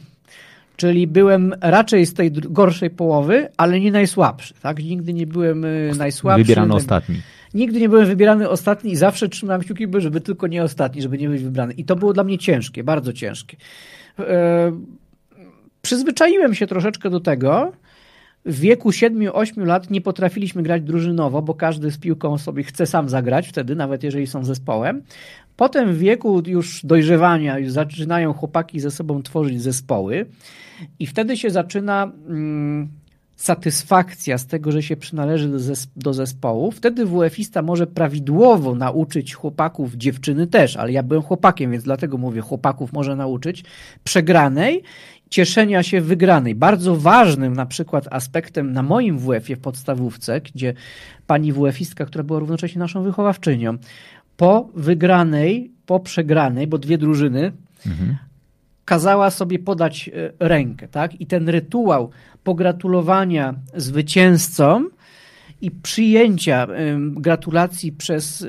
czyli 0.76 1.06
byłem 1.06 1.54
raczej 1.60 2.06
z 2.06 2.14
tej 2.14 2.32
gorszej 2.32 2.90
połowy, 2.90 3.48
ale 3.56 3.80
nie 3.80 3.92
najsłabszy. 3.92 4.54
Tak? 4.62 4.78
Nigdy 4.78 5.12
nie 5.12 5.26
byłem 5.26 5.64
e, 5.64 5.68
najsłabszy. 5.96 6.44
Wybierano 6.44 6.74
ostatni. 6.74 7.16
Nigdy 7.54 7.80
nie 7.80 7.88
byłem 7.88 8.06
wybierany 8.06 8.48
ostatni 8.48 8.92
i 8.92 8.96
zawsze 8.96 9.28
trzymałem 9.28 9.62
kciuki, 9.62 9.86
żeby 9.98 10.20
tylko 10.20 10.46
nie 10.46 10.62
ostatni, 10.62 11.02
żeby 11.02 11.18
nie 11.18 11.28
być 11.28 11.42
wybrany. 11.42 11.72
I 11.72 11.84
to 11.84 11.96
było 11.96 12.12
dla 12.12 12.24
mnie 12.24 12.38
ciężkie, 12.38 12.84
bardzo 12.84 13.12
ciężkie. 13.12 13.56
E, 14.18 14.72
przyzwyczaiłem 15.82 16.54
się 16.54 16.66
troszeczkę 16.66 17.10
do 17.10 17.20
tego. 17.20 17.72
W 18.46 18.60
wieku 18.60 18.90
7-8 18.90 19.66
lat 19.66 19.90
nie 19.90 20.00
potrafiliśmy 20.00 20.62
grać 20.62 20.82
drużynowo, 20.82 21.42
bo 21.42 21.54
każdy 21.54 21.90
z 21.90 21.98
piłką 21.98 22.38
sobie 22.38 22.62
chce 22.62 22.86
sam 22.86 23.08
zagrać 23.08 23.48
wtedy, 23.48 23.76
nawet 23.76 24.02
jeżeli 24.02 24.26
są 24.26 24.44
zespołem. 24.44 25.02
Potem 25.56 25.92
w 25.92 25.98
wieku 25.98 26.42
już 26.46 26.86
dojrzewania 26.86 27.58
już 27.58 27.72
zaczynają 27.72 28.32
chłopaki 28.32 28.80
ze 28.80 28.90
sobą 28.90 29.22
tworzyć 29.22 29.62
zespoły 29.62 30.26
i 30.98 31.06
wtedy 31.06 31.36
się 31.36 31.50
zaczyna 31.50 32.12
mm, 32.28 32.88
satysfakcja 33.36 34.38
z 34.38 34.46
tego, 34.46 34.72
że 34.72 34.82
się 34.82 34.96
przynależy 34.96 35.48
do, 35.48 35.58
do 35.96 36.14
zespołu, 36.14 36.70
wtedy 36.70 37.06
WF-ista 37.06 37.62
może 37.62 37.86
prawidłowo 37.86 38.74
nauczyć 38.74 39.34
chłopaków, 39.34 39.94
dziewczyny 39.94 40.46
też, 40.46 40.76
ale 40.76 40.92
ja 40.92 41.02
byłem 41.02 41.22
chłopakiem, 41.22 41.70
więc 41.70 41.84
dlatego 41.84 42.18
mówię, 42.18 42.40
chłopaków 42.40 42.92
może 42.92 43.16
nauczyć 43.16 43.64
przegranej, 44.04 44.82
cieszenia 45.30 45.82
się 45.82 46.00
wygranej. 46.00 46.54
Bardzo 46.54 46.96
ważnym 46.96 47.52
na 47.52 47.66
przykład 47.66 48.08
aspektem 48.10 48.72
na 48.72 48.82
moim 48.82 49.18
WF-ie 49.18 49.56
w 49.56 49.60
podstawówce, 49.60 50.40
gdzie 50.40 50.74
pani 51.26 51.52
WF-istka, 51.52 52.06
która 52.06 52.24
była 52.24 52.38
równocześnie 52.38 52.78
naszą 52.78 53.02
wychowawczynią, 53.02 53.78
po 54.36 54.68
wygranej, 54.74 55.72
po 55.86 56.00
przegranej, 56.00 56.66
bo 56.66 56.78
dwie 56.78 56.98
drużyny, 56.98 57.52
mhm 57.86 58.16
kazała 58.84 59.30
sobie 59.30 59.58
podać 59.58 60.08
e, 60.08 60.32
rękę, 60.48 60.88
tak? 60.88 61.20
I 61.20 61.26
ten 61.26 61.48
rytuał 61.48 62.10
pogratulowania 62.44 63.54
zwycięzcom 63.76 64.90
i 65.60 65.70
przyjęcia 65.70 66.66
gratulacji 67.10 67.92
przez 67.92 68.46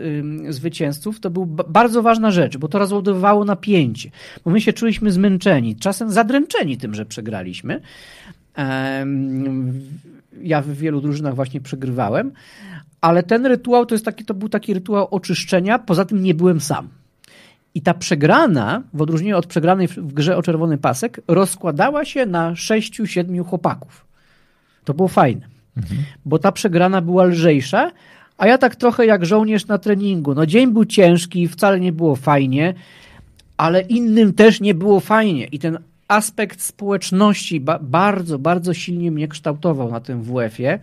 zwycięzców 0.50 1.20
to 1.20 1.30
był 1.30 1.46
bardzo 1.46 2.02
ważna 2.02 2.32
rzecz, 2.32 2.58
bo 2.58 2.68
to 2.68 2.80
rozładowywało 2.80 3.46
napięcie, 3.46 4.10
bo 4.46 4.52
my 4.52 4.62
się 4.62 4.74
czuliśmy 4.74 5.12
zmęczeni, 5.12 5.76
czasem 5.76 6.12
zadręczeni 6.12 6.78
tym, 6.78 6.94
że 6.94 7.06
przegraliśmy. 7.06 7.82
Ja 10.42 10.62
w 10.62 10.70
wielu 10.70 11.02
drużynach 11.02 11.36
właśnie 11.36 11.62
przegrywałem, 11.62 12.32
ale 13.02 13.24
ten 13.24 13.46
rytuał 13.46 13.86
to, 13.86 13.96
jest 13.96 14.06
taki, 14.06 14.26
to 14.26 14.34
był 14.34 14.50
taki 14.50 14.74
rytuał 14.74 15.08
oczyszczenia, 15.12 15.80
poza 15.80 16.06
tym 16.06 16.24
nie 16.24 16.34
byłem 16.34 16.60
sam. 16.60 16.88
I 17.76 17.82
ta 17.82 17.94
przegrana, 17.94 18.84
w 18.94 19.02
odróżnieniu 19.02 19.38
od 19.38 19.46
przegranej 19.46 19.88
w 19.88 20.14
grze 20.14 20.38
o 20.38 20.44
czerwony 20.44 20.78
pasek, 20.78 21.22
rozkładała 21.28 22.06
się 22.06 22.26
na 22.26 22.56
sześciu, 22.56 23.08
siedmiu 23.08 23.44
chłopaków. 23.44 24.06
To 24.84 24.94
było 24.94 25.08
fajne, 25.08 25.48
mhm. 25.78 26.02
bo 26.26 26.40
ta 26.40 26.52
przegrana 26.52 27.02
była 27.02 27.24
lżejsza, 27.24 27.92
a 28.38 28.48
ja 28.48 28.58
tak 28.58 28.76
trochę 28.76 29.06
jak 29.06 29.26
żołnierz 29.26 29.68
na 29.68 29.78
treningu. 29.78 30.36
No 30.36 30.46
dzień 30.46 30.72
był 30.72 30.86
ciężki, 30.86 31.48
wcale 31.48 31.80
nie 31.80 31.92
było 31.92 32.16
fajnie, 32.16 32.74
ale 33.58 33.82
innym 33.82 34.34
też 34.34 34.62
nie 34.62 34.74
było 34.74 35.00
fajnie. 35.00 35.46
I 35.46 35.60
ten 35.60 35.78
aspekt 36.08 36.62
społeczności 36.62 37.60
ba 37.60 37.80
bardzo, 37.80 38.40
bardzo 38.40 38.74
silnie 38.74 39.12
mnie 39.12 39.28
kształtował 39.28 39.92
na 39.92 40.00
tym 40.00 40.24
WF-ie. 40.24 40.80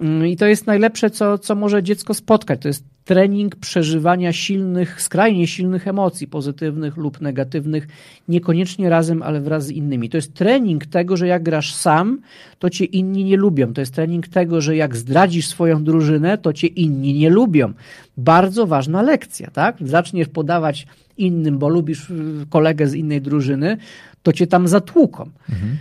Mm, 0.00 0.26
I 0.26 0.36
to 0.36 0.46
jest 0.46 0.66
najlepsze, 0.66 1.10
co, 1.10 1.38
co 1.38 1.54
może 1.54 1.82
dziecko 1.82 2.14
spotkać. 2.14 2.60
To 2.62 2.68
jest 2.68 2.84
trening 3.04 3.56
przeżywania 3.56 4.32
silnych, 4.32 5.02
skrajnie 5.02 5.46
silnych 5.46 5.88
emocji, 5.88 6.26
pozytywnych 6.26 6.96
lub 6.96 7.20
negatywnych, 7.20 7.88
niekoniecznie 8.28 8.88
razem, 8.88 9.22
ale 9.22 9.40
wraz 9.40 9.66
z 9.66 9.70
innymi. 9.70 10.10
To 10.10 10.16
jest 10.16 10.34
trening 10.34 10.86
tego, 10.86 11.16
że 11.16 11.26
jak 11.26 11.42
grasz 11.42 11.74
sam, 11.74 12.20
to 12.58 12.70
cię 12.70 12.84
inni 12.84 13.24
nie 13.24 13.36
lubią. 13.36 13.72
To 13.72 13.80
jest 13.80 13.94
trening 13.94 14.28
tego, 14.28 14.60
że 14.60 14.76
jak 14.76 14.96
zdradzisz 14.96 15.46
swoją 15.48 15.84
drużynę, 15.84 16.38
to 16.38 16.52
cię 16.52 16.66
inni 16.66 17.14
nie 17.14 17.30
lubią. 17.30 17.72
Bardzo 18.16 18.66
ważna 18.66 19.02
lekcja, 19.02 19.50
tak? 19.50 19.76
Zaczniesz 19.80 20.28
podawać 20.28 20.86
innym, 21.18 21.58
bo 21.58 21.68
lubisz 21.68 22.10
y, 22.10 22.46
kolegę 22.50 22.86
z 22.86 22.94
innej 22.94 23.20
drużyny, 23.20 23.76
to 24.22 24.32
cię 24.32 24.46
tam 24.46 24.68
zatłuką. 24.68 25.30
Mhm. 25.48 25.76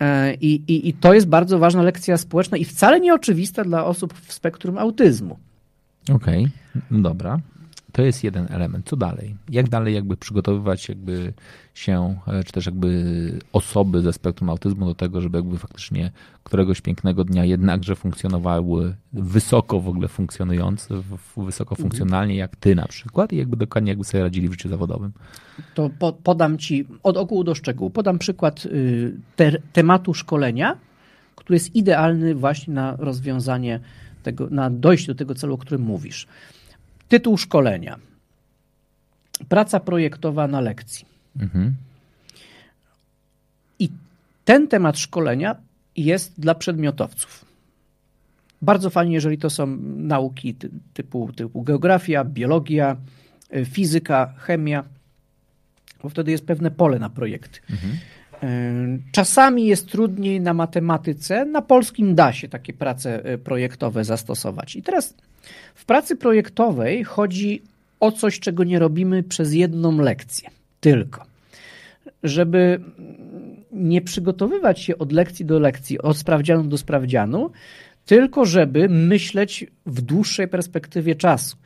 E, 0.00 0.34
I, 0.34 0.54
i, 0.54 0.88
I 0.88 0.92
to 0.92 1.14
jest 1.14 1.28
bardzo 1.28 1.58
ważna 1.58 1.82
lekcja 1.82 2.16
społeczna 2.16 2.56
i 2.56 2.64
wcale 2.64 3.00
nieoczywista 3.00 3.64
dla 3.64 3.84
osób 3.84 4.14
w 4.14 4.32
spektrum 4.32 4.78
autyzmu. 4.78 5.38
Okej, 6.12 6.44
okay. 6.44 6.82
no 6.90 6.98
dobra. 6.98 7.38
To 7.92 8.02
jest 8.02 8.24
jeden 8.24 8.46
element. 8.50 8.88
Co 8.88 8.96
dalej? 8.96 9.36
Jak 9.48 9.68
dalej 9.68 9.94
jakby 9.94 10.16
przygotowywać 10.16 10.88
jakby 10.88 11.32
się, 11.74 12.16
e, 12.26 12.44
czy 12.44 12.52
też 12.52 12.66
jakby 12.66 13.38
osoby 13.52 14.02
ze 14.02 14.12
spektrum 14.12 14.50
autyzmu 14.50 14.86
do 14.86 14.94
tego, 14.94 15.20
żeby 15.20 15.38
jakby 15.38 15.58
faktycznie 15.58 16.10
któregoś 16.44 16.80
pięknego 16.80 17.24
dnia 17.24 17.44
jednakże 17.44 17.96
funkcjonowały 17.96 18.96
wysoko 19.12 19.80
w 19.80 19.88
ogóle 19.88 20.08
funkcjonujące, 20.08 20.94
wysoko 21.36 21.74
mhm. 21.74 21.76
funkcjonalnie 21.76 22.36
jak 22.36 22.56
ty 22.56 22.74
na 22.74 22.86
przykład 22.86 23.32
i 23.32 23.36
jakby 23.36 23.56
dokładnie 23.56 23.90
jakby 23.90 24.04
sobie 24.04 24.22
radzili 24.22 24.48
w 24.48 24.52
życiu 24.52 24.68
zawodowym? 24.68 25.12
To 25.74 25.90
po, 25.98 26.12
podam 26.12 26.58
ci 26.58 26.86
od 27.02 27.16
ogółu 27.16 27.44
do 27.44 27.54
szczegółu. 27.54 27.90
Podam 27.90 28.18
przykład 28.18 28.66
y, 28.66 29.20
te, 29.36 29.52
tematu 29.72 30.14
szkolenia, 30.14 30.78
który 31.36 31.56
jest 31.56 31.76
idealny 31.76 32.34
właśnie 32.34 32.74
na 32.74 32.96
rozwiązanie 32.96 33.80
tego, 34.22 34.48
na 34.50 34.70
dojście 34.70 35.12
do 35.12 35.18
tego 35.18 35.34
celu, 35.34 35.54
o 35.54 35.58
którym 35.58 35.82
mówisz. 35.82 36.26
Tytuł 37.08 37.38
szkolenia. 37.38 37.98
Praca 39.48 39.80
projektowa 39.80 40.48
na 40.48 40.60
lekcji. 40.60 41.06
Mhm. 41.40 41.74
I 43.78 43.88
ten 44.44 44.68
temat 44.68 44.98
szkolenia 44.98 45.56
jest 45.96 46.40
dla 46.40 46.54
przedmiotowców. 46.54 47.44
Bardzo 48.62 48.90
fajnie, 48.90 49.14
jeżeli 49.14 49.38
to 49.38 49.50
są 49.50 49.66
nauki 49.96 50.54
typu, 50.92 51.32
typu 51.36 51.62
geografia, 51.62 52.24
biologia, 52.24 52.96
y, 53.56 53.64
fizyka, 53.64 54.34
chemia, 54.36 54.84
bo 56.02 56.08
wtedy 56.08 56.30
jest 56.30 56.46
pewne 56.46 56.70
pole 56.70 56.98
na 56.98 57.10
projekty. 57.10 57.60
Mhm. 57.70 57.98
Czasami 59.12 59.66
jest 59.66 59.88
trudniej 59.88 60.40
na 60.40 60.54
matematyce, 60.54 61.44
na 61.44 61.62
polskim 61.62 62.14
da 62.14 62.32
się 62.32 62.48
takie 62.48 62.72
prace 62.72 63.24
e, 63.24 63.38
projektowe 63.38 64.04
zastosować. 64.04 64.76
I 64.76 64.82
teraz 64.82 65.14
w 65.74 65.84
pracy 65.84 66.16
projektowej 66.16 67.04
chodzi 67.04 67.62
o 68.00 68.12
coś, 68.12 68.40
czego 68.40 68.64
nie 68.64 68.78
robimy 68.78 69.22
przez 69.22 69.54
jedną 69.54 69.98
lekcję. 69.98 70.50
Tylko, 70.80 71.24
żeby 72.22 72.80
nie 73.72 74.02
przygotowywać 74.02 74.80
się 74.80 74.98
od 74.98 75.12
lekcji 75.12 75.44
do 75.44 75.58
lekcji, 75.58 75.98
od 75.98 76.16
sprawdzianu 76.16 76.64
do 76.64 76.78
sprawdzianu, 76.78 77.50
tylko 78.06 78.44
żeby 78.44 78.88
myśleć 78.88 79.66
w 79.86 80.00
dłuższej 80.00 80.48
perspektywie 80.48 81.14
czasu. 81.14 81.56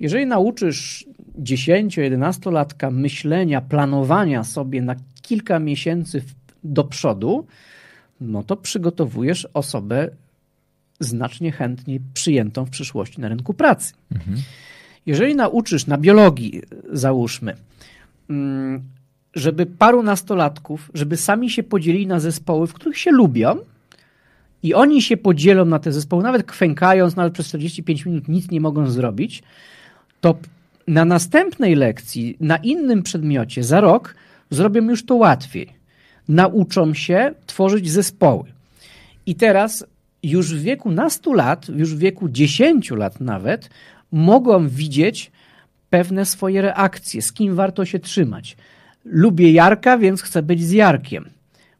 Jeżeli 0.00 0.26
nauczysz 0.26 1.06
10-11-latka 1.42 2.90
myślenia, 2.92 3.60
planowania 3.60 4.44
sobie 4.44 4.82
na 4.82 4.94
kilka 5.22 5.58
miesięcy 5.58 6.22
do 6.64 6.84
przodu, 6.84 7.46
no 8.20 8.42
to 8.42 8.56
przygotowujesz 8.56 9.48
osobę 9.54 10.10
znacznie 11.00 11.52
chętniej 11.52 12.00
przyjętą 12.14 12.64
w 12.64 12.70
przyszłości 12.70 13.20
na 13.20 13.28
rynku 13.28 13.54
pracy. 13.54 13.92
Mhm. 14.12 14.36
Jeżeli 15.06 15.34
nauczysz 15.34 15.86
na 15.86 15.98
biologii, 15.98 16.62
załóżmy, 16.92 17.56
mm, 18.30 18.82
żeby 19.34 19.66
paru 19.66 20.02
nastolatków, 20.02 20.90
żeby 20.94 21.16
sami 21.16 21.50
się 21.50 21.62
podzielili 21.62 22.06
na 22.06 22.20
zespoły, 22.20 22.66
w 22.66 22.72
których 22.72 22.98
się 22.98 23.10
lubią, 23.10 23.58
i 24.62 24.74
oni 24.74 25.02
się 25.02 25.16
podzielą 25.16 25.64
na 25.64 25.78
te 25.78 25.92
zespoły, 25.92 26.22
nawet 26.22 26.46
kwękając, 26.46 27.16
nawet 27.16 27.34
przez 27.34 27.48
45 27.48 28.06
minut 28.06 28.28
nic 28.28 28.50
nie 28.50 28.60
mogą 28.60 28.90
zrobić, 28.90 29.42
to 30.20 30.38
na 30.88 31.04
następnej 31.04 31.74
lekcji, 31.74 32.36
na 32.40 32.56
innym 32.56 33.02
przedmiocie, 33.02 33.64
za 33.64 33.80
rok, 33.80 34.14
zrobią 34.50 34.82
już 34.90 35.04
to 35.04 35.14
łatwiej. 35.14 35.68
Nauczą 36.28 36.94
się 36.94 37.34
tworzyć 37.46 37.90
zespoły. 37.90 38.44
I 39.26 39.34
teraz 39.34 39.84
już 40.22 40.54
w 40.54 40.62
wieku 40.62 40.90
nastu 40.90 41.32
lat, 41.32 41.68
już 41.68 41.94
w 41.94 41.98
wieku 41.98 42.28
10 42.28 42.90
lat 42.90 43.20
nawet, 43.20 43.70
mogą 44.12 44.68
widzieć 44.68 45.30
pewne 45.90 46.26
swoje 46.26 46.62
reakcje, 46.62 47.22
z 47.22 47.32
kim 47.32 47.54
warto 47.54 47.84
się 47.84 47.98
trzymać. 47.98 48.56
Lubię 49.04 49.52
Jarka, 49.52 49.98
więc 49.98 50.22
chcę 50.22 50.42
być 50.42 50.64
z 50.64 50.70
Jarkiem, 50.70 51.28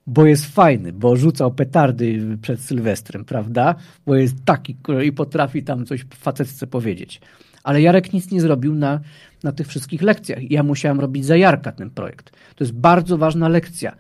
bo 0.07 0.27
jest 0.27 0.47
fajny, 0.47 0.93
bo 0.93 1.17
rzucał 1.17 1.53
petardy 1.53 2.39
przed 2.43 2.61
Sylwestrem, 2.61 3.25
prawda? 3.25 3.75
Bo 4.07 4.17
jest 4.17 4.45
taki 4.45 4.77
i 5.05 5.13
potrafi 5.13 5.63
tam 5.63 5.87
coś 5.87 6.07
facetce 6.15 6.67
powiedzieć. 6.67 7.21
Ale 7.63 7.83
Jarek 7.83 8.13
nic 8.13 8.31
nie 8.31 8.41
zrobił 8.41 8.75
na, 8.75 9.01
na 9.43 9.53
tych 9.53 9.67
wszystkich 9.67 10.03
lekcjach. 10.03 10.51
Ja 10.51 10.63
musiałem 10.63 11.01
robić 11.01 11.25
za 11.25 11.37
Jarka 11.37 11.73
ten 11.73 11.91
projekt. 11.91 12.31
To 12.31 12.65
jest 12.65 12.75
bardzo 12.75 13.19
ważna 13.19 13.49
lekcja. 13.49 13.97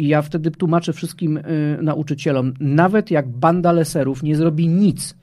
I 0.00 0.08
ja 0.08 0.22
wtedy 0.22 0.50
tłumaczę 0.50 0.92
wszystkim 0.92 1.36
y, 1.36 1.78
nauczycielom, 1.82 2.54
nawet 2.60 3.10
jak 3.10 3.28
banda 3.28 3.72
leserów 3.72 4.22
nie 4.22 4.36
zrobi 4.36 4.68
nic, 4.68 5.14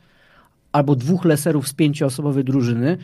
albo 0.72 0.96
dwóch 0.96 1.26
leserów 1.26 1.68
z 1.68 1.74
pięcioosobowej 1.74 2.44
drużyny, 2.44 2.98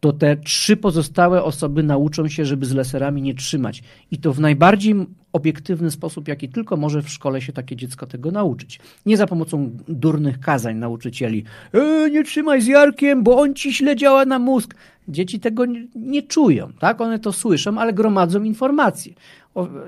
to 0.00 0.12
te 0.12 0.36
trzy 0.36 0.76
pozostałe 0.76 1.44
osoby 1.44 1.82
nauczą 1.82 2.28
się, 2.28 2.44
żeby 2.44 2.66
z 2.66 2.72
leserami 2.72 3.22
nie 3.22 3.34
trzymać. 3.34 3.82
I 4.10 4.18
to 4.18 4.32
w 4.32 4.40
najbardziej 4.40 4.94
obiektywny 5.32 5.90
sposób, 5.90 6.28
jaki 6.28 6.48
tylko 6.48 6.76
może 6.76 7.02
w 7.02 7.08
szkole 7.08 7.40
się 7.40 7.52
takie 7.52 7.76
dziecko 7.76 8.06
tego 8.06 8.30
nauczyć. 8.30 8.80
Nie 9.06 9.16
za 9.16 9.26
pomocą 9.26 9.70
durnych 9.88 10.40
kazań 10.40 10.76
nauczycieli. 10.76 11.44
E, 11.72 12.10
nie 12.10 12.24
trzymaj 12.24 12.62
z 12.62 12.66
Jarkiem, 12.66 13.22
bo 13.22 13.40
on 13.40 13.54
ci 13.54 13.74
źle 13.74 13.96
działa 13.96 14.24
na 14.24 14.38
mózg. 14.38 14.74
Dzieci 15.08 15.40
tego 15.40 15.66
nie, 15.66 15.86
nie 15.94 16.22
czują, 16.22 16.72
tak? 16.78 17.00
One 17.00 17.18
to 17.18 17.32
słyszą, 17.32 17.78
ale 17.78 17.92
gromadzą 17.92 18.42
informacje, 18.42 19.12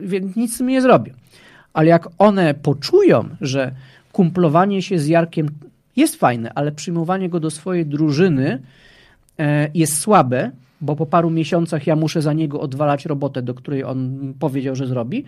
więc 0.01 0.37
nic 0.37 0.55
z 0.55 0.59
tym 0.59 0.67
nie 0.67 0.83
zrobią. 0.83 1.13
Ale 1.73 1.89
jak 1.89 2.09
one 2.19 2.55
poczują, 2.55 3.29
że 3.41 3.73
kumplowanie 4.13 4.83
się 4.83 4.99
z 4.99 5.07
Jarkiem 5.07 5.49
jest 5.97 6.17
fajne, 6.17 6.53
ale 6.55 6.73
przyjmowanie 6.73 7.29
go 7.29 7.41
do 7.41 7.51
swojej 7.51 7.87
drużyny 7.87 8.63
E, 9.39 9.71
jest 9.75 9.99
słabe, 9.99 10.51
bo 10.81 10.97
po 10.97 11.07
paru 11.07 11.31
miesiącach 11.31 11.87
ja 11.87 11.97
muszę 11.97 12.23
za 12.23 12.33
niego 12.33 12.61
odwalać 12.61 13.07
robotę, 13.07 13.43
do 13.43 13.55
której 13.55 13.85
on 13.85 14.35
powiedział, 14.39 14.77
że 14.77 14.87
zrobi, 14.87 15.25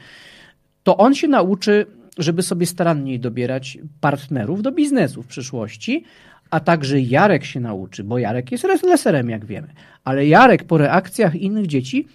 to 0.82 0.96
on 0.96 1.14
się 1.14 1.28
nauczy, 1.28 1.86
żeby 2.18 2.42
sobie 2.42 2.66
staranniej 2.66 3.20
dobierać 3.20 3.78
partnerów 4.00 4.62
do 4.62 4.72
biznesu 4.72 5.22
w 5.22 5.26
przyszłości, 5.26 6.04
a 6.50 6.60
także 6.60 7.00
Jarek 7.00 7.44
się 7.44 7.60
nauczy, 7.60 8.04
bo 8.04 8.18
Jarek 8.18 8.52
jest 8.52 8.64
leserem, 8.64 9.30
jak 9.30 9.44
wiemy. 9.44 9.68
Ale 10.04 10.26
Jarek 10.26 10.64
po 10.64 10.78
reakcjach 10.78 11.34
innych 11.34 11.66
dzieci 11.66 12.06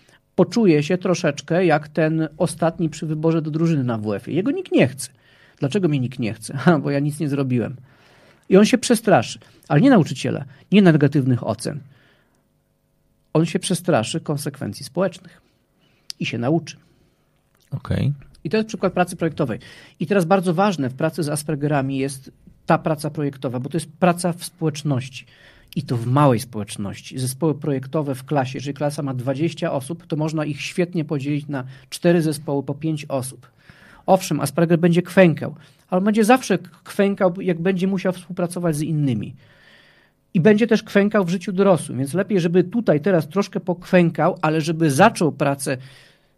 poczuje 0.41 0.83
się 0.83 0.97
troszeczkę 0.97 1.65
jak 1.65 1.87
ten 1.87 2.27
ostatni 2.37 2.89
przy 2.89 3.05
wyborze 3.05 3.41
do 3.41 3.51
drużyny 3.51 3.83
na 3.83 3.97
WF-ie. 3.97 4.37
Jego 4.37 4.51
nikt 4.51 4.71
nie 4.71 4.87
chce. 4.87 5.09
Dlaczego 5.59 5.87
mnie 5.87 5.99
nikt 5.99 6.19
nie 6.19 6.33
chce? 6.33 6.57
Ha, 6.57 6.79
bo 6.83 6.91
ja 6.91 6.99
nic 6.99 7.19
nie 7.19 7.29
zrobiłem. 7.29 7.75
I 8.49 8.57
on 8.57 8.65
się 8.65 8.77
przestraszy, 8.77 9.39
ale 9.67 9.81
nie 9.81 9.89
nauczyciela, 9.89 10.45
nie 10.71 10.81
negatywnych 10.81 11.47
ocen. 11.47 11.79
On 13.33 13.45
się 13.45 13.59
przestraszy 13.59 14.21
konsekwencji 14.21 14.85
społecznych 14.85 15.41
i 16.19 16.25
się 16.25 16.37
nauczy. 16.37 16.77
Okej. 17.71 18.13
I 18.43 18.49
to 18.49 18.57
jest 18.57 18.69
przykład 18.69 18.93
pracy 18.93 19.15
projektowej. 19.15 19.59
I 19.99 20.07
teraz 20.07 20.25
bardzo 20.25 20.53
ważne 20.53 20.89
w 20.89 20.93
pracy 20.93 21.23
z 21.23 21.29
Aspergerami 21.29 21.97
jest 21.97 22.31
ta 22.65 22.77
praca 22.77 23.09
projektowa, 23.09 23.59
bo 23.59 23.69
to 23.69 23.77
jest 23.77 23.91
praca 23.91 24.33
w 24.33 24.45
społeczności. 24.45 25.25
I 25.75 25.83
to 25.83 25.97
w 25.97 26.07
małej 26.07 26.39
społeczności. 26.39 27.19
Zespoły 27.19 27.55
projektowe 27.55 28.15
w 28.15 28.23
klasie, 28.23 28.57
jeżeli 28.57 28.73
klasa 28.73 29.03
ma 29.03 29.13
20 29.13 29.71
osób, 29.71 30.07
to 30.07 30.15
można 30.15 30.45
ich 30.45 30.61
świetnie 30.61 31.05
podzielić 31.05 31.47
na 31.47 31.63
cztery 31.89 32.21
zespoły 32.21 32.63
po 32.63 32.75
5 32.75 33.05
osób. 33.09 33.51
Owszem, 34.05 34.39
Asperger 34.39 34.79
będzie 34.79 35.01
kwękał, 35.01 35.55
ale 35.89 36.01
będzie 36.01 36.23
zawsze 36.23 36.57
kwękał, 36.83 37.41
jak 37.41 37.61
będzie 37.61 37.87
musiał 37.87 38.13
współpracować 38.13 38.75
z 38.75 38.81
innymi. 38.81 39.35
I 40.33 40.41
będzie 40.41 40.67
też 40.67 40.83
kwękał 40.83 41.25
w 41.25 41.29
życiu 41.29 41.51
dorosłym, 41.51 41.97
więc 41.97 42.13
lepiej, 42.13 42.39
żeby 42.39 42.63
tutaj 42.63 43.01
teraz 43.01 43.27
troszkę 43.27 43.59
pokwękał, 43.59 44.37
ale 44.41 44.61
żeby 44.61 44.91
zaczął 44.91 45.31
pracę 45.31 45.77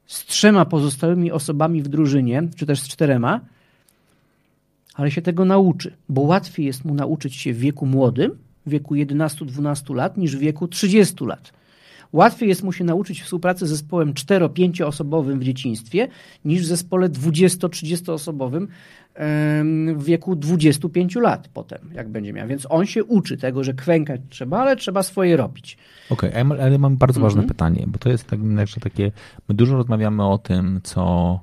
z 0.06 0.26
trzema 0.26 0.66
pozostałymi 0.66 1.32
osobami 1.32 1.82
w 1.82 1.88
drużynie, 1.88 2.44
czy 2.56 2.66
też 2.66 2.80
z 2.80 2.88
czterema, 2.88 3.40
ale 4.94 5.12
się 5.12 5.22
tego 5.22 5.46
nauczy, 5.46 5.94
bo 6.10 6.22
łatwiej 6.22 6.66
jest 6.66 6.86
mu 6.86 6.94
nauczyć 6.94 7.36
się 7.36 7.54
w 7.54 7.58
wieku 7.58 7.86
młodym, 7.86 8.32
wieku 8.70 8.96
11-12 8.96 9.96
lat, 9.96 10.18
niż 10.18 10.36
w 10.38 10.40
wieku 10.40 10.68
30 10.68 11.26
lat. 11.26 11.54
Łatwiej 12.14 12.50
jest 12.50 12.64
mu 12.64 12.72
się 12.72 12.84
nauczyć 12.84 13.22
współpracy 13.22 13.68
z 13.68 13.70
zespołem 13.70 14.14
4-5 14.14 14.84
osobowym 14.84 15.40
w 15.40 15.44
dzieciństwie, 15.44 16.08
niż 16.46 16.62
w 16.62 16.66
zespole 16.66 17.10
20-30 17.10 18.12
osobowym 18.12 18.68
w 19.96 20.04
wieku 20.04 20.36
25 20.36 21.16
lat 21.16 21.50
potem, 21.54 21.80
jak 21.94 22.10
będzie 22.10 22.34
miał. 22.34 22.48
Więc 22.48 22.68
on 22.70 22.86
się 22.86 23.04
uczy 23.04 23.38
tego, 23.38 23.64
że 23.64 23.74
kwękać 23.74 24.22
trzeba, 24.30 24.60
ale 24.60 24.76
trzeba 24.76 25.04
swoje 25.04 25.38
robić. 25.38 25.78
Okej, 26.10 26.30
okay, 26.30 26.64
ale 26.64 26.78
mam 26.78 26.98
bardzo 26.98 27.22
ważne 27.22 27.42
mhm. 27.42 27.48
pytanie, 27.48 27.86
bo 27.88 27.98
to 27.98 28.10
jest 28.10 28.28
tak, 28.28 28.40
takie, 28.82 29.12
my 29.50 29.56
dużo 29.56 29.78
rozmawiamy 29.78 30.28
o 30.28 30.38
tym, 30.38 30.80
co 30.84 31.40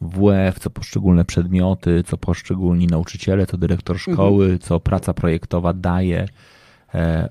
WF, 0.00 0.58
co 0.58 0.70
poszczególne 0.70 1.24
przedmioty, 1.24 2.02
co 2.06 2.16
poszczególni 2.16 2.86
nauczyciele, 2.86 3.46
co 3.46 3.56
dyrektor 3.56 3.98
szkoły, 3.98 4.44
mhm. 4.44 4.58
co 4.58 4.80
praca 4.80 5.14
projektowa 5.14 5.72
daje 5.72 6.28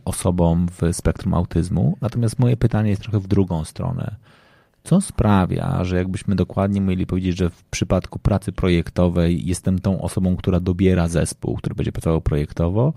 osobom 0.05 0.67
w 0.67 0.95
spektrum 0.95 1.33
autyzmu. 1.33 1.97
Natomiast 2.01 2.39
moje 2.39 2.57
pytanie 2.57 2.89
jest 2.89 3.01
trochę 3.01 3.19
w 3.19 3.27
drugą 3.27 3.65
stronę. 3.65 4.15
Co 4.83 5.01
sprawia, 5.01 5.83
że 5.83 5.97
jakbyśmy 5.97 6.35
dokładnie 6.35 6.81
mieli 6.81 7.05
powiedzieć, 7.05 7.37
że 7.37 7.49
w 7.49 7.63
przypadku 7.63 8.19
pracy 8.19 8.51
projektowej 8.51 9.45
jestem 9.45 9.79
tą 9.79 10.01
osobą, 10.01 10.35
która 10.35 10.59
dobiera 10.59 11.07
zespół, 11.07 11.55
który 11.55 11.75
będzie 11.75 11.91
pracował 11.91 12.21
projektowo, 12.21 12.93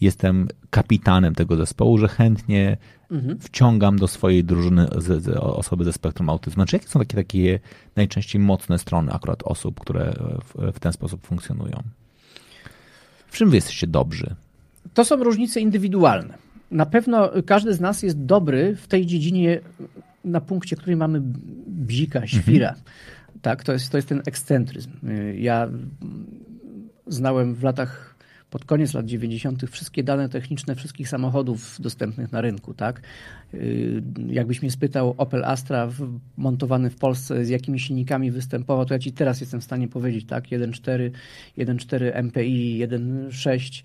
jestem 0.00 0.48
kapitanem 0.70 1.34
tego 1.34 1.56
zespołu, 1.56 1.98
że 1.98 2.08
chętnie 2.08 2.76
mhm. 3.10 3.38
wciągam 3.38 3.98
do 3.98 4.08
swojej 4.08 4.44
drużyny 4.44 4.88
z, 4.96 5.22
z 5.22 5.28
osoby 5.36 5.84
ze 5.84 5.92
spektrum 5.92 6.30
autyzmu. 6.30 6.54
Znaczy, 6.54 6.76
jakie 6.76 6.88
są 6.88 7.00
takie, 7.00 7.16
takie 7.16 7.60
najczęściej 7.96 8.42
mocne 8.42 8.78
strony 8.78 9.12
akurat 9.12 9.42
osób, 9.42 9.80
które 9.80 10.14
w, 10.44 10.72
w 10.72 10.80
ten 10.80 10.92
sposób 10.92 11.26
funkcjonują? 11.26 11.82
W 13.26 13.36
czym 13.36 13.50
wy 13.50 13.56
jesteście 13.56 13.86
dobrzy? 13.86 14.34
To 14.94 15.04
są 15.04 15.16
różnice 15.16 15.60
indywidualne. 15.60 16.34
Na 16.70 16.86
pewno 16.86 17.30
każdy 17.46 17.74
z 17.74 17.80
nas 17.80 18.02
jest 18.02 18.24
dobry 18.24 18.76
w 18.76 18.86
tej 18.86 19.06
dziedzinie, 19.06 19.60
na 20.24 20.40
punkcie, 20.40 20.76
której 20.76 20.96
mamy 20.96 21.20
bzika, 21.66 22.26
świra. 22.26 22.68
Mhm. 22.68 22.86
Tak, 23.42 23.64
to 23.64 23.72
jest, 23.72 23.90
to 23.90 23.98
jest 23.98 24.08
ten 24.08 24.22
ekscentryzm. 24.26 24.90
Ja 25.34 25.68
znałem 27.06 27.54
w 27.54 27.62
latach 27.62 28.18
pod 28.50 28.64
koniec 28.64 28.94
lat 28.94 29.06
90. 29.06 29.70
wszystkie 29.70 30.02
dane 30.02 30.28
techniczne 30.28 30.74
wszystkich 30.74 31.08
samochodów 31.08 31.80
dostępnych 31.80 32.32
na 32.32 32.40
rynku, 32.40 32.74
tak? 32.74 33.00
Y, 33.54 34.02
jakbyś 34.26 34.62
mnie 34.62 34.70
spytał 34.70 35.14
Opel 35.18 35.44
Astra 35.44 35.88
montowany 36.36 36.90
w 36.90 36.96
Polsce 36.96 37.44
z 37.44 37.48
jakimi 37.48 37.80
silnikami 37.80 38.30
występował, 38.30 38.86
to 38.86 38.94
ja 38.94 39.00
ci 39.00 39.12
teraz 39.12 39.40
jestem 39.40 39.60
w 39.60 39.64
stanie 39.64 39.88
powiedzieć, 39.88 40.26
tak? 40.26 40.44
1.4, 40.44 41.10
1.4 41.58 42.22
MPI, 42.22 42.86
1.6 42.88 43.84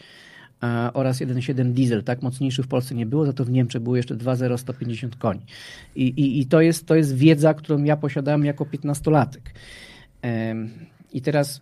oraz 0.94 1.18
1.7 1.18 1.72
diesel, 1.72 2.03
tak 2.03 2.22
mocniejszy 2.22 2.64
w 2.64 2.68
Polsce 2.68 2.95
nie 2.95 3.06
było, 3.06 3.26
za 3.26 3.34
to 3.34 3.45
w 3.45 3.49
Niemczech 3.49 3.81
było 3.81 3.95
jeszcze 3.95 4.15
2.0 4.15 4.57
150 4.57 5.15
koni. 5.15 5.41
I, 5.95 6.03
i, 6.03 6.40
i 6.41 6.45
to, 6.45 6.61
jest, 6.61 6.85
to 6.85 6.95
jest 6.95 7.15
wiedza, 7.15 7.53
którą 7.53 7.84
ja 7.84 7.98
posiadałem 7.98 8.45
jako 8.45 8.65
15-latek. 8.65 9.41
I 11.14 11.22
teraz 11.22 11.61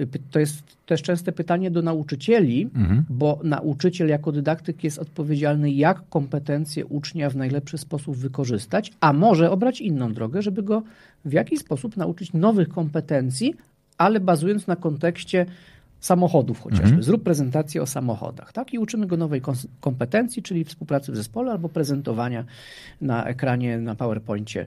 y, 0.00 0.06
to 0.30 0.38
jest 0.38 0.62
też 0.86 1.02
częste 1.02 1.32
pytanie 1.32 1.70
do 1.70 1.82
nauczycieli, 1.82 2.70
mhm. 2.74 3.04
bo 3.10 3.40
nauczyciel 3.44 4.08
jako 4.08 4.32
dydaktyk 4.32 4.84
jest 4.84 4.98
odpowiedzialny, 4.98 5.70
jak 5.70 6.08
kompetencje 6.08 6.86
ucznia 6.86 7.30
w 7.30 7.36
najlepszy 7.36 7.78
sposób 7.78 8.16
wykorzystać, 8.16 8.92
a 9.00 9.12
może 9.12 9.50
obrać 9.50 9.80
inną 9.80 10.12
drogę, 10.12 10.42
żeby 10.42 10.62
go 10.62 10.82
w 11.24 11.32
jakiś 11.32 11.58
sposób 11.60 11.96
nauczyć 11.96 12.32
nowych 12.32 12.68
kompetencji, 12.68 13.54
ale 13.98 14.20
bazując 14.20 14.66
na 14.66 14.76
kontekście 14.76 15.46
samochodów 16.02 16.60
chociażby. 16.60 16.84
Mhm. 16.84 17.02
Zrób 17.02 17.22
prezentację 17.22 17.82
o 17.82 17.86
samochodach, 17.86 18.52
tak? 18.52 18.74
I 18.74 18.78
uczymy 18.78 19.06
go 19.06 19.16
nowej 19.16 19.42
kompetencji, 19.80 20.42
czyli 20.42 20.64
współpracy 20.64 21.12
w 21.12 21.16
zespole 21.16 21.52
albo 21.52 21.68
prezentowania 21.68 22.44
na 23.00 23.24
ekranie, 23.24 23.78
na 23.78 23.94
PowerPoincie 23.94 24.66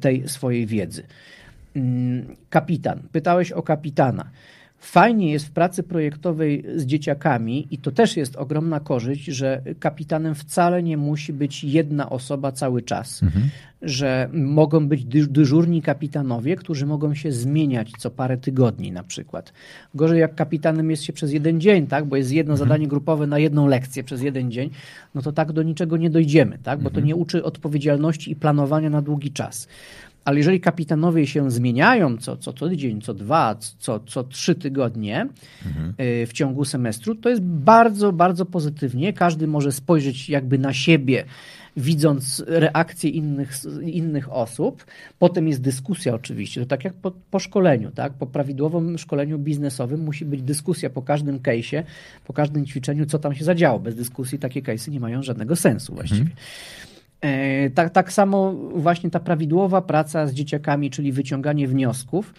tej 0.00 0.28
swojej 0.28 0.66
wiedzy. 0.66 1.02
Mm, 1.76 2.36
kapitan. 2.50 3.02
Pytałeś 3.12 3.52
o 3.52 3.62
kapitana. 3.62 4.30
Fajnie 4.78 5.32
jest 5.32 5.46
w 5.46 5.50
pracy 5.50 5.82
projektowej 5.82 6.64
z 6.76 6.86
dzieciakami 6.86 7.68
i 7.70 7.78
to 7.78 7.90
też 7.90 8.16
jest 8.16 8.36
ogromna 8.36 8.80
korzyść, 8.80 9.24
że 9.24 9.62
kapitanem 9.80 10.34
wcale 10.34 10.82
nie 10.82 10.96
musi 10.96 11.32
być 11.32 11.64
jedna 11.64 12.10
osoba 12.10 12.52
cały 12.52 12.82
czas. 12.82 13.22
Mhm. 13.22 13.48
Że 13.82 14.28
mogą 14.32 14.88
być 14.88 15.04
dyżurni 15.04 15.82
kapitanowie, 15.82 16.56
którzy 16.56 16.86
mogą 16.86 17.14
się 17.14 17.32
zmieniać 17.32 17.92
co 17.98 18.10
parę 18.10 18.36
tygodni 18.36 18.92
na 18.92 19.02
przykład. 19.02 19.52
Gorzej 19.94 20.20
jak 20.20 20.34
kapitanem 20.34 20.90
jest 20.90 21.02
się 21.02 21.12
przez 21.12 21.32
jeden 21.32 21.60
dzień, 21.60 21.86
tak? 21.86 22.04
bo 22.04 22.16
jest 22.16 22.32
jedno 22.32 22.54
mhm. 22.54 22.68
zadanie 22.68 22.88
grupowe 22.88 23.26
na 23.26 23.38
jedną 23.38 23.66
lekcję 23.66 24.04
przez 24.04 24.22
jeden 24.22 24.50
dzień, 24.50 24.70
no 25.14 25.22
to 25.22 25.32
tak 25.32 25.52
do 25.52 25.62
niczego 25.62 25.96
nie 25.96 26.10
dojdziemy, 26.10 26.58
tak? 26.62 26.78
bo 26.78 26.90
to 26.90 26.96
mhm. 26.96 27.06
nie 27.06 27.16
uczy 27.16 27.44
odpowiedzialności 27.44 28.30
i 28.30 28.36
planowania 28.36 28.90
na 28.90 29.02
długi 29.02 29.32
czas. 29.32 29.68
Ale 30.26 30.38
jeżeli 30.38 30.60
kapitanowie 30.60 31.26
się 31.26 31.50
zmieniają 31.50 32.16
co, 32.16 32.36
co, 32.36 32.52
co 32.52 32.68
tydzień, 32.68 33.00
co 33.00 33.14
dwa, 33.14 33.56
co, 33.78 34.00
co 34.00 34.24
trzy 34.24 34.54
tygodnie 34.54 35.28
mhm. 35.66 35.94
w 36.26 36.30
ciągu 36.32 36.64
semestru, 36.64 37.14
to 37.14 37.28
jest 37.28 37.42
bardzo, 37.42 38.12
bardzo 38.12 38.46
pozytywnie. 38.46 39.12
Każdy 39.12 39.46
może 39.46 39.72
spojrzeć 39.72 40.28
jakby 40.28 40.58
na 40.58 40.72
siebie, 40.72 41.24
widząc 41.76 42.44
reakcje 42.46 43.10
innych, 43.10 43.52
innych 43.82 44.32
osób. 44.32 44.84
Potem 45.18 45.48
jest 45.48 45.60
dyskusja 45.60 46.14
oczywiście, 46.14 46.60
to 46.60 46.66
tak 46.66 46.84
jak 46.84 46.94
po, 46.94 47.10
po 47.30 47.38
szkoleniu, 47.38 47.90
tak? 47.90 48.12
po 48.12 48.26
prawidłowym 48.26 48.98
szkoleniu 48.98 49.38
biznesowym 49.38 50.00
musi 50.00 50.24
być 50.24 50.42
dyskusja 50.42 50.90
po 50.90 51.02
każdym 51.02 51.38
case'ie, 51.38 51.82
po 52.26 52.32
każdym 52.32 52.66
ćwiczeniu, 52.66 53.06
co 53.06 53.18
tam 53.18 53.34
się 53.34 53.44
zadziało. 53.44 53.78
Bez 53.78 53.94
dyskusji 53.94 54.38
takie 54.38 54.62
case'y 54.62 54.90
nie 54.90 55.00
mają 55.00 55.22
żadnego 55.22 55.56
sensu 55.56 55.94
właściwie. 55.94 56.20
Mhm. 56.20 56.36
E, 57.20 57.70
tak, 57.70 57.90
tak 57.90 58.12
samo 58.12 58.52
właśnie 58.74 59.10
ta 59.10 59.20
prawidłowa 59.20 59.82
praca 59.82 60.26
z 60.26 60.32
dzieciakami, 60.32 60.90
czyli 60.90 61.12
wyciąganie 61.12 61.68
wniosków. 61.68 62.34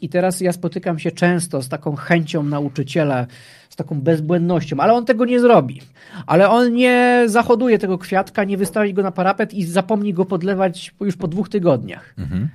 I 0.00 0.08
teraz 0.08 0.40
ja 0.40 0.52
spotykam 0.52 0.98
się 0.98 1.10
często 1.10 1.62
z 1.62 1.68
taką 1.68 1.96
chęcią 1.96 2.42
nauczyciela, 2.42 3.26
z 3.68 3.76
taką 3.76 4.00
bezbłędnością, 4.00 4.76
ale 4.80 4.92
on 4.92 5.04
tego 5.04 5.24
nie 5.24 5.40
zrobi. 5.40 5.80
Ale 6.26 6.50
on 6.50 6.72
nie 6.72 7.24
zahoduje 7.26 7.78
tego 7.78 7.98
kwiatka, 7.98 8.44
nie 8.44 8.56
wystawi 8.56 8.94
go 8.94 9.02
na 9.02 9.12
parapet 9.12 9.54
i 9.54 9.64
zapomni 9.64 10.14
go 10.14 10.24
podlewać 10.24 10.94
już 11.00 11.16
po 11.16 11.28
dwóch 11.28 11.48
tygodniach. 11.48 12.14
Mhm. 12.18 12.48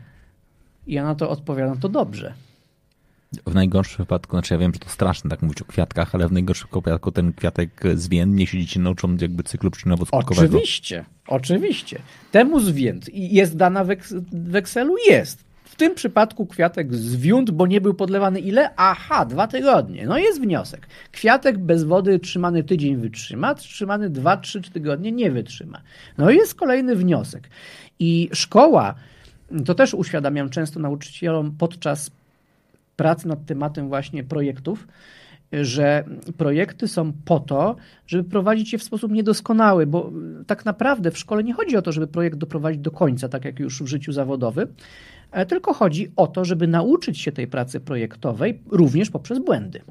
I 0.88 0.94
ja 0.94 1.04
na 1.04 1.16
to 1.16 1.30
odpowiadam, 1.30 1.78
to 1.78 1.90
dobrze. 1.90 2.34
W 3.46 3.54
najgorszym 3.54 3.98
wypadku, 3.98 4.32
znaczy 4.32 4.54
ja 4.54 4.58
wiem, 4.58 4.74
że 4.74 4.80
to 4.80 4.90
straszne 4.90 5.30
tak 5.30 5.42
mówić 5.42 5.62
o 5.62 5.66
kwiatkach, 5.66 6.16
ale 6.16 6.28
w 6.28 6.32
najgorszym 6.32 6.68
wypadku 6.74 7.12
ten 7.12 7.34
kwiatek 7.34 7.84
zwiędnie 7.96 8.48
się 8.48 8.60
dzieci 8.60 8.80
nauczą 8.80 9.18
jakby 9.22 9.44
cyklu 9.44 9.70
przyczynowo-skutkowego. 9.70 10.58
Oczywiście, 10.58 11.06
oczywiście. 11.28 12.00
Temu 12.32 12.60
zwięd 12.60 13.10
jest 13.14 13.56
dana 13.56 13.86
w 14.32 14.56
Excelu? 14.56 14.96
Jest. 15.10 15.48
W 15.64 15.76
tym 15.76 15.96
przypadku 15.96 16.46
kwiatek 16.46 16.96
zwiąd, 16.96 17.52
bo 17.52 17.68
nie 17.68 17.82
był 17.82 17.94
podlewany 17.94 18.40
ile? 18.40 18.70
Aha, 18.76 19.26
dwa 19.26 19.48
tygodnie. 19.48 20.06
No 20.06 20.18
jest 20.18 20.42
wniosek. 20.42 20.88
Kwiatek 21.12 21.58
bez 21.58 21.84
wody 21.84 22.20
trzymany 22.20 22.64
tydzień 22.64 22.98
wytrzyma, 22.98 23.56
trzymany 23.56 24.10
dwa, 24.10 24.38
trzy 24.38 24.62
tygodnie 24.62 25.12
nie 25.12 25.32
wytrzyma. 25.32 25.82
No 26.18 26.30
jest 26.30 26.56
kolejny 26.56 26.96
wniosek. 26.96 27.50
I 28.00 28.30
szkoła, 28.34 28.96
to 29.66 29.76
też 29.76 29.94
uświadamiam 29.94 30.50
często 30.50 30.80
nauczycielom 30.80 31.56
podczas 31.58 32.12
pracy 32.98 33.28
nad 33.28 33.46
tematem 33.46 33.88
właśnie 33.88 34.24
projektów, 34.24 34.88
że 35.52 36.04
projekty 36.38 36.88
są 36.88 37.14
po 37.26 37.40
to, 37.40 37.76
żeby 38.08 38.30
prowadzić 38.30 38.74
je 38.74 38.80
w 38.80 38.84
sposób 38.84 39.12
niedoskonały, 39.12 39.86
bo 39.86 40.12
tak 40.48 40.66
naprawdę 40.66 41.12
w 41.12 41.18
szkole 41.18 41.44
nie 41.44 41.54
chodzi 41.54 41.78
o 41.78 41.82
to, 41.82 41.92
żeby 41.92 42.08
projekt 42.08 42.38
doprowadzić 42.38 42.82
do 42.82 42.92
końca, 42.92 43.30
tak 43.30 43.46
jak 43.46 43.60
już 43.60 43.84
w 43.84 43.88
życiu 43.88 44.12
zawodowym, 44.12 44.68
e, 45.32 45.46
tylko 45.46 45.74
chodzi 45.74 46.12
o 46.16 46.28
to, 46.28 46.46
żeby 46.46 46.68
nauczyć 46.68 47.20
się 47.20 47.32
tej 47.32 47.48
pracy 47.48 47.80
projektowej 47.80 48.60
również 48.70 49.10
poprzez 49.10 49.40
błędy. 49.40 49.82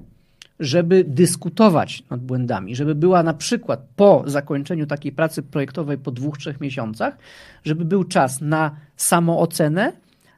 Żeby 0.61 1.05
dyskutować 1.05 2.03
nad 2.11 2.21
błędami, 2.21 2.77
żeby 2.77 2.95
była 2.95 3.23
na 3.23 3.35
przykład 3.35 3.87
po 3.97 4.23
zakończeniu 4.27 4.87
takiej 4.87 5.13
pracy 5.13 5.43
projektowej 5.43 5.99
po 5.99 6.11
dwóch, 6.11 6.39
trzech 6.39 6.61
miesiącach, 6.61 7.19
żeby 7.65 7.85
był 7.85 8.05
czas 8.05 8.41
na 8.41 8.77
samoocenę, 8.97 9.93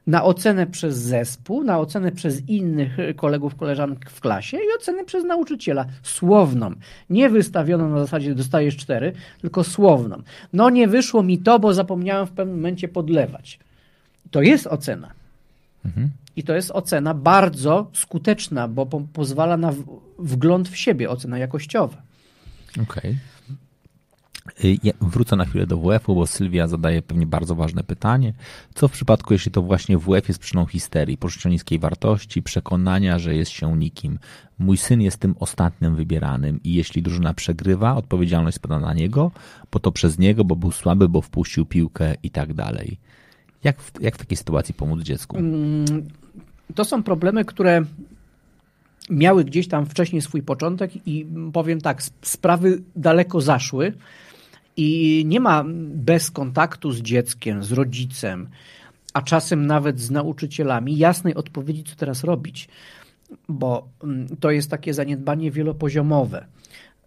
na 0.09 0.23
ocenę 0.23 0.67
przez 0.67 0.97
zespół, 0.97 1.63
na 1.63 1.79
ocenę 1.79 2.11
przez 2.11 2.49
innych 2.49 2.97
kolegów, 3.15 3.55
koleżanek 3.55 4.09
w 4.09 4.19
klasie 4.21 4.57
i 4.57 4.75
ocenę 4.79 5.05
przez 5.05 5.23
nauczyciela 5.23 5.85
słowną. 6.03 6.71
Nie 7.09 7.29
wystawioną 7.29 7.89
na 7.89 7.99
zasadzie 7.99 8.35
dostajesz 8.35 8.77
cztery, 8.77 9.13
tylko 9.41 9.63
słowną. 9.63 10.21
No 10.53 10.69
nie 10.69 10.87
wyszło 10.87 11.23
mi 11.23 11.37
to, 11.37 11.59
bo 11.59 11.73
zapomniałem 11.73 12.27
w 12.27 12.31
pewnym 12.31 12.55
momencie 12.55 12.87
podlewać. 12.87 13.59
To 14.31 14.41
jest 14.41 14.67
ocena. 14.67 15.11
Mhm. 15.85 16.09
I 16.35 16.43
to 16.43 16.53
jest 16.53 16.71
ocena 16.71 17.13
bardzo 17.13 17.91
skuteczna, 17.93 18.67
bo 18.67 18.85
po 18.85 19.01
pozwala 19.13 19.57
na 19.57 19.73
wgląd 20.19 20.69
w 20.69 20.77
siebie, 20.77 21.09
ocena 21.09 21.37
jakościowa. 21.37 22.01
Okej. 22.71 22.83
Okay. 22.83 23.15
Ja 24.83 24.93
wrócę 25.01 25.35
na 25.35 25.45
chwilę 25.45 25.67
do 25.67 25.77
WF-u, 25.77 26.15
bo 26.15 26.27
Sylwia 26.27 26.67
zadaje 26.67 27.01
pewnie 27.01 27.27
bardzo 27.27 27.55
ważne 27.55 27.83
pytanie. 27.83 28.33
Co 28.73 28.87
w 28.87 28.91
przypadku, 28.91 29.33
jeśli 29.33 29.51
to 29.51 29.61
właśnie 29.61 29.97
WF 29.97 30.27
jest 30.27 30.39
przyczyną 30.39 30.65
histerii, 30.65 31.17
poczucia 31.17 31.49
niskiej 31.49 31.79
wartości, 31.79 32.43
przekonania, 32.43 33.19
że 33.19 33.35
jest 33.35 33.51
się 33.51 33.77
nikim? 33.77 34.19
Mój 34.59 34.77
syn 34.77 35.01
jest 35.01 35.17
tym 35.17 35.35
ostatnim 35.39 35.95
wybieranym 35.95 36.59
i 36.63 36.73
jeśli 36.73 37.01
drużyna 37.01 37.33
przegrywa, 37.33 37.95
odpowiedzialność 37.95 38.55
spada 38.55 38.79
na 38.79 38.93
niego, 38.93 39.31
bo 39.71 39.79
to 39.79 39.91
przez 39.91 40.19
niego, 40.19 40.43
bo 40.43 40.55
był 40.55 40.71
słaby, 40.71 41.09
bo 41.09 41.21
wpuścił 41.21 41.65
piłkę 41.65 42.15
i 42.23 42.29
tak 42.29 42.53
dalej. 42.53 42.97
Jak 43.63 43.81
w, 43.81 44.01
jak 44.01 44.15
w 44.15 44.17
takiej 44.17 44.37
sytuacji 44.37 44.73
pomóc 44.73 45.01
dziecku? 45.01 45.37
Mm, 45.37 45.85
to 46.75 46.85
są 46.85 47.03
problemy, 47.03 47.45
które 47.45 47.85
miały 49.09 49.43
gdzieś 49.43 49.67
tam 49.67 49.85
wcześniej 49.85 50.21
swój 50.21 50.41
początek 50.41 51.07
i 51.07 51.27
powiem 51.53 51.81
tak, 51.81 52.03
sprawy 52.21 52.81
daleko 52.95 53.41
zaszły 53.41 53.93
i 54.79 55.23
nie 55.25 55.39
ma 55.39 55.63
bez 55.93 56.31
kontaktu 56.31 56.91
z 56.91 57.01
dzieckiem, 57.01 57.63
z 57.63 57.71
rodzicem, 57.71 58.49
a 59.13 59.21
czasem 59.21 59.65
nawet 59.65 59.99
z 59.99 60.11
nauczycielami 60.11 60.97
jasnej 60.97 61.35
odpowiedzi, 61.35 61.83
co 61.83 61.95
teraz 61.95 62.23
robić, 62.23 62.69
bo 63.49 63.87
mm, 64.03 64.27
to 64.39 64.51
jest 64.51 64.69
takie 64.69 64.93
zaniedbanie 64.93 65.51
wielopoziomowe 65.51 66.45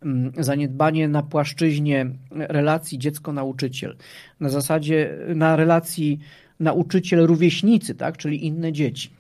mm, 0.02 0.32
zaniedbanie 0.38 1.08
na 1.08 1.22
płaszczyźnie 1.22 2.06
relacji 2.30 2.98
dziecko-nauczyciel, 2.98 3.96
na 4.40 4.48
zasadzie, 4.48 5.18
na 5.34 5.56
relacji 5.56 6.18
nauczyciel-rówieśnicy, 6.60 7.94
tak, 7.94 8.16
czyli 8.16 8.46
inne 8.46 8.72
dzieci. 8.72 9.10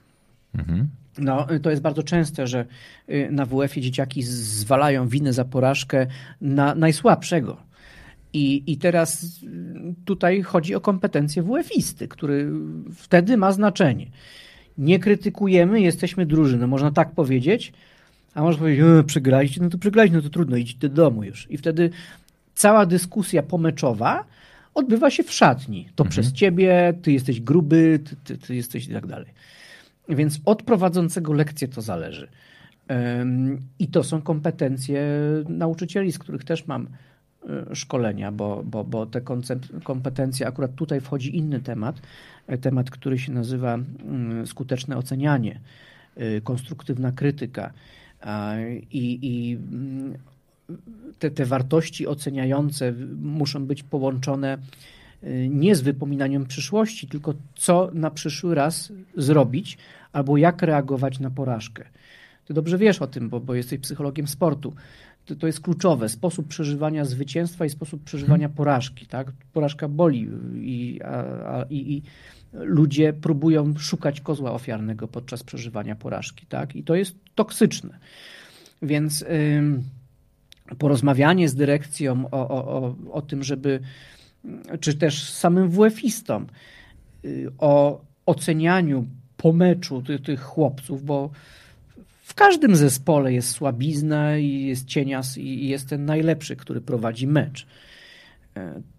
Mhm. 0.54 0.88
No, 1.18 1.46
to 1.62 1.70
jest 1.70 1.82
bardzo 1.82 2.02
częste, 2.02 2.46
że 2.46 2.66
y, 3.08 3.28
na 3.30 3.46
WF-ie 3.46 3.82
dzieciaki 3.82 4.22
zwalają 4.22 5.08
winę 5.08 5.32
za 5.32 5.44
porażkę 5.44 6.06
na 6.40 6.74
najsłabszego. 6.74 7.71
I, 8.32 8.72
I 8.72 8.76
teraz 8.76 9.40
tutaj 10.04 10.42
chodzi 10.42 10.74
o 10.74 10.80
kompetencje 10.80 11.42
WF-isty, 11.42 12.08
który 12.08 12.50
wtedy 12.94 13.36
ma 13.36 13.52
znaczenie. 13.52 14.06
Nie 14.78 14.98
krytykujemy, 14.98 15.80
jesteśmy 15.80 16.26
drużyną, 16.26 16.66
można 16.66 16.90
tak 16.90 17.10
powiedzieć, 17.10 17.72
a 18.34 18.42
można 18.42 18.58
powiedzieć, 18.58 18.84
e, 18.84 19.04
przegraliście, 19.04 19.62
no 19.62 19.70
to 19.70 19.78
przegraliście, 19.78 20.16
no 20.16 20.22
to 20.22 20.30
trudno, 20.30 20.56
idźcie 20.56 20.88
do 20.88 20.94
domu 20.94 21.24
już. 21.24 21.50
I 21.50 21.58
wtedy 21.58 21.90
cała 22.54 22.86
dyskusja 22.86 23.42
pomeczowa 23.42 24.24
odbywa 24.74 25.10
się 25.10 25.22
w 25.22 25.32
szatni. 25.32 25.88
To 25.94 26.04
mhm. 26.04 26.10
przez 26.10 26.32
ciebie, 26.32 26.94
ty 27.02 27.12
jesteś 27.12 27.40
gruby, 27.40 28.00
ty, 28.04 28.16
ty, 28.16 28.46
ty 28.46 28.54
jesteś 28.54 28.88
i 28.88 28.92
tak 28.92 29.06
dalej. 29.06 29.28
Więc 30.08 30.40
od 30.44 30.62
prowadzącego 30.62 31.32
lekcję 31.32 31.68
to 31.68 31.80
zależy. 31.80 32.28
I 33.78 33.88
to 33.88 34.04
są 34.04 34.22
kompetencje 34.22 35.02
nauczycieli, 35.48 36.12
z 36.12 36.18
których 36.18 36.44
też 36.44 36.66
mam 36.66 36.88
szkolenia, 37.74 38.32
bo, 38.32 38.62
bo, 38.64 38.84
bo 38.84 39.06
te 39.06 39.20
kompetencje, 39.84 40.46
akurat 40.46 40.74
tutaj 40.74 41.00
wchodzi 41.00 41.36
inny 41.36 41.60
temat, 41.60 42.02
e, 42.46 42.58
temat, 42.58 42.90
który 42.90 43.18
się 43.18 43.32
nazywa 43.32 43.74
mm, 43.74 44.46
skuteczne 44.46 44.96
ocenianie, 44.96 45.60
e, 46.16 46.40
konstruktywna 46.40 47.12
krytyka. 47.12 47.72
I, 48.90 49.18
i 49.22 49.54
mm, 49.54 50.14
te, 51.18 51.30
te 51.30 51.44
wartości 51.44 52.06
oceniające 52.06 52.92
muszą 53.22 53.66
być 53.66 53.82
połączone 53.82 54.58
nie 55.48 55.76
z 55.76 55.80
wypominaniem 55.80 56.46
przyszłości, 56.46 57.06
tylko 57.06 57.34
co 57.54 57.90
na 57.94 58.10
przyszły 58.10 58.54
raz 58.54 58.92
zrobić, 59.16 59.78
albo 60.12 60.36
jak 60.36 60.62
reagować 60.62 61.18
na 61.18 61.30
porażkę. 61.30 61.84
Ty 62.44 62.54
dobrze 62.54 62.78
wiesz 62.78 63.02
o 63.02 63.06
tym, 63.06 63.28
bo, 63.28 63.40
bo 63.40 63.54
jesteś 63.54 63.80
psychologiem 63.80 64.26
sportu. 64.26 64.74
To, 65.24 65.36
to 65.36 65.46
jest 65.46 65.60
kluczowe. 65.60 66.08
Sposób 66.08 66.48
przeżywania 66.48 67.04
zwycięstwa 67.04 67.64
i 67.64 67.70
sposób 67.70 68.04
przeżywania 68.04 68.46
hmm. 68.46 68.56
porażki. 68.56 69.06
Tak? 69.06 69.32
Porażka 69.52 69.88
boli 69.88 70.28
i, 70.54 71.00
a, 71.04 71.08
a, 71.58 71.64
i, 71.70 71.92
i 71.92 72.02
ludzie 72.52 73.12
próbują 73.12 73.74
szukać 73.78 74.20
kozła 74.20 74.52
ofiarnego 74.52 75.08
podczas 75.08 75.42
przeżywania 75.42 75.96
porażki. 75.96 76.46
Tak? 76.46 76.76
I 76.76 76.84
to 76.84 76.94
jest 76.94 77.16
toksyczne. 77.34 77.98
Więc 78.82 79.24
porozmawianie 80.78 81.48
z 81.48 81.54
dyrekcją 81.54 82.24
o, 82.30 82.48
o, 82.48 82.64
o, 82.66 82.96
o 83.12 83.22
tym, 83.22 83.42
żeby 83.42 83.80
czy 84.80 84.94
też 84.94 85.30
samym 85.30 85.70
WF-istom 85.70 86.46
y, 87.24 87.48
o 87.58 88.04
ocenianiu 88.26 89.06
po 89.36 89.52
meczu 89.52 90.02
tych, 90.02 90.22
tych 90.22 90.40
chłopców, 90.40 91.04
bo 91.04 91.30
w 92.32 92.34
każdym 92.34 92.76
zespole 92.76 93.32
jest 93.32 93.50
słabizna 93.50 94.38
i 94.38 94.62
jest 94.66 94.86
cienias 94.86 95.38
i 95.38 95.68
jest 95.68 95.88
ten 95.88 96.04
najlepszy, 96.04 96.56
który 96.56 96.80
prowadzi 96.80 97.26
mecz. 97.26 97.66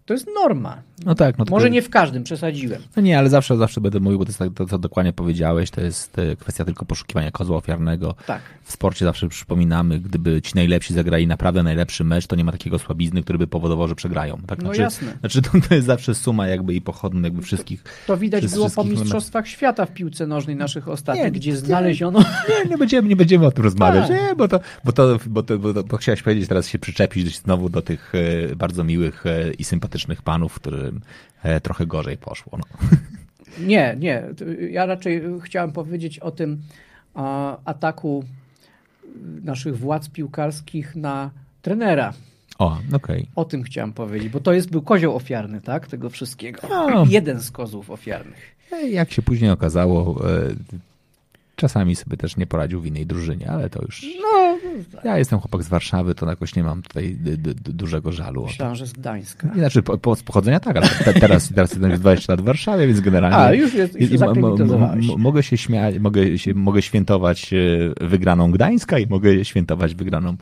E, 0.04 0.06
to 0.06 0.14
jest 0.14 0.28
norma. 0.36 0.82
No 1.06 1.16
tak. 1.16 1.38
No 1.38 1.46
Może 1.50 1.70
nie 1.70 1.82
w 1.82 1.90
każdym, 1.90 2.24
przesadziłem. 2.24 2.82
No 2.96 3.02
nie, 3.02 3.20
ale 3.20 3.30
zawsze, 3.30 3.58
zawsze 3.58 3.82
będę 3.82 4.00
mówił, 4.00 4.20
bo 4.20 4.26
to 4.26 4.30
jest 4.30 4.40
tak, 4.40 4.50
to, 4.56 4.66
co 4.66 4.80
dokładnie 4.80 5.14
powiedziałeś, 5.14 5.72
to 5.72 5.82
jest 5.82 6.20
e, 6.20 6.36
kwestia 6.36 6.66
tylko 6.66 6.86
poszukiwania 6.86 7.32
kozła 7.32 7.58
ofiarnego. 7.58 8.16
Tak. 8.28 8.42
W 8.64 8.72
sporcie 8.72 9.06
zawsze 9.06 9.30
przypominamy, 9.30 10.00
gdyby 10.00 10.42
ci 10.42 10.52
najlepsi 10.56 10.94
zagrali 10.94 11.28
naprawdę 11.28 11.64
najlepszy 11.64 12.04
mecz, 12.04 12.28
to 12.28 12.36
nie 12.36 12.44
ma 12.44 12.52
takiego 12.52 12.80
słabizny, 12.80 13.24
który 13.24 13.40
by 13.40 13.48
powodował, 13.48 13.88
że 13.88 13.96
przegrają. 13.96 14.38
Tak? 14.48 14.60
No 14.60 14.66
znaczy, 14.66 14.82
jasne. 14.82 15.18
Znaczy 15.20 15.42
to, 15.42 15.50
to 15.70 15.76
jest 15.76 15.88
zawsze 15.88 16.16
suma 16.16 16.48
jakby 16.48 16.74
i 16.74 16.82
pochodny 16.82 17.28
jakby 17.28 17.42
wszystkich. 17.42 17.84
To 18.08 18.18
widać 18.18 18.48
było 18.48 18.70
po 18.70 18.84
mistrzostwach 18.84 19.48
świata 19.48 19.86
w 19.86 19.94
piłce 19.94 20.28
nożnej 20.28 20.56
naszych 20.56 20.88
ostatnich, 20.88 21.26
nie, 21.26 21.32
gdzie 21.32 21.52
nie, 21.52 21.58
znaleziono... 21.58 22.20
Nie, 22.20 22.70
nie 22.70 22.78
będziemy, 22.78 23.10
nie 23.10 23.16
będziemy 23.16 23.46
o 23.46 23.52
tym 23.52 23.64
rozmawiać, 23.64 24.08
tak. 24.08 24.22
nie, 24.22 24.36
bo, 24.36 24.48
to, 24.48 24.60
bo, 24.84 24.92
to, 24.92 25.20
bo, 25.26 25.44
to, 25.44 25.60
bo, 25.60 25.74
to, 25.74 25.84
bo 25.84 25.98
chciałeś 25.98 26.24
powiedzieć, 26.24 26.48
teraz 26.48 26.68
się 26.68 26.80
przyczepić 26.80 27.38
znowu 27.38 27.70
do 27.70 27.82
tych 27.82 28.14
e, 28.52 28.56
bardzo 28.56 28.84
miłych 28.84 29.24
i 29.58 29.64
sympatycznych 29.64 29.93
panów, 30.24 30.56
którym 30.56 31.02
e, 31.44 31.62
trochę 31.62 31.86
gorzej 31.86 32.18
poszło. 32.18 32.58
No. 32.58 32.88
Nie, 33.60 33.96
nie. 34.00 34.24
Ja 34.72 34.86
raczej 34.86 35.22
chciałem 35.44 35.72
powiedzieć 35.72 36.20
o 36.20 36.32
tym 36.32 36.62
ataku 37.66 38.24
naszych 39.44 39.78
władz 39.78 40.10
piłkarskich 40.10 40.96
na 40.96 41.32
trenera. 41.62 42.14
O. 42.60 42.78
Okay. 42.94 43.26
O 43.36 43.46
tym 43.46 43.64
chciałem 43.64 43.94
powiedzieć, 43.94 44.30
bo 44.30 44.40
to 44.40 44.54
jest 44.54 44.72
był 44.72 44.82
kozioł 44.82 45.16
ofiarny, 45.16 45.62
tak? 45.62 45.88
Tego 45.88 46.10
wszystkiego. 46.10 46.62
No. 46.70 47.06
Jeden 47.10 47.40
z 47.40 47.52
kozłów 47.52 47.92
ofiarnych. 47.92 48.56
Jak 48.90 49.12
się 49.12 49.22
później 49.22 49.52
okazało, 49.52 50.30
e, 50.30 50.56
Czasami 51.64 51.96
sobie 51.96 52.18
też 52.18 52.38
nie 52.38 52.48
poradził 52.48 52.82
w 52.82 52.86
innej 52.86 53.06
drużynie, 53.06 53.50
ale 53.50 53.70
to 53.70 53.82
już. 53.82 54.06
No, 54.22 54.58
ja 55.04 55.18
jestem 55.18 55.40
chłopak 55.40 55.64
z 55.64 55.68
Warszawy, 55.68 56.16
to 56.16 56.30
jakoś 56.30 56.56
nie 56.56 56.64
mam 56.64 56.82
tutaj 56.82 57.18
dużego 57.56 58.12
żalu. 58.12 58.46
Myślałem, 58.46 58.76
że 58.76 58.88
z 58.88 58.94
Gdańska. 58.94 59.54
Znaczy, 59.56 59.84
po, 59.84 59.98
po, 59.98 60.16
z 60.16 60.24
pochodzenia 60.24 60.60
tak, 60.60 60.78
ale 60.78 60.88
te, 60.88 61.14
teraz, 61.14 61.50
teraz 61.56 61.72
jestem 61.72 61.92
już 61.92 62.00
20 62.00 62.34
lat 62.34 62.42
w 62.42 62.44
Warszawie, 62.46 62.88
więc 62.88 63.00
generalnie. 63.00 63.38
A, 63.38 63.54
już 63.54 63.74
jest, 63.74 64.02
już 64.02 64.10
Mogę 65.18 65.44
się 65.44 65.58
śmiać, 65.58 66.00
mogę, 66.00 66.38
się, 66.38 66.54
mogę 66.54 66.82
świętować 66.82 67.54
e, 67.54 67.58
wygraną 68.08 68.52
Gdańska 68.52 69.00
i 69.00 69.08
mogę 69.08 69.46
świętować 69.46 69.96
wygraną 69.96 70.36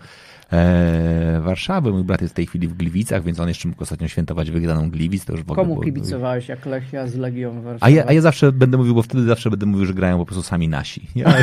Warszawy. 1.42 1.92
Mój 1.92 2.04
brat 2.04 2.22
jest 2.22 2.34
w 2.34 2.36
tej 2.36 2.46
chwili 2.46 2.68
w 2.68 2.74
Gliwicach, 2.74 3.24
więc 3.24 3.40
on 3.40 3.48
jeszcze 3.48 3.68
mógł 3.68 3.84
ostatnio 3.84 4.08
świętować 4.08 4.52
wygraną 4.52 4.90
Gliwic. 4.90 5.26
To 5.26 5.34
już 5.34 5.44
w 5.44 5.52
ogóle 5.52 5.68
Komu 5.68 5.82
kibicowałeś 5.82 6.48
jak 6.48 6.66
Lechia 6.66 7.08
z 7.08 7.16
Legią 7.16 7.62
Warszawy? 7.62 7.80
A 7.86 7.90
ja, 7.90 8.04
a 8.08 8.14
ja 8.14 8.22
zawsze 8.22 8.52
będę 8.52 8.78
mówił, 8.78 8.96
bo 8.96 9.02
wtedy 9.02 9.24
zawsze 9.24 9.50
będę 9.50 9.66
mówił, 9.66 9.86
że 9.86 9.94
grają 9.94 10.18
po 10.18 10.26
prostu 10.26 10.44
sami 10.44 10.68
nasi. 10.68 11.02
Ja, 11.16 11.34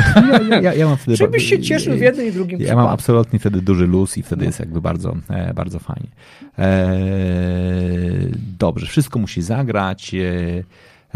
ja, 0.49 0.61
ja, 0.61 0.73
ja 0.73 0.87
mam 0.87 0.97
wtedy... 0.97 1.17
Czy 1.17 1.27
byś 1.27 1.49
się 1.49 1.59
cieszył 1.59 1.97
w 1.97 2.01
jednym 2.01 2.27
i 2.27 2.31
drugim 2.31 2.61
Ja 2.61 2.75
mam 2.75 2.87
absolutnie 2.87 3.39
wtedy 3.39 3.61
duży 3.61 3.87
luz 3.87 4.17
i 4.17 4.23
wtedy 4.23 4.41
no. 4.41 4.45
jest 4.45 4.59
jakby 4.59 4.81
bardzo, 4.81 5.15
e, 5.29 5.53
bardzo 5.53 5.79
fajnie. 5.79 6.09
E, 6.59 6.97
dobrze, 8.59 8.85
wszystko 8.85 9.19
musi 9.19 9.41
zagrać. 9.41 10.13
E, 10.13 10.63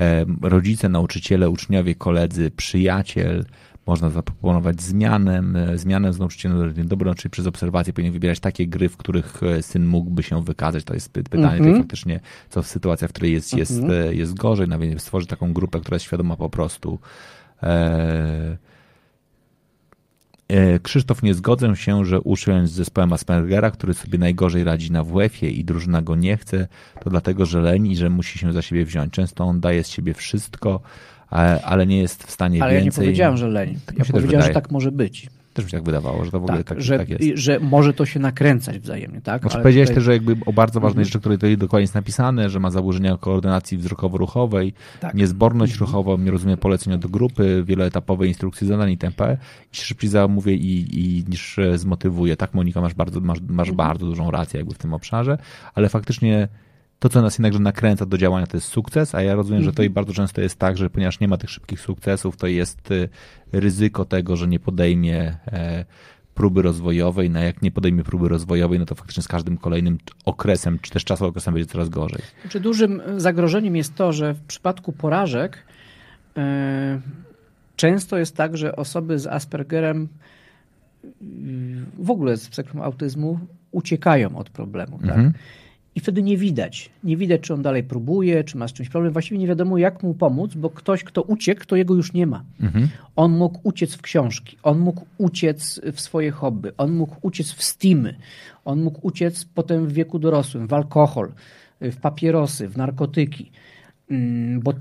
e 0.04 0.26
rodzice, 0.42 0.90
nauczyciele, 0.90 1.50
uczniowie, 1.50 1.96
koledzy, 1.96 2.52
przyjaciel, 2.52 3.46
można 3.86 4.10
zaproponować 4.10 4.82
zmianę, 4.82 5.44
e, 5.56 5.78
zmianę 5.78 6.14
z 6.14 6.20
nauczycielem 6.20 6.88
dobrą, 6.88 7.14
czyli 7.14 7.30
przez 7.30 7.48
obserwację 7.48 7.94
powinien 7.94 8.14
wybierać 8.14 8.40
takie 8.40 8.68
gry, 8.68 8.90
w 8.90 8.98
których 8.98 9.44
e, 9.44 9.64
syn 9.64 9.86
mógłby 9.86 10.24
się 10.24 10.44
wykazać. 10.44 10.84
To 10.84 10.94
jest 10.94 11.12
pytanie 11.12 11.58
mm 11.58 11.74
-hmm. 11.74 11.78
faktycznie, 11.78 12.20
co 12.50 12.64
w 12.64 12.68
sytuacji, 12.68 13.08
w 13.08 13.12
której 13.12 13.32
jest, 13.32 13.54
jest, 13.54 13.72
mm 13.72 13.90
-hmm. 13.90 14.14
jest 14.14 14.34
gorzej, 14.34 14.68
nawet 14.68 14.94
no 14.94 15.00
stworzyć 15.00 15.30
taką 15.30 15.54
grupę, 15.54 15.80
która 15.80 15.96
jest 15.96 16.06
świadoma 16.06 16.36
po 16.36 16.50
prostu 16.50 17.00
e, 17.64 18.58
Krzysztof, 20.84 21.24
nie 21.24 21.34
zgodzę 21.34 21.76
się, 21.76 22.06
że 22.06 22.22
usiąść 22.22 22.72
z 22.72 22.76
zespołem 22.76 23.14
Aspergera, 23.14 23.72
który 23.72 23.94
sobie 23.94 24.20
najgorzej 24.20 24.64
radzi 24.64 24.92
na 24.92 25.04
WF-ie 25.04 25.52
i 25.52 25.64
drużyna 25.64 26.02
go 26.02 26.16
nie 26.16 26.38
chce, 26.38 26.68
to 27.04 27.10
dlatego, 27.10 27.46
że 27.46 27.62
leni 27.62 27.96
że 27.96 28.10
musi 28.10 28.40
się 28.40 28.54
za 28.54 28.62
siebie 28.62 28.86
wziąć. 28.86 29.14
Często 29.14 29.44
on 29.44 29.60
daje 29.60 29.84
z 29.84 29.90
siebie 29.90 30.14
wszystko, 30.14 30.82
ale 31.64 31.88
nie 31.88 31.98
jest 31.98 32.24
w 32.24 32.32
stanie 32.32 32.64
ale 32.64 32.74
więcej. 32.74 32.78
Ale 32.78 32.86
ja 32.86 32.86
nie 32.86 32.92
powiedziałem, 32.92 33.38
że 33.38 33.48
leni. 33.48 33.78
Tak 33.86 33.98
ja 34.00 34.06
powiedziałem, 34.06 34.46
że 34.46 34.54
tak 34.54 34.72
może 34.72 34.92
być. 34.92 35.30
Też 35.54 35.66
mi 35.66 35.72
się 35.72 35.78
tak 35.78 35.86
wydawało, 35.86 36.26
że 36.26 36.32
to 36.32 36.40
w 36.40 36.44
ogóle 36.44 36.58
tak, 36.58 36.68
tak, 36.68 36.82
że, 36.82 36.98
tak 36.98 37.10
jest. 37.10 37.24
Że 37.34 37.60
może 37.60 37.94
to 37.94 38.06
się 38.06 38.20
nakręcać 38.20 38.80
wzajemnie, 38.80 39.22
tak? 39.22 39.42
Znaczy, 39.42 39.56
Ale 39.56 39.64
powiedziałeś 39.64 39.90
tutaj... 39.90 39.96
też, 39.96 40.04
że 40.04 40.14
jakby 40.14 40.36
o 40.46 40.54
bardzo 40.54 40.80
ważnej 40.80 41.02
mhm. 41.02 41.06
rzeczy, 41.06 41.20
której 41.20 41.38
tutaj 41.38 41.58
dokładnie 41.58 41.84
jest 41.84 41.96
napisane, 41.96 42.50
że 42.50 42.60
ma 42.60 42.72
zaburzenia 42.72 43.18
koordynacji 43.18 43.78
wzrokowo-ruchowej, 43.78 44.74
tak. 45.00 45.14
niezborność 45.14 45.74
mhm. 45.74 45.88
ruchową, 45.88 46.18
nie 46.18 46.32
rozumie 46.32 46.58
polecenia 46.58 46.98
do 46.98 47.10
grupy, 47.10 47.64
wieloetapowe 47.66 48.28
instrukcje 48.28 48.68
zadań 48.68 48.92
itp. 48.92 49.38
I 49.74 49.78
się 49.78 49.86
szybciej 49.86 50.10
zamówię 50.10 50.54
i, 50.54 51.00
i 51.00 51.24
niż 51.30 51.60
zmotywuje. 51.76 52.38
Tak, 52.38 52.54
Monika, 52.54 52.82
masz 52.82 52.94
bardzo, 52.94 53.20
masz, 53.20 53.40
masz 53.42 53.70
mhm. 53.70 53.76
bardzo 53.76 54.06
dużą 54.06 54.32
rację 54.32 54.58
jakby 54.58 54.74
w 54.74 54.78
tym 54.78 54.94
obszarze, 54.94 55.38
ale 55.76 55.90
faktycznie 55.90 56.48
to, 57.04 57.10
co 57.10 57.22
nas 57.22 57.34
jednakże 57.34 57.60
nakręca 57.60 58.06
do 58.06 58.18
działania, 58.18 58.48
to 58.48 58.58
jest 58.58 58.68
sukces, 58.68 59.16
a 59.16 59.22
ja 59.22 59.36
rozumiem, 59.36 59.58
mm 59.58 59.70
-hmm. 59.70 59.72
że 59.72 59.76
to 59.76 59.84
i 59.84 59.90
bardzo 59.90 60.14
często 60.14 60.42
jest 60.42 60.60
tak, 60.60 60.78
że 60.78 60.90
ponieważ 60.90 61.20
nie 61.20 61.28
ma 61.28 61.38
tych 61.38 61.50
szybkich 61.50 61.80
sukcesów, 61.80 62.38
to 62.38 62.48
jest 62.48 62.92
y, 62.92 63.10
ryzyko 63.52 64.06
tego, 64.06 64.36
że 64.36 64.48
nie 64.48 64.60
podejmie 64.60 65.38
e, 65.48 65.86
próby 66.36 66.62
rozwojowej, 66.62 67.30
no 67.30 67.40
jak 67.40 67.62
nie 67.62 67.72
podejmie 67.72 68.04
próby 68.04 68.30
rozwojowej, 68.30 68.80
no 68.80 68.86
to 68.86 68.96
faktycznie 68.96 69.24
z 69.24 69.28
każdym 69.28 69.58
kolejnym 69.58 69.98
okresem, 70.26 70.80
czy 70.80 70.92
też 70.92 71.06
czasowym 71.06 71.30
okresem 71.30 71.54
będzie 71.54 71.72
coraz 71.72 71.90
gorzej. 71.90 72.22
Czy 72.50 72.60
dużym 72.60 73.02
zagrożeniem 73.18 73.76
jest 73.76 73.96
to, 73.96 74.14
że 74.14 74.34
w 74.34 74.42
przypadku 74.42 74.92
porażek 74.92 75.58
yy, 76.36 76.44
często 77.76 78.18
jest 78.18 78.36
tak, 78.36 78.58
że 78.58 78.76
osoby 78.76 79.20
z 79.20 79.28
Aspergerem 79.28 80.08
yy, 81.04 81.10
w 81.98 82.12
ogóle 82.12 82.38
z 82.38 82.42
spektrum 82.42 82.82
autyzmu 82.82 83.40
uciekają 83.72 84.36
od 84.36 84.50
problemu. 84.50 85.00
Tak? 85.00 85.10
Mhm. 85.10 85.34
I 85.96 86.00
wtedy 86.00 86.24
nie 86.24 86.38
widać. 86.38 86.90
Nie 87.04 87.18
widać, 87.18 87.42
czy 87.42 87.54
on 87.54 87.62
dalej 87.62 87.84
próbuje, 87.84 88.44
czy 88.44 88.58
ma 88.58 88.68
z 88.68 88.74
czymś 88.74 88.90
problem. 88.90 89.14
Właściwie 89.14 89.38
nie 89.38 89.48
wiadomo, 89.48 89.78
jak 89.78 90.04
mu 90.04 90.14
pomóc, 90.14 90.56
bo 90.56 90.70
ktoś, 90.70 91.04
kto 91.04 91.22
uciekł, 91.22 91.66
to 91.66 91.76
jego 91.76 91.94
już 91.94 92.14
nie 92.14 92.28
ma. 92.28 92.44
Mhm. 92.62 92.90
On 93.16 93.38
mógł 93.38 93.60
uciec 93.64 93.96
w 93.96 94.02
książki, 94.02 94.58
on 94.64 94.80
mógł 94.80 95.06
uciec 95.18 95.82
w 95.94 96.02
swoje 96.02 96.32
hobby, 96.32 96.70
on 96.78 96.92
mógł 96.92 97.16
uciec 97.22 97.52
w 97.52 97.64
steamy, 97.64 98.16
on 98.66 98.82
mógł 98.84 99.00
uciec 99.08 99.46
potem 99.46 99.88
w 99.88 99.94
wieku 99.94 100.20
dorosłym 100.20 100.68
w 100.68 100.74
alkohol, 100.74 101.32
w 101.82 101.98
papierosy, 101.98 102.68
w 102.68 102.78
narkotyki. 102.78 103.52
Mm, 104.12 104.60
bo 104.60 104.74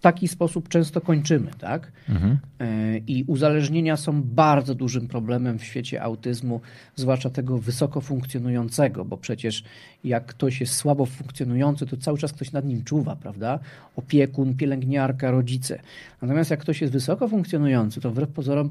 w 0.00 0.02
taki 0.02 0.28
sposób 0.28 0.68
często 0.68 1.00
kończymy, 1.00 1.50
tak? 1.58 1.92
Mhm. 2.08 2.38
E, 2.60 2.98
I 2.98 3.24
uzależnienia 3.26 3.96
są 3.96 4.22
bardzo 4.22 4.74
dużym 4.74 5.08
problemem 5.08 5.58
w 5.58 5.64
świecie 5.64 6.02
autyzmu, 6.02 6.60
zwłaszcza 6.96 7.30
tego 7.30 7.58
wysoko 7.58 8.00
funkcjonującego, 8.00 9.04
bo 9.04 9.16
przecież 9.16 9.64
jak 10.04 10.26
ktoś 10.26 10.60
jest 10.60 10.74
słabo 10.74 11.06
funkcjonujący, 11.06 11.86
to 11.86 11.96
cały 11.96 12.18
czas 12.18 12.32
ktoś 12.32 12.52
nad 12.52 12.64
nim 12.64 12.84
czuwa, 12.84 13.16
prawda? 13.16 13.58
Opiekun, 13.96 14.54
pielęgniarka, 14.54 15.30
rodzice. 15.30 15.80
Natomiast 16.22 16.50
jak 16.50 16.60
ktoś 16.60 16.80
jest 16.80 16.92
wysoko 16.92 17.28
funkcjonujący, 17.28 18.00
to 18.00 18.10
wbrew 18.10 18.30
pozorom 18.30 18.70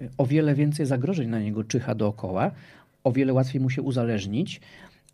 e, 0.00 0.08
o 0.18 0.26
wiele 0.26 0.54
więcej 0.54 0.86
zagrożeń 0.86 1.28
na 1.28 1.40
niego 1.40 1.64
czyha 1.64 1.94
dookoła, 1.94 2.50
o 3.04 3.12
wiele 3.12 3.32
łatwiej 3.32 3.60
mu 3.60 3.70
się 3.70 3.82
uzależnić, 3.82 4.60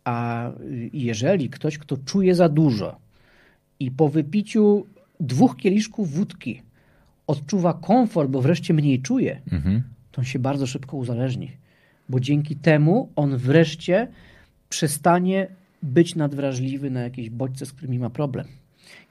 a 0.03 0.49
jeżeli 0.93 1.49
ktoś, 1.49 1.77
kto 1.77 1.97
czuje 1.97 2.35
za 2.35 2.49
dużo 2.49 2.95
i 3.79 3.91
po 3.91 4.09
wypiciu 4.09 4.85
dwóch 5.19 5.57
kieliszków 5.57 6.11
wódki 6.11 6.61
odczuwa 7.27 7.73
komfort, 7.73 8.29
bo 8.29 8.41
wreszcie 8.41 8.73
mniej 8.73 9.01
czuje, 9.01 9.41
mhm. 9.51 9.83
to 10.11 10.21
on 10.21 10.25
się 10.25 10.39
bardzo 10.39 10.67
szybko 10.67 10.97
uzależni. 10.97 11.51
Bo 12.09 12.19
dzięki 12.19 12.55
temu 12.55 13.09
on 13.15 13.37
wreszcie 13.37 14.07
przestanie 14.69 15.47
być 15.83 16.15
nadwrażliwy 16.15 16.89
na 16.89 17.01
jakieś 17.01 17.29
bodźce, 17.29 17.65
z 17.65 17.73
którymi 17.73 17.99
ma 17.99 18.09
problem. 18.09 18.45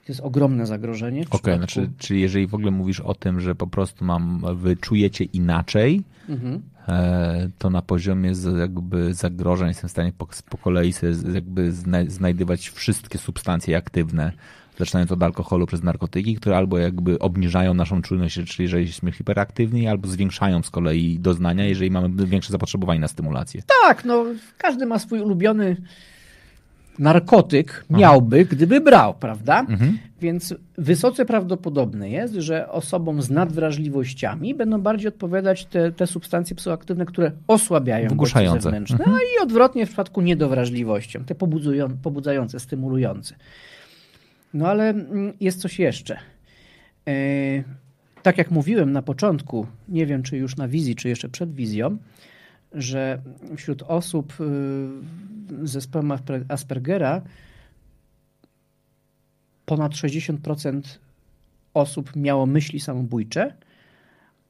To 0.05 0.11
jest 0.11 0.21
ogromne 0.21 0.65
zagrożenie. 0.65 1.21
Okej, 1.21 1.39
okay, 1.39 1.57
znaczy, 1.57 1.89
czyli 1.97 2.21
jeżeli 2.21 2.47
w 2.47 2.53
ogóle 2.53 2.71
mówisz 2.71 2.99
o 2.99 3.13
tym, 3.13 3.39
że 3.39 3.55
po 3.55 3.67
prostu 3.67 4.05
mam, 4.05 4.41
wy 4.55 4.77
czujecie 4.77 5.23
inaczej, 5.23 6.03
mhm. 6.29 6.61
e, 6.87 7.49
to 7.57 7.69
na 7.69 7.81
poziomie 7.81 8.31
jakby 8.59 9.13
zagrożeń 9.13 9.67
jestem 9.67 9.87
w 9.87 9.91
stanie 9.91 10.11
po, 10.17 10.27
po 10.49 10.57
kolei 10.57 10.93
sobie 10.93 11.13
jakby 11.33 11.71
znajdywać 12.07 12.69
wszystkie 12.69 13.17
substancje 13.17 13.77
aktywne, 13.77 14.31
zaczynając 14.79 15.11
od 15.11 15.23
alkoholu 15.23 15.65
przez 15.65 15.83
narkotyki, 15.83 16.35
które 16.35 16.57
albo 16.57 16.77
jakby 16.77 17.19
obniżają 17.19 17.73
naszą 17.73 18.01
czujność, 18.01 18.35
czyli 18.35 18.63
jeżeli 18.63 18.85
jesteśmy 18.85 19.11
hiperaktywni, 19.11 19.87
albo 19.87 20.07
zwiększają 20.07 20.63
z 20.63 20.69
kolei 20.69 21.19
doznania, 21.19 21.65
jeżeli 21.65 21.91
mamy 21.91 22.25
większe 22.27 22.51
zapotrzebowanie 22.51 22.99
na 22.99 23.07
stymulację. 23.07 23.61
Tak, 23.83 24.05
no 24.05 24.25
każdy 24.57 24.85
ma 24.85 24.99
swój 24.99 25.19
ulubiony 25.21 25.77
narkotyk, 26.99 27.85
miałby, 27.89 28.39
Aha. 28.39 28.49
gdyby 28.51 28.81
brał, 28.81 29.13
prawda? 29.13 29.59
Mhm. 29.59 29.97
Więc 30.21 30.55
wysoce 30.77 31.25
prawdopodobne 31.25 32.09
jest, 32.09 32.33
że 32.33 32.69
osobom 32.71 33.21
z 33.21 33.29
nadwrażliwościami 33.29 34.55
będą 34.55 34.81
bardziej 34.81 35.07
odpowiadać 35.07 35.65
te, 35.65 35.91
te 35.91 36.07
substancje 36.07 36.55
psychoaktywne, 36.55 37.05
które 37.05 37.31
osłabiają 37.47 38.09
Wygłuszające. 38.09 38.61
zewnętrzne, 38.61 38.97
mhm. 38.97 39.15
a 39.15 39.19
i 39.19 39.43
odwrotnie 39.43 39.85
w 39.85 39.89
przypadku 39.89 40.21
niedowrażliwością, 40.21 41.23
te 41.23 41.35
pobudzające, 42.03 42.59
stymulujące. 42.59 43.35
No 44.53 44.67
ale 44.67 44.89
mm, 44.89 45.33
jest 45.39 45.61
coś 45.61 45.79
jeszcze. 45.79 46.17
E, 47.07 47.13
tak 48.23 48.37
jak 48.37 48.51
mówiłem 48.51 48.91
na 48.91 49.01
początku, 49.01 49.67
nie 49.89 50.05
wiem 50.05 50.23
czy 50.23 50.37
już 50.37 50.55
na 50.55 50.67
wizji, 50.67 50.95
czy 50.95 51.09
jeszcze 51.09 51.29
przed 51.29 51.55
wizją, 51.55 51.97
że 52.73 53.21
wśród 53.57 53.83
osób 53.83 54.33
y, 54.33 54.35
z 55.63 55.71
zespołem 55.71 56.11
Aspergera 56.47 57.21
ponad 59.65 59.91
60% 59.91 60.81
osób 61.73 62.15
miało 62.15 62.45
myśli 62.45 62.79
samobójcze, 62.79 63.53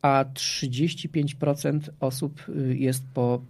a 0.01 0.25
35% 0.33 1.79
osób 1.99 2.49
y, 2.49 2.77
jest 2.77 3.03
po 3.13 3.41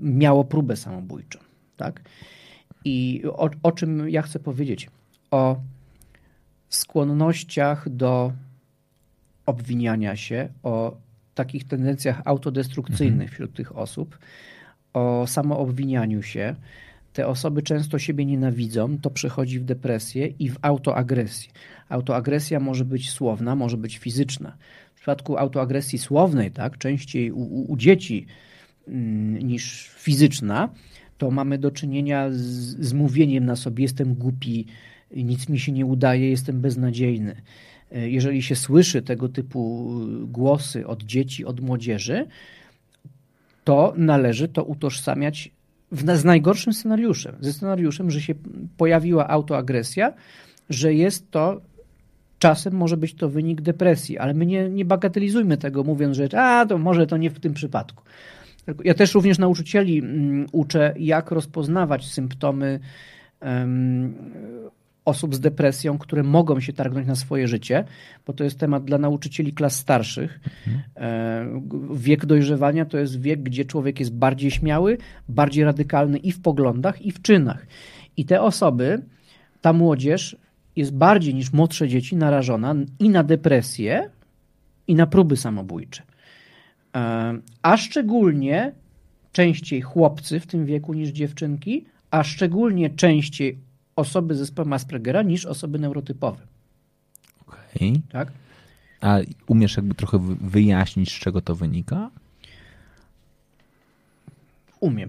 miało 0.00 0.44
próbę 0.44 0.76
samobójczą, 0.76 1.38
tak? 1.76 2.00
I 2.84 3.22
o, 3.24 3.50
o 3.62 3.72
czym 3.72 4.10
ja 4.10 4.22
chcę 4.22 4.38
powiedzieć? 4.38 4.90
O 5.30 5.60
skłonnościach 6.68 7.88
do 7.88 8.32
obwiniania 9.46 10.16
się, 10.16 10.48
o 10.62 10.96
takich 11.34 11.64
tendencjach 11.64 12.22
autodestrukcyjnych 12.24 13.12
mhm. 13.12 13.28
wśród 13.28 13.54
tych 13.54 13.76
osób, 13.78 14.18
o 14.92 15.26
samoobwinianiu 15.26 16.22
się. 16.22 16.54
Te 17.12 17.26
osoby 17.26 17.62
często 17.62 17.98
siebie 17.98 18.24
nienawidzą, 18.24 18.98
to 18.98 19.10
przechodzi 19.10 19.60
w 19.60 19.64
depresję 19.64 20.26
i 20.26 20.50
w 20.50 20.56
autoagresję. 20.62 21.52
Autoagresja 21.88 22.60
może 22.60 22.84
być 22.84 23.10
słowna, 23.10 23.56
może 23.56 23.76
być 23.76 23.98
fizyczna. 23.98 24.56
W 24.94 24.96
przypadku 24.96 25.36
autoagresji 25.36 25.98
słownej, 25.98 26.50
tak, 26.50 26.78
częściej 26.78 27.32
u, 27.32 27.72
u 27.72 27.76
dzieci 27.76 28.26
mm, 28.88 29.38
niż 29.38 29.90
fizyczna, 29.96 30.68
to 31.22 31.30
mamy 31.30 31.58
do 31.58 31.70
czynienia 31.70 32.30
z, 32.30 32.40
z 32.86 32.92
mówieniem 32.92 33.46
na 33.46 33.56
sobie: 33.56 33.82
jestem 33.82 34.14
głupi, 34.14 34.66
nic 35.16 35.48
mi 35.48 35.58
się 35.58 35.72
nie 35.72 35.86
udaje, 35.86 36.30
jestem 36.30 36.60
beznadziejny. 36.60 37.42
E, 37.92 38.10
jeżeli 38.10 38.42
się 38.42 38.56
słyszy 38.56 39.02
tego 39.02 39.28
typu 39.28 39.90
głosy 40.24 40.86
od 40.86 41.02
dzieci, 41.02 41.44
od 41.44 41.60
młodzieży, 41.60 42.26
to 43.64 43.94
należy 43.96 44.48
to 44.48 44.64
utożsamiać 44.64 45.50
w, 45.92 46.16
z 46.16 46.24
najgorszym 46.24 46.72
scenariuszem. 46.72 47.34
Ze 47.40 47.52
scenariuszem, 47.52 48.10
że 48.10 48.20
się 48.20 48.34
pojawiła 48.76 49.28
autoagresja, 49.28 50.12
że 50.70 50.94
jest 50.94 51.30
to 51.30 51.60
czasem 52.38 52.74
może 52.74 52.96
być 52.96 53.14
to 53.14 53.28
wynik 53.28 53.60
depresji, 53.60 54.18
ale 54.18 54.34
my 54.34 54.46
nie, 54.46 54.68
nie 54.68 54.84
bagatelizujmy 54.84 55.56
tego, 55.56 55.84
mówiąc, 55.84 56.16
że 56.16 56.28
a, 56.40 56.66
to 56.66 56.78
może 56.78 57.06
to 57.06 57.16
nie 57.16 57.30
w 57.30 57.40
tym 57.40 57.54
przypadku. 57.54 58.04
Ja 58.84 58.94
też 58.94 59.14
również 59.14 59.38
nauczycieli 59.38 59.98
mm, 59.98 60.46
uczę, 60.52 60.94
jak 60.98 61.30
rozpoznawać 61.30 62.06
symptomy 62.06 62.80
osób 65.04 65.34
z 65.34 65.40
depresją, 65.40 65.98
które 65.98 66.22
mogą 66.22 66.60
się 66.60 66.72
targnąć 66.72 67.06
na 67.06 67.14
swoje 67.14 67.48
życie, 67.48 67.84
bo 68.26 68.32
to 68.32 68.44
jest 68.44 68.58
temat 68.58 68.84
dla 68.84 68.98
nauczycieli 68.98 69.52
klas 69.52 69.76
starszych. 69.76 70.40
Mhm. 70.66 70.82
E, 70.96 71.62
wiek 71.94 72.26
dojrzewania 72.26 72.84
to 72.84 72.98
jest 72.98 73.20
wiek, 73.20 73.42
gdzie 73.42 73.64
człowiek 73.64 74.00
jest 74.00 74.14
bardziej 74.14 74.50
śmiały, 74.50 74.98
bardziej 75.28 75.64
radykalny 75.64 76.18
i 76.18 76.32
w 76.32 76.40
poglądach, 76.40 77.02
i 77.02 77.12
w 77.12 77.22
czynach. 77.22 77.66
I 78.16 78.24
te 78.24 78.42
osoby, 78.42 79.02
ta 79.60 79.72
młodzież 79.72 80.36
jest 80.76 80.94
bardziej 80.94 81.34
niż 81.34 81.52
młodsze 81.52 81.88
dzieci 81.88 82.16
narażona 82.16 82.74
i 82.98 83.08
na 83.08 83.22
depresję, 83.22 84.10
i 84.86 84.94
na 84.94 85.06
próby 85.06 85.36
samobójcze. 85.36 86.02
E, 86.96 87.34
a 87.62 87.76
szczególnie 87.76 88.72
częściej 89.32 89.82
chłopcy 89.82 90.40
w 90.40 90.46
tym 90.46 90.66
wieku 90.66 90.94
niż 90.94 91.10
dziewczynki, 91.10 91.84
a 92.10 92.22
szczególnie 92.22 92.90
częściej 92.90 93.58
osoby 93.96 94.34
z 94.34 94.38
zespołem 94.38 94.72
Aspergera 94.72 95.22
niż 95.22 95.46
osoby 95.46 95.78
neurotypowe. 95.78 96.46
Okay. 97.46 98.02
Tak? 98.08 98.32
A 99.00 99.18
umiesz 99.46 99.76
jakby 99.76 99.94
trochę 99.94 100.18
wyjaśnić, 100.40 101.12
z 101.12 101.18
czego 101.18 101.40
to 101.40 101.54
wynika? 101.54 102.10
Umiem. 104.80 105.08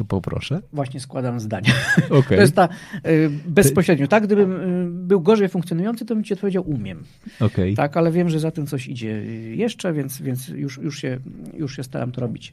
To 0.00 0.04
poproszę. 0.04 0.62
Właśnie 0.72 1.00
składam 1.00 1.40
zdanie. 1.40 1.72
Okay. 2.10 2.36
To 2.36 2.42
jest 2.42 2.54
ta 2.54 2.68
y, 3.06 3.30
bezpośrednio. 3.46 4.08
Tak, 4.08 4.26
gdybym 4.26 4.52
y, 4.52 5.06
był 5.06 5.20
gorzej 5.20 5.48
funkcjonujący, 5.48 6.04
to 6.06 6.14
bym 6.14 6.24
ci 6.24 6.34
odpowiedział 6.34 6.70
umiem. 6.70 7.04
Okay. 7.40 7.74
Tak, 7.74 7.96
ale 7.96 8.12
wiem, 8.12 8.28
że 8.28 8.40
za 8.40 8.50
tym 8.50 8.66
coś 8.66 8.86
idzie 8.86 9.24
jeszcze, 9.56 9.92
więc, 9.92 10.22
więc 10.22 10.48
już, 10.48 10.78
już, 10.78 10.98
się, 10.98 11.18
już 11.54 11.76
się 11.76 11.82
staram 11.82 12.12
to 12.12 12.20
robić. 12.20 12.52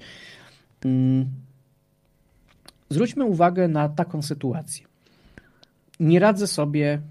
Mm. 0.85 1.25
Zwróćmy 2.89 3.25
uwagę 3.25 3.67
na 3.67 3.89
taką 3.89 4.21
sytuację. 4.21 4.85
Nie 5.99 6.19
radzę 6.19 6.47
sobie 6.47 7.01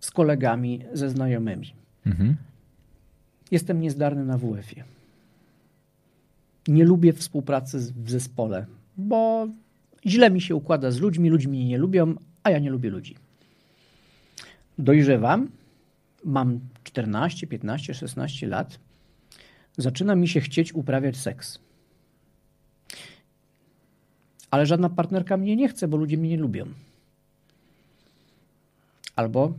z 0.00 0.10
kolegami, 0.10 0.84
ze 0.92 1.10
znajomymi. 1.10 1.74
Mhm. 2.06 2.36
Jestem 3.50 3.80
niezdarny 3.80 4.24
na 4.24 4.38
WF-ie. 4.38 4.84
Nie 6.68 6.84
lubię 6.84 7.12
współpracy 7.12 7.78
w 7.78 8.10
zespole, 8.10 8.66
bo 9.00 9.48
źle 10.06 10.30
mi 10.30 10.40
się 10.40 10.54
układa 10.54 10.90
z 10.90 11.00
ludźmi, 11.00 11.30
ludźmi 11.30 11.64
nie 11.64 11.78
lubią, 11.78 12.14
a 12.42 12.50
ja 12.50 12.58
nie 12.58 12.70
lubię 12.70 12.90
ludzi. 12.90 13.16
Dojrzewam, 14.78 15.48
mam 16.24 16.60
14, 16.84 17.46
15, 17.46 17.94
16 17.94 18.46
lat, 18.46 18.78
zaczyna 19.76 20.16
mi 20.16 20.28
się 20.28 20.40
chcieć 20.40 20.74
uprawiać 20.74 21.16
seks. 21.16 21.58
Ale 24.50 24.66
żadna 24.66 24.88
partnerka 24.88 25.36
mnie 25.36 25.56
nie 25.56 25.68
chce, 25.68 25.88
bo 25.88 25.96
ludzie 25.96 26.16
mnie 26.16 26.28
nie 26.28 26.36
lubią. 26.36 26.66
Albo 29.16 29.52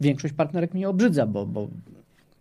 większość 0.00 0.34
partnerek 0.34 0.74
mnie 0.74 0.88
obrzydza, 0.88 1.26
bo, 1.26 1.46
bo, 1.46 1.68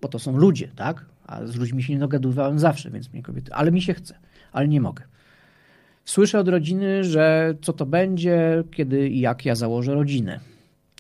bo 0.02 0.08
to 0.08 0.20
są 0.20 0.38
ludzie, 0.38 0.68
tak? 0.76 1.06
A 1.24 1.46
z 1.46 1.56
ludźmi 1.56 1.84
się 1.84 1.94
nie 1.94 2.00
dogadywałem 2.00 2.60
zawsze, 2.60 2.92
więc 2.92 3.14
mnie 3.14 3.24
kobiety. 3.24 3.54
Ale 3.54 3.72
mi 3.72 3.82
się 3.82 3.94
chce, 3.94 4.20
ale 4.52 4.68
nie 4.68 4.82
mogę. 4.82 5.09
Słyszę 6.10 6.40
od 6.40 6.48
rodziny, 6.48 7.04
że 7.04 7.56
co 7.62 7.74
to 7.74 7.86
będzie, 7.86 8.64
kiedy 8.72 9.10
i 9.10 9.20
jak 9.20 9.46
ja 9.46 9.56
założę 9.56 9.94
rodzinę. 9.94 10.40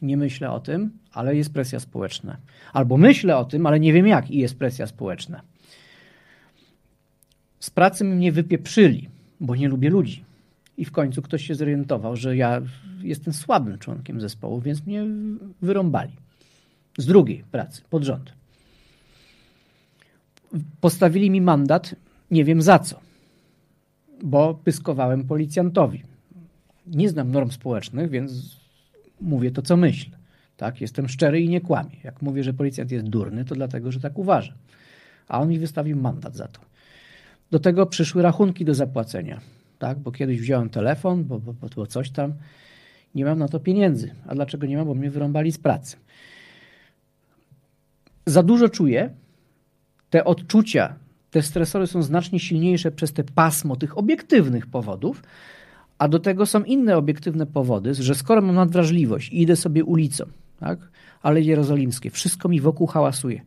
Nie 0.01 0.17
myślę 0.17 0.51
o 0.51 0.59
tym, 0.59 0.91
ale 1.13 1.35
jest 1.35 1.53
presja 1.53 1.79
społeczna. 1.79 2.37
Albo 2.73 2.97
myślę 2.97 3.37
o 3.37 3.45
tym, 3.45 3.65
ale 3.65 3.79
nie 3.79 3.93
wiem 3.93 4.07
jak 4.07 4.31
i 4.31 4.37
jest 4.37 4.57
presja 4.57 4.87
społeczna. 4.87 5.41
Z 7.59 7.69
pracy 7.69 8.03
mnie 8.03 8.31
wypieprzyli, 8.31 9.09
bo 9.39 9.55
nie 9.55 9.69
lubię 9.69 9.89
ludzi. 9.89 10.23
I 10.77 10.85
w 10.85 10.91
końcu 10.91 11.21
ktoś 11.21 11.47
się 11.47 11.55
zorientował, 11.55 12.15
że 12.15 12.37
ja 12.37 12.61
jestem 13.01 13.33
słabym 13.33 13.77
członkiem 13.77 14.21
zespołu, 14.21 14.61
więc 14.61 14.85
mnie 14.85 15.05
wyrąbali. 15.61 16.13
Z 16.97 17.05
drugiej 17.05 17.43
pracy, 17.51 17.81
pod 17.89 18.03
rząd. 18.03 18.33
Postawili 20.81 21.29
mi 21.29 21.41
mandat, 21.41 21.95
nie 22.31 22.45
wiem 22.45 22.61
za 22.61 22.79
co, 22.79 23.08
bo 24.23 24.53
pyskowałem 24.53 25.23
policjantowi. 25.23 26.03
Nie 26.87 27.09
znam 27.09 27.31
norm 27.31 27.51
społecznych, 27.51 28.09
więc 28.09 28.59
mówię 29.21 29.51
to, 29.51 29.61
co 29.61 29.77
myślę. 29.77 30.17
Tak? 30.57 30.81
Jestem 30.81 31.09
szczery 31.09 31.41
i 31.41 31.49
nie 31.49 31.61
kłamię. 31.61 31.95
Jak 32.03 32.21
mówię, 32.21 32.43
że 32.43 32.53
policjant 32.53 32.91
jest 32.91 33.09
durny, 33.09 33.45
to 33.45 33.55
dlatego, 33.55 33.91
że 33.91 33.99
tak 33.99 34.17
uważa. 34.17 34.53
A 35.27 35.39
on 35.39 35.49
mi 35.49 35.59
wystawił 35.59 35.97
mandat 35.97 36.35
za 36.35 36.47
to. 36.47 36.61
Do 37.51 37.59
tego 37.59 37.85
przyszły 37.85 38.21
rachunki 38.21 38.65
do 38.65 38.73
zapłacenia 38.73 39.41
tak? 39.79 39.99
bo 39.99 40.11
kiedyś 40.11 40.39
wziąłem 40.41 40.69
telefon, 40.69 41.23
bo, 41.23 41.39
bo, 41.39 41.53
bo 41.75 41.87
coś 41.87 42.11
tam. 42.11 42.33
Nie 43.15 43.25
mam 43.25 43.39
na 43.39 43.47
to 43.47 43.59
pieniędzy. 43.59 44.15
A 44.27 44.35
dlaczego 44.35 44.67
nie 44.67 44.77
mam? 44.77 44.87
Bo 44.87 44.95
mnie 44.95 45.11
wyrąbali 45.11 45.51
z 45.51 45.57
pracy. 45.57 45.97
Za 48.25 48.43
dużo 48.43 48.69
czuję. 48.69 49.09
Te 50.09 50.25
odczucia, 50.25 50.95
te 51.31 51.41
stresory 51.41 51.87
są 51.87 52.03
znacznie 52.03 52.39
silniejsze 52.39 52.91
przez 52.91 53.13
te 53.13 53.23
pasmo 53.23 53.75
tych 53.75 53.97
obiektywnych 53.97 54.67
powodów, 54.67 55.23
a 55.97 56.07
do 56.07 56.19
tego 56.19 56.45
są 56.45 56.63
inne 56.63 56.97
obiektywne 56.97 57.45
powody, 57.45 57.93
że 57.93 58.15
skoro 58.15 58.41
mam 58.41 58.55
nadwrażliwość 58.55 59.29
i 59.29 59.41
idę 59.41 59.55
sobie 59.55 59.83
ulicą, 59.83 60.25
tak? 60.59 60.79
ale 61.21 61.41
jerozolimskie, 61.41 62.09
wszystko 62.09 62.49
mi 62.49 62.61
wokół 62.61 62.87
hałasuje, 62.87 63.41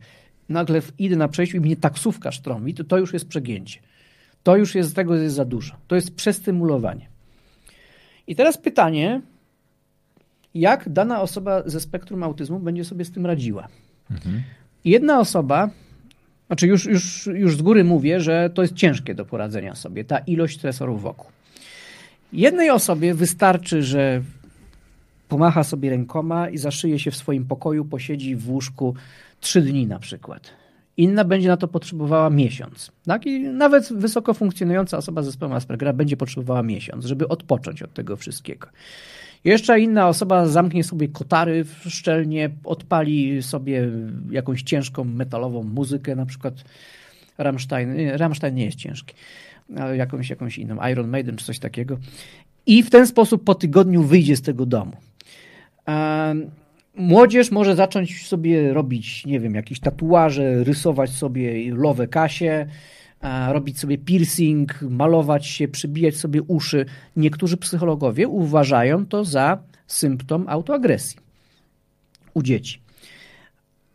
nagle 0.49 0.81
idę 0.99 1.15
na 1.15 1.27
przejściu 1.27 1.57
i 1.57 1.59
mnie 1.59 1.75
taksówka 1.75 2.31
sztromi, 2.31 2.73
to 2.73 2.83
to 2.83 2.97
już 2.97 3.13
jest 3.13 3.27
przegięcie. 3.27 3.79
To 4.43 4.55
już 4.55 4.75
jest 4.75 4.95
tego 4.95 5.15
jest 5.15 5.35
za 5.35 5.45
dużo. 5.45 5.75
To 5.87 5.95
jest 5.95 6.15
przestymulowanie. 6.15 7.07
I 8.27 8.35
teraz 8.35 8.57
pytanie, 8.57 9.21
jak 10.55 10.89
dana 10.89 11.21
osoba 11.21 11.63
ze 11.65 11.79
spektrum 11.79 12.23
autyzmu 12.23 12.59
będzie 12.59 12.85
sobie 12.85 13.05
z 13.05 13.11
tym 13.11 13.25
radziła? 13.25 13.67
Mhm. 14.11 14.43
Jedna 14.85 15.19
osoba, 15.19 15.69
znaczy 16.47 16.67
już, 16.67 16.85
już, 16.85 17.25
już 17.25 17.57
z 17.57 17.61
góry 17.61 17.83
mówię, 17.83 18.21
że 18.21 18.49
to 18.53 18.61
jest 18.61 18.73
ciężkie 18.73 19.15
do 19.15 19.25
poradzenia 19.25 19.75
sobie, 19.75 20.03
ta 20.03 20.17
ilość 20.17 20.57
stresorów 20.57 21.01
wokół. 21.01 21.31
Jednej 22.33 22.69
osobie 22.69 23.13
wystarczy, 23.13 23.83
że 23.83 24.21
pomacha 25.29 25.63
sobie 25.63 25.89
rękoma 25.89 26.49
i 26.49 26.57
zaszyje 26.57 26.99
się 26.99 27.11
w 27.11 27.15
swoim 27.15 27.45
pokoju, 27.45 27.85
posiedzi 27.85 28.35
w 28.35 28.49
łóżku 28.49 28.95
trzy 29.39 29.61
dni 29.61 29.87
na 29.87 29.99
przykład. 29.99 30.49
Inna 30.97 31.23
będzie 31.23 31.47
na 31.47 31.57
to 31.57 31.67
potrzebowała 31.67 32.29
miesiąc. 32.29 32.91
Tak? 33.05 33.25
I 33.25 33.39
nawet 33.39 33.93
wysoko 33.93 34.33
funkcjonująca 34.33 34.97
osoba 34.97 35.21
z 35.21 35.25
zespołem 35.25 35.53
Aspergera 35.53 35.93
będzie 35.93 36.17
potrzebowała 36.17 36.63
miesiąc, 36.63 37.05
żeby 37.05 37.27
odpocząć 37.27 37.83
od 37.83 37.93
tego 37.93 38.17
wszystkiego. 38.17 38.67
Jeszcze 39.43 39.79
inna 39.79 40.07
osoba 40.07 40.45
zamknie 40.45 40.83
sobie 40.83 41.07
kotary 41.07 41.65
szczelnie, 41.87 42.49
odpali 42.63 43.43
sobie 43.43 43.89
jakąś 44.31 44.63
ciężką 44.63 45.03
metalową 45.03 45.63
muzykę, 45.63 46.15
na 46.15 46.25
przykład 46.25 46.53
Rammstein. 47.37 48.09
Rammstein 48.13 48.55
nie 48.55 48.65
jest 48.65 48.77
ciężki, 48.77 49.15
ale 49.77 49.97
jakąś, 49.97 50.29
jakąś 50.29 50.57
inną, 50.57 50.87
Iron 50.91 51.07
Maiden 51.07 51.35
czy 51.35 51.45
coś 51.45 51.59
takiego. 51.59 51.97
I 52.65 52.83
w 52.83 52.89
ten 52.89 53.07
sposób 53.07 53.43
po 53.43 53.55
tygodniu 53.55 54.03
wyjdzie 54.03 54.35
z 54.35 54.41
tego 54.41 54.65
domu. 54.65 54.91
Młodzież 56.95 57.51
może 57.51 57.75
zacząć 57.75 58.27
sobie 58.27 58.73
robić, 58.73 59.25
nie 59.25 59.39
wiem, 59.39 59.55
jakieś 59.55 59.79
tatuaże, 59.79 60.63
rysować 60.63 61.09
sobie 61.09 61.75
lowę 61.75 62.07
kasie, 62.07 62.67
robić 63.51 63.79
sobie 63.79 63.97
piercing, 63.97 64.81
malować 64.81 65.47
się, 65.47 65.67
przybijać 65.67 66.15
sobie 66.15 66.41
uszy. 66.41 66.85
Niektórzy 67.15 67.57
psychologowie 67.57 68.27
uważają 68.27 69.05
to 69.05 69.25
za 69.25 69.57
symptom 69.87 70.45
autoagresji 70.47 71.17
u 72.33 72.43
dzieci. 72.43 72.79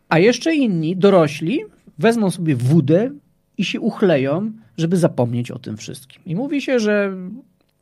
A 0.08 0.18
jeszcze 0.18 0.54
inni, 0.54 0.96
dorośli, 0.96 1.60
wezmą 1.98 2.30
sobie 2.30 2.56
wódę 2.56 3.10
i 3.58 3.64
się 3.64 3.80
uchleją, 3.80 4.52
żeby 4.78 4.96
zapomnieć 4.96 5.50
o 5.50 5.58
tym 5.58 5.76
wszystkim. 5.76 6.22
I 6.26 6.34
mówi 6.34 6.62
się, 6.62 6.78
że 6.78 7.12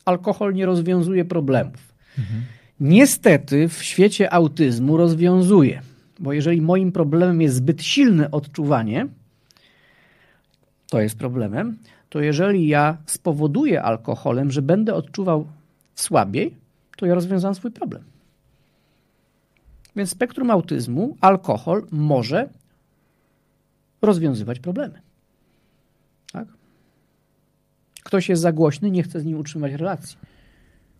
alkohol 0.05 0.55
nie 0.55 0.67
rozwiązuje 0.67 1.25
problemów. 1.25 1.95
Mhm 2.19 2.43
niestety 2.81 3.69
w 3.69 3.83
świecie 3.83 4.33
autyzmu 4.33 4.97
rozwiązuje. 4.97 5.83
Bo 6.19 6.33
jeżeli 6.33 6.61
moim 6.61 6.93
problemem 6.93 7.43
jest 7.43 7.55
zbyt 7.55 7.83
silne 7.83 8.31
odczuwanie, 8.31 9.07
to 10.89 11.01
jest 11.01 11.19
problemem, 11.19 11.79
to 12.09 12.21
jeżeli 12.21 12.69
ja 12.69 12.97
spowoduję 13.07 13.83
alkoholem, 13.83 14.51
że 14.51 14.63
będę 14.63 14.95
odczuwał 14.95 15.47
słabiej, 15.95 16.55
to 16.97 17.07
ja 17.07 17.15
rozwiązam 17.15 17.55
swój 17.55 17.71
problem. 17.71 18.03
Więc 19.97 20.11
spektrum 20.11 20.51
autyzmu, 20.51 21.17
alkohol 21.21 21.87
może 21.91 22.49
rozwiązywać 24.03 24.61
problemy. 24.61 25.01
Tak? 26.33 26.49
Ktoś 28.05 28.29
jest 28.29 28.43
za 28.43 28.53
głośny, 28.53 28.91
nie 28.91 29.03
chce 29.03 29.21
z 29.21 29.25
nim 29.25 29.39
utrzymać 29.39 29.73
relacji 29.73 30.19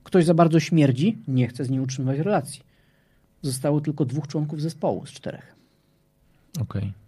Ktoś 0.07 0.25
za 0.25 0.35
bardzo 0.35 0.61
śmierdzi, 0.61 1.19
nie 1.29 1.49
chce 1.49 1.65
z 1.65 1.71
nim 1.71 1.83
utrzymywać 1.83 2.19
relacji. 2.19 2.63
Zostało 3.43 3.81
tylko 3.81 4.05
dwóch 4.05 4.29
członków 4.29 4.63
zespołu 4.63 5.07
z 5.07 5.11
czterech. 5.11 5.55
Okej. 6.61 6.83
Okay. 6.83 7.06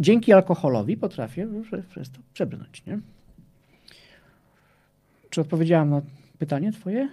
Dzięki 0.00 0.32
alkoholowi 0.32 0.96
potrafię 0.96 1.48
przez 1.90 2.10
to 2.10 2.18
przebrnąć, 2.32 2.86
nie? 2.86 2.98
Czy 5.30 5.40
odpowiedziałam 5.40 5.90
na 5.90 6.02
pytanie 6.38 6.72
twoje? 6.72 7.08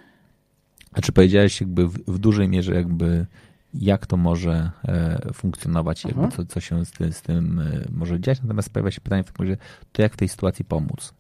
A 0.94 1.02
czy 1.02 1.12
powiedziałeś 1.12 1.62
jakby 1.62 1.88
w, 1.88 1.94
w 1.94 2.20
dużej 2.20 2.48
mierze 2.48 2.74
jakby 2.74 3.26
jak 3.74 4.06
to 4.06 4.18
może 4.18 4.72
e, 4.88 5.34
funkcjonować, 5.34 6.06
jakby 6.06 6.28
co, 6.28 6.46
co 6.46 6.60
się 6.60 6.86
z, 6.86 7.16
z 7.16 7.22
tym 7.22 7.60
e, 7.60 7.86
może 7.92 8.20
dziać, 8.20 8.42
natomiast 8.42 8.70
pojawia 8.70 8.92
się 8.92 9.02
pytanie 9.02 9.24
w 9.24 9.32
takim 9.32 9.58
to 9.92 10.02
jak 10.02 10.14
w 10.14 10.18
tej 10.18 10.30
sytuacji 10.30 10.66
pomóc? 10.66 11.14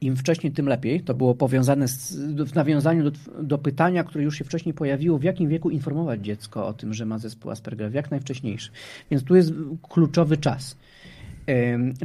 Im 0.00 0.16
wcześniej, 0.16 0.52
tym 0.52 0.68
lepiej. 0.68 1.00
To 1.00 1.14
było 1.14 1.34
powiązane 1.34 1.88
z, 1.88 2.16
w 2.50 2.54
nawiązaniu 2.54 3.10
do, 3.10 3.42
do, 3.42 3.58
pytania, 3.58 4.04
które 4.04 4.24
już 4.24 4.38
się 4.38 4.44
wcześniej 4.44 4.74
pojawiło, 4.74 5.18
w 5.18 5.22
jakim 5.22 5.48
wieku 5.48 5.70
informować 5.70 6.20
dziecko 6.20 6.66
o 6.66 6.72
tym, 6.72 6.94
że 6.94 7.06
ma 7.06 7.18
zespół 7.18 7.50
Aspergera, 7.50 7.90
w 7.90 7.94
jak 7.94 8.10
najwcześniejszy. 8.10 8.70
Więc 9.10 9.24
tu 9.24 9.36
jest 9.36 9.52
kluczowy 9.88 10.36
czas. 10.36 10.76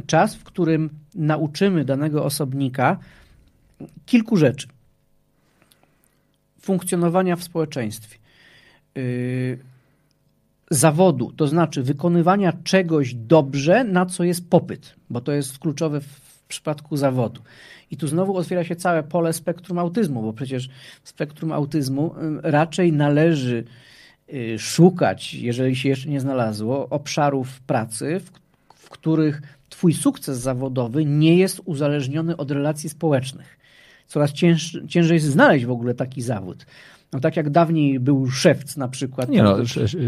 Czas, 0.06 0.34
w 0.34 0.44
którym 0.44 0.90
nauczymy 1.14 1.84
danego 1.84 2.24
osobnika 2.24 2.98
kilku 4.06 4.36
rzeczy. 4.36 4.68
Funkcjonowania 6.60 7.36
w 7.36 7.42
społeczeństwie, 7.42 8.18
y, 8.96 9.58
zawodu, 10.70 11.32
to 11.32 11.46
znaczy 11.46 11.82
wykonywania 11.82 12.52
czegoś 12.64 13.14
dobrze, 13.14 13.84
na 13.84 14.06
co 14.06 14.24
jest 14.24 14.50
popyt, 14.50 14.94
bo 15.10 15.20
to 15.20 15.32
jest 15.32 15.58
kluczowe 15.58 16.00
w 16.00 16.29
przypadku 16.50 16.96
zawodu. 16.96 17.40
I 17.90 17.96
tu 17.96 18.06
znowu 18.06 18.36
otwiera 18.36 18.64
się 18.64 18.76
całe 18.76 19.02
pole 19.02 19.32
spektrum 19.32 19.78
autyzmu, 19.78 20.22
bo 20.22 20.32
przecież 20.32 20.68
spektrum 21.04 21.52
autyzmu 21.52 22.14
raczej 22.42 22.92
należy 22.92 23.64
y, 24.34 24.58
szukać, 24.58 25.34
jeżeli 25.34 25.76
się 25.76 25.88
jeszcze 25.88 26.08
nie 26.08 26.20
znalazło, 26.20 26.88
obszarów 26.88 27.60
pracy, 27.60 28.20
w, 28.20 28.30
w 28.74 28.88
których 28.88 29.42
Twój 29.70 29.94
sukces 29.94 30.38
zawodowy 30.38 31.04
nie 31.04 31.36
jest 31.36 31.60
uzależniony 31.64 32.36
od 32.36 32.50
relacji 32.50 32.88
społecznych. 32.88 33.58
Coraz 34.06 34.32
cięż, 34.32 34.78
ciężej 34.88 35.14
jest 35.14 35.26
znaleźć 35.26 35.64
w 35.64 35.70
ogóle 35.70 35.94
taki 35.94 36.22
zawód. 36.22 36.66
No 37.12 37.20
tak 37.20 37.36
jak 37.36 37.50
dawniej 37.50 38.00
był 38.00 38.30
szewc 38.30 38.76
na 38.76 38.88
przykład. 38.88 39.28
Nie 39.28 39.42
no, 39.42 39.56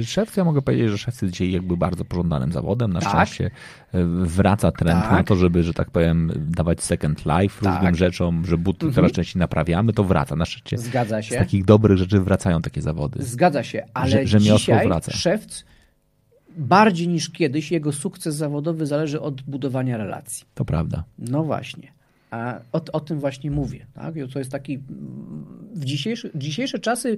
szewc, 0.04 0.36
ja 0.36 0.44
mogę 0.44 0.62
powiedzieć, 0.62 0.90
że 0.90 0.98
szewc 0.98 1.22
jest 1.22 1.32
dzisiaj 1.32 1.52
jakby 1.52 1.76
bardzo 1.76 2.04
pożądanym 2.04 2.52
zawodem. 2.52 2.92
Na 2.92 3.00
tak? 3.00 3.08
szczęście 3.08 3.50
e, 3.92 4.04
wraca 4.06 4.72
trend 4.72 5.02
tak. 5.02 5.12
na 5.12 5.24
to, 5.24 5.36
żeby, 5.36 5.62
że 5.62 5.74
tak 5.74 5.90
powiem, 5.90 6.32
dawać 6.36 6.82
second 6.82 7.24
life 7.26 7.64
tak. 7.64 7.74
różnym 7.74 7.94
rzeczom, 7.94 8.46
że 8.46 8.58
buty 8.58 8.86
mhm. 8.86 8.94
coraz 8.94 9.12
częściej 9.12 9.40
naprawiamy, 9.40 9.92
to 9.92 10.04
wraca. 10.04 10.36
Na 10.36 10.44
szczęście 10.44 10.78
Zgadza 10.78 11.22
się. 11.22 11.34
z 11.34 11.38
takich 11.38 11.64
dobrych 11.64 11.98
rzeczy 11.98 12.20
wracają 12.20 12.62
takie 12.62 12.82
zawody. 12.82 13.22
Zgadza 13.22 13.62
się, 13.62 13.84
ale 13.94 14.26
że, 14.26 14.40
dzisiaj 14.40 14.88
wraca. 14.88 15.12
szewc 15.12 15.64
bardziej 16.56 17.08
niż 17.08 17.30
kiedyś 17.30 17.72
jego 17.72 17.92
sukces 17.92 18.34
zawodowy 18.34 18.86
zależy 18.86 19.20
od 19.20 19.42
budowania 19.42 19.96
relacji. 19.96 20.46
To 20.54 20.64
prawda. 20.64 21.04
No 21.18 21.44
właśnie. 21.44 21.92
A 22.32 22.60
o, 22.72 22.80
o 22.92 23.00
tym 23.00 23.20
właśnie 23.20 23.50
mówię. 23.50 23.86
Tak? 23.94 24.14
To 24.32 24.38
jest 24.38 24.50
taki. 24.50 24.78
W 25.74 25.84
dzisiejsze, 25.84 26.28
dzisiejsze 26.34 26.78
czasy 26.78 27.16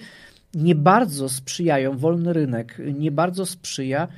nie 0.55 0.75
bardzo 0.75 1.29
sprzyjają, 1.29 1.99
wolny 1.99 2.33
rynek 2.33 2.81
nie 2.95 3.11
bardzo 3.11 3.47
sprzyja 3.47 4.09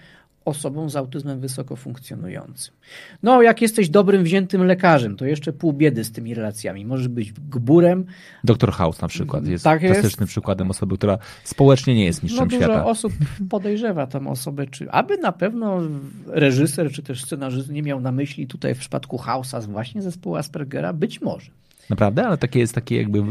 osobom 0.46 0.90
z 0.90 0.96
autyzmem 0.96 1.40
wysoko 1.40 1.76
funkcjonującym. 1.76 2.74
No, 3.22 3.42
jak 3.42 3.62
jesteś 3.62 3.88
dobrym, 3.88 4.24
wziętym 4.24 4.64
lekarzem, 4.64 5.16
to 5.16 5.24
jeszcze 5.24 5.52
pół 5.52 5.72
biedy 5.72 6.04
z 6.04 6.12
tymi 6.12 6.34
relacjami. 6.34 6.84
Możesz 6.84 7.08
być 7.08 7.32
gburem. 7.32 8.04
Doktor 8.44 8.72
House 8.72 9.00
na 9.00 9.08
przykład 9.08 9.46
jest 9.46 9.64
tak 9.64 9.80
klasycznym 9.80 10.24
jest. 10.24 10.30
przykładem 10.30 10.70
osoby, 10.70 10.96
która 10.96 11.18
społecznie 11.44 11.94
nie 11.94 12.04
jest 12.04 12.22
mistrzem 12.22 12.44
no, 12.44 12.50
dużo 12.50 12.64
świata. 12.64 12.84
osób 12.84 13.12
podejrzewa 13.50 14.06
tam 14.06 14.28
osobę, 14.28 14.66
czy 14.66 14.90
aby 14.90 15.18
na 15.18 15.32
pewno 15.32 15.80
reżyser, 16.26 16.92
czy 16.92 17.02
też 17.02 17.24
scenarzysta 17.24 17.72
nie 17.72 17.82
miał 17.82 18.00
na 18.00 18.12
myśli 18.12 18.46
tutaj 18.46 18.74
w 18.74 18.78
przypadku 18.78 19.16
House'a 19.16 19.66
właśnie 19.66 20.02
zespołu 20.02 20.36
Aspergera, 20.36 20.92
być 20.92 21.20
może. 21.20 21.50
Naprawdę? 21.90 22.26
Ale 22.26 22.38
takie 22.38 22.60
jest 22.60 22.74
takie 22.74 22.96
jakby... 22.96 23.22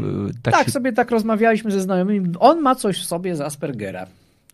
Tak, 0.42 0.54
tak 0.54 0.64
się... 0.64 0.70
sobie 0.70 0.92
tak 0.92 1.10
rozmawialiśmy 1.10 1.70
ze 1.70 1.80
znajomymi. 1.80 2.32
On 2.38 2.60
ma 2.60 2.74
coś 2.74 2.98
w 2.98 3.04
sobie 3.04 3.36
z 3.36 3.40
Aspergera 3.40 4.06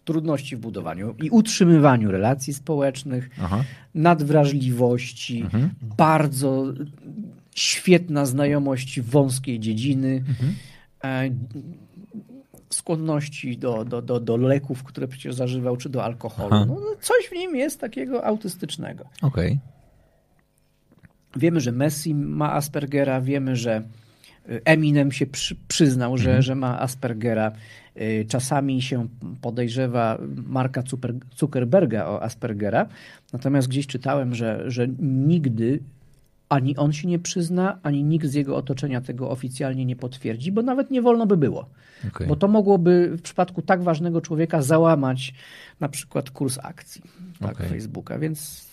trudności 0.05 0.57
w 0.57 0.61
budowaniu 0.61 1.15
i 1.23 1.31
utrzymywaniu 1.31 2.11
relacji 2.11 2.55
społecznych, 2.55 3.31
Aha. 3.43 3.65
nadwrażliwości, 3.95 5.41
mhm. 5.41 5.71
bardzo 5.97 6.65
świetna 7.55 8.27
znajomość 8.27 9.01
wąskiej 9.01 9.61
dziedziny, 9.61 10.25
mhm. 10.29 10.55
E, 11.05 11.31
skłonności 12.71 13.59
do, 13.59 13.85
do, 13.85 14.03
do, 14.03 14.21
do 14.21 14.37
leków, 14.37 14.83
które 14.83 15.09
przecież 15.09 15.35
zażywał, 15.35 15.77
czy 15.77 15.89
do 15.89 16.05
alkoholu. 16.05 16.67
No, 16.67 16.81
coś 17.01 17.27
w 17.31 17.33
nim 17.33 17.57
jest 17.57 17.81
takiego 17.81 18.25
autystycznego. 18.25 19.05
Okay. 19.23 19.59
Wiemy, 21.37 21.61
że 21.61 21.73
Messi 21.73 22.15
ma 22.15 22.53
Aspergera, 22.53 23.21
wiemy, 23.21 23.57
że 23.57 23.83
Eminem 24.65 25.13
się 25.13 25.27
przy, 25.27 25.57
przyznał, 25.69 26.19
że, 26.19 26.25
mhm. 26.25 26.43
że 26.43 26.55
ma 26.55 26.81
Aspergera. 26.81 27.53
Y, 28.01 28.27
czasami 28.29 28.83
się 28.83 29.09
podejrzewa 29.41 30.19
Marka 30.47 30.83
Zuckerberga 31.37 32.07
o 32.07 32.23
Aspergera, 32.23 32.87
natomiast 33.33 33.69
gdzieś 33.69 33.87
czytałem, 33.87 34.35
że, 34.35 34.71
że 34.71 34.89
nigdy 35.01 35.81
ani 36.49 36.77
on 36.77 36.93
się 36.93 37.09
nie 37.09 37.19
przyzna, 37.19 37.79
ani 37.83 38.05
nikt 38.05 38.27
z 38.27 38.35
jego 38.35 38.57
otoczenia 38.57 39.01
tego 39.01 39.31
oficjalnie 39.31 39.85
nie 39.85 39.97
potwierdzi, 39.97 40.53
bo 40.53 40.63
nawet 40.63 40.91
nie 40.91 41.03
wolno 41.03 41.27
by 41.27 41.37
było. 41.37 41.69
Okay. 42.09 42.27
Bo 42.27 42.37
to 42.37 42.49
mogłoby 42.49 43.17
w 43.17 43.23
przypadku 43.23 43.63
tak 43.63 43.83
ważnego 43.83 44.21
człowieka 44.21 44.63
załamać 44.63 45.35
na 45.81 45.89
przykład 45.89 46.31
kurs 46.31 46.59
akcji 46.63 47.03
tak, 47.41 47.53
okay. 47.53 47.69
Facebooka, 47.69 48.19
więc 48.19 48.69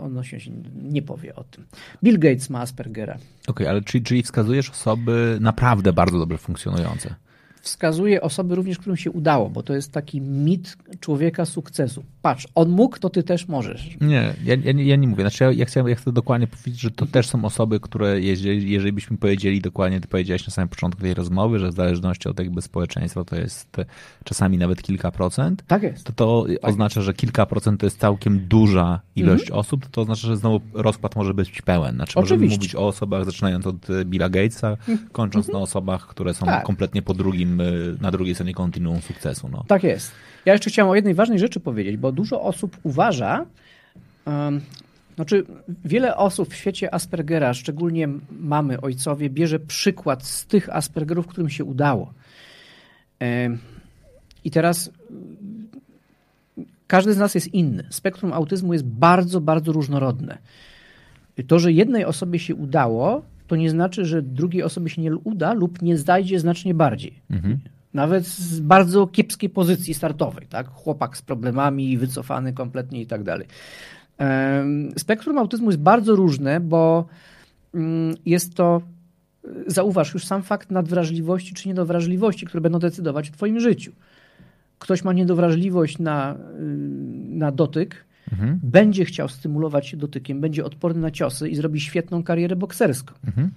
on 0.00 0.24
się 0.24 0.50
nie 0.82 1.02
powie 1.02 1.34
o 1.34 1.44
tym. 1.44 1.64
Bill 2.04 2.18
Gates 2.18 2.50
ma 2.50 2.60
Aspergera. 2.60 3.14
Okej, 3.14 3.22
okay, 3.46 3.68
ale 3.68 3.82
czyli, 3.82 4.04
czyli 4.04 4.22
wskazujesz 4.22 4.70
osoby 4.70 5.38
naprawdę 5.40 5.92
bardzo 5.92 6.18
dobrze 6.18 6.38
funkcjonujące? 6.38 7.14
Wskazuje 7.62 8.20
osoby 8.20 8.54
również, 8.54 8.78
którym 8.78 8.96
się 8.96 9.10
udało, 9.10 9.50
bo 9.50 9.62
to 9.62 9.74
jest 9.74 9.92
taki 9.92 10.20
mit 10.20 10.76
człowieka 11.00 11.44
sukcesu. 11.44 12.04
Patrz, 12.22 12.48
on 12.54 12.68
mógł, 12.68 12.98
to 12.98 13.10
ty 13.10 13.22
też 13.22 13.48
możesz. 13.48 13.96
Nie, 14.00 14.34
ja, 14.44 14.54
ja, 14.64 14.72
ja 14.76 14.96
nie 14.96 15.08
mówię. 15.08 15.22
Znaczy, 15.22 15.44
ja, 15.44 15.52
ja, 15.52 15.64
chcę, 15.64 15.84
ja 15.86 15.94
chcę 15.94 16.12
dokładnie 16.12 16.46
powiedzieć, 16.46 16.80
że 16.80 16.90
to 16.90 17.06
też 17.06 17.28
są 17.28 17.44
osoby, 17.44 17.80
które, 17.80 18.20
jeżeli, 18.20 18.70
jeżeli 18.70 18.92
byśmy 18.92 19.16
powiedzieli 19.16 19.60
dokładnie, 19.60 20.00
ty 20.00 20.08
powiedziałeś 20.08 20.46
na 20.46 20.52
samym 20.52 20.68
początku 20.68 21.00
tej 21.00 21.14
rozmowy, 21.14 21.58
że 21.58 21.68
w 21.68 21.74
zależności 21.74 22.28
od 22.28 22.38
jakby 22.38 22.62
społeczeństwa 22.62 23.24
to 23.24 23.36
jest 23.36 23.76
czasami 24.24 24.58
nawet 24.58 24.82
kilka 24.82 25.10
procent. 25.10 25.64
Tak 25.66 25.82
jest. 25.82 26.04
To 26.04 26.12
to 26.12 26.44
tak. 26.48 26.70
oznacza, 26.70 27.00
że 27.00 27.14
kilka 27.14 27.46
procent 27.46 27.80
to 27.80 27.86
jest 27.86 27.98
całkiem 27.98 28.48
duża 28.48 29.00
ilość 29.16 29.44
mhm. 29.44 29.60
osób, 29.60 29.86
to 29.90 30.00
oznacza, 30.00 30.26
że 30.26 30.36
znowu 30.36 30.60
rozkład 30.74 31.16
może 31.16 31.34
być 31.34 31.62
pełen. 31.62 31.94
Znaczy, 31.94 32.12
Oczywiście. 32.18 32.34
możemy 32.34 32.56
mówić 32.56 32.74
o 32.74 32.86
osobach 32.86 33.24
zaczynając 33.24 33.66
od 33.66 33.86
Billa 34.04 34.28
Gatesa, 34.28 34.70
mhm. 34.70 34.98
kończąc 35.12 35.46
mhm. 35.46 35.58
na 35.58 35.62
osobach, 35.62 36.06
które 36.06 36.34
są 36.34 36.46
tak. 36.46 36.64
kompletnie 36.64 37.02
po 37.02 37.14
drugim 37.14 37.52
Y, 37.60 37.96
na 38.00 38.10
drugiej 38.10 38.34
stronie 38.34 38.54
kontinuum 38.54 39.00
sukcesu. 39.00 39.48
No. 39.48 39.64
Tak 39.68 39.82
jest. 39.82 40.12
Ja 40.44 40.52
jeszcze 40.52 40.70
chciałem 40.70 40.90
o 40.90 40.94
jednej 40.94 41.14
ważnej 41.14 41.38
rzeczy 41.38 41.60
powiedzieć, 41.60 41.96
bo 41.96 42.12
dużo 42.12 42.42
osób 42.42 42.76
uważa, 42.82 43.46
um, 44.26 44.60
znaczy 45.14 45.44
wiele 45.84 46.16
osób 46.16 46.48
w 46.48 46.54
świecie 46.54 46.94
Aspergera, 46.94 47.54
szczególnie 47.54 48.08
mamy, 48.30 48.80
ojcowie, 48.80 49.30
bierze 49.30 49.60
przykład 49.60 50.26
z 50.26 50.46
tych 50.46 50.76
Aspergerów, 50.76 51.26
którym 51.26 51.50
się 51.50 51.64
udało. 51.64 52.12
I 54.44 54.50
teraz 54.50 54.90
każdy 56.86 57.12
z 57.12 57.18
nas 57.18 57.34
jest 57.34 57.54
inny. 57.54 57.84
Spektrum 57.90 58.32
autyzmu 58.32 58.72
jest 58.72 58.84
bardzo, 58.84 59.40
bardzo 59.40 59.72
różnorodne. 59.72 60.38
To, 61.46 61.58
że 61.58 61.72
jednej 61.72 62.04
osobie 62.04 62.38
się 62.38 62.54
udało, 62.54 63.22
to 63.46 63.56
nie 63.56 63.70
znaczy, 63.70 64.04
że 64.04 64.22
drugiej 64.22 64.62
osobie 64.62 64.90
się 64.90 65.02
nie 65.02 65.16
uda 65.16 65.52
lub 65.52 65.82
nie 65.82 65.98
znajdzie 65.98 66.40
znacznie 66.40 66.74
bardziej. 66.74 67.22
Mhm. 67.30 67.58
Nawet 67.94 68.26
z 68.26 68.60
bardzo 68.60 69.06
kiepskiej 69.06 69.50
pozycji 69.50 69.94
startowej, 69.94 70.46
tak? 70.46 70.68
Chłopak 70.68 71.16
z 71.16 71.22
problemami, 71.22 71.98
wycofany 71.98 72.52
kompletnie 72.52 73.00
i 73.00 73.06
tak 73.06 73.22
dalej. 73.22 73.46
Spektrum 74.98 75.38
autyzmu 75.38 75.70
jest 75.70 75.82
bardzo 75.82 76.16
różne, 76.16 76.60
bo 76.60 77.06
mm, 77.74 78.14
jest 78.26 78.54
to, 78.54 78.82
zauważ, 79.66 80.14
już 80.14 80.26
sam 80.26 80.42
fakt 80.42 80.70
nadwrażliwości 80.70 81.54
czy 81.54 81.68
niedowrażliwości, 81.68 82.46
które 82.46 82.60
będą 82.60 82.78
decydować 82.78 83.30
o 83.30 83.32
Twoim 83.32 83.60
życiu. 83.60 83.92
Ktoś 84.78 85.04
ma 85.04 85.12
niedowrażliwość 85.12 85.98
na, 85.98 86.34
y, 86.34 86.36
na 87.28 87.52
dotyk, 87.52 88.04
mhm. 88.32 88.60
będzie 88.62 89.04
chciał 89.04 89.28
stymulować 89.28 89.86
się 89.86 89.96
dotykiem, 89.96 90.40
będzie 90.40 90.64
odporny 90.64 91.00
na 91.00 91.10
ciosy 91.10 91.48
i 91.48 91.56
zrobi 91.56 91.80
świetną 91.80 92.22
karierę 92.22 92.56
bokserską. 92.56 93.14
Mhm. 93.26 93.50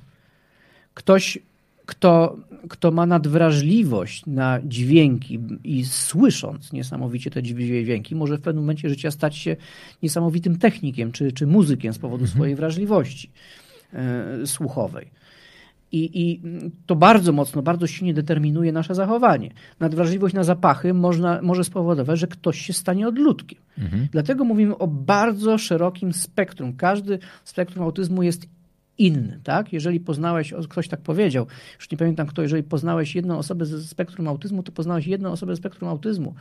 Ktoś, 0.93 1.39
kto, 1.85 2.37
kto 2.69 2.91
ma 2.91 3.05
nadwrażliwość 3.05 4.25
na 4.25 4.59
dźwięki 4.63 5.39
i 5.63 5.85
słysząc 5.85 6.73
niesamowicie 6.73 7.31
te 7.31 7.43
dźwięki, 7.43 8.15
może 8.15 8.37
w 8.37 8.41
pewnym 8.41 8.63
momencie 8.63 8.89
życia 8.89 9.11
stać 9.11 9.37
się 9.37 9.55
niesamowitym 10.03 10.57
technikiem 10.57 11.11
czy, 11.11 11.31
czy 11.31 11.47
muzykiem 11.47 11.93
z 11.93 11.99
powodu 11.99 12.23
mhm. 12.23 12.35
swojej 12.35 12.55
wrażliwości 12.55 13.31
e, 13.93 14.47
słuchowej. 14.47 15.11
I, 15.91 16.21
I 16.21 16.41
to 16.85 16.95
bardzo 16.95 17.31
mocno, 17.31 17.61
bardzo 17.61 17.87
silnie 17.87 18.13
determinuje 18.13 18.71
nasze 18.71 18.95
zachowanie. 18.95 19.51
Nadwrażliwość 19.79 20.35
na 20.35 20.43
zapachy 20.43 20.93
można, 20.93 21.41
może 21.41 21.63
spowodować, 21.63 22.19
że 22.19 22.27
ktoś 22.27 22.61
się 22.61 22.73
stanie 22.73 23.07
odludkiem. 23.07 23.59
Mhm. 23.77 24.07
Dlatego 24.11 24.45
mówimy 24.45 24.77
o 24.77 24.87
bardzo 24.87 25.57
szerokim 25.57 26.13
spektrum. 26.13 26.75
Każdy 26.75 27.19
spektrum 27.43 27.85
autyzmu 27.85 28.23
jest 28.23 28.47
inny, 28.97 29.39
tak? 29.43 29.73
Jeżeli 29.73 29.99
poznałeś, 29.99 30.53
ktoś 30.69 30.87
tak 30.87 31.01
powiedział, 31.01 31.47
już 31.75 31.91
nie 31.91 31.97
pamiętam 31.97 32.27
kto, 32.27 32.41
jeżeli 32.41 32.63
poznałeś 32.63 33.15
jedną 33.15 33.37
osobę 33.37 33.65
ze 33.65 33.83
spektrum 33.83 34.27
autyzmu, 34.27 34.63
to 34.63 34.71
poznałeś 34.71 35.07
jedną 35.07 35.31
osobę 35.31 35.53
ze 35.53 35.57
spektrum 35.57 35.89
autyzmu. 35.89 36.35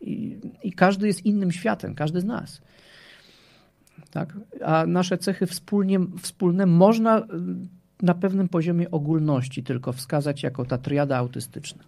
I, 0.00 0.36
i 0.62 0.72
każdy 0.72 1.06
jest 1.06 1.26
innym 1.26 1.52
światem, 1.52 1.94
każdy 1.94 2.20
z 2.20 2.24
nas. 2.24 2.60
Tak? 4.10 4.36
A 4.64 4.86
nasze 4.86 5.18
cechy 5.18 5.46
wspólnie, 5.46 6.00
wspólne 6.22 6.66
można 6.66 7.26
na 8.02 8.14
pewnym 8.14 8.48
poziomie 8.48 8.90
ogólności 8.90 9.62
tylko 9.62 9.92
wskazać 9.92 10.42
jako 10.42 10.64
ta 10.64 10.78
triada 10.78 11.16
autystyczna. 11.16 11.84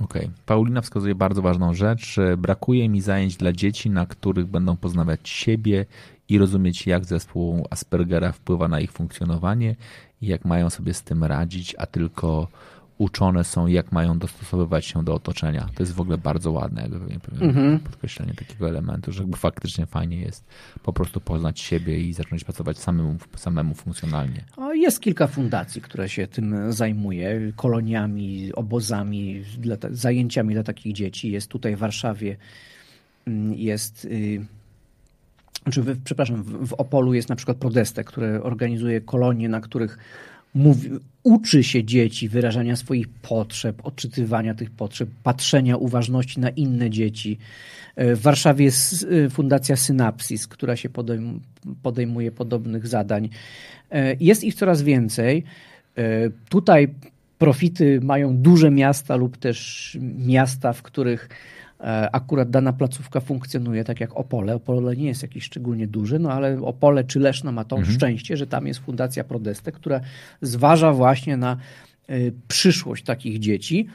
Okej. 0.00 0.22
Okay. 0.22 0.34
Paulina 0.46 0.80
wskazuje 0.80 1.14
bardzo 1.14 1.42
ważną 1.42 1.74
rzecz. 1.74 2.16
Brakuje 2.38 2.88
mi 2.88 3.00
zajęć 3.00 3.36
dla 3.36 3.52
dzieci, 3.52 3.90
na 3.90 4.06
których 4.06 4.46
będą 4.46 4.76
poznawać 4.76 5.28
siebie 5.28 5.86
i 6.28 6.38
rozumieć, 6.38 6.86
jak 6.86 7.04
zespół 7.04 7.66
Aspergera 7.70 8.32
wpływa 8.32 8.68
na 8.68 8.80
ich 8.80 8.92
funkcjonowanie 8.92 9.76
i 10.22 10.26
jak 10.26 10.44
mają 10.44 10.70
sobie 10.70 10.94
z 10.94 11.02
tym 11.02 11.24
radzić, 11.24 11.74
a 11.78 11.86
tylko 11.86 12.48
uczone 12.98 13.44
są, 13.44 13.66
jak 13.66 13.92
mają 13.92 14.18
dostosowywać 14.18 14.86
się 14.86 15.04
do 15.04 15.14
otoczenia. 15.14 15.68
To 15.74 15.82
jest 15.82 15.94
w 15.94 16.00
ogóle 16.00 16.18
bardzo 16.18 16.52
ładne, 16.52 16.82
jakby 16.82 17.46
mhm. 17.46 17.78
podkreślenie 17.78 18.34
takiego 18.34 18.68
elementu, 18.68 19.12
że 19.12 19.22
jakby 19.22 19.36
faktycznie 19.36 19.86
fajnie 19.86 20.16
jest 20.20 20.44
po 20.82 20.92
prostu 20.92 21.20
poznać 21.20 21.60
siebie 21.60 22.00
i 22.00 22.12
zacząć 22.12 22.44
pracować 22.44 22.78
samemu, 22.78 23.16
samemu 23.36 23.74
funkcjonalnie. 23.74 24.44
Jest 24.74 25.00
kilka 25.00 25.26
fundacji, 25.26 25.82
które 25.82 26.08
się 26.08 26.26
tym 26.26 26.72
zajmuje, 26.72 27.52
koloniami, 27.56 28.52
obozami, 28.52 29.44
dla, 29.58 29.76
zajęciami 29.90 30.54
dla 30.54 30.62
takich 30.62 30.92
dzieci. 30.92 31.30
Jest 31.30 31.48
tutaj 31.48 31.76
w 31.76 31.78
Warszawie, 31.78 32.36
mm, 33.26 33.54
jest... 33.54 34.08
Czy 35.70 35.82
w, 35.82 36.02
przepraszam, 36.04 36.42
w, 36.42 36.68
w 36.68 36.72
Opolu 36.72 37.14
jest 37.14 37.28
na 37.28 37.36
przykład 37.36 37.56
Prodeste, 37.56 38.04
które 38.04 38.42
organizuje 38.42 39.00
kolonie, 39.00 39.48
na 39.48 39.60
których 39.60 39.98
mówi, 40.54 40.90
uczy 41.22 41.64
się 41.64 41.84
dzieci 41.84 42.28
wyrażania 42.28 42.76
swoich 42.76 43.08
potrzeb, 43.08 43.86
odczytywania 43.86 44.54
tych 44.54 44.70
potrzeb, 44.70 45.08
patrzenia 45.22 45.76
uważności 45.76 46.40
na 46.40 46.50
inne 46.50 46.90
dzieci. 46.90 47.38
E, 47.96 48.16
w 48.16 48.20
Warszawie 48.20 48.64
jest 48.64 49.06
e, 49.26 49.30
Fundacja 49.30 49.76
Synapsis, 49.76 50.46
która 50.46 50.76
się 50.76 50.88
podejmuje 51.82 52.32
podobnych 52.32 52.86
zadań. 52.86 53.28
E, 53.90 54.16
jest 54.20 54.44
ich 54.44 54.54
coraz 54.54 54.82
więcej. 54.82 55.44
Tutaj 56.48 56.88
profity 57.38 58.00
mają 58.02 58.36
duże 58.36 58.70
miasta 58.70 59.16
lub 59.16 59.36
też 59.36 59.98
miasta, 60.18 60.72
w 60.72 60.82
których 60.82 61.28
E, 61.28 61.53
akurat 62.12 62.50
dana 62.50 62.72
placówka 62.72 63.20
funkcjonuje 63.20 63.84
tak 63.84 64.00
jak 64.00 64.16
Opole. 64.16 64.54
Opole 64.54 64.96
nie 64.96 65.06
jest 65.06 65.22
jakiś 65.22 65.44
szczególnie 65.44 65.86
duży, 65.86 66.18
no 66.18 66.32
ale 66.32 66.62
Opole 66.62 67.04
czy 67.04 67.20
Leszno 67.20 67.52
ma 67.52 67.64
to 67.64 67.76
mhm. 67.76 67.96
szczęście, 67.96 68.36
że 68.36 68.46
tam 68.46 68.66
jest 68.66 68.80
Fundacja 68.80 69.24
Prodeste, 69.24 69.72
która 69.72 70.00
zważa 70.42 70.92
właśnie 70.92 71.36
na 71.36 71.56
e, 72.08 72.16
przyszłość 72.48 73.04
takich 73.04 73.38
dzieci, 73.38 73.86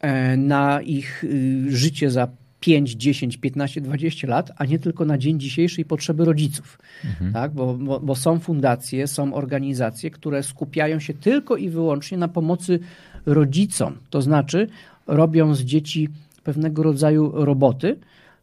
e, 0.00 0.36
na 0.36 0.82
ich 0.82 1.24
życie 1.68 2.10
za 2.10 2.28
5, 2.60 2.90
10, 2.94 3.36
15, 3.36 3.80
20 3.80 4.28
lat, 4.28 4.50
a 4.56 4.64
nie 4.64 4.78
tylko 4.78 5.04
na 5.04 5.18
dzień 5.18 5.40
dzisiejszy 5.40 5.80
i 5.80 5.84
potrzeby 5.84 6.24
rodziców. 6.24 6.78
Mhm. 7.04 7.32
Tak? 7.32 7.52
Bo, 7.54 7.74
bo, 7.74 8.00
bo, 8.00 8.14
są 8.14 8.38
fundacje, 8.38 9.06
są 9.06 9.34
organizacje, 9.34 10.10
które 10.10 10.42
skupiają 10.42 11.00
się 11.00 11.14
tylko 11.14 11.56
i 11.56 11.68
wyłącznie 11.68 12.18
na 12.18 12.28
pomocy 12.28 12.78
rodzicom. 13.26 13.98
To 14.10 14.22
znaczy 14.22 14.68
robią 15.06 15.54
z 15.54 15.60
dzieci 15.60 16.08
pewnego 16.44 16.82
rodzaju 16.82 17.32
roboty. 17.44 17.96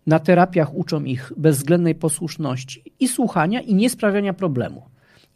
Na 0.08 0.20
terapiach 0.20 0.76
uczą 0.76 1.04
ich 1.04 1.32
bezwzględnej 1.38 1.96
posłuszności 1.96 2.84
i 3.00 3.08
słuchania 3.08 3.62
i 3.62 3.76
niesprawiania 3.76 4.34
problemu. 4.34 4.84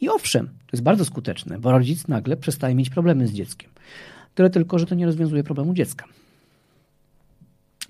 I 0.00 0.08
owszem, 0.08 0.46
to 0.46 0.68
jest 0.72 0.82
bardzo 0.82 1.04
skuteczne, 1.04 1.58
bo 1.58 1.72
rodzic 1.72 2.08
nagle 2.08 2.36
przestaje 2.36 2.74
mieć 2.74 2.90
problemy 2.90 3.26
z 3.26 3.32
dzieckiem. 3.32 3.70
Tyle 4.34 4.50
tylko, 4.50 4.78
że 4.78 4.86
to 4.86 4.94
nie 4.94 5.06
rozwiązuje 5.06 5.44
problemu 5.44 5.74
dziecka. 5.74 6.04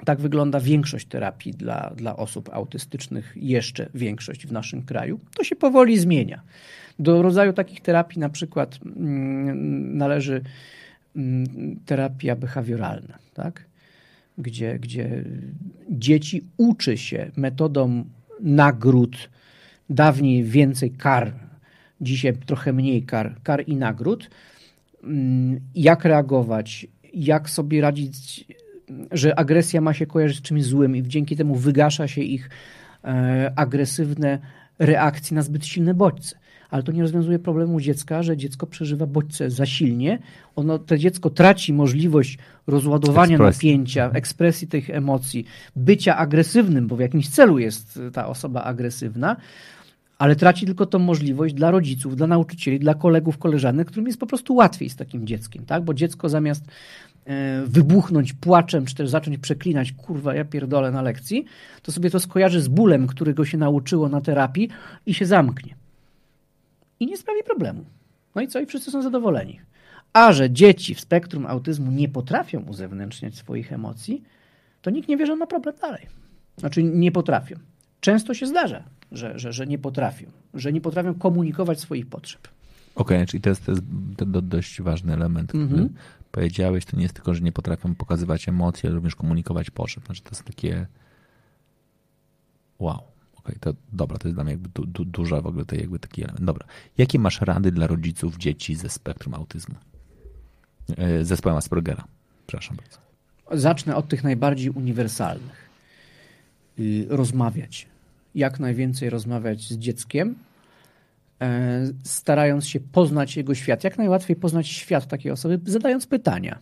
Tak 0.04 0.20
wygląda 0.20 0.60
większość 0.60 1.06
terapii 1.06 1.52
dla, 1.52 1.92
dla 1.96 2.16
osób 2.16 2.50
autystycznych, 2.52 3.32
jeszcze 3.36 3.88
większość 3.94 4.46
w 4.46 4.52
naszym 4.52 4.82
kraju. 4.82 5.20
To 5.36 5.44
się 5.44 5.56
powoli 5.56 5.98
zmienia. 5.98 6.42
Do 6.98 7.22
rodzaju 7.22 7.52
takich 7.52 7.80
terapii 7.80 8.20
na 8.20 8.28
przykład 8.28 8.78
mm, 8.96 9.96
należy 9.96 10.42
mm, 11.16 11.46
terapia 11.86 12.36
behawioralna. 12.36 13.18
Tak? 13.34 13.64
Gdzie, 14.38 14.78
gdzie 14.78 15.24
dzieci 15.90 16.44
uczy 16.56 16.98
się 16.98 17.30
metodą 17.36 18.04
nagród, 18.40 19.30
dawniej 19.90 20.44
więcej 20.44 20.90
kar, 20.90 21.32
dzisiaj 22.00 22.32
trochę 22.46 22.72
mniej 22.72 23.02
kar, 23.02 23.34
kar 23.42 23.64
i 23.66 23.76
nagród, 23.76 24.30
mm, 25.04 25.60
jak 25.74 26.04
reagować, 26.04 26.86
jak 27.14 27.50
sobie 27.50 27.80
radzić, 27.80 28.44
że 29.10 29.38
agresja 29.38 29.80
ma 29.80 29.94
się 29.94 30.06
kojarzyć 30.06 30.38
z 30.38 30.42
czymś 30.42 30.64
złym 30.64 30.96
i 30.96 31.02
dzięki 31.02 31.36
temu 31.36 31.54
wygasza 31.54 32.08
się 32.08 32.20
ich 32.20 32.50
e, 33.04 33.52
agresywne 33.56 34.38
reakcje 34.78 35.34
na 35.34 35.42
zbyt 35.42 35.66
silne 35.66 35.94
bodźce 35.94 36.41
ale 36.72 36.82
to 36.82 36.92
nie 36.92 37.02
rozwiązuje 37.02 37.38
problemu 37.38 37.80
dziecka, 37.80 38.22
że 38.22 38.36
dziecko 38.36 38.66
przeżywa 38.66 39.06
bodźce 39.06 39.50
za 39.50 39.66
silnie. 39.66 40.18
Ono, 40.56 40.78
to 40.78 40.98
dziecko 40.98 41.30
traci 41.30 41.72
możliwość 41.72 42.38
rozładowania 42.66 43.38
napięcia, 43.38 44.10
ekspresji 44.10 44.68
tych 44.68 44.90
emocji, 44.90 45.44
bycia 45.76 46.16
agresywnym, 46.16 46.86
bo 46.86 46.96
w 46.96 47.00
jakimś 47.00 47.28
celu 47.28 47.58
jest 47.58 48.00
ta 48.12 48.26
osoba 48.26 48.62
agresywna, 48.62 49.36
ale 50.18 50.36
traci 50.36 50.66
tylko 50.66 50.86
tą 50.86 50.98
możliwość 50.98 51.54
dla 51.54 51.70
rodziców, 51.70 52.16
dla 52.16 52.26
nauczycieli, 52.26 52.78
dla 52.78 52.94
kolegów, 52.94 53.38
koleżanek, 53.38 53.88
którym 53.88 54.06
jest 54.06 54.20
po 54.20 54.26
prostu 54.26 54.54
łatwiej 54.54 54.90
z 54.90 54.96
takim 54.96 55.26
dzieckiem, 55.26 55.64
tak? 55.66 55.84
Bo 55.84 55.94
dziecko 55.94 56.28
zamiast 56.28 56.64
e, 57.26 57.62
wybuchnąć 57.66 58.32
płaczem, 58.32 58.84
czy 58.84 58.94
też 58.94 59.08
zacząć 59.08 59.38
przeklinać, 59.38 59.92
kurwa, 59.92 60.34
ja 60.34 60.44
pierdolę 60.44 60.90
na 60.90 61.02
lekcji, 61.02 61.44
to 61.82 61.92
sobie 61.92 62.10
to 62.10 62.20
skojarzy 62.20 62.60
z 62.60 62.68
bólem, 62.68 63.06
którego 63.06 63.44
się 63.44 63.58
nauczyło 63.58 64.08
na 64.08 64.20
terapii 64.20 64.68
i 65.06 65.14
się 65.14 65.26
zamknie 65.26 65.81
i 67.02 67.06
nie 67.06 67.16
sprawi 67.16 67.42
problemu. 67.44 67.84
No 68.34 68.42
i 68.42 68.48
co? 68.48 68.60
I 68.60 68.66
wszyscy 68.66 68.90
są 68.90 69.02
zadowoleni. 69.02 69.60
A 70.12 70.32
że 70.32 70.50
dzieci 70.50 70.94
w 70.94 71.00
spektrum 71.00 71.46
autyzmu 71.46 71.90
nie 71.90 72.08
potrafią 72.08 72.60
uzewnętrzniać 72.60 73.34
swoich 73.34 73.72
emocji, 73.72 74.22
to 74.82 74.90
nikt 74.90 75.08
nie 75.08 75.16
wie, 75.16 75.26
że 75.26 75.32
on 75.32 75.38
ma 75.38 75.46
problem 75.46 75.76
dalej. 75.80 76.06
Znaczy 76.56 76.82
nie 76.82 77.12
potrafią. 77.12 77.56
Często 78.00 78.34
się 78.34 78.46
zdarza, 78.46 78.82
że, 79.12 79.38
że, 79.38 79.52
że 79.52 79.66
nie 79.66 79.78
potrafią, 79.78 80.26
że 80.54 80.72
nie 80.72 80.80
potrafią 80.80 81.14
komunikować 81.14 81.80
swoich 81.80 82.06
potrzeb. 82.06 82.48
Okej, 82.94 83.16
okay, 83.16 83.26
czyli 83.26 83.40
to 83.40 83.48
jest, 83.48 83.66
to 83.66 83.72
jest 83.72 84.46
dość 84.46 84.82
ważny 84.82 85.12
element, 85.12 85.48
który 85.48 85.64
mm 85.64 85.88
-hmm. 85.88 85.92
powiedziałeś. 86.30 86.84
To 86.84 86.96
nie 86.96 87.02
jest 87.02 87.14
tylko, 87.14 87.34
że 87.34 87.40
nie 87.40 87.52
potrafią 87.52 87.94
pokazywać 87.94 88.48
emocji, 88.48 88.86
ale 88.86 88.94
również 88.94 89.16
komunikować 89.16 89.70
potrzeb. 89.70 90.06
Znaczy 90.06 90.22
to 90.22 90.30
jest 90.30 90.44
takie 90.44 90.86
wow. 92.78 93.11
Okay, 93.44 93.56
to 93.60 93.74
dobra, 93.92 94.18
to 94.18 94.28
jest 94.28 94.36
dla 94.36 94.44
mnie 94.44 94.52
jakby 94.52 94.68
du, 94.68 94.86
du, 94.86 95.04
duża 95.04 95.40
w 95.40 95.46
ogóle 95.46 95.64
to 95.64 95.76
jakby 95.76 95.98
taki 95.98 96.22
element. 96.22 96.44
Dobra. 96.44 96.66
Jakie 96.98 97.18
masz 97.18 97.40
rady 97.40 97.72
dla 97.72 97.86
rodziców 97.86 98.36
dzieci 98.36 98.74
ze 98.74 98.88
spektrum 98.88 99.34
autyzmu? 99.34 99.74
E, 100.96 101.24
zespołem 101.24 101.58
Aspergera. 101.58 102.04
Przepraszam 102.46 102.76
bardzo. 102.76 102.98
Zacznę 103.50 103.96
od 103.96 104.08
tych 104.08 104.24
najbardziej 104.24 104.70
uniwersalnych. 104.70 105.70
Y, 106.78 107.06
rozmawiać. 107.08 107.86
Jak 108.34 108.60
najwięcej 108.60 109.10
rozmawiać 109.10 109.68
z 109.68 109.78
dzieckiem, 109.78 110.34
e, 111.40 111.86
starając 112.04 112.66
się 112.66 112.80
poznać 112.80 113.36
jego 113.36 113.54
świat. 113.54 113.84
Jak 113.84 113.98
najłatwiej 113.98 114.36
poznać 114.36 114.68
świat 114.68 115.06
takiej 115.06 115.32
osoby, 115.32 115.60
zadając 115.64 116.06
pytania 116.06 116.58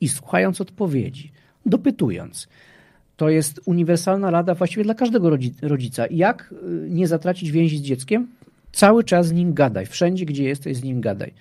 i 0.00 0.08
słuchając 0.08 0.60
odpowiedzi, 0.60 1.32
dopytując 1.66 2.48
to 3.18 3.28
jest 3.28 3.60
uniwersalna 3.64 4.30
rada 4.30 4.54
właściwie 4.54 4.84
dla 4.84 4.94
każdego 4.94 5.30
rodzica. 5.62 6.04
Jak 6.10 6.54
y, 6.86 6.90
nie 6.90 7.08
zatracić 7.08 7.50
więzi 7.50 7.78
z 7.78 7.82
dzieckiem? 7.82 8.26
Cały 8.72 9.04
czas 9.04 9.26
z 9.26 9.32
nim 9.32 9.54
gadaj. 9.54 9.86
Wszędzie, 9.86 10.26
gdzie 10.26 10.44
jesteś, 10.44 10.76
z 10.76 10.82
nim 10.82 11.00
gadaj. 11.00 11.32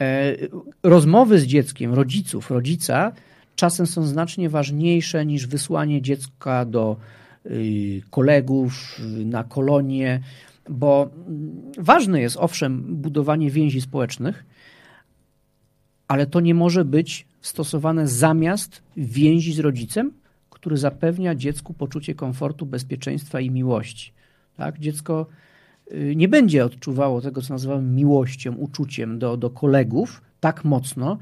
E, 0.00 0.36
rozmowy 0.82 1.40
z 1.40 1.44
dzieckiem, 1.44 1.94
rodziców, 1.94 2.50
rodzica 2.50 3.12
czasem 3.56 3.86
są 3.86 4.06
znacznie 4.06 4.48
ważniejsze 4.48 5.26
niż 5.26 5.46
wysłanie 5.46 6.02
dziecka 6.02 6.64
do 6.64 6.96
y, 7.46 8.02
kolegów 8.10 9.00
na 9.24 9.44
kolonie, 9.44 10.20
bo 10.68 11.10
mm, 11.28 11.72
ważne 11.78 12.20
jest 12.20 12.36
owszem 12.36 12.82
budowanie 12.82 13.50
więzi 13.50 13.80
społecznych, 13.80 14.44
ale 16.08 16.26
to 16.26 16.40
nie 16.40 16.54
może 16.54 16.84
być 16.84 17.26
stosowane 17.40 18.08
zamiast 18.08 18.82
więzi 18.96 19.52
z 19.52 19.58
rodzicem, 19.58 20.19
który 20.60 20.76
zapewnia 20.76 21.34
dziecku 21.34 21.74
poczucie 21.74 22.14
komfortu, 22.14 22.66
bezpieczeństwa 22.66 23.40
i 23.40 23.50
miłości. 23.50 24.12
Tak? 24.56 24.78
Dziecko 24.78 25.26
y, 25.92 26.12
nie 26.16 26.28
będzie 26.28 26.64
odczuwało 26.64 27.20
tego, 27.20 27.42
co 27.42 27.54
nazywamy 27.54 27.82
miłością, 27.82 28.54
uczuciem 28.54 29.18
do, 29.18 29.36
do 29.36 29.50
kolegów 29.50 30.22
tak 30.40 30.64
mocno, 30.64 31.18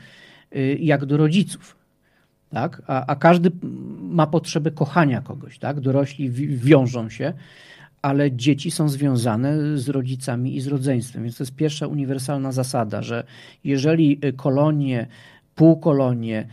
y, 0.57 0.79
jak 0.81 1.07
do 1.07 1.17
rodziców. 1.17 1.77
Tak? 2.51 2.83
A, 2.87 3.07
a 3.07 3.17
każdy 3.17 3.51
ma 4.01 4.27
potrzebę 4.27 4.71
kochania 4.71 5.21
kogoś. 5.21 5.59
Tak? 5.59 5.81
Dorośli 5.81 6.31
wiążą 6.57 7.09
się, 7.09 7.33
ale 8.03 8.33
dzieci 8.33 8.71
są 8.71 8.89
związane 8.89 9.79
z 9.79 9.89
rodzicami 9.89 10.57
i 10.57 10.61
z 10.61 10.67
rodzeństwem. 10.67 11.23
Więc 11.23 11.37
to 11.37 11.43
jest 11.43 11.55
pierwsza 11.55 11.87
uniwersalna 11.87 12.53
zasada, 12.53 13.03
że 13.03 13.25
jeżeli 13.65 14.21
kolonie, 14.37 15.07
półkolonie, 15.55 16.49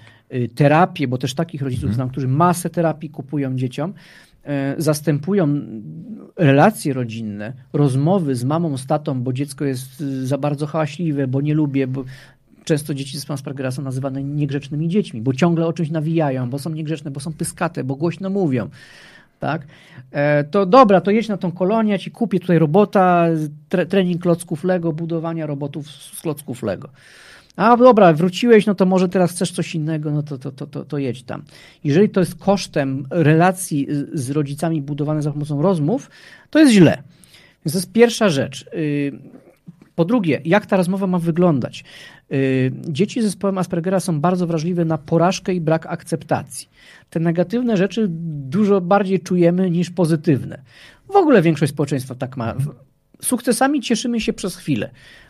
terapię, 0.56 1.08
bo 1.08 1.18
też 1.18 1.34
takich 1.34 1.62
rodziców 1.62 1.84
mhm. 1.84 1.96
znam, 1.96 2.10
którzy 2.10 2.28
masę 2.28 2.70
terapii 2.70 3.10
kupują 3.10 3.56
dzieciom, 3.56 3.94
y, 4.46 4.82
zastępują 4.82 5.60
relacje 6.36 6.94
rodzinne, 6.94 7.54
rozmowy 7.74 8.36
z 8.36 8.44
mamą, 8.44 8.78
z 8.78 8.86
tatą, 8.86 9.22
bo 9.22 9.34
dziecko 9.34 9.66
jest 9.66 10.02
y, 10.02 10.28
za 10.28 10.38
bardzo 10.38 10.68
hałaśliwe, 10.68 11.28
bo 11.28 11.42
nie 11.42 11.54
lubię, 11.54 11.88
bo 11.88 12.04
często 12.64 12.94
dzieci 12.94 13.20
z 13.20 13.32
Aspergera 13.32 13.72
są 13.72 13.82
nazywane 13.82 14.24
niegrzecznymi 14.24 14.88
dziećmi, 14.88 15.22
bo 15.22 15.34
ciągle 15.34 15.68
o 15.68 15.74
czymś 15.74 15.90
nawijają, 15.90 16.50
bo 16.50 16.60
są 16.60 16.70
niegrzeczne, 16.70 17.12
bo 17.12 17.20
są 17.20 17.34
pyskate, 17.34 17.84
bo 17.84 17.96
głośno 17.96 18.30
mówią. 18.30 18.70
Tak? 19.40 19.68
E, 20.12 20.44
to 20.44 20.66
dobra, 20.66 21.02
to 21.02 21.12
jedź 21.12 21.28
na 21.28 21.38
tą 21.38 21.52
kolonię, 21.52 22.00
ci 22.00 22.12
kupię 22.12 22.40
tutaj 22.40 22.60
robota, 22.60 23.28
tre, 23.70 23.86
trening 23.86 24.22
klocków 24.22 24.64
Lego, 24.64 24.94
budowania 24.94 25.46
robotów 25.46 25.88
z 25.92 26.22
klocków 26.22 26.64
Lego. 26.64 26.90
A 27.56 27.78
dobra, 27.78 28.14
wróciłeś, 28.14 28.66
no 28.66 28.76
to 28.76 28.86
może 28.86 29.10
teraz 29.10 29.32
chcesz 29.32 29.52
coś 29.52 29.76
innego, 29.76 30.12
no 30.12 30.24
to, 30.24 30.38
to, 30.38 30.52
to, 30.52 30.68
to, 30.68 30.86
to 30.86 30.98
jedź 30.98 31.24
tam. 31.24 31.44
Jeżeli 31.84 32.10
to 32.10 32.20
jest 32.20 32.36
kosztem 32.36 33.08
relacji 33.10 33.88
z 34.14 34.30
rodzicami 34.30 34.82
budowane 34.82 35.22
za 35.22 35.32
pomocą 35.32 35.62
rozmów, 35.62 36.10
to 36.50 36.60
jest 36.60 36.74
źle. 36.74 37.04
Więc 37.66 37.74
to 37.74 37.78
jest 37.78 37.92
pierwsza 37.92 38.30
rzecz. 38.30 38.66
Y, 38.74 39.12
po 39.96 40.06
drugie, 40.06 40.42
jak 40.46 40.66
ta 40.66 40.78
rozmowa 40.78 41.08
ma 41.08 41.20
wyglądać? 41.20 41.84
Y, 42.32 42.72
dzieci 42.88 43.22
z 43.22 43.24
zespołem 43.24 43.58
Aspergera 43.58 44.00
są 44.00 44.22
bardzo 44.22 44.48
wrażliwe 44.48 44.86
na 44.86 44.98
porażkę 44.98 45.54
i 45.54 45.62
brak 45.62 45.86
akceptacji. 45.86 46.70
Te 47.10 47.20
negatywne 47.20 47.78
rzeczy 47.78 48.08
dużo 48.10 48.82
bardziej 48.82 49.20
czujemy 49.20 49.72
niż 49.72 49.90
pozytywne. 49.90 50.62
W 51.08 51.16
ogóle 51.16 51.42
większość 51.42 51.72
społeczeństwa 51.74 52.16
tak 52.16 52.38
ma. 52.38 52.56
Sukcesami 53.22 53.82
cieszymy 53.82 54.22
się 54.22 54.34
przez 54.34 54.56
chwilę. 54.56 54.90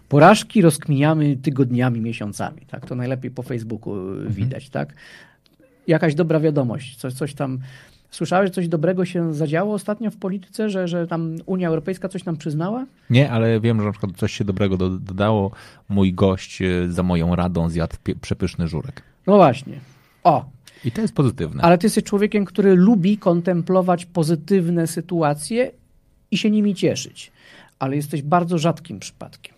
Porażki 0.10 0.62
rozkminiamy 0.62 1.38
tygodniami, 1.38 2.02
miesiącami. 2.02 2.62
Tak? 2.68 2.86
To 2.86 2.96
najlepiej 2.96 3.32
po 3.32 3.44
Facebooku 3.44 3.94
mhm. 3.94 4.34
widać. 4.34 4.70
Tak? 4.70 4.94
Jakaś 5.88 6.16
dobra 6.16 6.40
wiadomość, 6.40 6.96
coś, 6.96 7.14
coś 7.14 7.34
tam. 7.34 7.60
Słyszałeś, 8.12 8.50
że 8.50 8.54
coś 8.54 8.68
dobrego 8.68 9.06
się 9.06 9.34
zadziało 9.34 9.74
ostatnio 9.74 10.12
w 10.12 10.18
polityce, 10.18 10.70
że, 10.70 10.88
że 10.88 11.08
tam 11.08 11.36
Unia 11.46 11.68
Europejska 11.68 12.10
coś 12.10 12.26
nam 12.26 12.38
przyznała? 12.38 12.86
Nie, 13.10 13.32
ale 13.32 13.60
wiem, 13.60 13.80
że 13.80 13.86
na 13.86 13.92
przykład 13.92 14.12
coś 14.18 14.34
się 14.34 14.44
dobrego 14.44 14.78
dodało. 14.78 15.52
Mój 15.90 16.14
gość 16.14 16.62
e, 16.62 16.92
za 16.92 17.04
moją 17.04 17.36
radą 17.36 17.70
zjadł 17.70 17.96
przepyszny 18.22 18.68
żurek. 18.68 19.02
No 19.28 19.36
właśnie. 19.36 19.80
O, 20.24 20.46
i 20.86 20.92
to 20.92 21.02
jest 21.02 21.14
pozytywne. 21.14 21.64
Ale 21.64 21.78
ty 21.78 21.86
jesteś 21.86 22.04
człowiekiem, 22.04 22.46
który 22.46 22.76
lubi 22.76 23.18
kontemplować 23.18 24.06
pozytywne 24.06 24.88
sytuacje 24.88 25.72
i 26.32 26.38
się 26.38 26.52
nimi 26.52 26.76
cieszyć. 26.76 27.32
Ale 27.80 27.96
jesteś 27.96 28.22
bardzo 28.22 28.58
rzadkim 28.58 29.00
przypadkiem. 29.00 29.55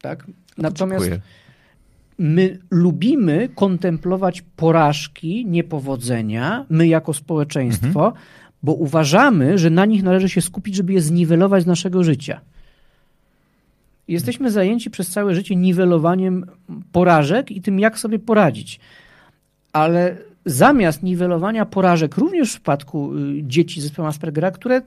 Tak? 0.00 0.26
Natomiast 0.58 1.04
dziękuję. 1.04 1.20
my 2.18 2.58
lubimy 2.70 3.48
kontemplować 3.54 4.42
porażki, 4.56 5.46
niepowodzenia, 5.46 6.66
my 6.70 6.86
jako 6.86 7.14
społeczeństwo, 7.14 8.06
mhm. 8.06 8.12
bo 8.62 8.72
uważamy, 8.72 9.58
że 9.58 9.70
na 9.70 9.84
nich 9.84 10.02
należy 10.02 10.28
się 10.28 10.40
skupić, 10.40 10.74
żeby 10.74 10.92
je 10.92 11.00
zniwelować 11.00 11.62
z 11.62 11.66
naszego 11.66 12.04
życia. 12.04 12.40
Jesteśmy 14.08 14.50
zajęci 14.50 14.90
przez 14.90 15.08
całe 15.08 15.34
życie 15.34 15.56
niwelowaniem 15.56 16.46
porażek 16.92 17.50
i 17.50 17.62
tym, 17.62 17.78
jak 17.78 17.98
sobie 17.98 18.18
poradzić. 18.18 18.80
Ale 19.72 20.16
zamiast 20.44 21.02
niwelowania 21.02 21.66
porażek, 21.66 22.16
również 22.16 22.48
w 22.48 22.52
przypadku 22.52 23.16
y, 23.16 23.42
dzieci 23.42 23.80
z 23.80 23.84
zespołem 23.84 24.08
Aspergera, 24.08 24.50
które 24.50 24.82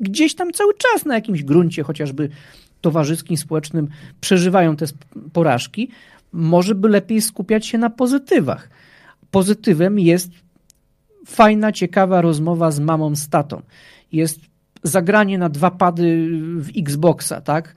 gdzieś 0.00 0.34
tam 0.34 0.52
cały 0.52 0.72
czas 0.74 1.04
na 1.04 1.14
jakimś 1.14 1.42
gruncie, 1.42 1.82
chociażby 1.82 2.28
towarzyskim, 2.84 3.36
społecznym, 3.36 3.88
przeżywają 4.20 4.76
te 4.76 4.86
porażki, 5.32 5.88
może 6.32 6.74
by 6.74 6.88
lepiej 6.88 7.20
skupiać 7.20 7.66
się 7.66 7.78
na 7.78 7.90
pozytywach. 7.90 8.68
Pozytywem 9.30 9.98
jest 9.98 10.30
fajna, 11.26 11.72
ciekawa 11.72 12.20
rozmowa 12.20 12.70
z 12.70 12.80
mamą, 12.80 13.16
z 13.16 13.28
tatą. 13.28 13.62
Jest 14.12 14.40
zagranie 14.82 15.38
na 15.38 15.48
dwa 15.48 15.70
pady 15.70 16.28
w 16.58 16.68
Xboxa, 16.76 17.40
tak? 17.40 17.74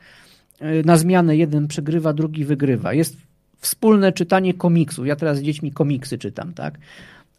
Y, 0.62 0.84
na 0.86 0.98
zmianę 0.98 1.38
jeden 1.38 1.68
przegrywa, 1.68 2.14
drugi 2.14 2.46
wygrywa. 2.46 2.94
Jest 2.94 3.18
wspólne 3.60 4.12
czytanie 4.12 4.54
komiksów. 4.54 5.08
Ja 5.08 5.16
teraz 5.16 5.38
z 5.38 5.42
dziećmi 5.42 5.72
komiksy 5.72 6.18
czytam, 6.18 6.54
tak? 6.54 6.78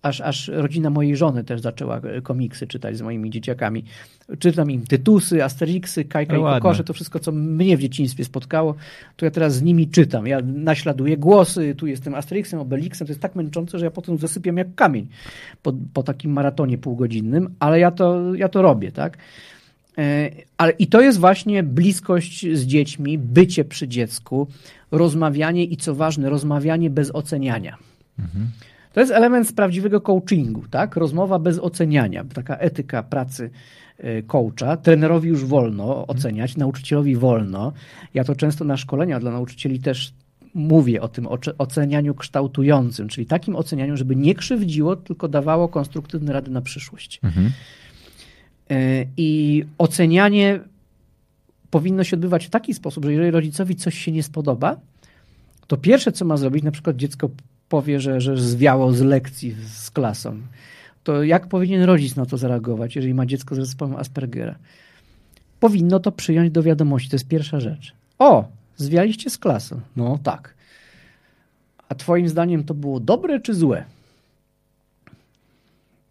Aż, 0.03 0.20
aż 0.20 0.49
rodzina 0.49 0.91
mojej 0.91 1.16
żony 1.16 1.45
też 1.45 1.61
zaczęła 1.61 2.01
e, 2.01 2.20
komiksy 2.20 2.66
czytać 2.66 2.97
z 2.97 3.03
moimi 3.03 3.31
dzieciakami. 3.31 3.85
Czytam 4.39 4.70
im 4.70 4.87
Tytusy, 4.87 5.45
Asterixy, 5.45 6.05
Kajka 6.05 6.33
no 6.33 6.51
i 6.51 6.61
Kokosze, 6.61 6.85
to 6.85 6.93
wszystko, 6.93 7.19
co 7.19 7.33
mnie 7.33 7.77
w 7.77 7.81
dzieciństwie 7.81 8.25
spotkało, 8.25 8.75
to 9.16 9.25
ja 9.25 9.31
teraz 9.31 9.55
z 9.55 9.62
nimi 9.62 9.89
czytam. 9.89 10.27
Ja 10.27 10.41
naśladuję 10.43 11.16
głosy, 11.16 11.75
tu 11.75 11.87
jestem 11.87 12.15
Asterixem, 12.15 12.61
Obelixem, 12.61 13.07
to 13.07 13.11
jest 13.11 13.23
tak 13.23 13.35
męczące, 13.35 13.79
że 13.79 13.85
ja 13.85 13.91
potem 13.91 14.19
zasypiam 14.19 14.57
jak 14.57 14.75
kamień 14.75 15.07
po, 15.62 15.73
po 15.95 16.03
takim 16.03 16.33
maratonie 16.33 16.79
półgodzinnym, 16.79 17.55
ale 17.59 17.81
ja 17.81 17.91
to, 17.91 18.35
ja 18.35 18.49
to 18.49 18.62
robię, 18.62 18.93
tak? 18.93 19.19
E, 19.99 20.31
ale 20.59 20.73
i 20.73 20.87
to 20.87 21.01
jest 21.01 21.19
właśnie 21.19 21.62
bliskość 21.62 22.47
z 22.53 22.66
dziećmi, 22.66 23.19
bycie 23.19 23.65
przy 23.65 23.89
dziecku, 23.89 24.49
rozmawianie 24.91 25.65
i 25.65 25.77
co 25.77 25.95
ważne, 25.95 26.31
rozmawianie 26.31 26.91
bez 26.91 27.15
oceniania. 27.15 27.77
Mhm. 28.19 28.49
To 28.93 29.01
jest 29.01 29.12
element 29.12 29.48
z 29.48 29.52
prawdziwego 29.52 30.01
coachingu, 30.01 30.62
tak? 30.70 30.97
Rozmowa 30.97 31.39
bez 31.39 31.59
oceniania, 31.59 32.24
taka 32.35 32.56
etyka 32.56 33.02
pracy 33.02 33.51
e, 33.98 34.23
coacha. 34.23 34.77
Trenerowi 34.77 35.28
już 35.28 35.44
wolno 35.44 36.06
oceniać, 36.06 36.56
nauczycielowi 36.56 37.16
wolno. 37.16 37.73
Ja 38.15 38.24
to 38.24 38.35
często 38.35 38.65
na 38.65 38.77
szkolenia 38.77 39.20
dla 39.20 39.31
nauczycieli 39.31 39.81
też 39.81 40.12
mówię 40.55 41.02
o 41.02 41.09
tym 41.09 41.28
ocenianiu 41.59 42.15
kształtującym, 42.15 43.09
czyli 43.09 43.27
takim 43.27 43.56
ocenianiu, 43.56 43.97
żeby 43.97 44.16
nie 44.16 44.35
krzywdziło, 44.35 44.97
tylko 44.97 45.28
dawało 45.28 45.69
konstruktywne 45.69 46.32
rady 46.32 46.51
na 46.51 46.60
przyszłość. 46.60 47.20
Mhm. 47.23 47.52
E, 48.70 49.05
I 49.16 49.65
ocenianie 49.78 50.60
powinno 51.70 52.05
się 52.05 52.16
odbywać 52.16 52.47
w 52.47 52.51
taki 52.51 52.74
sposób, 52.74 53.05
że 53.05 53.12
jeżeli 53.12 53.31
rodzicowi 53.31 53.77
coś 53.77 53.98
się 53.98 54.12
nie 54.12 54.23
spodoba, 54.23 54.77
to 55.66 55.77
pierwsze, 55.77 56.12
co 56.12 56.24
ma 56.24 56.36
zrobić, 56.36 56.65
na 56.65 56.70
przykład 56.70 56.97
dziecko 56.97 57.31
powie, 57.69 58.01
że, 58.01 58.20
że 58.20 58.36
zwiało 58.36 58.93
z 58.93 59.01
lekcji 59.01 59.57
z 59.73 59.90
klasą, 59.90 60.40
to 61.05 61.23
jak 61.23 61.49
powinien 61.49 61.82
rodzic 61.82 62.16
na 62.16 62.27
to 62.27 62.36
zareagować, 62.36 62.97
jeżeli 62.97 63.15
ma 63.15 63.27
dziecko 63.27 63.55
z 63.55 63.59
zespołem 63.59 63.97
Aspergera? 63.97 64.59
Powinno 65.61 66.01
to 66.01 66.12
przyjąć 66.12 66.51
do 66.51 66.62
wiadomości, 66.62 67.11
to 67.11 67.16
jest 67.16 67.28
pierwsza 67.28 67.61
rzecz. 67.61 67.93
O, 68.19 68.49
zwialiście 68.77 69.31
z 69.31 69.39
klasą. 69.39 69.81
No 69.97 70.19
tak. 70.23 70.55
A 71.89 71.95
twoim 71.95 72.28
zdaniem 72.28 72.65
to 72.65 72.74
było 72.74 73.01
dobre 73.01 73.40
czy 73.40 73.55
złe? 73.55 73.85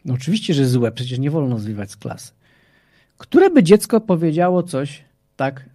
No 0.06 0.14
oczywiście, 0.14 0.54
że 0.54 0.68
złe, 0.68 0.92
przecież 0.92 1.20
nie 1.20 1.32
wolno 1.32 1.60
zwiwać 1.60 1.92
z 1.92 1.98
klasy. 1.98 2.32
Które 3.18 3.50
by 3.50 3.64
dziecko 3.64 4.02
powiedziało 4.02 4.64
coś 4.64 5.04
tak 5.36 5.66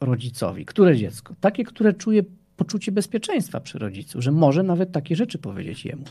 rodzicowi? 0.00 0.64
Które 0.64 0.96
dziecko? 0.96 1.34
Takie, 1.40 1.64
które 1.64 1.92
czuje 1.92 2.22
poczucie 2.56 2.92
bezpieczeństwa 2.92 3.60
przy 3.60 3.78
rodzicu, 3.78 4.22
że 4.22 4.32
może 4.32 4.62
nawet 4.62 4.92
takie 4.92 5.16
rzeczy 5.16 5.38
powiedzieć 5.38 5.84
jemu. 5.84 6.04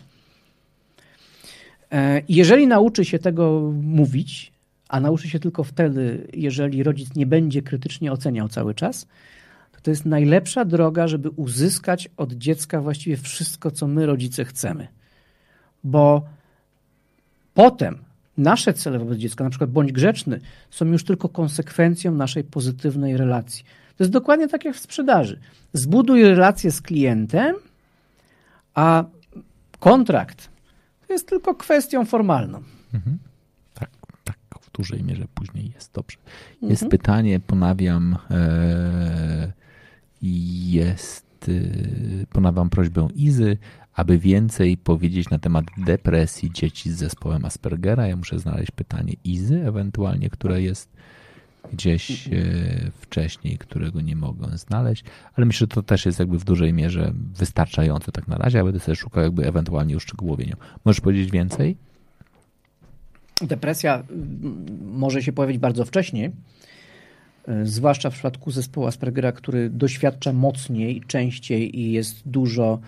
E, 1.91 2.21
jeżeli 2.29 2.67
nauczy 2.67 3.05
się 3.05 3.19
tego 3.19 3.71
mówić, 3.81 4.51
a 4.89 4.99
nauczy 4.99 5.29
się 5.29 5.39
tylko 5.39 5.63
wtedy, 5.63 6.27
jeżeli 6.33 6.83
rodzic 6.83 7.15
nie 7.15 7.25
będzie 7.25 7.61
krytycznie 7.61 8.11
oceniał 8.11 8.47
cały 8.47 8.73
czas, 8.73 9.07
to 9.71 9.81
to 9.81 9.91
jest 9.91 10.05
najlepsza 10.05 10.65
droga, 10.65 11.07
żeby 11.07 11.29
uzyskać 11.29 12.09
od 12.17 12.33
dziecka 12.33 12.81
właściwie 12.81 13.17
wszystko, 13.17 13.71
co 13.71 13.87
my 13.87 14.05
rodzice 14.05 14.45
chcemy. 14.45 14.87
Bo 15.83 16.23
potem 17.53 17.97
nasze 18.37 18.73
cele 18.73 18.99
wobec 18.99 19.17
dziecka, 19.17 19.43
na 19.43 19.49
przykład 19.49 19.71
bądź 19.71 19.91
grzeczny, 19.91 20.39
są 20.71 20.85
już 20.85 21.03
tylko 21.03 21.29
konsekwencją 21.29 22.15
naszej 22.15 22.43
pozytywnej 22.43 23.17
relacji. 23.17 23.65
To 24.01 24.03
jest 24.03 24.13
dokładnie 24.13 24.47
tak 24.47 24.65
jak 24.65 24.75
w 24.75 24.79
sprzedaży. 24.79 25.39
Zbuduj 25.73 26.23
relację 26.23 26.71
z 26.71 26.81
klientem, 26.81 27.55
a 28.73 29.03
kontrakt 29.79 30.49
to 31.07 31.13
jest 31.13 31.27
tylko 31.27 31.55
kwestią 31.55 32.05
formalną. 32.05 32.63
Mhm. 32.93 33.17
Tak, 33.73 33.89
tak, 34.23 34.37
w 34.61 34.71
dużej 34.71 35.03
mierze 35.03 35.25
później 35.33 35.71
jest 35.75 35.93
dobrze. 35.93 36.17
Jest 36.61 36.83
mhm. 36.83 36.89
pytanie, 36.89 37.39
ponawiam, 37.39 38.17
e, 38.31 39.51
jest, 40.21 41.49
e, 41.49 42.25
ponawiam 42.25 42.69
prośbę 42.69 43.07
Izy, 43.15 43.57
aby 43.93 44.17
więcej 44.17 44.77
powiedzieć 44.77 45.29
na 45.29 45.39
temat 45.39 45.65
depresji 45.77 46.51
dzieci 46.51 46.91
z 46.91 46.97
zespołem 46.97 47.45
Aspergera. 47.45 48.07
Ja 48.07 48.15
muszę 48.15 48.39
znaleźć 48.39 48.71
pytanie 48.71 49.13
Izy, 49.23 49.67
ewentualnie, 49.67 50.29
które 50.29 50.61
jest 50.61 50.89
gdzieś 51.73 52.27
e, 52.27 52.31
wcześniej, 52.91 53.57
którego 53.57 54.01
nie 54.01 54.15
mogę 54.15 54.57
znaleźć, 54.57 55.03
ale 55.35 55.45
myślę, 55.45 55.59
że 55.59 55.67
to 55.67 55.83
też 55.83 56.05
jest 56.05 56.19
jakby 56.19 56.39
w 56.39 56.43
dużej 56.43 56.73
mierze 56.73 57.11
wystarczające 57.35 58.11
tak 58.11 58.27
na 58.27 58.37
razie, 58.37 58.59
a 58.59 58.63
będę 58.63 58.79
sobie 58.79 58.95
szukał 58.95 59.23
jakby 59.23 59.47
ewentualnie 59.47 59.97
uszczegółowienia. 59.97 60.55
Możesz 60.85 61.01
powiedzieć 61.01 61.31
więcej? 61.31 61.75
Depresja 63.41 64.03
może 64.91 65.23
się 65.23 65.33
pojawić 65.33 65.57
bardzo 65.57 65.85
wcześnie, 65.85 66.31
e, 67.47 67.65
zwłaszcza 67.65 68.09
w 68.09 68.13
przypadku 68.13 68.51
zespołu 68.51 68.87
Aspergera, 68.87 69.31
który 69.31 69.69
doświadcza 69.69 70.33
mocniej, 70.33 71.01
częściej 71.07 71.79
i 71.79 71.91
jest 71.91 72.21
dużo 72.25 72.79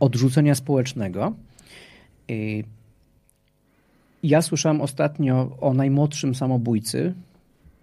odrzucenia 0.00 0.54
społecznego. 0.54 1.32
Ja 4.22 4.42
słyszałem 4.42 4.80
ostatnio 4.80 5.56
o 5.60 5.74
najmłodszym 5.74 6.34
samobójcy. 6.34 7.14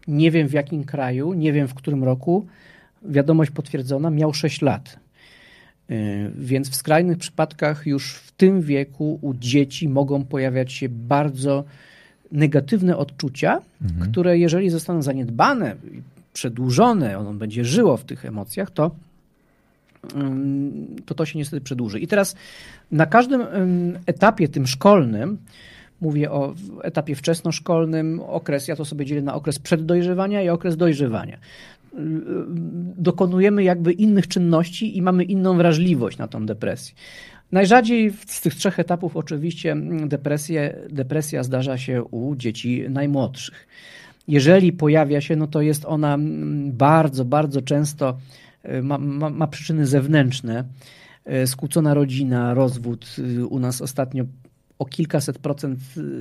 Nie 0.08 0.32
wiem 0.32 0.48
w 0.48 0.54
jakim 0.54 0.84
kraju, 0.84 1.34
nie 1.34 1.54
wiem 1.54 1.68
w 1.68 1.74
którym 1.74 2.04
roku. 2.04 2.46
Wiadomość 3.04 3.52
potwierdzona, 3.52 4.10
miał 4.10 4.34
6 4.34 4.62
lat. 4.62 5.00
Y, 5.92 6.32
więc 6.38 6.70
w 6.70 6.76
skrajnych 6.76 7.18
przypadkach 7.18 7.86
już 7.86 8.14
w 8.14 8.32
tym 8.32 8.62
wieku 8.62 9.20
u 9.22 9.34
dzieci 9.34 9.90
mogą 9.90 10.26
pojawiać 10.26 10.74
się 10.74 10.90
bardzo 10.90 11.64
negatywne 12.32 12.98
odczucia, 12.98 13.62
mhm. 13.82 14.12
które 14.12 14.38
jeżeli 14.38 14.70
zostaną 14.70 15.02
zaniedbane, 15.02 15.76
przedłużone, 16.34 17.18
ono 17.18 17.34
będzie 17.34 17.66
żyło 17.66 17.98
w 17.98 18.04
tych 18.04 18.26
emocjach, 18.26 18.72
to 18.72 18.92
to 21.06 21.16
to 21.16 21.26
się 21.26 21.40
niestety 21.40 21.62
przedłuży. 21.62 22.00
I 22.00 22.08
teraz 22.08 22.36
na 22.92 23.06
każdym 23.06 23.42
etapie 24.06 24.48
tym 24.48 24.68
szkolnym, 24.68 25.38
mówię 26.02 26.32
o 26.32 26.54
etapie 26.82 27.16
wczesnoszkolnym, 27.16 28.20
okres, 28.20 28.68
ja 28.68 28.76
to 28.76 28.86
sobie 28.86 29.06
dzielę 29.06 29.22
na 29.22 29.36
okres 29.36 29.60
przeddojrzewania 29.60 30.42
i 30.42 30.50
okres 30.50 30.78
dojrzewania. 30.78 31.38
Dokonujemy 32.98 33.64
jakby 33.64 33.92
innych 33.92 34.28
czynności 34.28 34.98
i 34.98 35.02
mamy 35.02 35.24
inną 35.24 35.58
wrażliwość 35.58 36.18
na 36.18 36.28
tą 36.28 36.46
depresję. 36.46 36.96
Najrzadziej 37.52 38.14
z 38.26 38.42
tych 38.42 38.56
trzech 38.56 38.80
etapów 38.80 39.18
oczywiście 39.18 39.76
depresję, 40.06 40.76
depresja 40.90 41.44
zdarza 41.44 41.78
się 41.78 42.04
u 42.04 42.36
dzieci 42.36 42.86
najmłodszych. 42.90 43.68
Jeżeli 44.28 44.74
pojawia 44.74 45.22
się, 45.22 45.36
no 45.36 45.48
to 45.48 45.62
jest 45.62 45.86
ona 45.86 46.18
bardzo, 46.66 47.26
bardzo 47.26 47.62
często 47.62 48.18
y, 48.66 48.84
ma, 48.84 48.98
ma, 48.98 49.30
ma 49.30 49.48
przyczyny 49.48 49.86
zewnętrzne. 49.86 50.64
Y, 51.44 51.48
skłócona 51.48 51.94
rodzina, 51.94 52.54
rozwód. 52.54 53.16
Y, 53.20 53.46
u 53.46 53.60
nas 53.60 53.82
ostatnio 53.82 54.24
o 54.80 54.86
kilkaset 54.86 55.40
procent 55.40 55.80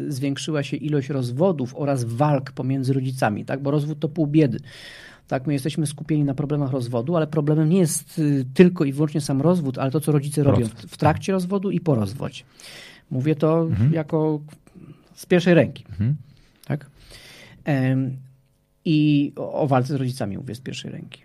zwiększyła 0.08 0.62
się 0.62 0.76
ilość 0.76 1.08
rozwodów 1.08 1.74
oraz 1.76 2.04
walk 2.04 2.52
pomiędzy 2.52 2.92
rodzicami, 2.92 3.44
tak? 3.44 3.62
bo 3.62 3.70
rozwód 3.70 3.98
to 4.00 4.08
pół 4.08 4.26
biedy. 4.26 4.60
Tak, 5.28 5.46
my 5.46 5.52
jesteśmy 5.52 5.86
skupieni 5.86 6.24
na 6.24 6.34
problemach 6.34 6.70
rozwodu, 6.70 7.16
ale 7.16 7.26
problemem 7.26 7.68
nie 7.68 7.78
jest 7.78 8.18
y, 8.18 8.44
tylko 8.54 8.84
i 8.84 8.92
wyłącznie 8.92 9.20
sam 9.20 9.40
rozwód, 9.40 9.78
ale 9.78 9.90
to, 9.90 10.00
co 10.00 10.12
rodzice 10.12 10.42
robią 10.42 10.66
w, 10.68 10.96
trakcie 10.96 11.32
rozwodu 11.32 11.70
i 11.70 11.80
po 11.80 11.94
rozwodzie. 11.94 12.44
Mówię 13.10 13.34
to 13.34 13.60
mhm. 13.60 13.92
jako 13.92 14.40
z 15.14 15.26
pierwszej 15.26 15.54
ręki. 15.54 15.84
Mhm. 15.90 16.16
Tak? 16.64 16.90
I 18.84 19.32
o 19.36 19.66
walce 19.66 19.92
z 19.92 19.96
rodzicami 19.96 20.38
mówię 20.38 20.54
z 20.54 20.60
pierwszej 20.60 20.90
ręki. 20.90 21.22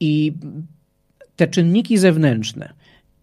I 0.00 0.32
te 1.36 1.46
czynniki 1.46 1.98
zewnętrzne, 1.98 2.72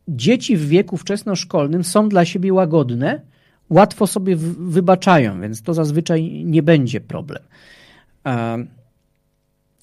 dzieci 0.09 0.57
w 0.57 0.67
wieku 0.67 0.97
wczesnoszkolnym 0.97 1.83
są 1.83 2.09
dla 2.09 2.25
siebie 2.25 2.53
łagodne, 2.53 3.21
łatwo 3.69 4.07
sobie 4.07 4.35
wybaczają, 4.59 5.41
więc 5.41 5.61
to 5.61 5.73
zazwyczaj 5.73 6.43
nie 6.45 6.63
będzie 6.63 7.01
problem. 7.01 7.43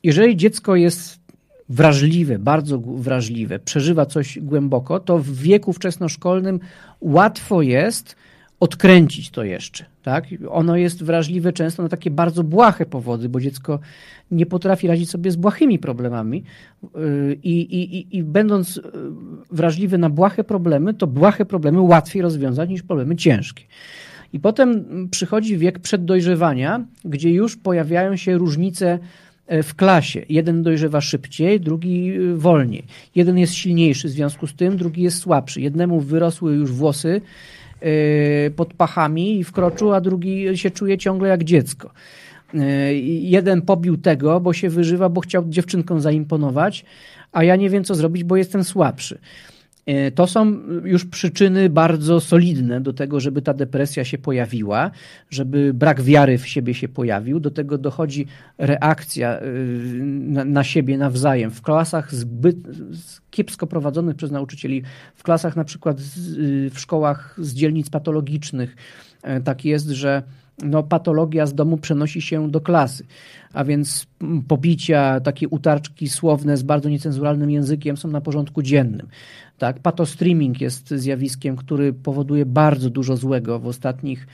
Jeżeli 0.03 0.37
dziecko 0.37 0.77
jest 0.77 1.21
wrażliwe, 1.69 2.39
bardzo 2.39 2.79
wrażliwe, 2.79 3.59
przeżywa 3.59 4.07
coś 4.07 4.39
głęboko, 4.39 5.01
to 5.01 5.19
w 5.19 5.31
wieku 5.31 5.73
wczesnoszkolnym 5.73 6.61
łatwo 7.01 7.63
jest 7.63 8.17
odkręcić 8.61 9.31
to 9.31 9.45
jeszcze. 9.45 9.85
Tak? 10.03 10.25
Ono 10.49 10.77
jest 10.77 11.05
wrażliwe 11.05 11.53
często 11.53 11.83
na 11.83 11.89
takie 11.89 12.11
bardzo 12.11 12.45
błahe 12.45 12.87
powody, 12.87 13.29
bo 13.29 13.41
dziecko 13.41 13.79
nie 14.31 14.47
potrafi 14.47 14.87
radzić 14.87 15.11
sobie 15.11 15.31
z 15.31 15.37
błahymi 15.37 15.79
problemami 15.79 16.45
yy, 16.95 17.39
i, 17.43 17.61
i, 17.61 18.17
i 18.17 18.23
będąc 18.23 18.77
yy, 18.77 18.83
wrażliwe 19.51 19.99
na 19.99 20.11
błahe 20.11 20.45
problemy, 20.45 20.95
to 20.95 21.07
błahe 21.07 21.45
problemy 21.45 21.81
łatwiej 21.81 22.23
rozwiązać 22.23 22.71
niż 22.71 22.83
problemy 22.83 23.17
ciężkie. 23.17 23.65
I 24.33 24.41
potem 24.41 24.85
przychodzi 25.11 25.59
wiek 25.59 25.79
przeddojrzewania, 25.79 26.87
gdzie 27.05 27.31
już 27.31 27.57
pojawiają 27.57 28.17
się 28.17 28.39
różnice 28.39 28.99
e, 29.47 29.63
w 29.63 29.75
klasie. 29.75 30.25
Jeden 30.29 30.63
dojrzewa 30.63 31.01
szybciej, 31.01 31.61
drugi 31.61 32.11
e, 32.11 32.35
wolniej. 32.35 32.85
Jeden 33.15 33.39
jest 33.39 33.55
silniejszy 33.55 34.09
w 34.09 34.11
związku 34.11 34.47
z 34.47 34.55
tym, 34.55 34.77
drugi 34.77 35.03
jest 35.03 35.19
słabszy. 35.19 35.61
Jednemu 35.61 36.01
wyrosły 36.01 36.55
już 36.55 36.73
włosy 36.73 37.21
pod 38.57 38.75
pachami 38.75 39.39
i 39.39 39.45
wkroczył, 39.45 39.93
a 39.93 40.01
drugi 40.01 40.59
się 40.59 40.71
czuje 40.71 40.99
ciągle 40.99 41.29
jak 41.29 41.45
dziecko. 41.45 41.91
Jeden 43.21 43.63
pobił 43.63 43.97
tego, 43.97 44.41
bo 44.41 44.53
się 44.53 44.69
wyżywa, 44.69 45.09
bo 45.09 45.21
chciał 45.21 45.45
dziewczynkom 45.49 46.01
zaimponować, 46.01 46.85
a 47.33 47.45
ja 47.45 47.57
nie 47.57 47.71
wiem, 47.71 47.85
co 47.85 47.95
zrobić, 47.95 48.25
bo 48.25 48.37
jestem 48.37 48.65
słabszy. 48.65 49.19
E, 49.87 50.11
to 50.11 50.27
są 50.27 50.57
już 50.85 51.05
przyczyny 51.05 51.71
bardzo 51.71 52.21
solidne 52.21 52.81
do 52.81 52.93
tego, 52.93 53.21
żeby 53.21 53.43
ta 53.43 53.55
depresja 53.55 54.05
się 54.05 54.19
pojawiła, 54.19 54.91
żeby 55.31 55.75
brak 55.75 56.03
wiary 56.03 56.39
w 56.39 56.47
siebie 56.47 56.75
się 56.75 56.89
pojawił. 56.89 57.41
Do 57.41 57.51
tego 57.51 57.79
dochodzi 57.79 58.27
reakcja 58.59 59.39
e, 59.39 59.43
na, 60.05 60.45
na 60.45 60.65
siebie 60.65 60.99
nawzajem. 60.99 61.51
W 61.51 61.63
klasach 61.63 62.15
zbyt 62.15 62.57
kiepsko 63.31 63.67
prowadzonych 63.67 64.17
przez 64.17 64.31
nauczycieli, 64.31 64.83
w 65.15 65.23
klasach 65.23 65.57
na 65.57 65.65
przykład 65.65 66.01
w 66.71 66.79
szkołach 66.79 67.35
z 67.39 67.55
dzielnic 67.55 67.91
patologicznych, 67.91 68.77
e, 69.23 69.41
tak 69.41 69.65
jest, 69.65 69.89
że 69.89 70.23
no, 70.63 70.83
patologia 70.83 71.47
z 71.47 71.55
domu 71.55 71.77
przenosi 71.77 72.23
się 72.23 72.51
do 72.51 72.61
klasy. 72.61 73.05
A 73.53 73.65
więc 73.65 74.07
pobicia, 74.49 75.21
takie 75.21 75.49
utarczki 75.49 76.09
słowne 76.09 76.57
z 76.57 76.63
bardzo 76.63 76.89
niecenzuralnym 76.89 77.51
językiem 77.51 77.97
są 77.97 78.09
na 78.09 78.21
porządku 78.21 78.63
dziennym. 78.63 79.09
Tak? 79.59 79.79
Patostreaming 79.79 80.61
jest 80.61 80.89
zjawiskiem, 80.89 81.57
który 81.57 81.93
powoduje 81.93 82.47
bardzo 82.47 82.91
dużo 82.91 83.17
złego 83.17 83.59
w 83.59 83.67
ostatnich 83.67 84.27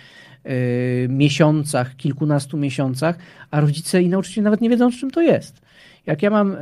y, 0.47 1.07
miesiącach, 1.11 1.97
kilkunastu 1.97 2.57
miesiącach, 2.57 3.19
a 3.51 3.61
rodzice 3.61 4.03
i 4.03 4.09
nauczyciele 4.09 4.45
nawet 4.45 4.61
nie 4.61 4.71
wiedzą, 4.71 4.91
czym 4.91 5.11
to 5.11 5.23
jest. 5.23 5.63
Jak 6.07 6.23
ja 6.23 6.31
mam 6.31 6.57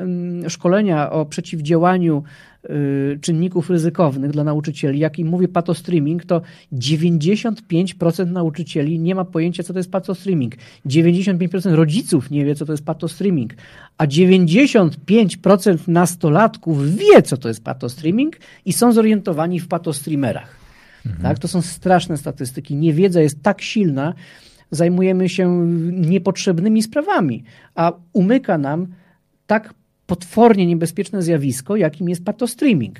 szkolenia 0.49 1.11
o 1.11 1.27
przeciwdziałaniu 1.27 2.23
y, 2.65 3.19
czynników 3.21 3.71
ryzykownych 3.71 4.31
dla 4.31 4.45
nauczycieli, 4.45 4.99
jak 4.99 5.19
im 5.19 5.29
mówię 5.29 5.49
patostreaming, 5.49 6.25
to 6.25 6.43
95% 6.73 8.31
nauczycieli 8.31 8.99
nie 8.99 9.15
ma 9.15 9.25
pojęcia, 9.25 9.63
co 9.63 9.73
to 9.73 9.79
jest 9.79 9.91
patostreaming. 9.91 10.55
95% 10.87 11.75
rodziców 11.75 12.31
nie 12.31 12.45
wie, 12.45 12.55
co 12.55 12.67
to 12.67 12.73
jest 12.73 12.85
patostreaming, 12.85 13.55
a 13.99 14.07
95% 14.07 15.79
nastolatków 15.89 16.97
wie, 16.97 17.23
co 17.23 17.37
to 17.37 17.49
jest 17.49 17.65
patostreaming 17.65 18.37
i 18.65 18.73
są 18.73 18.93
zorientowani 18.93 19.61
w 19.61 19.69
patostreamerach. 19.69 20.57
Mhm. 21.07 21.23
Tak? 21.23 21.39
To 21.39 21.49
są 21.49 21.63
straszne 21.63 22.17
statystyki. 22.17 22.77
Niewiedza 22.77 23.21
jest 23.21 23.43
tak 23.43 23.63
silna, 23.63 24.15
zajmujemy 24.71 25.29
się 25.29 25.67
niepotrzebnymi 25.93 26.83
sprawami, 26.83 27.45
a 27.75 27.93
umyka 28.13 28.59
nam 28.59 28.87
tak 29.51 29.75
potwornie 30.07 30.67
niebezpieczne 30.67 31.23
zjawisko, 31.23 31.77
jakim 31.77 32.09
jest 32.09 32.25
patostreaming. 32.25 32.99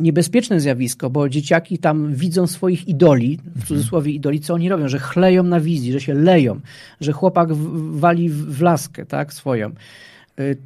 Niebezpieczne 0.00 0.60
zjawisko, 0.60 1.10
bo 1.10 1.28
dzieciaki 1.28 1.78
tam 1.78 2.14
widzą 2.14 2.46
swoich 2.46 2.88
idoli, 2.88 3.36
w 3.36 3.46
mhm. 3.46 3.66
cudzysłowie 3.66 4.12
idoli, 4.12 4.40
co 4.40 4.54
oni 4.54 4.68
robią, 4.68 4.88
że 4.88 4.98
chleją 4.98 5.42
na 5.42 5.60
wizji, 5.60 5.92
że 5.92 6.00
się 6.00 6.14
leją, 6.14 6.60
że 7.00 7.12
chłopak 7.12 7.54
wali 7.92 8.30
w 8.30 8.60
laskę 8.60 9.06
tak, 9.06 9.32
swoją. 9.32 9.70
Y, 10.40 10.56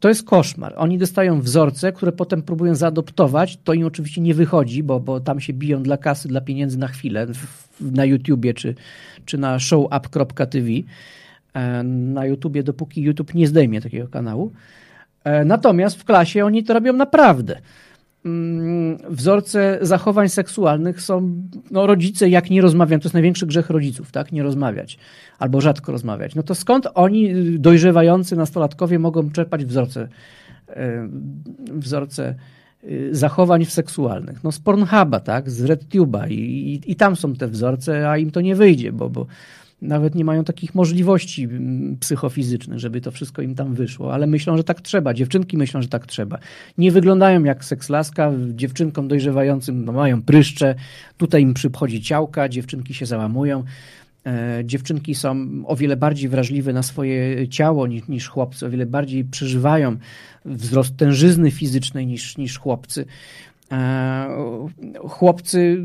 to 0.00 0.08
jest 0.08 0.24
koszmar. 0.24 0.74
Oni 0.76 0.98
dostają 0.98 1.40
wzorce, 1.40 1.92
które 1.92 2.12
potem 2.12 2.42
próbują 2.42 2.74
zaadoptować. 2.74 3.58
To 3.64 3.72
im 3.72 3.86
oczywiście 3.86 4.20
nie 4.20 4.34
wychodzi, 4.34 4.82
bo, 4.82 5.00
bo 5.00 5.20
tam 5.20 5.40
się 5.40 5.52
biją 5.52 5.82
dla 5.82 5.96
kasy, 5.96 6.28
dla 6.28 6.40
pieniędzy 6.40 6.78
na 6.78 6.88
chwilę, 6.88 7.26
na 7.80 8.04
YouTubie 8.04 8.54
czy, 8.54 8.74
czy 9.24 9.38
na 9.38 9.58
showup.tv. 9.58 10.68
E, 11.58 11.82
na 11.82 12.26
YouTubie, 12.26 12.62
dopóki 12.62 13.02
YouTube 13.02 13.34
nie 13.34 13.46
zdejmie 13.46 13.80
takiego 13.80 14.08
kanału. 14.08 14.52
E, 15.24 15.44
natomiast 15.44 15.96
w 16.00 16.04
klasie 16.04 16.44
oni 16.44 16.64
to 16.64 16.74
robią 16.74 16.92
naprawdę. 16.92 17.60
Mm, 18.24 18.98
wzorce 19.10 19.78
zachowań 19.82 20.28
seksualnych 20.28 21.02
są, 21.02 21.42
no 21.70 21.86
rodzice 21.86 22.28
jak 22.28 22.50
nie 22.50 22.60
rozmawiają, 22.60 23.00
to 23.00 23.04
jest 23.04 23.14
największy 23.14 23.46
grzech 23.46 23.70
rodziców, 23.70 24.12
tak, 24.12 24.32
nie 24.32 24.42
rozmawiać, 24.42 24.98
albo 25.38 25.60
rzadko 25.60 25.92
rozmawiać. 25.92 26.34
No 26.34 26.42
to 26.42 26.54
skąd 26.54 26.88
oni, 26.94 27.34
dojrzewający 27.58 28.36
nastolatkowie, 28.36 28.98
mogą 28.98 29.30
czerpać 29.30 29.64
wzorce, 29.64 30.08
e, 30.68 31.08
wzorce 31.72 32.34
zachowań 33.10 33.64
seksualnych? 33.64 34.44
No 34.44 34.52
z 34.52 34.58
Pornhuba, 34.58 35.20
tak, 35.20 35.50
z 35.50 35.64
RedTube'a 35.64 36.30
i, 36.30 36.34
i, 36.34 36.92
i 36.92 36.96
tam 36.96 37.16
są 37.16 37.34
te 37.34 37.48
wzorce, 37.48 38.10
a 38.10 38.18
im 38.18 38.30
to 38.30 38.40
nie 38.40 38.54
wyjdzie, 38.56 38.92
bo, 38.92 39.10
bo 39.10 39.26
nawet 39.82 40.14
nie 40.14 40.24
mają 40.24 40.44
takich 40.44 40.74
możliwości 40.74 41.44
mm, 41.44 41.96
psychofizycznych, 42.00 42.78
żeby 42.78 43.00
to 43.00 43.10
wszystko 43.10 43.42
im 43.42 43.54
tam 43.54 43.74
wyszło, 43.74 44.14
ale 44.14 44.26
myślą, 44.26 44.56
że 44.56 44.64
tak 44.64 44.80
trzeba. 44.80 45.14
Dziewczynki 45.14 45.56
myślą, 45.56 45.82
że 45.82 45.88
tak 45.88 46.06
trzeba. 46.06 46.38
Nie 46.78 46.92
wyglądają 46.92 47.44
jak 47.44 47.64
sekslaska, 47.64 48.32
dziewczynkom 48.48 49.08
dojrzewającym 49.08 49.84
no, 49.84 49.92
mają 49.92 50.22
pryszcze, 50.22 50.74
tutaj 51.16 51.42
im 51.42 51.54
przychodzi 51.54 52.02
ciałka, 52.02 52.48
dziewczynki 52.48 52.94
się 52.94 53.06
załamują. 53.06 53.64
E, 54.26 54.62
dziewczynki 54.64 55.14
są 55.14 55.46
o 55.66 55.76
wiele 55.76 55.96
bardziej 55.96 56.28
wrażliwe 56.28 56.72
na 56.72 56.82
swoje 56.82 57.48
ciało 57.48 57.86
niż, 57.86 58.08
niż 58.08 58.28
chłopcy, 58.28 58.66
o 58.66 58.70
wiele 58.70 58.86
bardziej 58.86 59.24
przeżywają 59.24 59.96
wzrost 60.44 60.96
tężyzny 60.96 61.50
fizycznej 61.50 62.06
niż, 62.06 62.36
niż 62.36 62.58
chłopcy. 62.58 63.04
E, 63.72 64.68
chłopcy 65.08 65.84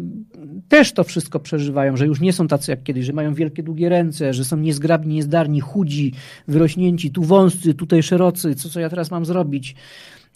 też 0.67 0.93
to 0.93 1.03
wszystko 1.03 1.39
przeżywają, 1.39 1.97
że 1.97 2.05
już 2.05 2.19
nie 2.19 2.33
są 2.33 2.47
tacy 2.47 2.71
jak 2.71 2.83
kiedyś, 2.83 3.05
że 3.05 3.13
mają 3.13 3.33
wielkie, 3.33 3.63
długie 3.63 3.89
ręce, 3.89 4.33
że 4.33 4.45
są 4.45 4.57
niezgrabni, 4.57 5.15
niezdarni, 5.15 5.59
chudzi, 5.59 6.13
wyrośnięci, 6.47 7.11
tu 7.11 7.23
wąscy, 7.23 7.73
tutaj 7.73 8.03
szerocy, 8.03 8.55
co, 8.55 8.69
co 8.69 8.79
ja 8.79 8.89
teraz 8.89 9.11
mam 9.11 9.25
zrobić. 9.25 9.75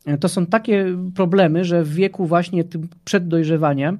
E, 0.06 0.18
to 0.18 0.30
są 0.30 0.46
takie 0.46 0.86
problemy, 1.16 1.66
że 1.66 1.84
w 1.84 1.94
wieku 1.94 2.26
właśnie 2.26 2.64
tym 2.64 2.88
przeddojrzewania 3.06 3.98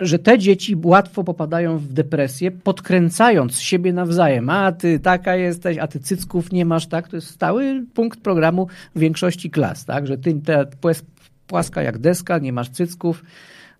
że 0.00 0.18
te 0.18 0.38
dzieci 0.38 0.76
łatwo 0.84 1.24
popadają 1.24 1.78
w 1.78 1.92
depresję, 1.92 2.50
podkręcając 2.50 3.60
siebie 3.60 3.92
nawzajem. 3.92 4.50
A 4.50 4.72
ty 4.72 5.00
taka 5.00 5.36
jesteś, 5.36 5.78
a 5.78 5.86
ty 5.86 6.00
cycków 6.00 6.52
nie 6.52 6.64
masz, 6.64 6.86
tak? 6.86 7.08
To 7.08 7.16
jest 7.16 7.28
stały 7.28 7.84
punkt 7.94 8.20
programu 8.20 8.68
większości 8.96 9.50
klas, 9.50 9.84
tak? 9.84 10.06
Że 10.06 10.18
ty 10.18 10.34
te, 10.34 10.66
płaska 11.46 11.82
jak 11.82 11.98
deska, 11.98 12.38
nie 12.38 12.52
masz 12.52 12.68
cycków, 12.68 13.24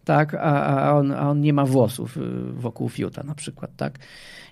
tak? 0.05 0.35
A, 0.35 0.67
a, 0.67 0.93
on, 0.93 1.13
a 1.13 1.31
on 1.31 1.41
nie 1.41 1.53
ma 1.53 1.65
włosów 1.67 2.17
y, 2.17 2.21
wokół 2.53 2.89
fiuta 2.89 3.23
na 3.23 3.35
przykład, 3.35 3.71
tak? 3.77 3.99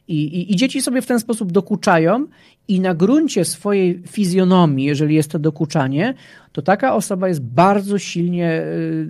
I, 0.09 0.14
i, 0.14 0.52
I, 0.52 0.56
dzieci 0.56 0.82
sobie 0.82 1.02
w 1.02 1.06
ten 1.06 1.20
sposób 1.20 1.52
dokuczają 1.52 2.26
i 2.68 2.80
na 2.80 2.94
gruncie 2.94 3.44
swojej 3.44 4.02
fizjonomii, 4.06 4.86
jeżeli 4.86 5.14
jest 5.14 5.30
to 5.30 5.39
dokuczanie, 5.39 6.14
to 6.52 6.62
taka 6.62 6.94
osoba 6.94 7.28
jest 7.28 7.43
bardzo 7.43 7.98
silnie 7.98 8.62
y, 8.62 9.09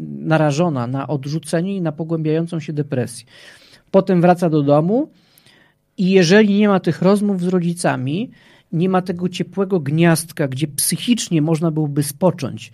narażona 0.00 0.86
na 0.86 1.08
odrzucenie 1.08 1.76
i 1.76 1.80
na 1.80 1.92
pogłębiającą 1.92 2.60
się 2.60 2.72
depresję. 2.72 3.26
Potem 3.90 4.20
wraca 4.20 4.50
do 4.50 4.62
domu 4.62 5.10
i 5.98 6.10
jeżeli 6.10 6.58
nie 6.58 6.68
ma 6.68 6.80
tych 6.80 7.02
rozmów 7.02 7.42
z 7.42 7.48
rodzicami, 7.48 8.30
nie 8.72 8.88
ma 8.88 9.02
tego 9.02 9.28
ciepłego 9.28 9.80
gniazdka, 9.80 10.48
gdzie 10.48 10.68
psychicznie 10.68 11.42
można 11.42 11.70
byłoby 11.70 12.02
spocząć, 12.02 12.72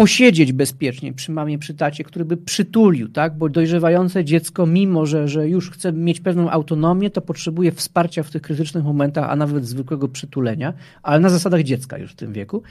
posiedzieć 0.00 0.52
bezpiecznie 0.52 1.12
przy 1.12 1.32
mamie, 1.32 1.58
przy 1.58 1.74
tacie, 1.74 2.04
który 2.04 2.24
by 2.24 2.36
przytulił, 2.36 3.08
tak? 3.08 3.38
Bo 3.38 3.48
dojrzewające 3.48 4.24
dziecko, 4.24 4.66
mimo 4.66 5.06
że, 5.06 5.28
że 5.28 5.48
już 5.48 5.70
chce 5.70 5.92
mieć 5.92 6.20
pewną 6.20 6.50
autonomię, 6.50 7.10
to 7.10 7.20
potrzebuje 7.20 7.72
wsparcia 7.72 8.22
w 8.22 8.30
tych 8.30 8.42
krytycznych 8.42 8.84
momentach, 8.84 9.30
a 9.30 9.36
nawet 9.36 9.66
zwykłego 9.66 10.08
przytulenia, 10.08 10.72
ale 11.02 11.20
na 11.20 11.28
zasadach 11.28 11.62
dziecka 11.62 11.98
już 11.98 12.12
w 12.12 12.14
tym 12.14 12.32
wieku. 12.32 12.62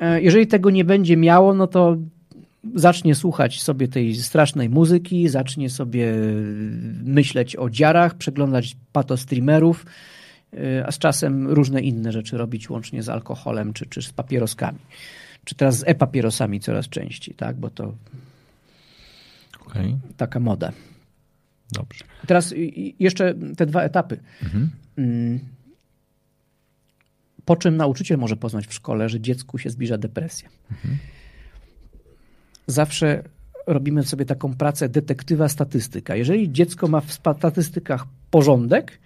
E, 0.00 0.22
jeżeli 0.22 0.46
tego 0.46 0.70
nie 0.70 0.84
będzie 0.84 1.16
miało, 1.16 1.54
no 1.54 1.66
to 1.66 1.96
zacznie 2.74 3.14
słuchać 3.14 3.62
sobie 3.62 3.88
tej 3.88 4.14
strasznej 4.14 4.68
muzyki, 4.68 5.28
zacznie 5.28 5.70
sobie 5.70 6.12
myśleć 7.04 7.56
o 7.56 7.70
dziarach, 7.70 8.14
przeglądać 8.14 8.76
patostreamerów, 8.92 9.86
e, 10.52 10.86
a 10.86 10.92
z 10.92 10.98
czasem 10.98 11.48
różne 11.48 11.80
inne 11.80 12.12
rzeczy 12.12 12.38
robić, 12.38 12.70
łącznie 12.70 13.02
z 13.02 13.08
alkoholem 13.08 13.72
czy, 13.72 13.86
czy 13.86 14.02
z 14.02 14.12
papieroskami 14.12 14.78
czy 15.46 15.54
teraz 15.54 15.78
z 15.78 15.84
e-papierosami 15.86 16.60
coraz 16.60 16.88
częściej, 16.88 17.34
tak? 17.34 17.56
Bo 17.56 17.70
to 17.70 17.94
okay. 19.66 19.96
taka 20.16 20.40
moda. 20.40 20.72
Dobrze. 21.72 22.04
Teraz 22.26 22.54
jeszcze 22.98 23.34
te 23.56 23.66
dwa 23.66 23.82
etapy. 23.82 24.18
Mhm. 24.42 24.70
Mm. 24.98 25.40
Po 27.44 27.56
czym 27.56 27.76
nauczyciel 27.76 28.18
może 28.18 28.36
poznać 28.36 28.66
w 28.66 28.74
szkole, 28.74 29.08
że 29.08 29.20
dziecku 29.20 29.58
się 29.58 29.70
zbliża 29.70 29.98
depresja. 29.98 30.48
Mhm. 30.70 30.98
Zawsze 32.66 33.22
robimy 33.66 34.02
sobie 34.02 34.24
taką 34.24 34.54
pracę 34.54 34.88
detektywa 34.88 35.48
statystyka. 35.48 36.16
Jeżeli 36.16 36.52
dziecko 36.52 36.88
ma 36.88 37.00
w 37.00 37.12
statystykach 37.12 38.06
porządek 38.30 38.98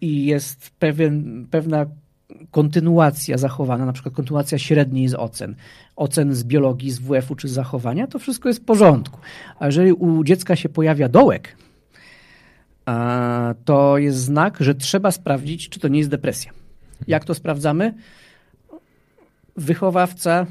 i 0.00 0.26
jest 0.26 0.70
pewien, 0.70 1.46
pewna 1.50 1.86
kontynuacja 2.50 3.38
zachowana, 3.38 3.86
na 3.86 3.92
przykład 3.92 4.14
kontynuacja 4.14 4.58
średniej 4.58 5.08
z 5.08 5.14
ocen, 5.14 5.54
ocen 5.96 6.34
z 6.34 6.44
biologii, 6.44 6.90
z 6.90 6.98
WF-u 6.98 7.36
czy 7.36 7.48
z 7.48 7.52
zachowania, 7.52 8.06
to 8.06 8.18
wszystko 8.18 8.48
jest 8.48 8.60
w 8.60 8.64
porządku. 8.64 9.20
A 9.58 9.66
jeżeli 9.66 9.92
u 9.92 10.24
dziecka 10.24 10.56
się 10.56 10.68
pojawia 10.68 11.08
dołek, 11.08 11.56
to 13.64 13.98
jest 13.98 14.18
znak, 14.18 14.56
że 14.60 14.74
trzeba 14.74 15.10
sprawdzić, 15.10 15.68
czy 15.68 15.80
to 15.80 15.88
nie 15.88 15.98
jest 15.98 16.10
depresja. 16.10 16.52
Jak 17.06 17.24
to 17.24 17.34
sprawdzamy? 17.34 17.94
Wychowawca, 19.56 20.46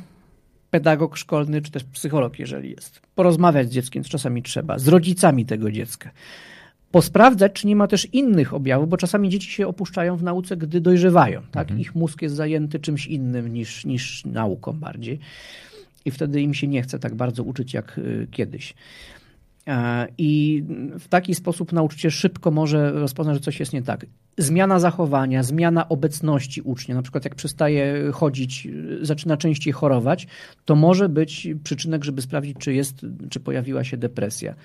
pedagog 0.70 1.18
szkolny, 1.18 1.62
czy 1.62 1.72
też 1.72 1.84
psycholog, 1.84 2.40
jeżeli 2.40 2.72
jest. 2.72 3.02
Porozmawiać 3.16 3.68
z 3.68 3.72
dzieckiem, 3.72 4.04
czasami 4.04 4.44
trzeba, 4.44 4.80
z 4.80 4.88
rodzicami 4.88 5.46
tego 5.46 5.72
dziecka 5.72 6.12
posprawdzać, 6.96 7.54
czy 7.54 7.68
nie 7.68 7.76
ma 7.76 7.88
też 7.88 8.08
innych 8.14 8.54
objawów, 8.54 8.90
bo 8.90 8.98
czasami 8.98 9.30
dzieci 9.30 9.52
się 9.52 9.68
opuszczają 9.68 10.18
w 10.18 10.24
nauce, 10.24 10.58
gdy 10.58 10.82
dojrzewają. 10.82 11.42
Tak? 11.52 11.62
Mhm. 11.62 11.80
Ich 11.80 11.96
mózg 11.96 12.22
jest 12.22 12.36
zajęty 12.36 12.80
czymś 12.80 13.08
innym 13.08 13.54
niż, 13.54 13.86
niż 13.86 14.26
nauką 14.26 14.74
bardziej. 14.74 15.20
I 16.06 16.12
wtedy 16.12 16.42
im 16.42 16.54
się 16.54 16.68
nie 16.68 16.82
chce 16.82 17.00
tak 17.00 17.16
bardzo 17.16 17.44
uczyć 17.44 17.74
jak 17.74 17.98
y, 17.98 18.28
kiedyś. 18.32 18.74
I 20.18 20.64
w 21.00 21.08
taki 21.08 21.36
sposób 21.36 21.74
nauczyciel 21.74 22.12
szybko 22.12 22.52
może 22.52 22.92
rozpoznać, 22.92 23.36
że 23.36 23.42
coś 23.42 23.60
jest 23.60 23.74
nie 23.74 23.82
tak. 23.82 24.06
Zmiana 24.38 24.80
zachowania, 24.80 25.44
zmiana 25.44 25.90
obecności 25.90 26.62
ucznia, 26.62 26.96
na 26.96 27.02
przykład 27.02 27.24
jak 27.24 27.36
przestaje 27.36 28.12
chodzić, 28.14 28.68
y, 29.02 29.06
zaczyna 29.06 29.38
częściej 29.38 29.74
chorować, 29.74 30.28
to 30.66 30.76
może 30.76 31.10
być 31.10 31.48
przyczynek, 31.64 32.04
żeby 32.04 32.22
sprawdzić, 32.22 32.58
czy 32.60 32.74
jest, 32.74 33.06
czy 33.30 33.40
pojawiła 33.40 33.84
się 33.84 33.98
depresja. 33.98 34.56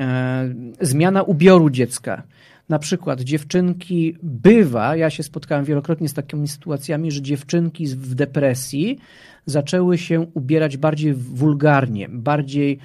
E, 0.00 0.54
zmiana 0.80 1.22
ubioru 1.22 1.70
dziecka. 1.70 2.22
Na 2.68 2.78
przykład 2.78 3.20
dziewczynki 3.20 4.16
bywa, 4.22 4.96
ja 4.96 5.10
się 5.10 5.22
spotkałem 5.22 5.64
wielokrotnie 5.64 6.08
z 6.08 6.14
takimi 6.14 6.48
sytuacjami, 6.48 7.10
że 7.10 7.22
dziewczynki 7.22 7.86
w 7.86 8.14
depresji 8.14 8.98
zaczęły 9.46 9.98
się 9.98 10.20
ubierać 10.34 10.76
bardziej 10.76 11.14
wulgarnie, 11.14 12.08
bardziej 12.08 12.78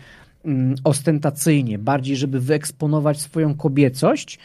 mm, 0.45 0.75
ostentacyjnie, 0.83 1.77
bardziej, 1.77 2.15
żeby 2.15 2.39
wyeksponować 2.39 3.21
swoją 3.21 3.55
kobiecość, 3.55 4.39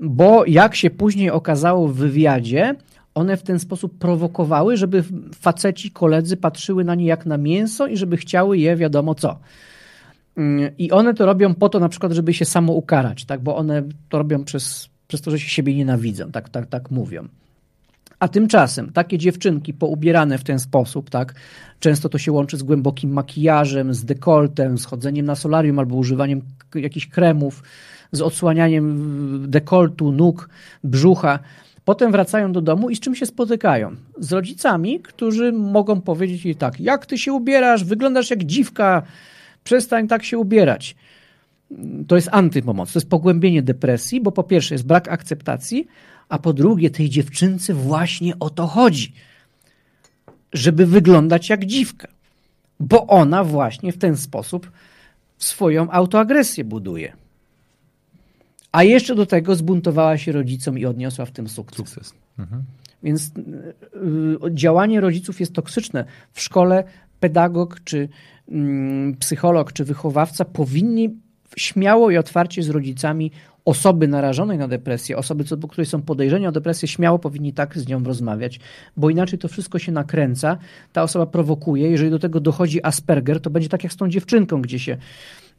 bo 0.00 0.44
jak 0.46 0.74
się 0.74 0.90
później 0.90 1.30
okazało 1.30 1.88
w 1.88 1.94
wywiadzie, 1.94 2.74
one 3.14 3.36
w 3.36 3.42
ten 3.42 3.58
sposób 3.58 3.98
prowokowały, 3.98 4.76
żeby 4.76 5.04
faceci, 5.40 5.90
koledzy 5.90 6.36
patrzyły 6.36 6.84
na 6.84 6.94
nie 6.94 7.06
jak 7.06 7.26
na 7.26 7.38
mięso 7.38 7.86
i 7.86 7.96
żeby 7.96 8.16
chciały 8.16 8.58
je 8.58 8.76
wiadomo 8.76 9.14
co. 9.14 9.38
I 10.78 10.90
one 10.90 11.14
to 11.14 11.26
robią 11.26 11.54
po 11.54 11.68
to 11.68 11.80
na 11.80 11.88
przykład, 11.88 12.12
żeby 12.12 12.34
się 12.34 12.44
samo 12.44 12.72
ukarać, 12.72 13.24
tak? 13.24 13.40
bo 13.40 13.56
one 13.56 13.82
to 14.08 14.18
robią 14.18 14.44
przez, 14.44 14.88
przez 15.08 15.20
to, 15.20 15.30
że 15.30 15.38
się 15.38 15.48
siebie 15.48 15.74
nienawidzą, 15.74 16.30
tak, 16.30 16.48
tak, 16.48 16.66
tak 16.66 16.90
mówią. 16.90 17.28
A 18.18 18.28
tymczasem 18.28 18.92
takie 18.92 19.18
dziewczynki 19.18 19.74
poubierane 19.74 20.38
w 20.38 20.44
ten 20.44 20.58
sposób, 20.58 21.10
tak, 21.10 21.34
często 21.80 22.08
to 22.08 22.18
się 22.18 22.32
łączy 22.32 22.56
z 22.56 22.62
głębokim 22.62 23.12
makijażem, 23.12 23.94
z 23.94 24.04
dekoltem, 24.04 24.78
z 24.78 24.84
chodzeniem 24.84 25.26
na 25.26 25.36
solarium 25.36 25.78
albo 25.78 25.96
używaniem 25.96 26.42
jakichś 26.74 27.06
kremów, 27.06 27.62
z 28.12 28.20
odsłanianiem 28.20 29.50
dekoltu, 29.50 30.12
nóg, 30.12 30.48
brzucha. 30.84 31.38
Potem 31.84 32.12
wracają 32.12 32.52
do 32.52 32.60
domu 32.60 32.90
i 32.90 32.96
z 32.96 33.00
czym 33.00 33.14
się 33.14 33.26
spotykają? 33.26 33.96
Z 34.18 34.32
rodzicami, 34.32 35.00
którzy 35.00 35.52
mogą 35.52 36.00
powiedzieć 36.00 36.44
jej 36.44 36.56
tak, 36.56 36.80
jak 36.80 37.06
ty 37.06 37.18
się 37.18 37.32
ubierasz, 37.32 37.84
wyglądasz 37.84 38.30
jak 38.30 38.44
dziwka, 38.44 39.02
przestań 39.64 40.08
tak 40.08 40.24
się 40.24 40.38
ubierać. 40.38 40.96
To 42.08 42.16
jest 42.16 42.28
antypomoc, 42.32 42.92
to 42.92 42.98
jest 42.98 43.10
pogłębienie 43.10 43.62
depresji, 43.62 44.20
bo 44.20 44.32
po 44.32 44.42
pierwsze 44.42 44.74
jest 44.74 44.86
brak 44.86 45.08
akceptacji, 45.08 45.86
a 46.28 46.38
po 46.38 46.52
drugie 46.52 46.90
tej 46.90 47.10
dziewczynce 47.10 47.74
właśnie 47.74 48.38
o 48.38 48.50
to 48.50 48.66
chodzi, 48.66 49.12
żeby 50.52 50.86
wyglądać 50.86 51.48
jak 51.48 51.64
dziwka, 51.64 52.08
bo 52.80 53.06
ona 53.06 53.44
właśnie 53.44 53.92
w 53.92 53.98
ten 53.98 54.16
sposób 54.16 54.70
swoją 55.38 55.90
autoagresję 55.90 56.64
buduje. 56.64 57.12
A 58.72 58.82
jeszcze 58.82 59.14
do 59.14 59.26
tego 59.26 59.56
zbuntowała 59.56 60.18
się 60.18 60.32
rodzicom 60.32 60.78
i 60.78 60.86
odniosła 60.86 61.26
w 61.26 61.30
tym 61.30 61.48
sukces. 61.48 61.76
sukces. 61.76 62.14
Mhm. 62.38 62.62
Więc 63.02 63.30
y, 64.46 64.54
działanie 64.54 65.00
rodziców 65.00 65.40
jest 65.40 65.52
toksyczne. 65.52 66.04
W 66.32 66.40
szkole 66.40 66.84
pedagog 67.20 67.80
czy 67.84 68.08
psycholog 69.18 69.72
czy 69.72 69.84
wychowawca 69.84 70.44
powinni 70.44 71.10
śmiało 71.56 72.10
i 72.10 72.16
otwarcie 72.16 72.62
z 72.62 72.70
rodzicami 72.70 73.30
osoby 73.64 74.08
narażonej 74.08 74.58
na 74.58 74.68
depresję, 74.68 75.16
osoby, 75.16 75.44
co 75.44 75.56
do 75.56 75.68
której 75.68 75.86
są 75.86 76.02
podejrzenia 76.02 76.48
o 76.48 76.52
depresję, 76.52 76.88
śmiało 76.88 77.18
powinni 77.18 77.52
tak 77.52 77.78
z 77.78 77.88
nią 77.88 78.04
rozmawiać, 78.04 78.60
bo 78.96 79.10
inaczej 79.10 79.38
to 79.38 79.48
wszystko 79.48 79.78
się 79.78 79.92
nakręca, 79.92 80.58
ta 80.92 81.02
osoba 81.02 81.26
prowokuje, 81.26 81.90
jeżeli 81.90 82.10
do 82.10 82.18
tego 82.18 82.40
dochodzi 82.40 82.84
Asperger, 82.84 83.40
to 83.40 83.50
będzie 83.50 83.68
tak 83.68 83.84
jak 83.84 83.92
z 83.92 83.96
tą 83.96 84.08
dziewczynką, 84.08 84.62
gdzie 84.62 84.78
się 84.78 84.96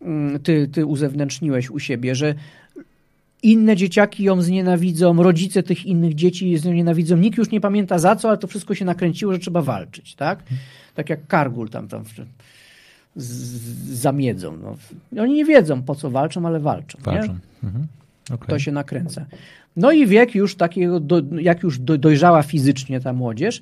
mm, 0.02 0.40
ty, 0.40 0.68
ty 0.68 0.86
uzewnętrzniłeś 0.86 1.70
u 1.70 1.80
siebie, 1.80 2.16
że 2.16 2.36
inne 3.44 3.76
dzieciaki 3.76 4.24
ją 4.24 4.42
znienawidzą, 4.42 5.24
rodzice 5.24 5.64
tych 5.64 5.86
innych 5.86 6.16
dzieci 6.16 6.52
ją 6.52 6.74
nienawidzą, 6.74 7.18
nikt 7.18 7.38
już 7.38 7.52
nie 7.52 7.62
pamięta 7.62 8.00
za 8.00 8.16
co, 8.16 8.30
ale 8.30 8.38
to 8.38 8.48
wszystko 8.48 8.76
się 8.76 8.86
nakręciło, 8.86 9.34
że 9.34 9.40
trzeba 9.40 9.62
walczyć, 9.62 10.16
tak? 10.16 10.44
Tak 10.96 11.10
jak 11.10 11.28
Kargul 11.28 11.70
tam, 11.70 11.88
tam 11.88 12.04
zamiedzą. 13.16 14.58
No. 14.58 14.78
Oni 15.24 15.34
nie 15.34 15.46
wiedzą, 15.46 15.84
po 15.84 15.96
co 15.96 16.10
walczą, 16.12 16.46
ale 16.46 16.60
walczą. 16.60 17.00
walczą. 17.02 17.38
Mhm. 17.64 17.88
Okay. 18.34 18.48
To 18.48 18.60
się 18.60 18.72
nakręca. 18.72 19.26
No 19.76 19.92
i 19.92 20.08
wiek 20.08 20.36
już 20.36 20.56
takiego, 20.56 21.00
do, 21.00 21.22
jak 21.40 21.64
już 21.64 21.80
do, 21.80 21.98
dojrzała 21.98 22.44
fizycznie 22.44 23.00
ta 23.00 23.14
młodzież, 23.14 23.62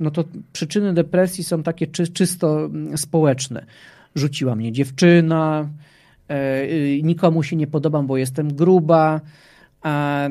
no 0.00 0.10
to 0.10 0.24
przyczyny 0.52 0.94
depresji 0.94 1.44
są 1.44 1.62
takie 1.62 1.86
czy, 1.86 2.08
czysto 2.08 2.64
mm, 2.64 2.98
społeczne. 2.98 3.66
Rzuciła 4.14 4.56
mnie 4.56 4.72
dziewczyna, 4.72 5.68
e, 6.28 6.62
y, 6.62 7.00
nikomu 7.02 7.42
się 7.42 7.56
nie 7.56 7.66
podobam, 7.66 8.06
bo 8.06 8.16
jestem 8.16 8.54
gruba, 8.54 9.20
e, 9.84 10.30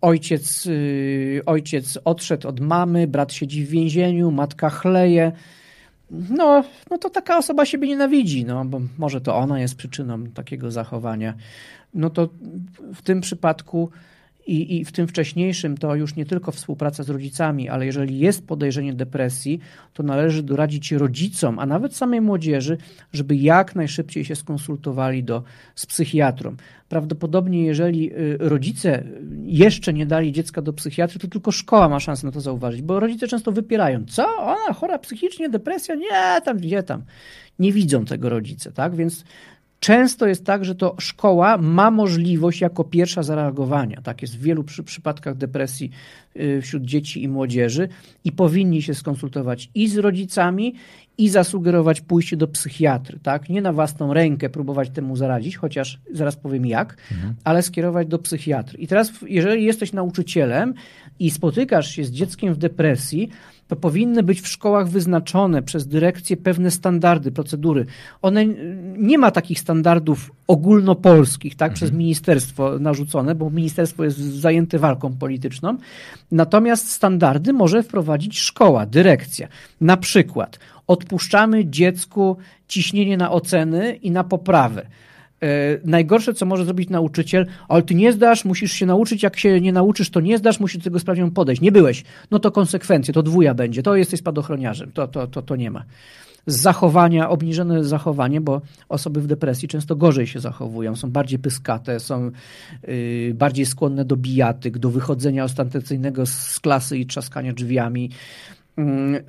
ojciec, 0.00 0.66
y, 0.66 1.42
ojciec 1.46 1.98
odszedł 2.04 2.48
od 2.48 2.60
mamy, 2.60 3.06
brat 3.06 3.32
siedzi 3.32 3.64
w 3.64 3.70
więzieniu, 3.70 4.30
matka 4.30 4.70
chleje, 4.70 5.32
no, 6.10 6.64
no 6.90 6.98
to 6.98 7.10
taka 7.10 7.38
osoba 7.38 7.66
siebie 7.66 7.88
nienawidzi, 7.88 8.44
no, 8.44 8.64
bo 8.64 8.80
może 8.98 9.20
to 9.20 9.36
ona 9.36 9.60
jest 9.60 9.74
przyczyną 9.74 10.26
takiego 10.26 10.70
zachowania. 10.70 11.34
No 11.94 12.10
to 12.10 12.28
w 12.94 13.02
tym 13.02 13.20
przypadku 13.20 13.90
i, 14.48 14.76
I 14.76 14.84
w 14.84 14.92
tym 14.92 15.08
wcześniejszym 15.08 15.78
to 15.78 15.94
już 15.94 16.16
nie 16.16 16.26
tylko 16.26 16.52
współpraca 16.52 17.02
z 17.02 17.10
rodzicami, 17.10 17.68
ale 17.68 17.86
jeżeli 17.86 18.18
jest 18.18 18.46
podejrzenie 18.46 18.92
depresji, 18.92 19.60
to 19.94 20.02
należy 20.02 20.42
doradzić 20.42 20.92
rodzicom, 20.92 21.58
a 21.58 21.66
nawet 21.66 21.96
samej 21.96 22.20
młodzieży, 22.20 22.78
żeby 23.12 23.36
jak 23.36 23.74
najszybciej 23.74 24.24
się 24.24 24.36
skonsultowali 24.36 25.24
do, 25.24 25.42
z 25.74 25.86
psychiatrą. 25.86 26.56
Prawdopodobnie, 26.88 27.64
jeżeli 27.64 28.12
y, 28.12 28.36
rodzice 28.40 29.04
jeszcze 29.44 29.92
nie 29.92 30.06
dali 30.06 30.32
dziecka 30.32 30.62
do 30.62 30.72
psychiatry, 30.72 31.20
to 31.20 31.28
tylko 31.28 31.52
szkoła 31.52 31.88
ma 31.88 32.00
szansę 32.00 32.26
na 32.26 32.32
to 32.32 32.40
zauważyć, 32.40 32.82
bo 32.82 33.00
rodzice 33.00 33.28
często 33.28 33.52
wypierają. 33.52 34.04
Co? 34.04 34.36
Ona 34.38 34.72
chora 34.74 34.98
psychicznie, 34.98 35.48
depresja? 35.48 35.94
Nie, 35.94 36.40
tam, 36.44 36.58
gdzie 36.58 36.82
tam. 36.82 37.02
Nie 37.58 37.72
widzą 37.72 38.04
tego 38.04 38.28
rodzice, 38.28 38.72
tak? 38.72 38.96
Więc 38.96 39.24
Często 39.80 40.26
jest 40.26 40.44
tak, 40.44 40.64
że 40.64 40.74
to 40.74 40.96
szkoła 40.98 41.58
ma 41.58 41.90
możliwość 41.90 42.60
jako 42.60 42.84
pierwsza 42.84 43.22
zareagowania. 43.22 44.00
Tak 44.02 44.22
jest 44.22 44.38
w 44.38 44.42
wielu 44.42 44.64
przy, 44.64 44.82
przypadkach 44.82 45.36
depresji 45.36 45.90
y, 46.36 46.62
wśród 46.62 46.82
dzieci 46.82 47.22
i 47.22 47.28
młodzieży 47.28 47.88
i 48.24 48.32
powinni 48.32 48.82
się 48.82 48.94
skonsultować 48.94 49.70
i 49.74 49.88
z 49.88 49.98
rodzicami, 49.98 50.74
i 51.18 51.28
zasugerować 51.28 52.00
pójście 52.00 52.36
do 52.36 52.48
psychiatry, 52.48 53.18
tak? 53.22 53.48
Nie 53.48 53.62
na 53.62 53.72
własną 53.72 54.14
rękę 54.14 54.48
próbować 54.48 54.90
temu 54.90 55.16
zaradzić, 55.16 55.56
chociaż 55.56 56.00
zaraz 56.12 56.36
powiem 56.36 56.66
jak, 56.66 56.96
mhm. 57.12 57.34
ale 57.44 57.62
skierować 57.62 58.08
do 58.08 58.18
psychiatry. 58.18 58.78
I 58.78 58.86
teraz, 58.86 59.12
jeżeli 59.28 59.64
jesteś 59.64 59.92
nauczycielem 59.92 60.74
i 61.18 61.30
spotykasz 61.30 61.90
się 61.90 62.04
z 62.04 62.10
dzieckiem 62.10 62.54
w 62.54 62.58
depresji, 62.58 63.28
to 63.68 63.76
powinny 63.76 64.22
być 64.22 64.40
w 64.40 64.48
szkołach 64.48 64.88
wyznaczone 64.88 65.62
przez 65.62 65.86
dyrekcję 65.86 66.36
pewne 66.36 66.70
standardy, 66.70 67.32
procedury. 67.32 67.86
One 68.22 68.46
nie 68.96 69.18
ma 69.18 69.30
takich 69.30 69.60
standardów 69.60 70.30
ogólnopolskich, 70.46 71.56
tak, 71.56 71.66
mhm. 71.72 71.74
przez 71.74 71.92
ministerstwo 71.92 72.78
narzucone, 72.78 73.34
bo 73.34 73.50
ministerstwo 73.50 74.04
jest 74.04 74.18
zajęte 74.18 74.78
walką 74.78 75.12
polityczną. 75.12 75.76
Natomiast 76.32 76.90
standardy 76.90 77.52
może 77.52 77.82
wprowadzić 77.82 78.38
szkoła, 78.38 78.86
dyrekcja. 78.86 79.48
Na 79.80 79.96
przykład 79.96 80.58
odpuszczamy 80.86 81.66
dziecku 81.66 82.36
ciśnienie 82.68 83.16
na 83.16 83.30
oceny 83.30 83.94
i 83.94 84.10
na 84.10 84.24
poprawę. 84.24 84.86
E, 85.42 85.78
najgorsze, 85.84 86.34
co 86.34 86.46
może 86.46 86.64
zrobić 86.64 86.90
nauczyciel, 86.90 87.46
ale 87.68 87.82
ty 87.82 87.94
nie 87.94 88.12
zdasz, 88.12 88.44
musisz 88.44 88.72
się 88.72 88.86
nauczyć, 88.86 89.22
jak 89.22 89.38
się 89.38 89.60
nie 89.60 89.72
nauczysz, 89.72 90.10
to 90.10 90.20
nie 90.20 90.38
zdasz, 90.38 90.60
musisz 90.60 90.78
do 90.78 90.84
tego 90.84 90.98
sprawdzianu 90.98 91.30
podejść. 91.30 91.62
Nie 91.62 91.72
byłeś. 91.72 92.04
No 92.30 92.38
to 92.38 92.50
konsekwencje, 92.50 93.14
to 93.14 93.22
dwuja 93.22 93.54
będzie, 93.54 93.82
to 93.82 93.96
jesteś 93.96 94.20
spadochroniarzem, 94.20 94.92
to, 94.92 95.08
to, 95.08 95.26
to, 95.26 95.42
to 95.42 95.56
nie 95.56 95.70
ma. 95.70 95.84
Zachowania, 96.46 97.30
obniżone 97.30 97.84
zachowanie, 97.84 98.40
bo 98.40 98.60
osoby 98.88 99.20
w 99.20 99.26
depresji 99.26 99.68
często 99.68 99.96
gorzej 99.96 100.26
się 100.26 100.40
zachowują, 100.40 100.96
są 100.96 101.10
bardziej 101.10 101.38
pyskate, 101.38 102.00
są 102.00 102.30
yy, 102.88 103.34
bardziej 103.34 103.66
skłonne 103.66 104.04
do 104.04 104.16
bijatyk, 104.16 104.78
do 104.78 104.90
wychodzenia 104.90 105.44
ostentacyjnego 105.44 106.26
z 106.26 106.60
klasy 106.60 106.98
i 106.98 107.06
trzaskania 107.06 107.52
drzwiami. 107.52 108.10
Mm, 108.78 109.24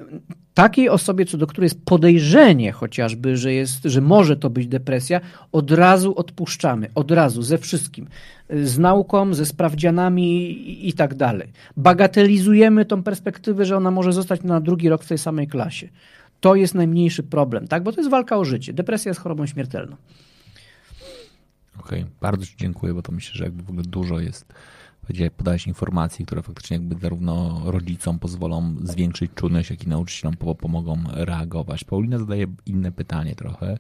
takiej 0.54 0.90
osobie, 0.90 1.26
co 1.26 1.38
do 1.38 1.48
której 1.48 1.66
jest 1.66 1.86
podejrzenie 1.86 2.72
chociażby, 2.72 3.38
że, 3.38 3.54
jest, 3.54 3.84
że 3.84 4.02
może 4.02 4.38
to 4.38 4.50
być 4.50 4.68
depresja, 4.68 5.22
od 5.52 5.72
razu 5.72 6.14
odpuszczamy, 6.16 6.90
od 6.96 7.12
razu, 7.12 7.42
ze 7.42 7.58
wszystkim. 7.58 8.08
Z 8.50 8.78
nauką, 8.78 9.34
ze 9.34 9.46
sprawdzianami 9.46 10.52
i, 10.52 10.90
i 10.90 10.94
tak 10.94 11.16
dalej. 11.16 11.48
Bagatelizujemy 11.78 12.86
tą 12.86 13.04
perspektywę, 13.04 13.66
że 13.66 13.78
ona 13.78 13.92
może 13.92 14.14
zostać 14.14 14.44
na 14.44 14.62
drugi 14.62 14.90
rok 14.90 15.04
w 15.04 15.08
tej 15.08 15.18
samej 15.18 15.48
klasie. 15.48 15.90
To 16.40 16.56
jest 16.56 16.76
najmniejszy 16.76 17.24
problem, 17.24 17.68
tak? 17.68 17.84
bo 17.84 17.92
to 17.92 18.02
jest 18.02 18.12
walka 18.12 18.38
o 18.38 18.46
życie. 18.46 18.74
Depresja 18.74 19.10
jest 19.10 19.22
chorobą 19.22 19.46
śmiertelną. 19.46 19.96
Okej, 21.80 22.00
okay. 22.00 22.12
bardzo 22.22 22.46
Ci 22.46 22.54
dziękuję, 22.58 22.94
bo 22.94 23.02
to 23.02 23.12
myślę, 23.12 23.36
że 23.36 23.44
jakby 23.44 23.64
w 23.64 23.70
ogóle 23.70 23.84
dużo 23.84 24.20
jest 24.20 24.54
gdzie 25.10 25.32
podałeś 25.32 25.68
informacji, 25.68 26.26
które 26.26 26.42
faktycznie 26.42 26.78
jakby 26.78 26.96
zarówno 27.02 27.62
rodzicom 27.66 28.20
pozwolą 28.20 28.76
zwiększyć 28.84 29.32
czujność, 29.36 29.70
jak 29.70 29.84
i 29.84 29.88
nauczycielom 29.88 30.38
pomogą 30.38 30.98
reagować. 31.14 31.84
Paulina 31.84 32.18
zadaje 32.18 32.46
inne 32.66 32.92
pytanie 32.92 33.36
trochę. 33.36 33.78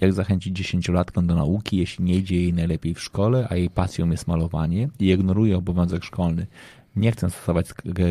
Jak 0.00 0.12
zachęcić 0.12 0.56
dziesięciolatkę 0.56 1.22
do 1.22 1.34
nauki, 1.34 1.76
jeśli 1.76 2.04
nie 2.04 2.14
idzie 2.14 2.36
jej 2.36 2.52
najlepiej 2.52 2.94
w 2.94 3.00
szkole, 3.00 3.46
a 3.50 3.56
jej 3.56 3.70
pasją 3.70 4.10
jest 4.10 4.26
malowanie 4.26 4.88
i 4.98 5.08
ignoruje 5.08 5.56
obowiązek 5.56 6.04
szkolny? 6.04 6.46
Nie 6.96 7.12
chcę 7.12 7.30
stosować 7.30 7.66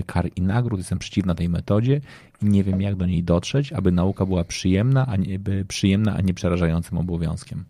kar 0.05 0.29
i 0.35 0.41
nagród, 0.41 0.79
jestem 0.79 0.99
przeciwna 0.99 1.35
tej 1.35 1.49
metodzie 1.49 2.01
i 2.41 2.45
nie 2.45 2.63
wiem, 2.63 2.81
jak 2.81 2.95
do 2.95 3.05
niej 3.05 3.23
dotrzeć, 3.23 3.73
aby 3.73 3.91
nauka 3.91 4.25
była 4.25 4.43
przyjemna, 4.43 5.07
a 5.07 5.15
nie, 5.15 5.39
przyjemna, 5.67 6.15
a 6.15 6.21
nie 6.21 6.33
przerażającym 6.33 6.97
obowiązkiem. 6.97 7.63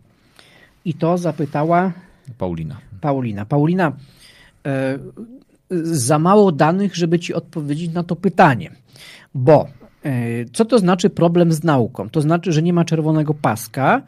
I 0.84 0.94
to 0.94 1.18
zapytała 1.18 1.92
Paulina. 2.38 2.76
Paulina. 3.00 3.44
Paulina, 3.44 3.92
za 5.82 6.18
mało 6.18 6.52
danych, 6.52 6.96
żeby 6.96 7.18
ci 7.18 7.34
odpowiedzieć 7.34 7.92
na 7.92 8.02
to 8.02 8.16
pytanie. 8.16 8.70
Bo 9.34 9.66
e, 10.04 10.44
co 10.52 10.64
to 10.64 10.78
znaczy 10.78 11.10
problem 11.10 11.52
z 11.52 11.64
nauką? 11.64 12.08
To 12.08 12.20
znaczy, 12.20 12.52
że 12.52 12.62
nie 12.62 12.72
ma 12.72 12.84
czerwonego 12.84 13.34
paska, 13.34 14.02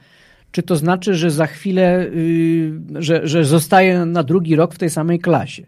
czy 0.53 0.63
to 0.63 0.77
znaczy, 0.77 1.15
że 1.15 1.31
za 1.31 1.47
chwilę, 1.47 2.07
y, 2.07 2.73
że, 2.99 3.29
że 3.29 3.45
zostaje 3.45 4.07
na 4.07 4.23
drugi 4.23 4.57
rok 4.57 4.75
w 4.75 4.79
tej 4.79 4.91
samej 4.91 5.19
klasie? 5.19 5.67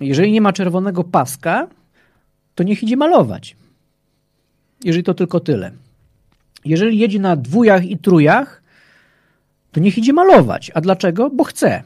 Jeżeli 0.00 0.32
nie 0.32 0.40
ma 0.40 0.52
czerwonego 0.52 1.04
paska, 1.04 1.68
to 2.54 2.64
niech 2.64 2.82
idzie 2.82 2.96
malować. 2.96 3.56
Jeżeli 4.84 5.04
to 5.04 5.14
tylko 5.14 5.40
tyle. 5.40 5.70
Jeżeli 6.64 6.98
jedzie 6.98 7.18
na 7.18 7.36
dwójach 7.36 7.84
i 7.84 7.98
trójach, 7.98 8.62
to 9.72 9.80
niech 9.80 9.98
idzie 9.98 10.12
malować. 10.12 10.70
A 10.74 10.80
dlaczego? 10.80 11.30
Bo 11.30 11.44
chce 11.44 11.82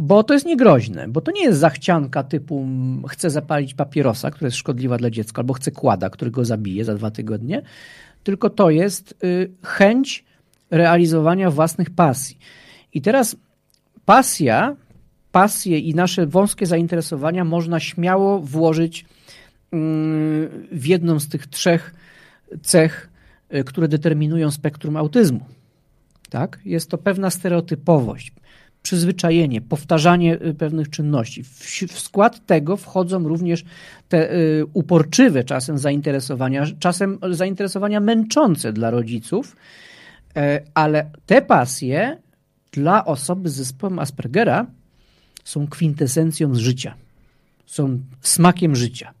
bo 0.00 0.22
to 0.24 0.34
jest 0.34 0.46
niegroźne, 0.46 1.08
bo 1.08 1.20
to 1.20 1.32
nie 1.32 1.42
jest 1.42 1.58
zachcianka 1.58 2.22
typu 2.22 2.66
chcę 3.08 3.30
zapalić 3.30 3.74
papierosa, 3.74 4.30
która 4.30 4.46
jest 4.46 4.56
szkodliwa 4.56 4.96
dla 4.96 5.10
dziecka, 5.10 5.40
albo 5.42 5.54
chcę 5.54 5.70
kłada, 5.70 6.10
który 6.10 6.30
go 6.30 6.44
zabije 6.44 6.84
za 6.84 6.94
dwa 6.94 7.10
tygodnie, 7.10 7.62
tylko 8.24 8.50
to 8.50 8.70
jest 8.70 9.24
y, 9.24 9.50
chęć 9.62 10.24
realizowania 10.70 11.50
własnych 11.50 11.90
pasji. 11.90 12.38
I 12.94 13.02
teraz 13.02 13.36
pasja, 14.04 14.76
pasje 15.32 15.78
i 15.78 15.94
nasze 15.94 16.26
wąskie 16.26 16.66
zainteresowania 16.66 17.44
można 17.44 17.80
śmiało 17.80 18.40
włożyć 18.40 19.06
mm, 19.72 20.48
w 20.72 20.86
jedną 20.86 21.20
z 21.20 21.28
tych 21.28 21.46
trzech 21.46 21.94
cech, 22.62 23.10
y, 23.54 23.64
które 23.64 23.88
determinują 23.88 24.50
spektrum 24.50 24.96
autyzmu. 24.96 25.40
Tak? 26.30 26.58
Jest 26.64 26.90
to 26.90 26.98
pewna 26.98 27.30
stereotypowość, 27.30 28.32
przyzwyczajenie, 28.82 29.60
powtarzanie 29.60 30.42
y, 30.42 30.54
pewnych 30.54 30.90
czynności. 30.90 31.44
W 31.88 31.98
skład 32.00 32.46
tego 32.46 32.76
wchodzą 32.76 33.28
również 33.28 33.64
te 34.08 34.34
y, 34.34 34.66
uporczywe 34.72 35.44
czasem 35.44 35.78
zainteresowania, 35.78 36.66
czasem 36.78 37.18
zainteresowania 37.30 38.00
męczące 38.00 38.72
dla 38.72 38.90
rodziców, 38.90 39.56
e, 40.36 40.62
ale 40.74 41.10
te 41.26 41.42
pasje 41.42 42.18
dla 42.72 43.04
osoby 43.04 43.48
z 43.48 43.54
zespołem 43.54 43.98
Aspergera 43.98 44.66
są 45.44 45.66
kwintesencją 45.66 46.54
z 46.54 46.58
życia, 46.58 46.94
są 47.66 48.00
smakiem 48.20 48.76
życia. 48.76 49.19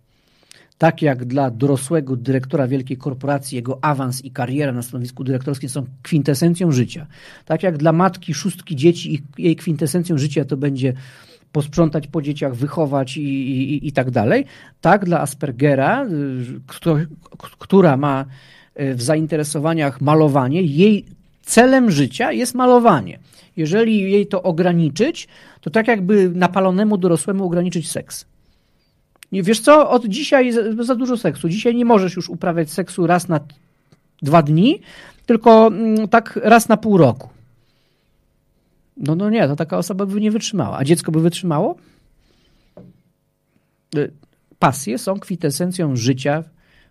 Tak 0.80 1.02
jak 1.02 1.24
dla 1.24 1.50
dorosłego 1.50 2.16
dyrektora 2.16 2.66
wielkiej 2.66 2.96
korporacji 2.96 3.56
jego 3.56 3.84
awans 3.84 4.24
i 4.24 4.30
kariera 4.30 4.72
na 4.72 4.82
stanowisku 4.82 5.24
dyrektorskim 5.24 5.68
są 5.68 5.84
kwintesencją 6.02 6.72
życia. 6.72 7.06
Tak 7.44 7.62
jak 7.62 7.76
dla 7.76 7.92
matki 7.92 8.34
szóstki 8.34 8.76
dzieci 8.76 9.22
jej 9.38 9.56
kwintesencją 9.56 10.18
życia 10.18 10.44
to 10.44 10.56
będzie 10.56 10.92
posprzątać 11.52 12.06
po 12.06 12.22
dzieciach, 12.22 12.54
wychować 12.54 13.16
i, 13.16 13.22
i, 13.22 13.88
i 13.88 13.92
tak 13.92 14.10
dalej. 14.10 14.44
Tak 14.80 15.04
dla 15.04 15.20
Aspergera, 15.20 16.04
y, 16.04 16.60
która 17.58 17.96
ma 17.96 18.24
y, 18.80 18.94
w 18.94 19.02
zainteresowaniach 19.02 20.00
malowanie, 20.00 20.62
jej 20.62 21.04
celem 21.42 21.90
życia 21.90 22.32
jest 22.32 22.54
malowanie. 22.54 23.18
Jeżeli 23.56 24.12
jej 24.12 24.26
to 24.26 24.42
ograniczyć, 24.42 25.28
to 25.60 25.70
tak 25.70 25.88
jakby 25.88 26.30
napalonemu 26.34 26.98
dorosłemu 26.98 27.44
ograniczyć 27.44 27.90
seks. 27.90 28.29
Nie, 29.32 29.42
wiesz 29.42 29.60
co, 29.60 29.90
od 29.90 30.06
dzisiaj 30.06 30.52
za, 30.80 30.94
dużo 30.94 31.16
seksu. 31.16 31.48
Dzisiaj 31.48 31.74
nie 31.74 31.84
możesz 31.84 32.16
już 32.16 32.28
uprawiać 32.28 32.70
seksu 32.70 33.06
raz 33.06 33.28
na 33.28 33.40
dwa 34.22 34.42
dni, 34.42 34.80
tylko 35.26 35.66
mm, 35.66 36.08
tak 36.08 36.40
raz 36.42 36.68
na 36.68 36.76
pół 36.76 36.96
roku. 36.96 37.28
No, 38.96 39.14
no 39.14 39.30
nie, 39.30 39.48
to 39.48 39.56
taka 39.56 39.78
osoba 39.78 40.06
by 40.06 40.20
nie 40.20 40.30
wytrzymała. 40.30 40.78
A 40.78 40.84
dziecko 40.84 41.12
by 41.12 41.20
wytrzymało? 41.20 41.76
Y, 43.96 44.10
pasje 44.58 44.98
są 44.98 45.20
kwintesencją 45.20 45.96
życia 45.96 46.44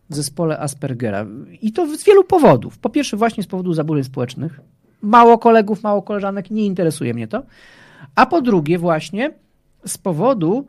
w 0.09 0.15
zespole 0.15 0.59
Aspergera. 0.59 1.25
I 1.61 1.71
to 1.71 1.97
z 1.97 2.03
wielu 2.03 2.23
powodów. 2.23 2.77
Po 2.77 2.89
pierwsze, 2.89 3.17
właśnie 3.17 3.43
z 3.43 3.47
powodu 3.47 3.73
zaburzeń 3.73 4.03
społecznych. 4.03 4.59
Mało 5.01 5.37
kolegów, 5.37 5.83
mało 5.83 6.01
koleżanek, 6.01 6.51
nie 6.51 6.65
interesuje 6.65 7.13
mnie 7.13 7.27
to. 7.27 7.43
A 8.15 8.25
po 8.25 8.41
drugie, 8.41 8.77
właśnie 8.77 9.31
z 9.85 9.97
powodu 9.97 10.67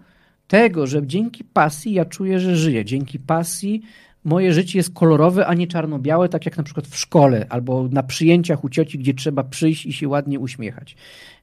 tego, 0.50 0.86
że 0.86 1.06
dzięki 1.06 1.44
pasji 1.44 1.92
ja 1.92 2.04
czuję, 2.04 2.40
że 2.40 2.56
żyję. 2.56 2.84
Dzięki 2.84 3.18
pasji 3.18 3.82
moje 4.24 4.52
życie 4.52 4.78
jest 4.78 4.94
kolorowe, 4.94 5.46
a 5.46 5.54
nie 5.54 5.66
czarno-białe, 5.66 6.28
tak 6.28 6.46
jak 6.46 6.56
na 6.56 6.62
przykład 6.62 6.86
w 6.86 6.96
szkole 6.98 7.46
albo 7.48 7.88
na 7.88 8.02
przyjęciach 8.02 8.64
u 8.64 8.68
cioci, 8.68 8.98
gdzie 8.98 9.14
trzeba 9.14 9.44
przyjść 9.44 9.86
i 9.86 9.92
się 9.92 10.08
ładnie 10.08 10.38
uśmiechać. 10.38 10.96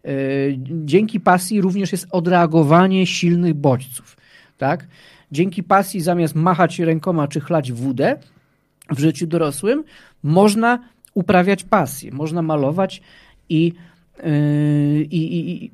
E, 0.05 0.09
dzięki 0.85 1.19
pasji 1.19 1.61
również 1.61 1.91
jest 1.91 2.07
odreagowanie 2.11 3.05
silnych 3.05 3.53
bodźców. 3.53 4.17
Tak? 4.57 4.87
Dzięki 5.31 5.63
pasji 5.63 6.01
zamiast 6.01 6.35
machać 6.35 6.79
rękoma 6.79 7.27
czy 7.27 7.39
chlać 7.39 7.71
wódę 7.71 8.15
w 8.89 8.99
życiu 8.99 9.27
dorosłym, 9.27 9.83
można 10.23 10.79
uprawiać 11.13 11.63
pasję, 11.63 12.11
można 12.11 12.41
malować 12.41 13.01
i, 13.49 13.73
yy, 14.23 15.01
i, 15.01 15.39
i, 15.39 15.71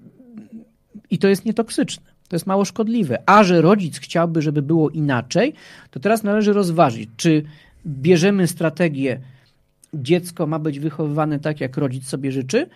i 1.10 1.18
to 1.18 1.28
jest 1.28 1.46
nietoksyczne. 1.46 2.13
To 2.34 2.36
jest 2.36 2.48
mało 2.48 2.66
szkodliwe. 2.66 3.24
A 3.26 3.44
że 3.44 3.62
rodzic 3.62 4.00
chciałby, 4.00 4.42
żeby 4.42 4.62
było 4.62 4.90
inaczej, 4.90 5.54
to 5.92 6.00
teraz 6.00 6.24
należy 6.24 6.54
rozważyć, 6.54 7.10
czy 7.18 7.44
bierzemy 7.86 8.48
strategię 8.48 9.20
dziecko 9.94 10.48
ma 10.48 10.60
być 10.60 10.80
wychowywane 10.80 11.40
tak, 11.40 11.62
jak 11.62 11.78
rodzic 11.78 12.08
sobie 12.08 12.32
życzy, 12.32 12.70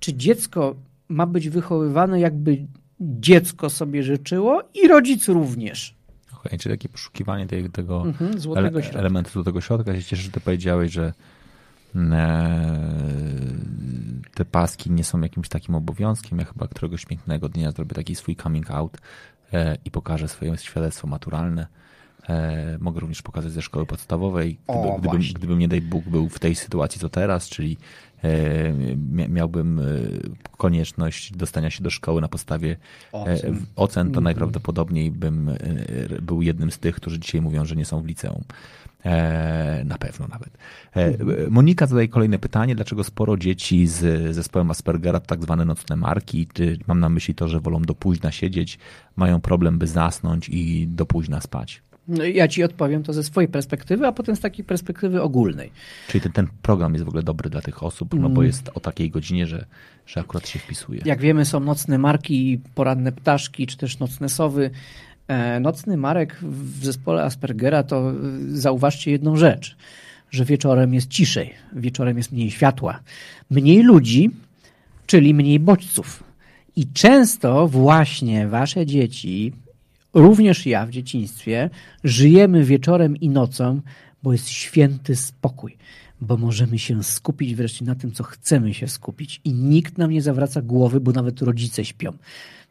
czy 0.00 0.14
dziecko 0.14 0.76
ma 1.08 1.26
być 1.26 1.48
wychowywane, 1.48 2.20
jakby 2.20 2.66
dziecko 3.00 3.70
sobie 3.70 4.02
życzyło 4.02 4.62
i 4.84 4.88
rodzic 4.88 5.28
również. 5.28 5.94
Okej, 6.26 6.38
okay, 6.44 6.58
czyli 6.58 6.74
takie 6.74 6.88
poszukiwanie 6.88 7.46
tego, 7.46 7.68
tego 7.68 8.02
mhm, 8.02 8.32
ele 8.56 8.70
elementu 8.94 9.30
do 9.34 9.44
tego 9.44 9.60
środka. 9.60 9.92
Ja 9.92 10.00
się 10.00 10.06
cieszę, 10.06 10.22
że 10.22 10.30
ty 10.30 10.40
powiedziałeś, 10.40 10.92
że 10.92 11.12
te 14.34 14.44
paski 14.44 14.90
nie 14.90 15.04
są 15.04 15.20
jakimś 15.20 15.48
takim 15.48 15.74
obowiązkiem. 15.74 16.38
Ja 16.38 16.44
chyba 16.44 16.68
któregoś 16.68 17.06
pięknego 17.06 17.48
dnia 17.48 17.70
zrobię 17.70 17.94
taki 17.94 18.14
swój 18.14 18.36
coming 18.36 18.70
out 18.70 18.98
e, 19.52 19.76
i 19.84 19.90
pokażę 19.90 20.28
swoje 20.28 20.56
świadectwo 20.56 21.08
maturalne. 21.08 21.66
E, 22.28 22.78
mogę 22.80 23.00
również 23.00 23.22
pokazać 23.22 23.52
ze 23.52 23.62
szkoły 23.62 23.86
podstawowej, 23.86 24.58
gdyby, 24.68 24.88
o, 24.88 24.98
gdybym, 24.98 25.22
gdybym, 25.34 25.58
nie 25.58 25.68
daj 25.68 25.80
Bóg, 25.80 26.04
był 26.04 26.28
w 26.28 26.38
tej 26.38 26.54
sytuacji 26.54 27.00
co 27.00 27.08
teraz, 27.08 27.48
czyli 27.48 27.76
miałbym 29.28 29.80
konieczność 30.56 31.32
dostania 31.36 31.70
się 31.70 31.82
do 31.82 31.90
szkoły 31.90 32.20
na 32.20 32.28
podstawie 32.28 32.76
ocen, 33.12 33.66
ocen 33.76 34.06
to 34.06 34.08
mhm. 34.08 34.24
najprawdopodobniej 34.24 35.10
bym 35.10 35.50
był 36.22 36.42
jednym 36.42 36.70
z 36.70 36.78
tych, 36.78 36.96
którzy 36.96 37.18
dzisiaj 37.18 37.40
mówią, 37.40 37.64
że 37.64 37.76
nie 37.76 37.84
są 37.84 38.02
w 38.02 38.06
liceum. 38.06 38.44
E, 39.04 39.84
na 39.84 39.98
pewno 39.98 40.26
nawet. 40.28 40.58
E, 40.96 41.50
Monika 41.50 41.86
zadaje 41.86 42.08
kolejne 42.08 42.38
pytanie, 42.38 42.74
dlaczego 42.74 43.04
sporo 43.04 43.36
dzieci 43.36 43.86
z 43.86 44.34
zespołem 44.34 44.70
Aspergera 44.70 45.20
to 45.20 45.26
tak 45.26 45.42
zwane 45.42 45.64
nocne 45.64 45.96
marki? 45.96 46.48
Mam 46.86 47.00
na 47.00 47.08
myśli 47.08 47.34
to, 47.34 47.48
że 47.48 47.60
wolą 47.60 47.82
do 47.82 47.94
późna 47.94 48.32
siedzieć, 48.32 48.78
mają 49.16 49.40
problem, 49.40 49.78
by 49.78 49.86
zasnąć 49.86 50.48
i 50.48 50.86
do 50.88 51.06
późna 51.06 51.40
spać. 51.40 51.82
No, 52.08 52.24
ja 52.24 52.48
ci 52.48 52.64
odpowiem 52.64 53.02
to 53.02 53.12
ze 53.12 53.22
swojej 53.22 53.48
perspektywy, 53.48 54.06
a 54.06 54.12
potem 54.12 54.36
z 54.36 54.40
takiej 54.40 54.64
perspektywy 54.64 55.22
ogólnej. 55.22 55.70
Czyli 56.08 56.20
ten, 56.20 56.32
ten 56.32 56.46
program 56.62 56.92
jest 56.92 57.04
w 57.04 57.08
ogóle 57.08 57.22
dobry 57.22 57.50
dla 57.50 57.60
tych 57.60 57.82
osób, 57.82 58.14
no 58.14 58.28
bo 58.28 58.40
mm. 58.40 58.46
jest 58.46 58.70
o 58.74 58.80
takiej 58.80 59.10
godzinie, 59.10 59.46
że, 59.46 59.66
że 60.06 60.20
akurat 60.20 60.48
się 60.48 60.58
wpisuje. 60.58 61.00
Jak 61.04 61.20
wiemy, 61.20 61.44
są 61.44 61.60
nocne 61.60 61.98
marki, 61.98 62.60
poranne 62.74 63.12
ptaszki, 63.12 63.66
czy 63.66 63.76
też 63.76 63.98
nocne 63.98 64.28
sowy. 64.28 64.70
E, 65.28 65.60
nocny 65.60 65.96
Marek 65.96 66.36
w 66.42 66.84
zespole 66.84 67.22
Aspergera 67.22 67.82
to 67.82 68.10
e, 68.10 68.14
zauważcie 68.48 69.10
jedną 69.10 69.36
rzecz, 69.36 69.76
że 70.30 70.44
wieczorem 70.44 70.94
jest 70.94 71.08
ciszej, 71.08 71.54
wieczorem 71.72 72.16
jest 72.16 72.32
mniej 72.32 72.50
światła, 72.50 73.00
mniej 73.50 73.82
ludzi, 73.82 74.30
czyli 75.06 75.34
mniej 75.34 75.60
bodźców. 75.60 76.24
I 76.76 76.86
często 76.86 77.68
właśnie 77.68 78.48
wasze 78.48 78.86
dzieci, 78.86 79.52
również 80.14 80.66
ja 80.66 80.86
w 80.86 80.90
dzieciństwie, 80.90 81.70
żyjemy 82.04 82.64
wieczorem 82.64 83.16
i 83.16 83.28
nocą, 83.28 83.80
bo 84.22 84.32
jest 84.32 84.48
święty 84.48 85.16
spokój, 85.16 85.76
bo 86.20 86.36
możemy 86.36 86.78
się 86.78 87.02
skupić 87.02 87.54
wreszcie 87.54 87.84
na 87.84 87.94
tym, 87.94 88.12
co 88.12 88.24
chcemy 88.24 88.74
się 88.74 88.88
skupić 88.88 89.40
i 89.44 89.52
nikt 89.52 89.98
nam 89.98 90.10
nie 90.10 90.22
zawraca 90.22 90.62
głowy, 90.62 91.00
bo 91.00 91.12
nawet 91.12 91.42
rodzice 91.42 91.84
śpią. 91.84 92.12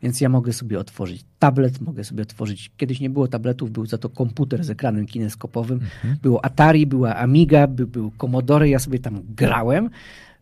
Więc 0.03 0.21
ja 0.21 0.29
mogę 0.29 0.53
sobie 0.53 0.79
otworzyć 0.79 1.25
tablet, 1.39 1.81
mogę 1.81 2.03
sobie 2.03 2.23
otworzyć. 2.23 2.71
Kiedyś 2.77 2.99
nie 2.99 3.09
było 3.09 3.27
tabletów, 3.27 3.71
był 3.71 3.85
za 3.85 3.97
to 3.97 4.09
komputer 4.09 4.63
z 4.63 4.69
ekranem 4.69 5.05
kineskopowym. 5.05 5.79
Mhm. 5.79 6.17
Było 6.21 6.45
Atari, 6.45 6.87
była 6.87 7.15
Amiga, 7.15 7.67
by, 7.67 7.87
był 7.87 8.11
Commodore. 8.21 8.69
Ja 8.69 8.79
sobie 8.79 8.99
tam 8.99 9.21
grałem 9.35 9.89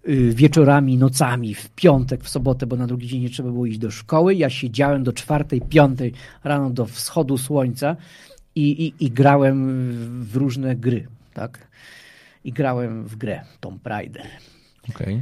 y, 0.07 0.31
wieczorami, 0.35 0.97
nocami, 0.97 1.55
w 1.55 1.69
piątek, 1.69 2.23
w 2.23 2.29
sobotę, 2.29 2.67
bo 2.67 2.75
na 2.75 2.88
drugi 2.88 3.07
dzień 3.07 3.21
nie 3.21 3.29
trzeba 3.29 3.51
było 3.51 3.65
iść 3.65 3.79
do 3.79 3.91
szkoły. 3.91 4.35
Ja 4.35 4.49
siedziałem 4.49 5.03
do 5.03 5.13
czwartej, 5.13 5.61
piątej 5.61 6.13
rano 6.43 6.69
do 6.69 6.85
wschodu 6.85 7.38
słońca 7.38 7.95
i, 8.55 8.85
i, 8.85 9.05
i 9.05 9.11
grałem 9.11 9.67
w 10.23 10.35
różne 10.35 10.75
gry, 10.75 11.07
tak? 11.33 11.67
I 12.43 12.51
grałem 12.51 13.05
w 13.07 13.15
grę 13.15 13.41
Tomb 13.59 13.88
Raider. 13.88 14.25
Okej. 14.89 15.21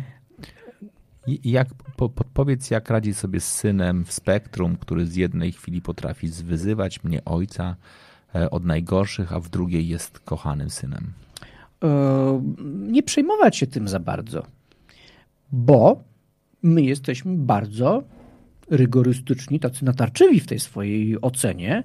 Okay. 1.35 1.51
Jak, 1.51 1.67
po, 1.95 2.09
podpowiedz, 2.09 2.71
jak 2.71 2.89
radzi 2.89 3.13
sobie 3.13 3.39
z 3.39 3.51
synem 3.51 4.05
w 4.05 4.13
spektrum, 4.13 4.77
który 4.77 5.05
z 5.05 5.15
jednej 5.15 5.51
chwili 5.51 5.81
potrafi 5.81 6.27
zwyzywać 6.27 7.03
mnie, 7.03 7.25
ojca, 7.25 7.75
e, 8.35 8.49
od 8.49 8.65
najgorszych, 8.65 9.33
a 9.33 9.39
w 9.39 9.49
drugiej 9.49 9.87
jest 9.87 10.19
kochanym 10.19 10.69
synem? 10.69 11.13
E, 11.83 12.41
nie 12.77 13.03
przejmować 13.03 13.57
się 13.57 13.67
tym 13.67 13.87
za 13.87 13.99
bardzo, 13.99 14.45
bo 15.51 16.03
my 16.63 16.81
jesteśmy 16.81 17.37
bardzo 17.37 18.03
rygorystyczni, 18.69 19.59
tacy 19.59 19.85
natarczywi 19.85 20.39
w 20.39 20.47
tej 20.47 20.59
swojej 20.59 21.21
ocenie 21.21 21.83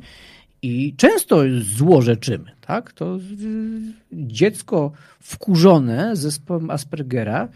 i 0.62 0.94
często 0.96 1.42
złorzeczymy. 1.60 2.50
Tak? 2.60 2.92
To 2.92 3.18
dziecko 4.12 4.92
wkurzone 5.20 6.16
zespołem 6.16 6.70
Aspergera 6.70 7.48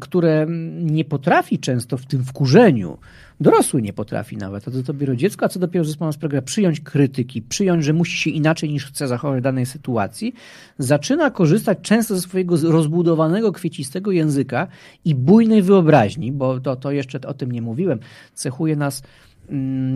które 0.00 0.46
nie 0.82 1.04
potrafi 1.04 1.58
często 1.58 1.96
w 1.96 2.06
tym 2.06 2.24
wkurzeniu, 2.24 2.98
dorosły 3.40 3.82
nie 3.82 3.92
potrafi 3.92 4.36
nawet, 4.36 4.68
a 4.68 4.70
to 4.70 4.82
dopiero 4.82 5.16
dziecko, 5.16 5.46
a 5.46 5.48
co 5.48 5.60
dopiero 5.60 5.84
zespoł 5.84 6.08
Aspergera, 6.08 6.42
przyjąć 6.42 6.80
krytyki, 6.80 7.42
przyjąć, 7.42 7.84
że 7.84 7.92
musi 7.92 8.16
się 8.16 8.30
inaczej 8.30 8.70
niż 8.70 8.86
chce 8.86 9.08
zachować 9.08 9.40
w 9.40 9.42
danej 9.42 9.66
sytuacji, 9.66 10.34
zaczyna 10.78 11.30
korzystać 11.30 11.78
często 11.82 12.14
ze 12.14 12.20
swojego 12.20 12.56
rozbudowanego, 12.62 13.52
kwiecistego 13.52 14.12
języka 14.12 14.66
i 15.04 15.14
bujnej 15.14 15.62
wyobraźni, 15.62 16.32
bo 16.32 16.60
to, 16.60 16.76
to 16.76 16.90
jeszcze 16.90 17.20
o 17.20 17.34
tym 17.34 17.52
nie 17.52 17.62
mówiłem, 17.62 17.98
cechuje 18.34 18.76
nas 18.76 19.02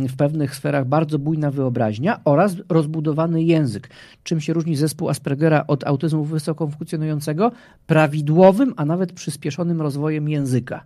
w 0.08 0.16
pewnych 0.16 0.54
sferach 0.54 0.86
bardzo 0.86 1.18
bujna 1.18 1.50
wyobraźnia 1.50 2.20
oraz 2.24 2.56
rozbudowany 2.68 3.42
język. 3.42 3.90
Czym 4.22 4.40
się 4.40 4.52
różni 4.52 4.76
zespół 4.76 5.08
Aspergera 5.08 5.64
od 5.66 5.86
autyzmu 5.86 6.24
wysoko 6.24 6.66
funkcjonującego? 6.66 7.52
Prawidłowym, 7.86 8.74
a 8.76 8.84
nawet 8.84 9.12
przyspieszonym 9.12 9.80
rozwojem 9.80 10.28
języka, 10.28 10.84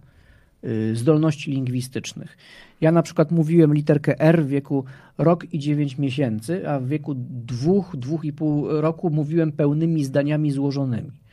y, 0.64 0.96
zdolności 0.96 1.50
lingwistycznych. 1.50 2.36
Ja 2.80 2.92
na 2.92 3.02
przykład 3.02 3.30
mówiłem 3.30 3.74
literkę 3.74 4.20
R 4.20 4.44
w 4.44 4.48
wieku 4.48 4.84
rok 5.18 5.54
i 5.54 5.58
9 5.58 5.98
miesięcy, 5.98 6.68
a 6.68 6.80
w 6.80 6.86
wieku 6.86 7.14
dwóch, 7.46 7.96
dwóch 7.96 8.24
i 8.24 8.32
pół 8.32 8.80
roku 8.80 9.10
mówiłem 9.10 9.52
pełnymi 9.52 10.04
zdaniami 10.04 10.50
złożonymi. 10.50 11.23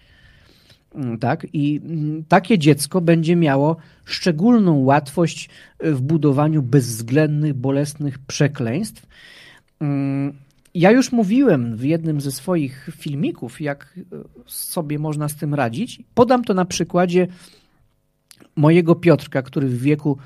Mm, 0.96 1.18
tak? 1.18 1.48
I 1.54 1.82
mm, 1.84 2.24
takie 2.28 2.60
dziecko 2.60 3.02
będzie 3.02 3.36
miało 3.36 3.78
szczególną 4.06 4.84
łatwość 4.84 5.50
w 5.80 6.02
budowaniu 6.02 6.62
bezwzględnych, 6.62 7.54
bolesnych 7.54 8.20
przekleństw. 8.20 9.08
Mm, 9.80 10.34
ja 10.74 10.92
już 10.92 11.12
mówiłem 11.12 11.78
w 11.78 11.84
jednym 11.84 12.22
ze 12.22 12.32
swoich 12.32 12.90
filmików, 12.98 13.62
jak 13.62 14.00
sobie 14.46 15.00
można 15.00 15.30
z 15.30 15.36
tym 15.36 15.54
radzić. 15.54 16.04
Podam 16.14 16.44
to 16.44 16.54
na 16.54 16.66
przykładzie 16.66 17.28
mojego 18.56 18.96
Piotrka, 18.96 19.42
który 19.42 19.68
w 19.68 19.82
wieku 19.82 20.18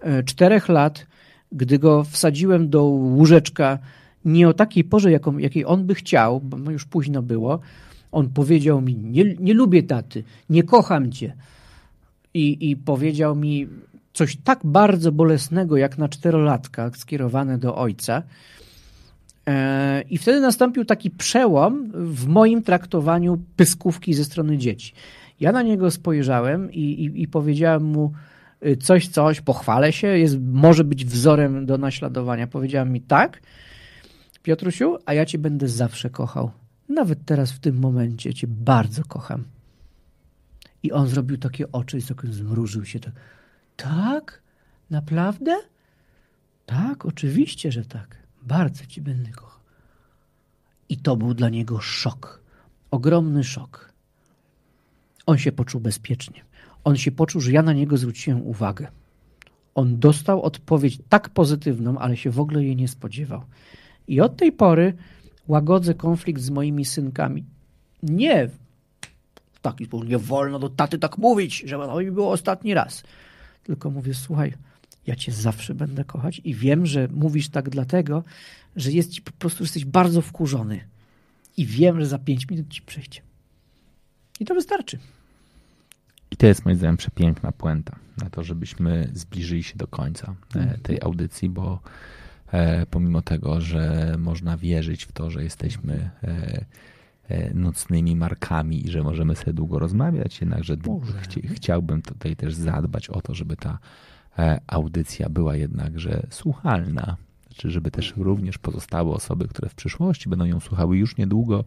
e, 0.00 0.22
czterech 0.22 0.68
lat, 0.68 1.06
gdy 1.52 1.78
go 1.78 2.04
wsadziłem 2.04 2.70
do 2.70 2.84
łóżeczka 2.84 3.78
nie 4.24 4.48
o 4.48 4.54
takiej 4.54 4.84
porze, 4.84 5.10
jaką, 5.10 5.38
jakiej 5.38 5.64
on 5.64 5.84
by 5.84 5.94
chciał, 5.94 6.40
bo 6.40 6.70
już 6.70 6.84
późno 6.84 7.22
było, 7.22 7.60
on 8.12 8.28
powiedział 8.28 8.80
mi, 8.80 8.96
nie, 8.96 9.24
nie 9.24 9.54
lubię 9.54 9.82
taty, 9.82 10.24
nie 10.50 10.62
kocham 10.62 11.12
cię. 11.12 11.34
I, 12.34 12.70
I 12.70 12.76
powiedział 12.76 13.36
mi 13.36 13.68
coś 14.12 14.36
tak 14.36 14.60
bardzo 14.64 15.12
bolesnego, 15.12 15.76
jak 15.76 15.98
na 15.98 16.08
czterolatka, 16.08 16.90
skierowane 16.96 17.58
do 17.58 17.76
ojca. 17.76 18.22
E, 19.46 20.02
I 20.10 20.18
wtedy 20.18 20.40
nastąpił 20.40 20.84
taki 20.84 21.10
przełom 21.10 21.90
w 21.94 22.26
moim 22.26 22.62
traktowaniu 22.62 23.38
pyskówki 23.56 24.14
ze 24.14 24.24
strony 24.24 24.58
dzieci. 24.58 24.92
Ja 25.40 25.52
na 25.52 25.62
niego 25.62 25.90
spojrzałem 25.90 26.72
i, 26.72 26.80
i, 26.80 27.22
i 27.22 27.28
powiedziałem 27.28 27.84
mu 27.84 28.12
y, 28.66 28.76
coś, 28.76 29.08
coś, 29.08 29.40
pochwalę 29.40 29.92
się, 29.92 30.06
jest, 30.06 30.36
może 30.52 30.84
być 30.84 31.04
wzorem 31.04 31.66
do 31.66 31.78
naśladowania. 31.78 32.46
Powiedziałem 32.46 32.92
mi 32.92 33.00
tak, 33.00 33.40
Piotrusiu, 34.42 34.96
a 35.06 35.14
ja 35.14 35.26
cię 35.26 35.38
będę 35.38 35.68
zawsze 35.68 36.10
kochał. 36.10 36.50
Nawet 36.88 37.24
teraz, 37.24 37.52
w 37.52 37.58
tym 37.58 37.78
momencie, 37.78 38.34
Cię 38.34 38.46
bardzo 38.46 39.04
kocham. 39.04 39.44
I 40.82 40.92
on 40.92 41.08
zrobił 41.08 41.38
takie 41.38 41.72
oczy 41.72 41.98
i 41.98 42.02
zmrużył 42.32 42.84
się. 42.84 43.00
Tak, 43.00 43.14
tak? 43.76 44.42
Naprawdę? 44.90 45.56
Tak, 46.66 47.06
oczywiście, 47.06 47.72
że 47.72 47.84
tak. 47.84 48.16
Bardzo 48.42 48.86
Ci 48.86 49.00
będę 49.00 49.30
kochał. 49.30 49.60
I 50.88 50.96
to 50.96 51.16
był 51.16 51.34
dla 51.34 51.48
niego 51.48 51.80
szok. 51.80 52.42
Ogromny 52.90 53.44
szok. 53.44 53.92
On 55.26 55.38
się 55.38 55.52
poczuł 55.52 55.80
bezpiecznie. 55.80 56.44
On 56.84 56.96
się 56.96 57.12
poczuł, 57.12 57.40
że 57.40 57.52
ja 57.52 57.62
na 57.62 57.72
niego 57.72 57.96
zwróciłem 57.96 58.46
uwagę. 58.46 58.88
On 59.74 59.98
dostał 59.98 60.42
odpowiedź 60.42 60.98
tak 61.08 61.28
pozytywną, 61.28 61.98
ale 61.98 62.16
się 62.16 62.30
w 62.30 62.40
ogóle 62.40 62.64
jej 62.64 62.76
nie 62.76 62.88
spodziewał. 62.88 63.44
I 64.08 64.20
od 64.20 64.36
tej 64.36 64.52
pory 64.52 64.94
łagodzę 65.48 65.94
konflikt 65.94 66.42
z 66.42 66.50
moimi 66.50 66.84
synkami. 66.84 67.44
Nie 68.02 68.48
w 69.52 69.60
taki 69.60 69.84
sposób, 69.84 70.08
nie 70.08 70.18
wolno 70.18 70.58
do 70.58 70.68
taty 70.68 70.98
tak 70.98 71.18
mówić, 71.18 71.62
żeby 71.66 71.84
to 71.84 72.00
mi 72.00 72.10
było 72.10 72.30
ostatni 72.30 72.74
raz. 72.74 73.02
Tylko 73.64 73.90
mówię, 73.90 74.14
słuchaj, 74.14 74.54
ja 75.06 75.16
cię 75.16 75.32
zawsze 75.32 75.74
będę 75.74 76.04
kochać 76.04 76.40
i 76.44 76.54
wiem, 76.54 76.86
że 76.86 77.08
mówisz 77.12 77.48
tak 77.48 77.70
dlatego, 77.70 78.24
że 78.76 78.92
jest 78.92 79.10
ci 79.10 79.22
po 79.22 79.32
prostu 79.32 79.64
jesteś 79.64 79.84
bardzo 79.84 80.22
wkurzony. 80.22 80.80
I 81.56 81.66
wiem, 81.66 82.00
że 82.00 82.06
za 82.06 82.18
pięć 82.18 82.48
minut 82.48 82.68
ci 82.68 82.82
przejdzie. 82.82 83.20
I 84.40 84.44
to 84.44 84.54
wystarczy. 84.54 84.98
I 86.30 86.36
to 86.36 86.46
jest 86.46 86.64
moim 86.64 86.76
zdaniem 86.76 86.96
przepiękna 86.96 87.52
puenta 87.52 87.96
na 88.18 88.30
to, 88.30 88.44
żebyśmy 88.44 89.10
zbliżyli 89.14 89.62
się 89.62 89.76
do 89.76 89.86
końca 89.86 90.34
e, 90.54 90.78
tej 90.78 91.00
audycji, 91.02 91.48
bo 91.48 91.80
pomimo 92.90 93.22
tego, 93.22 93.60
że 93.60 94.14
można 94.18 94.56
wierzyć 94.56 95.04
w 95.04 95.12
to, 95.12 95.30
że 95.30 95.42
jesteśmy 95.42 96.10
e, 96.22 96.64
e, 97.28 97.54
nocnymi 97.54 98.16
markami 98.16 98.86
i 98.86 98.90
że 98.90 99.02
możemy 99.02 99.36
sobie 99.36 99.52
długo 99.52 99.78
rozmawiać, 99.78 100.40
jednakże 100.40 100.76
chci, 101.20 101.48
chciałbym 101.48 102.02
tutaj 102.02 102.36
też 102.36 102.54
zadbać 102.54 103.08
o 103.08 103.20
to, 103.20 103.34
żeby 103.34 103.56
ta 103.56 103.78
e, 104.38 104.60
audycja 104.66 105.28
była 105.28 105.56
jednakże 105.56 106.26
słuchalna. 106.30 107.16
Znaczy, 107.46 107.70
żeby 107.70 107.90
też 107.90 108.14
również 108.16 108.58
pozostałe 108.58 109.10
osoby, 109.10 109.48
które 109.48 109.68
w 109.68 109.74
przyszłości 109.74 110.28
będą 110.28 110.44
ją 110.44 110.60
słuchały 110.60 110.96
już 110.96 111.16
niedługo 111.16 111.64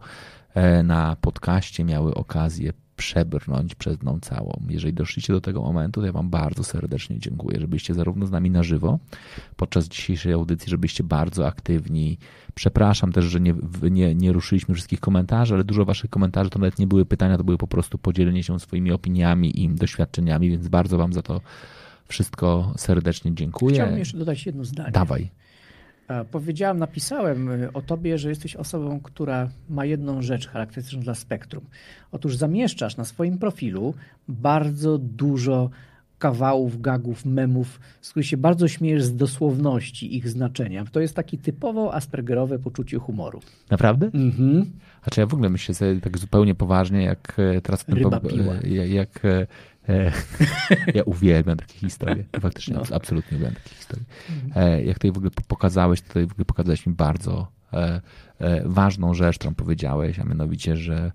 e, 0.54 0.82
na 0.82 1.16
podcaście, 1.20 1.84
miały 1.84 2.14
okazję 2.14 2.72
przebrnąć 2.96 3.74
przez 3.74 4.02
nią 4.02 4.20
całą. 4.20 4.62
Jeżeli 4.68 4.94
doszliście 4.94 5.32
do 5.32 5.40
tego 5.40 5.62
momentu, 5.62 6.00
to 6.00 6.06
ja 6.06 6.12
Wam 6.12 6.30
bardzo 6.30 6.64
serdecznie 6.64 7.18
dziękuję, 7.18 7.60
żebyście 7.60 7.94
zarówno 7.94 8.26
z 8.26 8.30
nami 8.30 8.50
na 8.50 8.62
żywo 8.62 8.98
podczas 9.56 9.88
dzisiejszej 9.88 10.32
audycji, 10.32 10.70
żebyście 10.70 11.04
bardzo 11.04 11.46
aktywni. 11.46 12.18
Przepraszam 12.54 13.12
też, 13.12 13.24
że 13.24 13.40
nie, 13.40 13.54
nie, 13.90 14.14
nie 14.14 14.32
ruszyliśmy 14.32 14.74
wszystkich 14.74 15.00
komentarzy, 15.00 15.54
ale 15.54 15.64
dużo 15.64 15.84
Waszych 15.84 16.10
komentarzy 16.10 16.50
to 16.50 16.58
nawet 16.58 16.78
nie 16.78 16.86
były 16.86 17.06
pytania, 17.06 17.38
to 17.38 17.44
były 17.44 17.58
po 17.58 17.66
prostu 17.66 17.98
podzielenie 17.98 18.42
się 18.42 18.60
swoimi 18.60 18.92
opiniami 18.92 19.62
i 19.64 19.68
doświadczeniami, 19.68 20.50
więc 20.50 20.68
bardzo 20.68 20.98
Wam 20.98 21.12
za 21.12 21.22
to 21.22 21.40
wszystko 22.08 22.74
serdecznie 22.76 23.34
dziękuję. 23.34 23.74
Chciałbym 23.74 23.98
jeszcze 23.98 24.18
dodać 24.18 24.46
jedno 24.46 24.64
zdanie. 24.64 24.92
Dawaj. 24.92 25.30
Powiedziałem, 26.30 26.78
napisałem 26.78 27.48
y, 27.50 27.72
o 27.72 27.82
tobie, 27.82 28.18
że 28.18 28.28
jesteś 28.28 28.56
osobą, 28.56 29.00
która 29.00 29.48
ma 29.70 29.84
jedną 29.84 30.22
rzecz 30.22 30.48
charakterystyczną 30.48 31.02
dla 31.02 31.14
spektrum. 31.14 31.64
Otóż 32.12 32.36
zamieszczasz 32.36 32.96
na 32.96 33.04
swoim 33.04 33.38
profilu 33.38 33.94
bardzo 34.28 34.98
dużo 34.98 35.70
kawałów, 36.18 36.80
gagów, 36.80 37.24
memów, 37.24 37.80
z 38.00 38.10
których 38.10 38.26
się 38.26 38.36
bardzo 38.36 38.68
śmiejesz 38.68 39.04
z 39.04 39.16
dosłowności 39.16 40.16
ich 40.16 40.28
znaczenia. 40.28 40.84
To 40.92 41.00
jest 41.00 41.14
takie 41.16 41.38
typowo 41.38 41.94
aspergerowe 41.94 42.58
poczucie 42.58 42.98
humoru. 42.98 43.40
Naprawdę? 43.70 44.10
Mhm. 44.14 44.70
A 45.02 45.10
czy 45.10 45.20
ja 45.20 45.26
w 45.26 45.34
ogóle 45.34 45.48
myślę 45.48 45.74
sobie 45.74 46.00
tak 46.00 46.18
zupełnie 46.18 46.54
poważnie, 46.54 47.02
jak 47.02 47.36
e, 47.38 47.60
teraz 47.60 47.88
Ryba 47.88 48.20
po- 48.20 48.28
piła. 48.28 48.54
e, 48.54 48.68
jak, 48.68 48.90
jak 48.90 49.24
e, 49.24 49.46
ja 50.94 51.02
uwielbiam 51.02 51.56
takie 51.56 51.78
historie. 51.78 52.24
Faktycznie, 52.40 52.74
No. 52.74 52.80
abs- 52.80 52.94
absolutnie 52.94 53.36
uwielbiam 53.38 53.62
takie 53.62 53.74
historie. 53.76 54.04
E, 54.56 54.84
jak 54.84 54.94
tutaj 54.98 55.12
w 55.12 55.16
ogóle 55.16 55.30
po- 55.30 55.42
pokazałeś, 55.42 56.02
tutaj 56.02 56.26
w 56.26 56.32
ogóle 56.32 56.44
pokazałeś 56.44 56.86
mi 56.86 56.94
bardzo 56.94 57.48
e, 57.72 58.00
e, 58.38 58.62
ważną 58.68 59.14
rzecz, 59.14 59.38
którą 59.38 59.54
powiedziałeś, 59.54 60.18
a 60.18 60.24
mianowicie, 60.24 60.76
że 60.76 61.12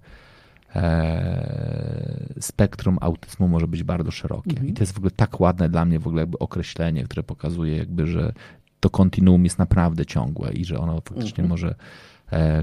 e, 0.75 2.27
spektrum 2.39 2.97
autyzmu 3.01 3.47
może 3.47 3.67
być 3.67 3.83
bardzo 3.83 4.11
szerokie. 4.11 4.49
Mhm. 4.51 4.67
I 4.67 4.73
to 4.73 4.81
jest 4.83 4.93
w 4.93 4.97
ogóle 4.97 5.11
tak 5.11 5.39
ładne 5.39 5.69
dla 5.69 5.85
mnie 5.85 5.99
w 5.99 6.07
ogóle 6.07 6.21
jakby 6.21 6.39
określenie, 6.39 7.03
które 7.03 7.23
pokazuje 7.23 7.77
jakby, 7.77 8.07
że 8.07 8.33
to 8.79 8.89
kontinuum 8.89 9.43
jest 9.43 9.59
naprawdę 9.59 10.05
ciągłe 10.05 10.51
i 10.53 10.65
że 10.65 10.79
ono 10.79 10.93
faktycznie 11.01 11.43
Mhm. 11.43 11.49
może 11.49 11.67
e, 11.69 11.75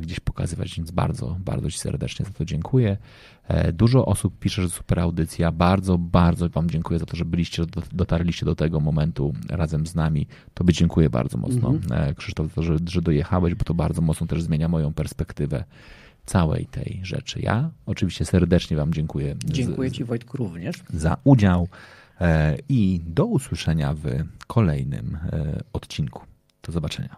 gdzieś 0.03 0.20
pokazywać, 0.20 0.77
więc 0.77 0.91
bardzo, 0.91 1.36
bardzo 1.45 1.70
Ci 1.70 1.78
serdecznie 1.78 2.27
za 2.27 2.32
to 2.32 2.45
dziękuję. 2.45 2.97
E, 3.49 3.73
Dużo 3.73 4.07
osób 4.07 4.39
pisze, 4.39 4.62
że 4.62 4.69
super 4.70 5.01
audycja. 5.01 5.53
Bardzo, 5.53 5.99
bardzo 5.99 6.49
Wam 6.49 6.70
dziękuję 6.70 6.99
za 6.99 7.07
to, 7.07 7.16
że 7.16 7.24
byliście, 7.24 7.66
do- 7.66 7.82
dotarliście 7.93 8.47
do 8.47 8.55
tego 8.55 8.81
momentu 8.81 9.35
razem 9.49 9.86
z 9.86 9.95
nami. 9.95 10.27
Tobie 10.55 10.73
dziękuję 10.73 11.11
bardzo 11.11 11.39
mocno, 11.39 11.74
e, 11.91 12.15
Krzysztof, 12.15 12.49
za 12.49 12.55
to, 12.55 12.62
że, 12.62 12.77
że 12.89 13.03
dojechałeś, 13.03 13.55
bo 13.55 13.65
to 13.65 13.74
bardzo 13.74 14.03
mocno 14.03 14.27
też 14.27 14.43
zmienia 14.43 14.69
moją 14.69 14.93
perspektywę 14.93 15.65
całej 16.27 16.66
tej 16.66 17.01
rzeczy. 17.03 17.41
Ja 17.43 17.70
oczywiście 17.86 18.24
serdecznie 18.24 18.77
Wam 18.77 18.93
dziękuję 18.95 19.35
z- 19.47 19.51
Dziękuję 19.53 19.91
Ci 19.93 20.05
Wojtku 20.05 20.36
również. 20.36 20.77
za 20.95 21.16
udział 21.24 21.69
e, 22.20 22.57
i 22.69 23.01
do 23.07 23.24
usłyszenia 23.27 23.95
w 23.95 24.05
kolejnym 24.47 25.19
e, 25.32 25.61
odcinku. 25.73 26.23
Do 26.62 26.73
zobaczenia. 26.73 27.16